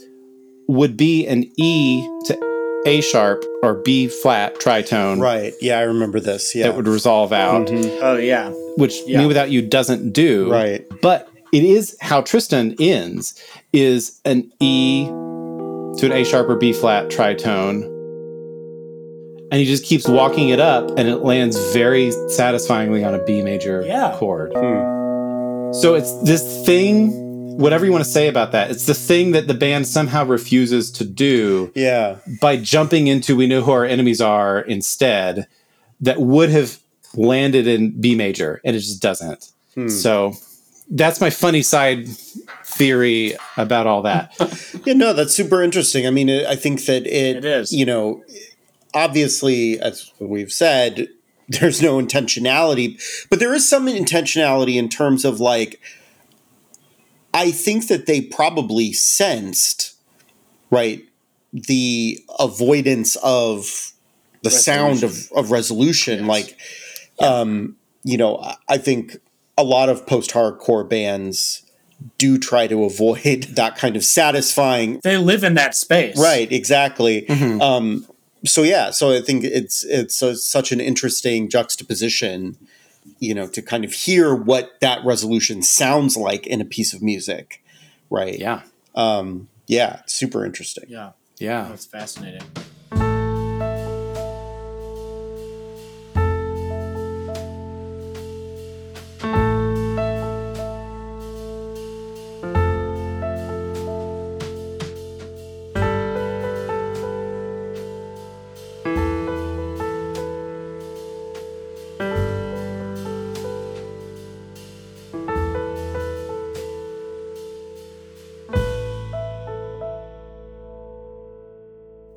would 0.66 0.96
be 0.96 1.26
an 1.26 1.50
E 1.56 2.02
to 2.26 2.82
A 2.86 3.00
sharp 3.00 3.44
or 3.62 3.74
B 3.74 4.08
flat 4.08 4.56
tritone. 4.56 5.20
Right. 5.20 5.52
Yeah, 5.60 5.78
I 5.78 5.82
remember 5.82 6.20
this. 6.20 6.54
Yeah. 6.54 6.68
That 6.68 6.76
would 6.76 6.88
resolve 6.88 7.32
out. 7.32 7.68
Mm-hmm. 7.68 7.98
Oh, 8.02 8.16
yeah. 8.16 8.50
Which 8.76 8.96
yeah. 9.06 9.20
Me 9.20 9.26
Without 9.26 9.50
You 9.50 9.62
doesn't 9.62 10.12
do. 10.12 10.50
Right. 10.50 10.84
But 11.00 11.28
it 11.54 11.62
is 11.62 11.96
how 12.00 12.20
Tristan 12.20 12.74
ends 12.80 13.40
is 13.72 14.20
an 14.24 14.50
E 14.58 15.06
to 15.06 16.06
an 16.06 16.10
A 16.10 16.24
sharp 16.24 16.48
or 16.48 16.56
B 16.56 16.72
flat 16.72 17.08
tritone. 17.10 17.84
And 19.52 19.60
he 19.60 19.64
just 19.64 19.84
keeps 19.84 20.08
walking 20.08 20.48
it 20.48 20.58
up 20.58 20.90
and 20.98 21.08
it 21.08 21.18
lands 21.18 21.56
very 21.72 22.10
satisfyingly 22.28 23.04
on 23.04 23.14
a 23.14 23.22
B 23.24 23.40
major 23.42 23.84
yeah. 23.86 24.16
chord. 24.16 24.52
Hmm. 24.52 25.72
So 25.74 25.94
it's 25.94 26.12
this 26.22 26.66
thing, 26.66 27.56
whatever 27.56 27.84
you 27.84 27.92
want 27.92 28.02
to 28.02 28.10
say 28.10 28.26
about 28.26 28.50
that, 28.50 28.72
it's 28.72 28.86
the 28.86 28.94
thing 28.94 29.30
that 29.30 29.46
the 29.46 29.54
band 29.54 29.86
somehow 29.86 30.24
refuses 30.24 30.90
to 30.92 31.04
do 31.04 31.70
Yeah. 31.76 32.16
by 32.40 32.56
jumping 32.56 33.06
into 33.06 33.36
We 33.36 33.46
Know 33.46 33.60
Who 33.60 33.70
Our 33.70 33.84
Enemies 33.84 34.20
Are 34.20 34.60
instead, 34.60 35.46
that 36.00 36.18
would 36.18 36.50
have 36.50 36.80
landed 37.14 37.68
in 37.68 38.00
B 38.00 38.16
major, 38.16 38.60
and 38.64 38.74
it 38.74 38.80
just 38.80 39.00
doesn't. 39.00 39.52
Hmm. 39.76 39.86
So 39.88 40.34
that's 40.90 41.20
my 41.20 41.30
funny 41.30 41.62
side 41.62 42.06
theory 42.64 43.34
about 43.56 43.86
all 43.86 44.02
that. 44.02 44.34
Yeah, 44.84 44.92
no, 44.94 45.12
that's 45.14 45.34
super 45.34 45.62
interesting. 45.62 46.06
I 46.06 46.10
mean, 46.10 46.28
it, 46.28 46.44
I 46.46 46.56
think 46.56 46.84
that 46.84 47.06
it, 47.06 47.36
It 47.36 47.44
is. 47.46 47.72
you 47.72 47.86
know, 47.86 48.22
obviously, 48.92 49.80
as 49.80 50.12
we've 50.18 50.52
said, 50.52 51.08
there's 51.48 51.80
no 51.80 51.96
intentionality, 51.96 53.00
but 53.30 53.38
there 53.38 53.54
is 53.54 53.66
some 53.66 53.86
intentionality 53.86 54.76
in 54.76 54.90
terms 54.90 55.24
of 55.24 55.40
like, 55.40 55.80
I 57.32 57.50
think 57.50 57.88
that 57.88 58.04
they 58.06 58.20
probably 58.20 58.92
sensed, 58.92 59.94
right, 60.70 61.02
the 61.52 62.22
avoidance 62.38 63.16
of 63.22 63.92
the 64.42 64.50
sound 64.50 65.02
of, 65.02 65.10
Resolution. 65.12 65.36
of 65.38 65.50
resolution. 65.50 66.18
Yes. 66.20 66.28
Like, 66.28 66.58
um, 67.20 67.76
you 68.02 68.18
know, 68.18 68.36
I- 68.38 68.56
I 68.68 68.76
think 68.78 69.16
a 69.56 69.62
lot 69.64 69.88
of 69.88 70.06
post 70.06 70.30
hardcore 70.30 70.88
bands 70.88 71.62
do 72.18 72.38
try 72.38 72.66
to 72.66 72.84
avoid 72.84 73.44
that 73.54 73.76
kind 73.76 73.96
of 73.96 74.04
satisfying 74.04 75.00
They 75.02 75.16
live 75.16 75.44
in 75.44 75.54
that 75.54 75.74
space. 75.74 76.18
right 76.18 76.50
exactly 76.52 77.22
Mhm. 77.28 77.60
um 77.62 78.06
so 78.44 78.62
yeah 78.62 78.90
so 78.90 79.12
i 79.12 79.20
think 79.20 79.44
it's 79.44 79.84
it's 79.84 80.20
a, 80.22 80.36
such 80.36 80.70
an 80.72 80.80
interesting 80.80 81.48
juxtaposition 81.48 82.56
you 83.20 83.34
know 83.34 83.46
to 83.46 83.62
kind 83.62 83.84
of 83.84 83.92
hear 83.92 84.34
what 84.34 84.72
that 84.80 85.02
resolution 85.04 85.62
sounds 85.62 86.16
like 86.16 86.46
in 86.46 86.60
a 86.60 86.64
piece 86.64 86.92
of 86.92 87.00
music 87.02 87.62
right 88.10 88.38
Yeah. 88.38 88.62
um 88.94 89.48
yeah 89.66 90.00
super 90.06 90.44
interesting 90.44 90.84
Yeah. 90.88 91.12
Yeah. 91.38 91.66
That's 91.68 91.84
fascinating. 91.86 92.42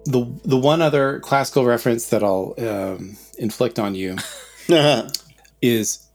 The 0.08 0.26
the 0.46 0.58
one 0.58 0.82
other 0.82 1.20
classical 1.20 1.66
reference 1.66 2.08
that 2.10 2.24
I'll 2.24 2.54
um, 2.58 3.18
inflict 3.38 3.78
on 3.80 3.94
you 3.96 4.16
is 5.62 6.08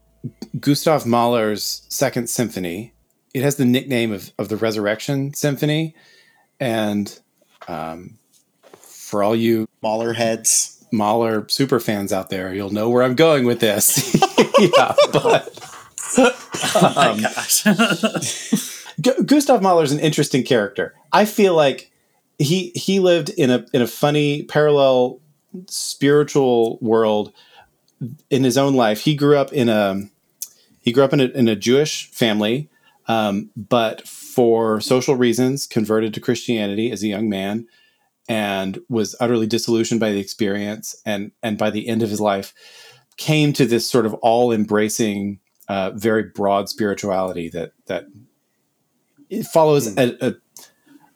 Gustav 0.58 1.04
Mahler's 1.06 1.82
Second 1.88 2.28
Symphony. 2.30 2.92
It 3.34 3.42
has 3.42 3.56
the 3.56 3.64
nickname 3.64 4.12
of, 4.12 4.30
of 4.38 4.48
the 4.48 4.56
Resurrection 4.56 5.34
Symphony, 5.34 5.94
and 6.60 7.18
um, 7.68 8.18
for 8.72 9.22
all 9.22 9.36
you 9.36 9.68
Mahler 9.82 10.12
heads 10.14 10.84
Mahler 10.92 11.46
super 11.48 11.80
fans 11.80 12.12
out 12.12 12.30
there, 12.30 12.54
you'll 12.54 12.70
know 12.72 12.88
where 12.90 13.02
I'm 13.02 13.14
going 13.14 13.44
with 13.46 13.60
this. 13.60 14.14
yeah, 14.58 14.94
but 15.12 15.58
Oh 16.74 16.92
my 16.96 17.08
Um, 17.10 17.20
gosh. 17.20 17.64
Gu- 19.00 19.24
Gustav 19.24 19.62
Mahler 19.62 19.84
is 19.84 19.92
an 19.92 20.00
interesting 20.00 20.42
character. 20.44 20.94
I 21.12 21.24
feel 21.24 21.54
like 21.54 21.90
he 22.42 22.72
he 22.74 23.00
lived 23.00 23.30
in 23.30 23.50
a 23.50 23.64
in 23.72 23.82
a 23.82 23.86
funny 23.86 24.42
parallel 24.44 25.20
spiritual 25.68 26.78
world 26.80 27.32
in 28.30 28.44
his 28.44 28.58
own 28.58 28.74
life. 28.74 29.00
He 29.00 29.14
grew 29.14 29.36
up 29.36 29.52
in 29.52 29.68
a 29.68 30.02
he 30.80 30.92
grew 30.92 31.04
up 31.04 31.12
in 31.12 31.20
a, 31.20 31.26
in 31.26 31.48
a 31.48 31.56
Jewish 31.56 32.10
family, 32.10 32.68
um, 33.06 33.50
but 33.56 34.06
for 34.08 34.80
social 34.80 35.14
reasons, 35.14 35.66
converted 35.66 36.12
to 36.14 36.20
Christianity 36.20 36.90
as 36.90 37.02
a 37.02 37.08
young 37.08 37.28
man, 37.28 37.66
and 38.28 38.80
was 38.88 39.14
utterly 39.20 39.46
disillusioned 39.46 40.00
by 40.00 40.10
the 40.10 40.20
experience. 40.20 40.96
And 41.06 41.32
and 41.42 41.56
by 41.56 41.70
the 41.70 41.88
end 41.88 42.02
of 42.02 42.10
his 42.10 42.20
life, 42.20 42.52
came 43.16 43.52
to 43.52 43.66
this 43.66 43.88
sort 43.88 44.06
of 44.06 44.14
all 44.14 44.52
embracing, 44.52 45.38
uh, 45.68 45.92
very 45.94 46.24
broad 46.24 46.68
spirituality 46.68 47.48
that 47.50 47.72
that 47.86 48.06
it 49.30 49.44
follows 49.44 49.92
Hmm. 49.94 49.98
a, 49.98 50.28
a 50.28 50.34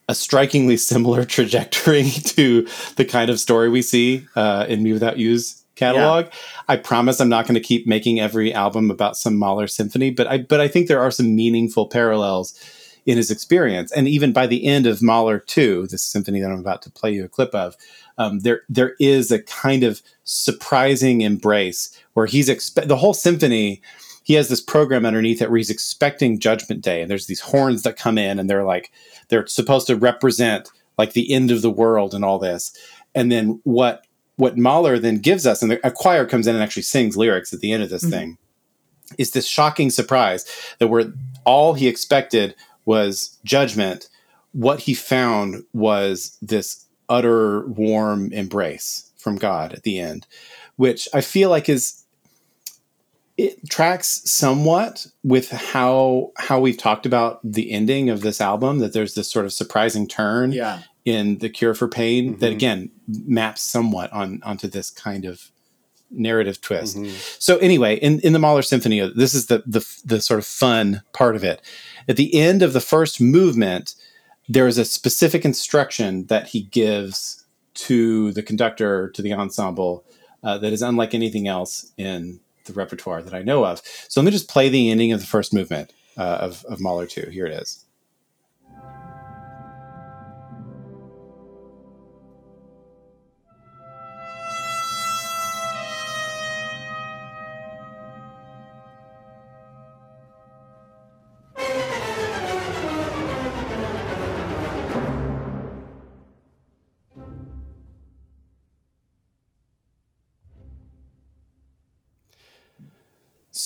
a 0.08 0.14
strikingly 0.14 0.76
similar 0.76 1.24
trajectory 1.36 2.10
to 2.10 2.66
the 2.96 3.04
kind 3.04 3.30
of 3.30 3.40
story 3.40 3.68
we 3.68 3.82
see 3.82 4.26
uh, 4.36 4.66
in 4.68 4.82
Me 4.82 4.92
Without 4.92 5.18
You's 5.18 5.62
catalog. 5.74 6.26
I 6.68 6.76
promise 6.76 7.20
I'm 7.20 7.28
not 7.28 7.46
going 7.46 7.54
to 7.54 7.60
keep 7.60 7.86
making 7.86 8.18
every 8.18 8.52
album 8.52 8.90
about 8.90 9.16
some 9.16 9.36
Mahler 9.36 9.66
symphony, 9.66 10.10
but 10.10 10.26
I 10.26 10.38
but 10.38 10.60
I 10.60 10.68
think 10.68 10.88
there 10.88 11.00
are 11.00 11.10
some 11.10 11.36
meaningful 11.36 11.86
parallels 11.86 12.58
in 13.04 13.16
his 13.16 13.30
experience. 13.30 13.92
And 13.92 14.08
even 14.08 14.32
by 14.32 14.48
the 14.48 14.66
end 14.66 14.86
of 14.86 15.00
Mahler 15.00 15.38
2, 15.38 15.86
this 15.86 16.02
symphony 16.02 16.40
that 16.40 16.50
I'm 16.50 16.58
about 16.58 16.82
to 16.82 16.90
play 16.90 17.12
you 17.12 17.24
a 17.24 17.28
clip 17.28 17.54
of, 17.54 17.76
um, 18.18 18.40
there 18.40 18.62
there 18.68 18.94
is 18.98 19.30
a 19.30 19.42
kind 19.42 19.84
of 19.84 20.02
surprising 20.24 21.20
embrace 21.20 21.96
where 22.14 22.26
he's 22.26 22.48
expe- 22.48 22.88
the 22.88 22.96
whole 22.96 23.14
symphony 23.14 23.80
he 24.26 24.34
has 24.34 24.48
this 24.48 24.60
program 24.60 25.06
underneath 25.06 25.40
it 25.40 25.48
where 25.50 25.56
he's 25.58 25.70
expecting 25.70 26.40
judgment 26.40 26.80
day 26.82 27.00
and 27.00 27.08
there's 27.08 27.26
these 27.28 27.38
horns 27.40 27.82
that 27.84 27.96
come 27.96 28.18
in 28.18 28.40
and 28.40 28.50
they're 28.50 28.64
like 28.64 28.90
they're 29.28 29.46
supposed 29.46 29.86
to 29.86 29.94
represent 29.94 30.68
like 30.98 31.12
the 31.12 31.32
end 31.32 31.52
of 31.52 31.62
the 31.62 31.70
world 31.70 32.12
and 32.12 32.24
all 32.24 32.38
this 32.38 32.72
and 33.14 33.30
then 33.30 33.60
what 33.62 34.04
what 34.34 34.58
mahler 34.58 34.98
then 34.98 35.18
gives 35.18 35.46
us 35.46 35.62
and 35.62 35.70
the, 35.70 35.86
a 35.86 35.90
choir 35.92 36.26
comes 36.26 36.46
in 36.48 36.54
and 36.56 36.62
actually 36.64 36.82
sings 36.82 37.16
lyrics 37.16 37.52
at 37.54 37.60
the 37.60 37.70
end 37.72 37.82
of 37.84 37.88
this 37.90 38.04
Mhm. 38.04 38.10
thing 38.10 38.38
is 39.16 39.30
this 39.30 39.46
shocking 39.46 39.90
surprise 39.90 40.44
that 40.80 40.88
where 40.88 41.12
all 41.44 41.74
he 41.74 41.86
expected 41.86 42.54
was 42.84 43.38
judgment 43.44 44.08
what 44.52 44.80
he 44.80 44.94
found 44.94 45.62
was 45.72 46.36
this 46.42 46.84
utter 47.08 47.64
warm 47.68 48.32
embrace 48.32 49.12
from 49.16 49.36
god 49.36 49.72
at 49.72 49.84
the 49.84 50.00
end 50.00 50.26
which 50.74 51.06
i 51.14 51.20
feel 51.20 51.48
like 51.50 51.68
is 51.68 52.02
it 53.38 53.68
tracks 53.68 54.22
somewhat 54.24 55.06
with 55.22 55.50
how 55.50 56.32
how 56.38 56.58
we've 56.60 56.78
talked 56.78 57.06
about 57.06 57.40
the 57.44 57.70
ending 57.70 58.08
of 58.10 58.22
this 58.22 58.40
album 58.40 58.78
that 58.78 58.92
there's 58.92 59.14
this 59.14 59.30
sort 59.30 59.44
of 59.44 59.52
surprising 59.52 60.08
turn 60.08 60.52
yeah. 60.52 60.82
in 61.04 61.38
the 61.38 61.48
cure 61.48 61.74
for 61.74 61.86
pain 61.88 62.38
that 62.38 62.50
Mhm. 62.52 62.56
again 62.56 62.90
maps 63.08 63.60
somewhat 63.62 64.12
on 64.12 64.40
onto 64.42 64.68
this 64.68 64.90
kind 64.90 65.24
of 65.24 65.50
narrative 66.10 66.60
twist 66.60 66.96
Mhm. 66.96 67.10
so 67.42 67.58
anyway 67.58 67.96
in, 67.96 68.20
in 68.20 68.32
the 68.32 68.38
mahler 68.38 68.62
symphony 68.62 69.00
this 69.14 69.34
is 69.34 69.46
the, 69.46 69.62
the 69.66 69.84
the 70.04 70.20
sort 70.20 70.38
of 70.38 70.46
fun 70.46 71.02
part 71.12 71.36
of 71.36 71.44
it 71.44 71.60
at 72.08 72.16
the 72.16 72.34
end 72.34 72.62
of 72.62 72.72
the 72.72 72.80
first 72.80 73.20
movement 73.20 73.94
there 74.48 74.68
is 74.68 74.78
a 74.78 74.84
specific 74.84 75.44
instruction 75.44 76.26
that 76.26 76.48
he 76.48 76.62
gives 76.62 77.44
to 77.74 78.32
the 78.32 78.42
conductor 78.42 79.10
to 79.10 79.20
the 79.20 79.32
ensemble 79.34 80.04
uh, 80.44 80.56
that 80.58 80.72
is 80.72 80.80
unlike 80.80 81.12
anything 81.12 81.48
else 81.48 81.92
in 81.98 82.38
the 82.66 82.72
repertoire 82.72 83.22
that 83.22 83.34
I 83.34 83.42
know 83.42 83.64
of. 83.64 83.82
So 84.08 84.20
let 84.20 84.26
me 84.26 84.32
just 84.32 84.48
play 84.48 84.68
the 84.68 84.90
ending 84.90 85.12
of 85.12 85.20
the 85.20 85.26
first 85.26 85.54
movement 85.54 85.92
uh, 86.16 86.38
of, 86.40 86.64
of 86.66 86.80
Mahler 86.80 87.06
2. 87.06 87.30
Here 87.30 87.46
it 87.46 87.52
is. 87.52 87.85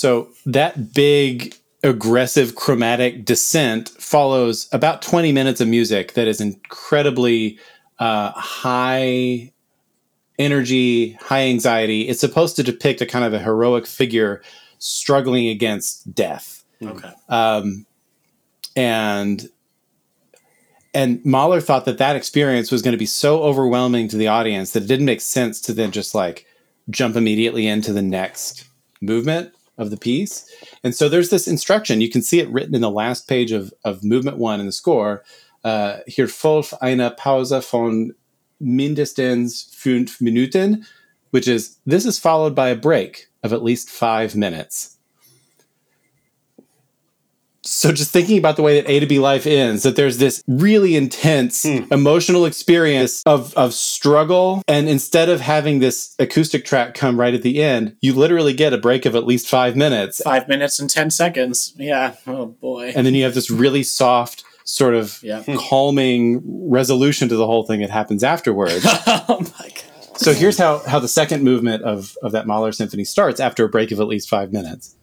So 0.00 0.30
that 0.46 0.94
big 0.94 1.54
aggressive 1.84 2.54
chromatic 2.54 3.26
descent 3.26 3.90
follows 3.90 4.66
about 4.72 5.02
20 5.02 5.30
minutes 5.30 5.60
of 5.60 5.68
music 5.68 6.14
that 6.14 6.26
is 6.26 6.40
incredibly 6.40 7.58
uh, 7.98 8.30
high 8.30 9.52
energy, 10.38 11.12
high 11.20 11.42
anxiety. 11.42 12.08
It's 12.08 12.18
supposed 12.18 12.56
to 12.56 12.62
depict 12.62 13.02
a 13.02 13.06
kind 13.06 13.26
of 13.26 13.34
a 13.34 13.40
heroic 13.40 13.86
figure 13.86 14.40
struggling 14.78 15.48
against 15.48 16.14
death. 16.14 16.64
Okay. 16.82 17.12
Um, 17.28 17.84
and 18.74 19.50
and 20.94 21.22
Mahler 21.26 21.60
thought 21.60 21.84
that 21.84 21.98
that 21.98 22.16
experience 22.16 22.72
was 22.72 22.80
going 22.80 22.92
to 22.92 22.98
be 22.98 23.04
so 23.04 23.42
overwhelming 23.42 24.08
to 24.08 24.16
the 24.16 24.28
audience 24.28 24.72
that 24.72 24.84
it 24.84 24.86
didn't 24.86 25.04
make 25.04 25.20
sense 25.20 25.60
to 25.60 25.74
then 25.74 25.90
just 25.90 26.14
like 26.14 26.46
jump 26.88 27.16
immediately 27.16 27.66
into 27.66 27.92
the 27.92 28.00
next 28.00 28.64
movement 29.02 29.52
of 29.80 29.90
the 29.90 29.96
piece. 29.96 30.48
And 30.84 30.94
so 30.94 31.08
there's 31.08 31.30
this 31.30 31.48
instruction. 31.48 32.00
You 32.00 32.10
can 32.10 32.22
see 32.22 32.38
it 32.38 32.50
written 32.50 32.74
in 32.74 32.82
the 32.82 32.90
last 32.90 33.26
page 33.26 33.50
of, 33.50 33.72
of 33.84 34.04
movement 34.04 34.38
one 34.38 34.60
in 34.60 34.66
the 34.66 34.72
score. 34.72 35.24
Uh, 35.64 35.98
hier 36.06 36.28
folgt 36.28 36.74
eine 36.80 37.10
Pause 37.10 37.64
von 37.64 38.14
mindestens 38.60 39.74
fünf 39.74 40.20
Minuten, 40.20 40.86
which 41.30 41.48
is 41.48 41.78
this 41.86 42.06
is 42.06 42.18
followed 42.18 42.54
by 42.54 42.68
a 42.68 42.76
break 42.76 43.28
of 43.42 43.52
at 43.52 43.62
least 43.62 43.90
five 43.90 44.36
minutes. 44.36 44.96
So 47.72 47.92
just 47.92 48.10
thinking 48.10 48.36
about 48.36 48.56
the 48.56 48.62
way 48.62 48.80
that 48.80 48.90
A 48.90 48.98
to 48.98 49.06
B 49.06 49.20
life 49.20 49.46
ends, 49.46 49.84
that 49.84 49.94
there's 49.94 50.18
this 50.18 50.42
really 50.48 50.96
intense 50.96 51.62
Hmm. 51.62 51.84
emotional 51.92 52.44
experience 52.44 53.22
of 53.26 53.54
of 53.54 53.74
struggle, 53.74 54.62
and 54.66 54.88
instead 54.88 55.28
of 55.28 55.40
having 55.40 55.78
this 55.78 56.16
acoustic 56.18 56.64
track 56.64 56.94
come 56.94 57.18
right 57.20 57.32
at 57.32 57.42
the 57.42 57.62
end, 57.62 57.94
you 58.00 58.12
literally 58.12 58.54
get 58.54 58.72
a 58.72 58.78
break 58.78 59.06
of 59.06 59.14
at 59.14 59.24
least 59.24 59.46
five 59.48 59.76
minutes, 59.76 60.20
Five 60.24 60.48
minutes 60.48 60.80
and 60.80 60.90
10 60.90 61.10
seconds. 61.10 61.72
Yeah. 61.78 62.14
Oh, 62.26 62.46
boy. 62.46 62.92
and 62.96 63.06
then 63.06 63.14
you 63.14 63.22
have 63.22 63.34
this 63.34 63.52
really 63.52 63.84
soft, 63.84 64.42
sort 64.64 64.94
of 64.94 65.20
yeah. 65.22 65.44
calming 65.56 66.42
resolution 66.68 67.28
to 67.28 67.36
the 67.36 67.46
whole 67.46 67.62
thing 67.62 67.80
that 67.82 67.90
happens 67.90 68.24
afterwards. 68.24 68.84
oh, 69.06 69.46
my 69.60 69.68
God. 69.68 70.16
so 70.18 70.32
here's 70.32 70.58
how 70.58 70.80
how 70.88 70.98
the 70.98 71.06
second 71.08 71.44
movement 71.44 71.84
of 71.84 72.16
of 72.20 72.32
that 72.32 72.48
Mahler 72.48 72.72
symphony 72.72 73.04
starts 73.04 73.38
after 73.38 73.64
a 73.64 73.68
break 73.68 73.92
of 73.92 74.00
at 74.00 74.08
least 74.08 74.28
five 74.28 74.52
minutes. 74.52 74.96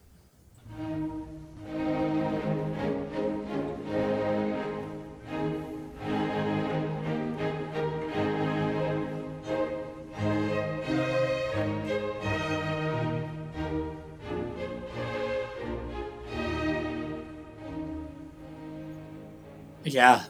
Yeah. 19.93 20.23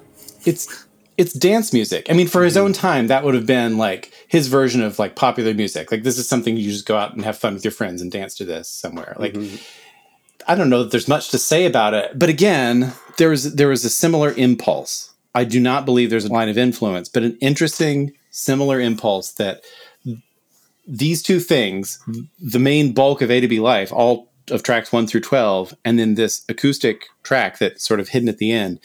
it's 0.46 0.86
it's 1.18 1.34
dance 1.34 1.74
music. 1.74 2.06
I 2.10 2.14
mean, 2.14 2.28
for 2.28 2.44
his 2.44 2.56
own 2.56 2.74
time, 2.74 3.08
that 3.08 3.24
would 3.24 3.34
have 3.34 3.48
been 3.48 3.78
like 3.78 4.14
his 4.28 4.48
version 4.48 4.84
of 4.84 5.00
like 5.00 5.16
popular 5.16 5.54
music. 5.54 5.92
Like 5.92 6.04
this 6.04 6.18
is 6.18 6.30
something 6.30 6.56
you 6.56 6.72
just 6.72 6.86
go 6.86 6.96
out 6.96 7.14
and 7.14 7.26
have 7.26 7.38
fun 7.38 7.56
with 7.56 7.66
your 7.66 7.72
friends 7.72 8.02
and 8.02 8.12
dance 8.12 8.36
to 8.36 8.46
this 8.46 8.70
somewhere. 8.70 9.16
Like 9.18 9.34
mm-hmm. 9.34 9.56
I 10.48 10.56
don't 10.56 10.70
know 10.70 10.84
that 10.84 10.92
there's 10.92 11.08
much 11.08 11.30
to 11.32 11.38
say 11.38 11.66
about 11.66 11.94
it, 11.94 12.18
but 12.18 12.30
again, 12.30 12.94
there 13.18 13.30
was 13.30 13.56
there 13.56 13.68
was 13.68 13.84
a 13.84 13.90
similar 13.90 14.32
impulse. 14.32 15.14
I 15.34 15.44
do 15.44 15.60
not 15.60 15.86
believe 15.86 16.10
there's 16.10 16.26
a 16.26 16.34
line 16.34 16.50
of 16.50 16.58
influence, 16.58 17.10
but 17.10 17.24
an 17.24 17.38
interesting 17.42 18.14
similar 18.30 18.80
impulse 18.80 19.34
that 19.34 19.62
these 20.88 21.22
two 21.22 21.40
things, 21.40 22.00
the 22.40 22.60
main 22.60 22.94
bulk 22.94 23.22
of 23.22 23.30
A 23.30 23.42
to 23.42 23.48
B 23.48 23.60
Life, 23.60 23.92
all 23.92 24.32
of 24.50 24.64
tracks 24.64 24.92
one 24.92 25.08
through 25.08 25.22
twelve, 25.22 25.74
and 25.84 26.00
then 26.00 26.16
this 26.16 26.44
acoustic 26.48 27.08
track 27.24 27.58
that's 27.58 27.86
sort 27.86 28.00
of 28.00 28.10
hidden 28.10 28.30
at 28.30 28.38
the 28.38 28.52
end, 28.52 28.80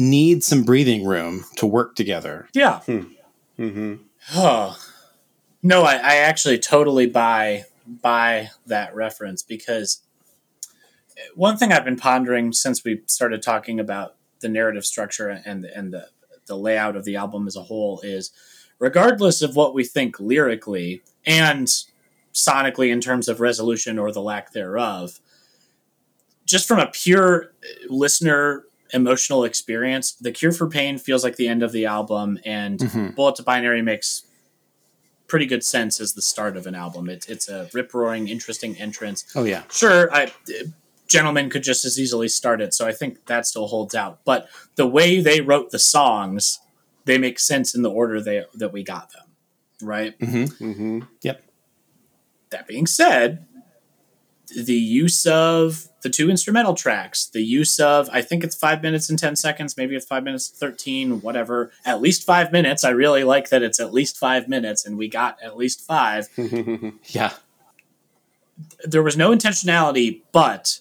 need 0.00 0.42
some 0.42 0.64
breathing 0.64 1.04
room 1.04 1.44
to 1.56 1.66
work 1.66 1.94
together. 1.94 2.48
Yeah. 2.54 2.80
Mm-hmm. 3.58 3.94
Oh. 4.34 4.76
No, 5.62 5.82
I, 5.82 5.94
I 5.94 6.16
actually 6.16 6.58
totally 6.58 7.06
buy 7.06 7.64
buy 7.86 8.50
that 8.66 8.94
reference 8.94 9.42
because 9.42 10.02
one 11.34 11.56
thing 11.56 11.72
I've 11.72 11.84
been 11.84 11.96
pondering 11.96 12.52
since 12.52 12.84
we 12.84 13.02
started 13.06 13.42
talking 13.42 13.80
about 13.80 14.14
the 14.40 14.48
narrative 14.48 14.86
structure 14.86 15.28
and 15.28 15.64
and 15.64 15.92
the 15.92 16.08
the 16.46 16.56
layout 16.56 16.96
of 16.96 17.04
the 17.04 17.16
album 17.16 17.46
as 17.46 17.56
a 17.56 17.62
whole 17.62 18.00
is 18.00 18.32
regardless 18.78 19.42
of 19.42 19.54
what 19.54 19.74
we 19.74 19.84
think 19.84 20.18
lyrically 20.18 21.02
and 21.26 21.68
sonically 22.32 22.90
in 22.90 23.00
terms 23.00 23.28
of 23.28 23.40
resolution 23.40 23.98
or 23.98 24.10
the 24.12 24.22
lack 24.22 24.52
thereof 24.52 25.20
just 26.46 26.66
from 26.66 26.78
a 26.78 26.90
pure 26.90 27.52
listener 27.88 28.64
emotional 28.92 29.44
experience 29.44 30.12
the 30.12 30.32
cure 30.32 30.52
for 30.52 30.68
pain 30.68 30.98
feels 30.98 31.22
like 31.24 31.36
the 31.36 31.48
end 31.48 31.62
of 31.62 31.72
the 31.72 31.86
album 31.86 32.38
and 32.44 32.78
Mhm. 32.80 33.14
bullet 33.14 33.36
to 33.36 33.42
binary 33.42 33.82
makes 33.82 34.22
pretty 35.26 35.46
good 35.46 35.62
sense 35.64 36.00
as 36.00 36.14
the 36.14 36.22
start 36.22 36.56
of 36.56 36.66
an 36.66 36.74
album 36.74 37.08
it's, 37.08 37.26
it's 37.28 37.48
a 37.48 37.68
rip 37.72 37.94
roaring 37.94 38.28
interesting 38.28 38.76
entrance 38.80 39.24
Oh 39.36 39.44
yeah. 39.44 39.62
sure 39.70 40.12
I, 40.12 40.32
gentlemen 41.06 41.50
could 41.50 41.62
just 41.62 41.84
as 41.84 41.98
easily 42.00 42.28
start 42.28 42.60
it 42.60 42.72
so 42.74 42.86
i 42.86 42.92
think 42.92 43.26
that 43.26 43.46
still 43.46 43.66
holds 43.68 43.94
out 43.94 44.20
but 44.24 44.48
the 44.76 44.86
way 44.86 45.20
they 45.20 45.40
wrote 45.40 45.70
the 45.70 45.78
songs 45.78 46.58
they 47.04 47.16
make 47.18 47.38
sense 47.38 47.74
in 47.74 47.82
the 47.82 47.90
order 47.90 48.20
they 48.20 48.44
that 48.54 48.72
we 48.72 48.82
got 48.82 49.12
them 49.12 49.26
right 49.82 50.18
Mm-hmm. 50.18 50.64
Mm-hmm. 50.70 51.00
Yep. 51.22 51.42
That 52.50 52.66
being 52.66 52.86
said 52.86 53.46
the 54.56 54.74
use 54.74 55.26
of 55.26 55.86
the 56.02 56.08
two 56.10 56.30
instrumental 56.30 56.74
tracks 56.74 57.26
the 57.26 57.42
use 57.42 57.78
of 57.78 58.08
i 58.12 58.20
think 58.22 58.42
it's 58.42 58.56
five 58.56 58.82
minutes 58.82 59.08
and 59.10 59.18
10 59.18 59.36
seconds 59.36 59.76
maybe 59.76 59.94
it's 59.94 60.06
five 60.06 60.24
minutes 60.24 60.48
13 60.48 61.20
whatever 61.20 61.70
at 61.84 62.00
least 62.00 62.24
five 62.24 62.50
minutes 62.52 62.82
i 62.84 62.90
really 62.90 63.22
like 63.24 63.50
that 63.50 63.62
it's 63.62 63.78
at 63.78 63.92
least 63.92 64.16
five 64.18 64.48
minutes 64.48 64.84
and 64.86 64.96
we 64.96 65.08
got 65.08 65.36
at 65.42 65.56
least 65.56 65.80
five 65.86 66.28
Yeah. 67.06 67.32
there 68.84 69.02
was 69.02 69.16
no 69.16 69.30
intentionality, 69.30 70.22
but 70.32 70.80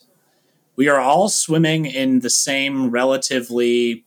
we 0.76 0.88
are 0.88 1.00
all 1.00 1.30
swimming 1.30 1.86
in 1.86 2.20
the 2.20 2.30
same 2.30 2.90
relatively 2.92 4.06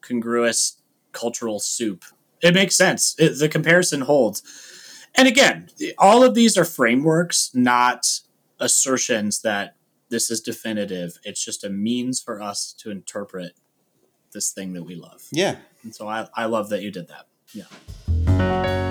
congruous 0.00 0.78
cultural 1.12 1.58
soup. 1.58 2.04
It 2.42 2.54
makes 2.54 2.76
sense. 2.76 3.14
It, 3.18 3.38
the 3.38 3.48
comparison 3.48 4.02
holds. 4.02 4.42
And 5.14 5.26
again, 5.26 5.68
all 5.98 6.22
of 6.22 6.34
these 6.34 6.58
are 6.58 6.64
frameworks, 6.64 7.50
not 7.54 8.20
assertions 8.58 9.42
that 9.42 9.76
this 10.08 10.30
is 10.30 10.40
definitive. 10.40 11.18
It's 11.24 11.44
just 11.44 11.64
a 11.64 11.70
means 11.70 12.20
for 12.20 12.40
us 12.40 12.72
to 12.78 12.90
interpret 12.90 13.52
this 14.32 14.50
thing 14.52 14.72
that 14.74 14.84
we 14.84 14.94
love. 14.94 15.22
yeah. 15.32 15.56
And 15.82 15.94
so 15.94 16.08
I, 16.08 16.28
I 16.34 16.46
love 16.46 16.68
that 16.70 16.82
you 16.82 16.90
did 16.90 17.08
that. 17.08 17.26
Yeah. 17.54 18.85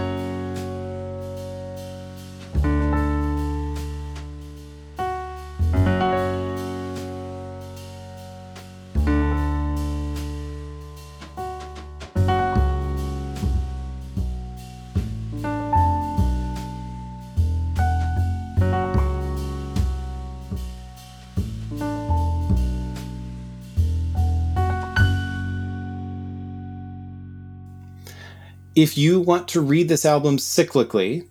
If 28.76 28.98
you 28.98 29.22
want 29.22 29.48
to 29.50 29.62
read 29.62 29.88
this 29.88 30.06
album 30.06 30.38
cyclically, 30.38 31.28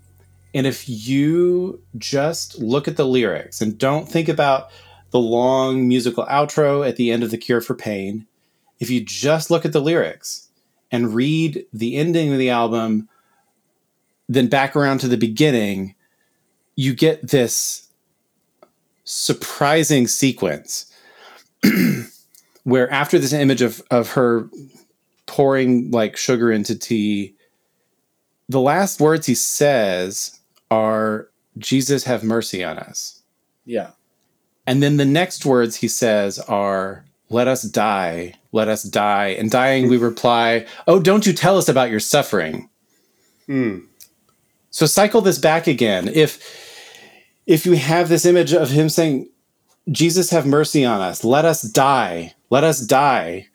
and 0.54 0.66
if 0.66 0.88
you 0.88 1.82
just 1.98 2.58
look 2.58 2.88
at 2.88 2.96
the 2.96 3.06
lyrics 3.06 3.60
and 3.60 3.76
don't 3.76 4.08
think 4.08 4.28
about 4.28 4.70
the 5.10 5.18
long 5.18 5.86
musical 5.86 6.24
outro 6.26 6.88
at 6.88 6.96
the 6.96 7.10
end 7.10 7.22
of 7.22 7.30
The 7.30 7.38
Cure 7.38 7.60
for 7.60 7.74
Pain, 7.74 8.26
if 8.80 8.88
you 8.88 9.04
just 9.04 9.50
look 9.50 9.64
at 9.64 9.72
the 9.72 9.80
lyrics 9.80 10.48
and 10.90 11.14
read 11.14 11.66
the 11.72 11.96
ending 11.96 12.32
of 12.32 12.38
the 12.38 12.50
album, 12.50 13.08
then 14.28 14.48
back 14.48 14.74
around 14.74 14.98
to 14.98 15.08
the 15.08 15.16
beginning, 15.16 15.94
you 16.76 16.94
get 16.94 17.28
this 17.28 17.88
surprising 19.04 20.06
sequence 20.06 20.92
where 22.64 22.90
after 22.90 23.18
this 23.18 23.32
image 23.32 23.60
of, 23.60 23.82
of 23.90 24.10
her 24.10 24.48
pouring 25.26 25.90
like 25.90 26.16
sugar 26.16 26.50
into 26.50 26.76
tea, 26.78 27.33
the 28.48 28.60
last 28.60 29.00
words 29.00 29.26
he 29.26 29.34
says 29.34 30.40
are, 30.70 31.28
Jesus 31.58 32.04
have 32.04 32.24
mercy 32.24 32.64
on 32.64 32.78
us. 32.78 33.22
Yeah. 33.64 33.90
And 34.66 34.82
then 34.82 34.96
the 34.96 35.04
next 35.04 35.44
words 35.44 35.76
he 35.76 35.88
says 35.88 36.38
are, 36.38 37.04
let 37.30 37.48
us 37.48 37.62
die, 37.62 38.34
let 38.52 38.68
us 38.68 38.82
die. 38.82 39.28
And 39.28 39.50
dying, 39.50 39.88
we 39.88 39.96
reply, 39.96 40.66
oh, 40.86 41.00
don't 41.00 41.26
you 41.26 41.32
tell 41.32 41.58
us 41.58 41.68
about 41.68 41.90
your 41.90 42.00
suffering. 42.00 42.68
Hmm. 43.46 43.80
So 44.70 44.86
cycle 44.86 45.20
this 45.20 45.38
back 45.38 45.66
again. 45.66 46.08
If 46.08 46.62
if 47.46 47.66
you 47.66 47.74
have 47.74 48.08
this 48.08 48.24
image 48.24 48.52
of 48.52 48.70
him 48.70 48.88
saying, 48.88 49.28
Jesus 49.90 50.30
have 50.30 50.46
mercy 50.46 50.84
on 50.84 51.00
us, 51.00 51.24
let 51.24 51.44
us 51.44 51.60
die, 51.62 52.34
let 52.50 52.64
us 52.64 52.80
die. 52.80 53.48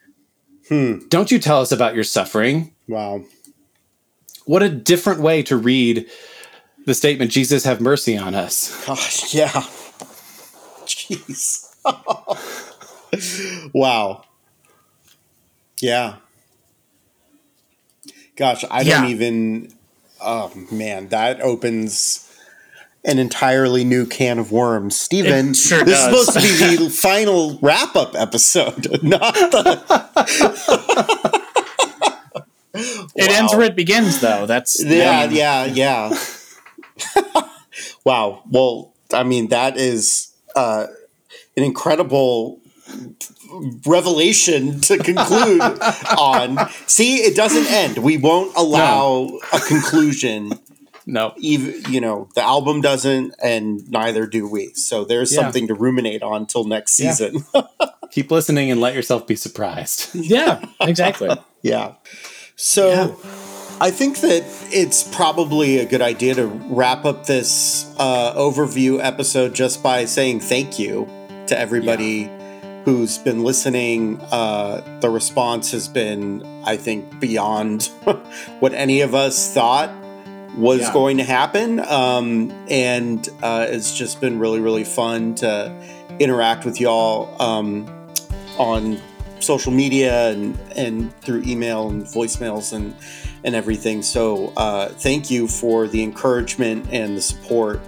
Hmm. 0.67 0.99
Don't 1.09 1.31
you 1.31 1.39
tell 1.39 1.61
us 1.61 1.71
about 1.71 1.95
your 1.95 2.03
suffering. 2.03 2.73
Wow. 2.87 3.23
What 4.49 4.63
a 4.63 4.69
different 4.69 5.21
way 5.21 5.43
to 5.43 5.55
read 5.55 6.07
the 6.87 6.95
statement, 6.95 7.29
Jesus 7.29 7.65
have 7.65 7.79
mercy 7.79 8.17
on 8.17 8.33
us. 8.33 8.83
Gosh, 8.83 9.31
yeah. 9.31 9.51
Jeez. 10.87 11.67
wow. 13.75 14.23
Yeah. 15.79 16.15
Gosh, 18.35 18.65
I 18.71 18.83
don't 18.83 19.05
even. 19.11 19.71
Oh 20.19 20.51
man, 20.71 21.09
that 21.09 21.41
opens. 21.41 22.25
an 23.05 23.19
entirely 23.19 23.83
new 23.83 24.07
can 24.07 24.39
of 24.39 24.51
worms. 24.51 24.95
Steven, 24.99 25.49
It 25.49 25.57
sure 25.57 25.83
this 25.83 25.95
does. 26.03 26.27
is 26.27 26.33
supposed 26.33 26.59
to 26.59 26.69
be 26.69 26.85
the 26.85 26.89
final 26.95 27.59
wrap 27.61 27.95
up 27.95 28.15
episode, 28.15 29.03
not 29.03 29.35
the. 29.35 29.79
It 33.15 33.29
ends 33.31 33.53
where 33.53 33.65
it 33.65 33.75
begins, 33.75 34.19
though. 34.21 34.45
That's 34.45 34.83
Yeah, 34.83 35.21
I 35.21 35.23
yeah, 35.25 35.65
yeah. 35.65 36.17
wow. 38.03 38.43
Well, 38.49 38.93
I 39.13 39.23
mean, 39.23 39.49
that 39.49 39.77
is 39.77 40.33
uh, 40.55 40.87
an 41.57 41.63
incredible 41.63 42.59
revelation 43.85 44.79
to 44.81 44.97
conclude 44.97 45.61
on. 46.17 46.57
See, 46.87 47.17
it 47.17 47.35
doesn't 47.35 47.71
end. 47.71 47.97
We 47.99 48.17
won't 48.17 48.55
allow 48.55 49.39
a 49.53 49.59
conclusion. 49.59 50.53
No. 51.05 51.33
Even 51.37 51.91
you 51.91 52.01
know, 52.01 52.29
the 52.35 52.41
album 52.43 52.81
doesn't, 52.81 53.33
and 53.41 53.89
neither 53.89 54.27
do 54.27 54.47
we. 54.47 54.73
So 54.75 55.05
there's 55.05 55.33
Yeah. 55.33 55.41
something 55.43 55.67
to 55.67 55.73
ruminate 55.73 56.21
on 56.21 56.45
till 56.45 56.65
next 56.65 56.99
Yeah. 56.99 57.13
season. 57.13 57.45
Keep 58.11 58.31
listening 58.31 58.69
and 58.71 58.81
let 58.81 58.93
yourself 58.95 59.25
be 59.27 59.35
surprised. 59.35 60.13
Yeah, 60.15 60.63
exactly. 60.81 61.29
Yeah. 61.61 61.95
So 62.61 62.89
Yeah. 62.89 63.11
I 63.81 63.89
think 63.91 64.19
that 64.19 64.43
it's 64.73 65.03
probably 65.03 65.77
a 65.77 65.85
good 65.85 66.01
idea 66.01 66.35
to 66.35 66.45
wrap 66.47 67.05
up 67.05 67.25
this 67.25 67.89
uh, 67.97 68.33
overview 68.33 68.99
episode 69.01 69.55
just 69.55 69.81
by 69.81 70.03
saying 70.03 70.41
thank 70.41 70.77
you 70.77 71.07
to 71.47 71.57
everybody 71.57 72.29
who's 72.83 73.17
been 73.17 73.45
listening. 73.45 74.19
Uh, 74.33 74.81
the 74.99 75.09
response 75.09 75.71
has 75.71 75.87
been, 75.87 76.45
I 76.65 76.75
think, 76.75 77.21
beyond 77.21 77.83
what 78.59 78.73
any 78.73 78.99
of 78.99 79.15
us 79.15 79.53
thought 79.53 79.89
was 80.57 80.81
Yeah. 80.81 80.91
going 80.93 81.17
to 81.17 81.23
happen. 81.23 81.79
Um, 81.79 82.51
and 82.69 83.27
uh, 83.41 83.67
it's 83.69 83.97
just 83.97 84.19
been 84.19 84.37
really, 84.37 84.59
really 84.59 84.83
fun 84.83 85.35
to 85.35 85.73
interact 86.19 86.65
with 86.65 86.81
y'all 86.81 87.41
um, 87.41 87.87
on 88.57 88.99
social 89.39 89.71
media 89.71 90.29
and, 90.29 90.59
and 90.75 91.15
through 91.21 91.43
email 91.45 91.89
and 91.89 92.03
voicemails 92.03 92.73
and, 92.73 92.95
and 93.43 93.55
everything. 93.55 94.01
So 94.01 94.53
uh, 94.57 94.89
thank 94.89 95.29
you 95.31 95.47
for 95.47 95.87
the 95.87 96.03
encouragement 96.03 96.87
and 96.91 97.15
the 97.17 97.21
support. 97.21 97.79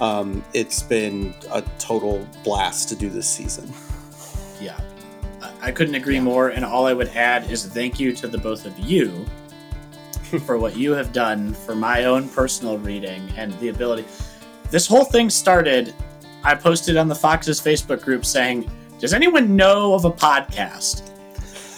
Um, 0.00 0.42
it's 0.54 0.82
been 0.82 1.34
a 1.52 1.62
total 1.78 2.26
blast 2.44 2.88
to 2.90 2.96
do 2.96 3.08
this 3.10 3.28
season. 3.28 3.70
Yeah. 4.60 4.80
I- 5.42 5.68
I 5.68 5.72
couldn't 5.72 5.94
agree 5.94 6.20
more. 6.20 6.48
And 6.48 6.64
all 6.64 6.86
I 6.86 6.92
would 6.94 7.08
add 7.08 7.50
is 7.50 7.66
thank 7.66 8.00
you 8.00 8.14
to 8.16 8.28
the 8.28 8.38
both 8.38 8.64
of 8.64 8.78
you 8.78 9.26
for 10.46 10.58
what 10.58 10.76
you 10.76 10.92
have 10.92 11.12
done 11.12 11.52
for 11.52 11.74
my 11.74 12.04
own 12.04 12.28
personal 12.28 12.78
reading 12.78 13.28
and 13.36 13.52
the 13.60 13.68
ability. 13.68 14.04
This 14.70 14.86
whole 14.86 15.04
thing 15.04 15.28
started, 15.28 15.92
I 16.44 16.54
posted 16.54 16.96
on 16.96 17.08
the 17.08 17.14
Fox's 17.14 17.60
Facebook 17.60 18.02
group 18.02 18.24
saying, 18.24 18.70
Does 19.00 19.12
anyone 19.14 19.56
know 19.56 19.94
of 19.94 20.04
a 20.04 20.10
podcast? 20.10 21.06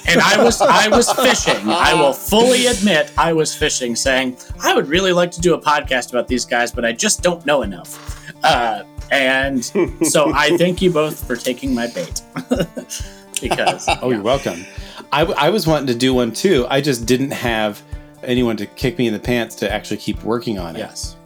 And 0.09 0.20
I 0.20 0.43
was 0.43 0.61
I 0.61 0.89
was 0.89 1.11
fishing. 1.12 1.69
I 1.69 1.94
will 1.94 2.12
fully 2.12 2.66
admit 2.66 3.12
I 3.16 3.32
was 3.32 3.55
fishing, 3.55 3.94
saying 3.94 4.36
I 4.61 4.74
would 4.74 4.89
really 4.89 5.12
like 5.12 5.31
to 5.32 5.40
do 5.40 5.55
a 5.55 5.61
podcast 5.61 6.11
about 6.11 6.27
these 6.27 6.44
guys, 6.44 6.73
but 6.73 6.85
I 6.85 6.90
just 6.93 7.23
don't 7.23 7.44
know 7.47 7.62
enough. 7.62 8.20
Uh, 8.43 8.82
and 9.12 9.65
so 10.05 10.32
I 10.35 10.57
thank 10.57 10.82
you 10.82 10.90
both 10.90 11.24
for 11.24 11.36
taking 11.36 11.73
my 11.74 11.86
bait 11.86 12.23
because 13.40 13.86
Oh, 14.03 14.11
you're 14.11 14.23
welcome. 14.23 14.65
I, 15.12 15.23
I 15.24 15.51
was 15.51 15.66
wanting 15.69 15.86
to 15.89 15.94
do 15.94 16.15
one 16.15 16.32
too. 16.32 16.66
I 16.69 16.81
just 16.81 17.07
didn't 17.07 17.31
have 17.32 17.81
anyone 18.24 18.57
to 18.57 18.66
kick 18.66 18.99
me 18.99 19.07
in 19.07 19.12
the 19.12 19.20
pants 19.20 19.55
to 19.57 19.70
actually 19.73 19.99
keep 19.99 20.24
working 20.24 20.59
on 20.59 20.74
it. 20.74 20.81
yes, 20.81 21.16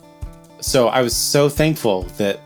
So 0.60 0.88
I 0.88 1.00
was 1.02 1.16
so 1.16 1.48
thankful 1.48 2.02
that 2.18 2.40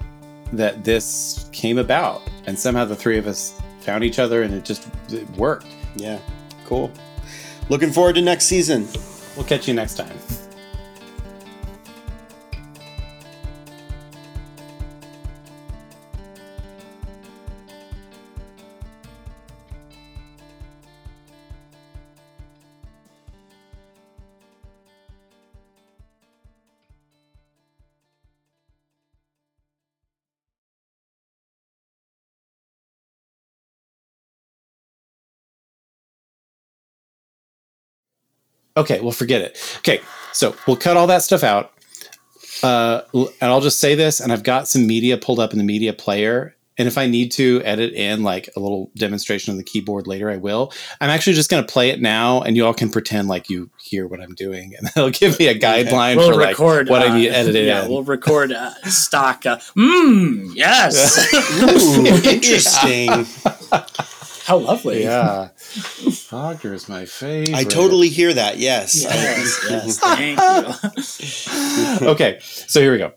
that 0.53 0.85
this 0.85 1.49
came 1.53 1.79
about, 1.79 2.23
and 2.47 2.59
somehow 2.59 2.85
the 2.85 2.97
three 2.97 3.19
of 3.19 3.27
us 3.27 3.61
found 3.81 4.05
each 4.05 4.19
other, 4.19 4.43
and 4.43 4.53
it 4.55 4.65
just 4.65 4.89
it 5.11 5.29
worked. 5.31 5.67
Yeah, 5.97 6.19
cool. 6.65 6.91
Looking 7.69 7.93
forward 7.93 8.15
to 8.17 8.23
next 8.23 8.47
season. 8.47 8.89
We'll 9.37 9.47
catch 9.47 9.69
you 9.69 9.75
next 9.75 9.97
time. 9.97 10.19
Okay, 38.77 39.01
well, 39.01 39.13
forget 39.13 39.41
it. 39.41 39.59
Okay, 39.79 40.01
so 40.33 40.55
we'll 40.67 40.77
cut 40.77 40.97
all 40.97 41.07
that 41.09 41.23
stuff 41.23 41.43
out. 41.43 41.73
Uh, 42.63 43.03
and 43.15 43.51
I'll 43.51 43.61
just 43.63 43.81
say 43.81 43.95
this, 43.95 44.21
and 44.21 44.33
I've 44.33 44.43
got 44.43 44.69
some 44.69 44.87
media 44.87 45.17
pulled 45.17 45.41
up 45.41 45.53
in 45.53 45.59
the 45.59 45.65
media 45.65 45.93
player. 45.93 46.55
And 46.79 46.87
if 46.89 46.97
I 46.97 47.07
need 47.07 47.31
to 47.33 47.61
edit 47.63 47.93
in 47.93 48.23
like 48.23 48.49
a 48.57 48.61
little 48.61 48.91
demonstration 48.97 49.51
of 49.51 49.59
the 49.59 49.65
keyboard 49.65 50.07
later, 50.07 50.31
I 50.31 50.37
will. 50.37 50.73
I'm 50.99 51.11
actually 51.11 51.35
just 51.35 51.51
going 51.51 51.63
to 51.63 51.71
play 51.71 51.91
it 51.91 52.01
now, 52.01 52.41
and 52.41 52.57
you 52.57 52.65
all 52.65 52.73
can 52.73 52.89
pretend 52.91 53.29
like 53.29 53.51
you 53.51 53.69
hear 53.83 54.07
what 54.07 54.19
I'm 54.21 54.35
doing, 54.35 54.75
and 54.79 54.87
that'll 54.95 55.11
give 55.11 55.39
me 55.39 55.49
a 55.49 55.59
guideline 55.59 56.17
we'll 56.17 56.33
for 56.33 56.37
like 56.41 56.59
what 56.59 57.03
uh, 57.03 57.07
I 57.07 57.15
need 57.19 57.29
edited 57.31 57.67
Yeah, 57.67 57.85
in. 57.85 57.91
we'll 57.91 58.03
record 58.03 58.53
uh, 58.53 58.73
stock. 58.85 59.45
Uh, 59.45 59.59
mm, 59.77 60.53
yes, 60.55 61.29
Ooh, 61.63 62.07
interesting. 62.31 63.27
How 64.45 64.59
lovely. 64.59 65.03
yeah, 65.03 65.49
Fogger 65.49 66.75
is 66.75 66.89
my 66.89 67.05
favorite. 67.05 67.55
I 67.55 67.65
totally 67.65 68.09
hear 68.09 68.33
that. 68.33 68.59
Yes. 68.59 69.03
Yes, 69.03 69.67
yes, 69.71 69.99
thank 71.99 72.03
you. 72.03 72.09
okay, 72.09 72.39
so 72.43 72.81
here 72.81 72.93
we 72.93 72.99
go. 72.99 73.13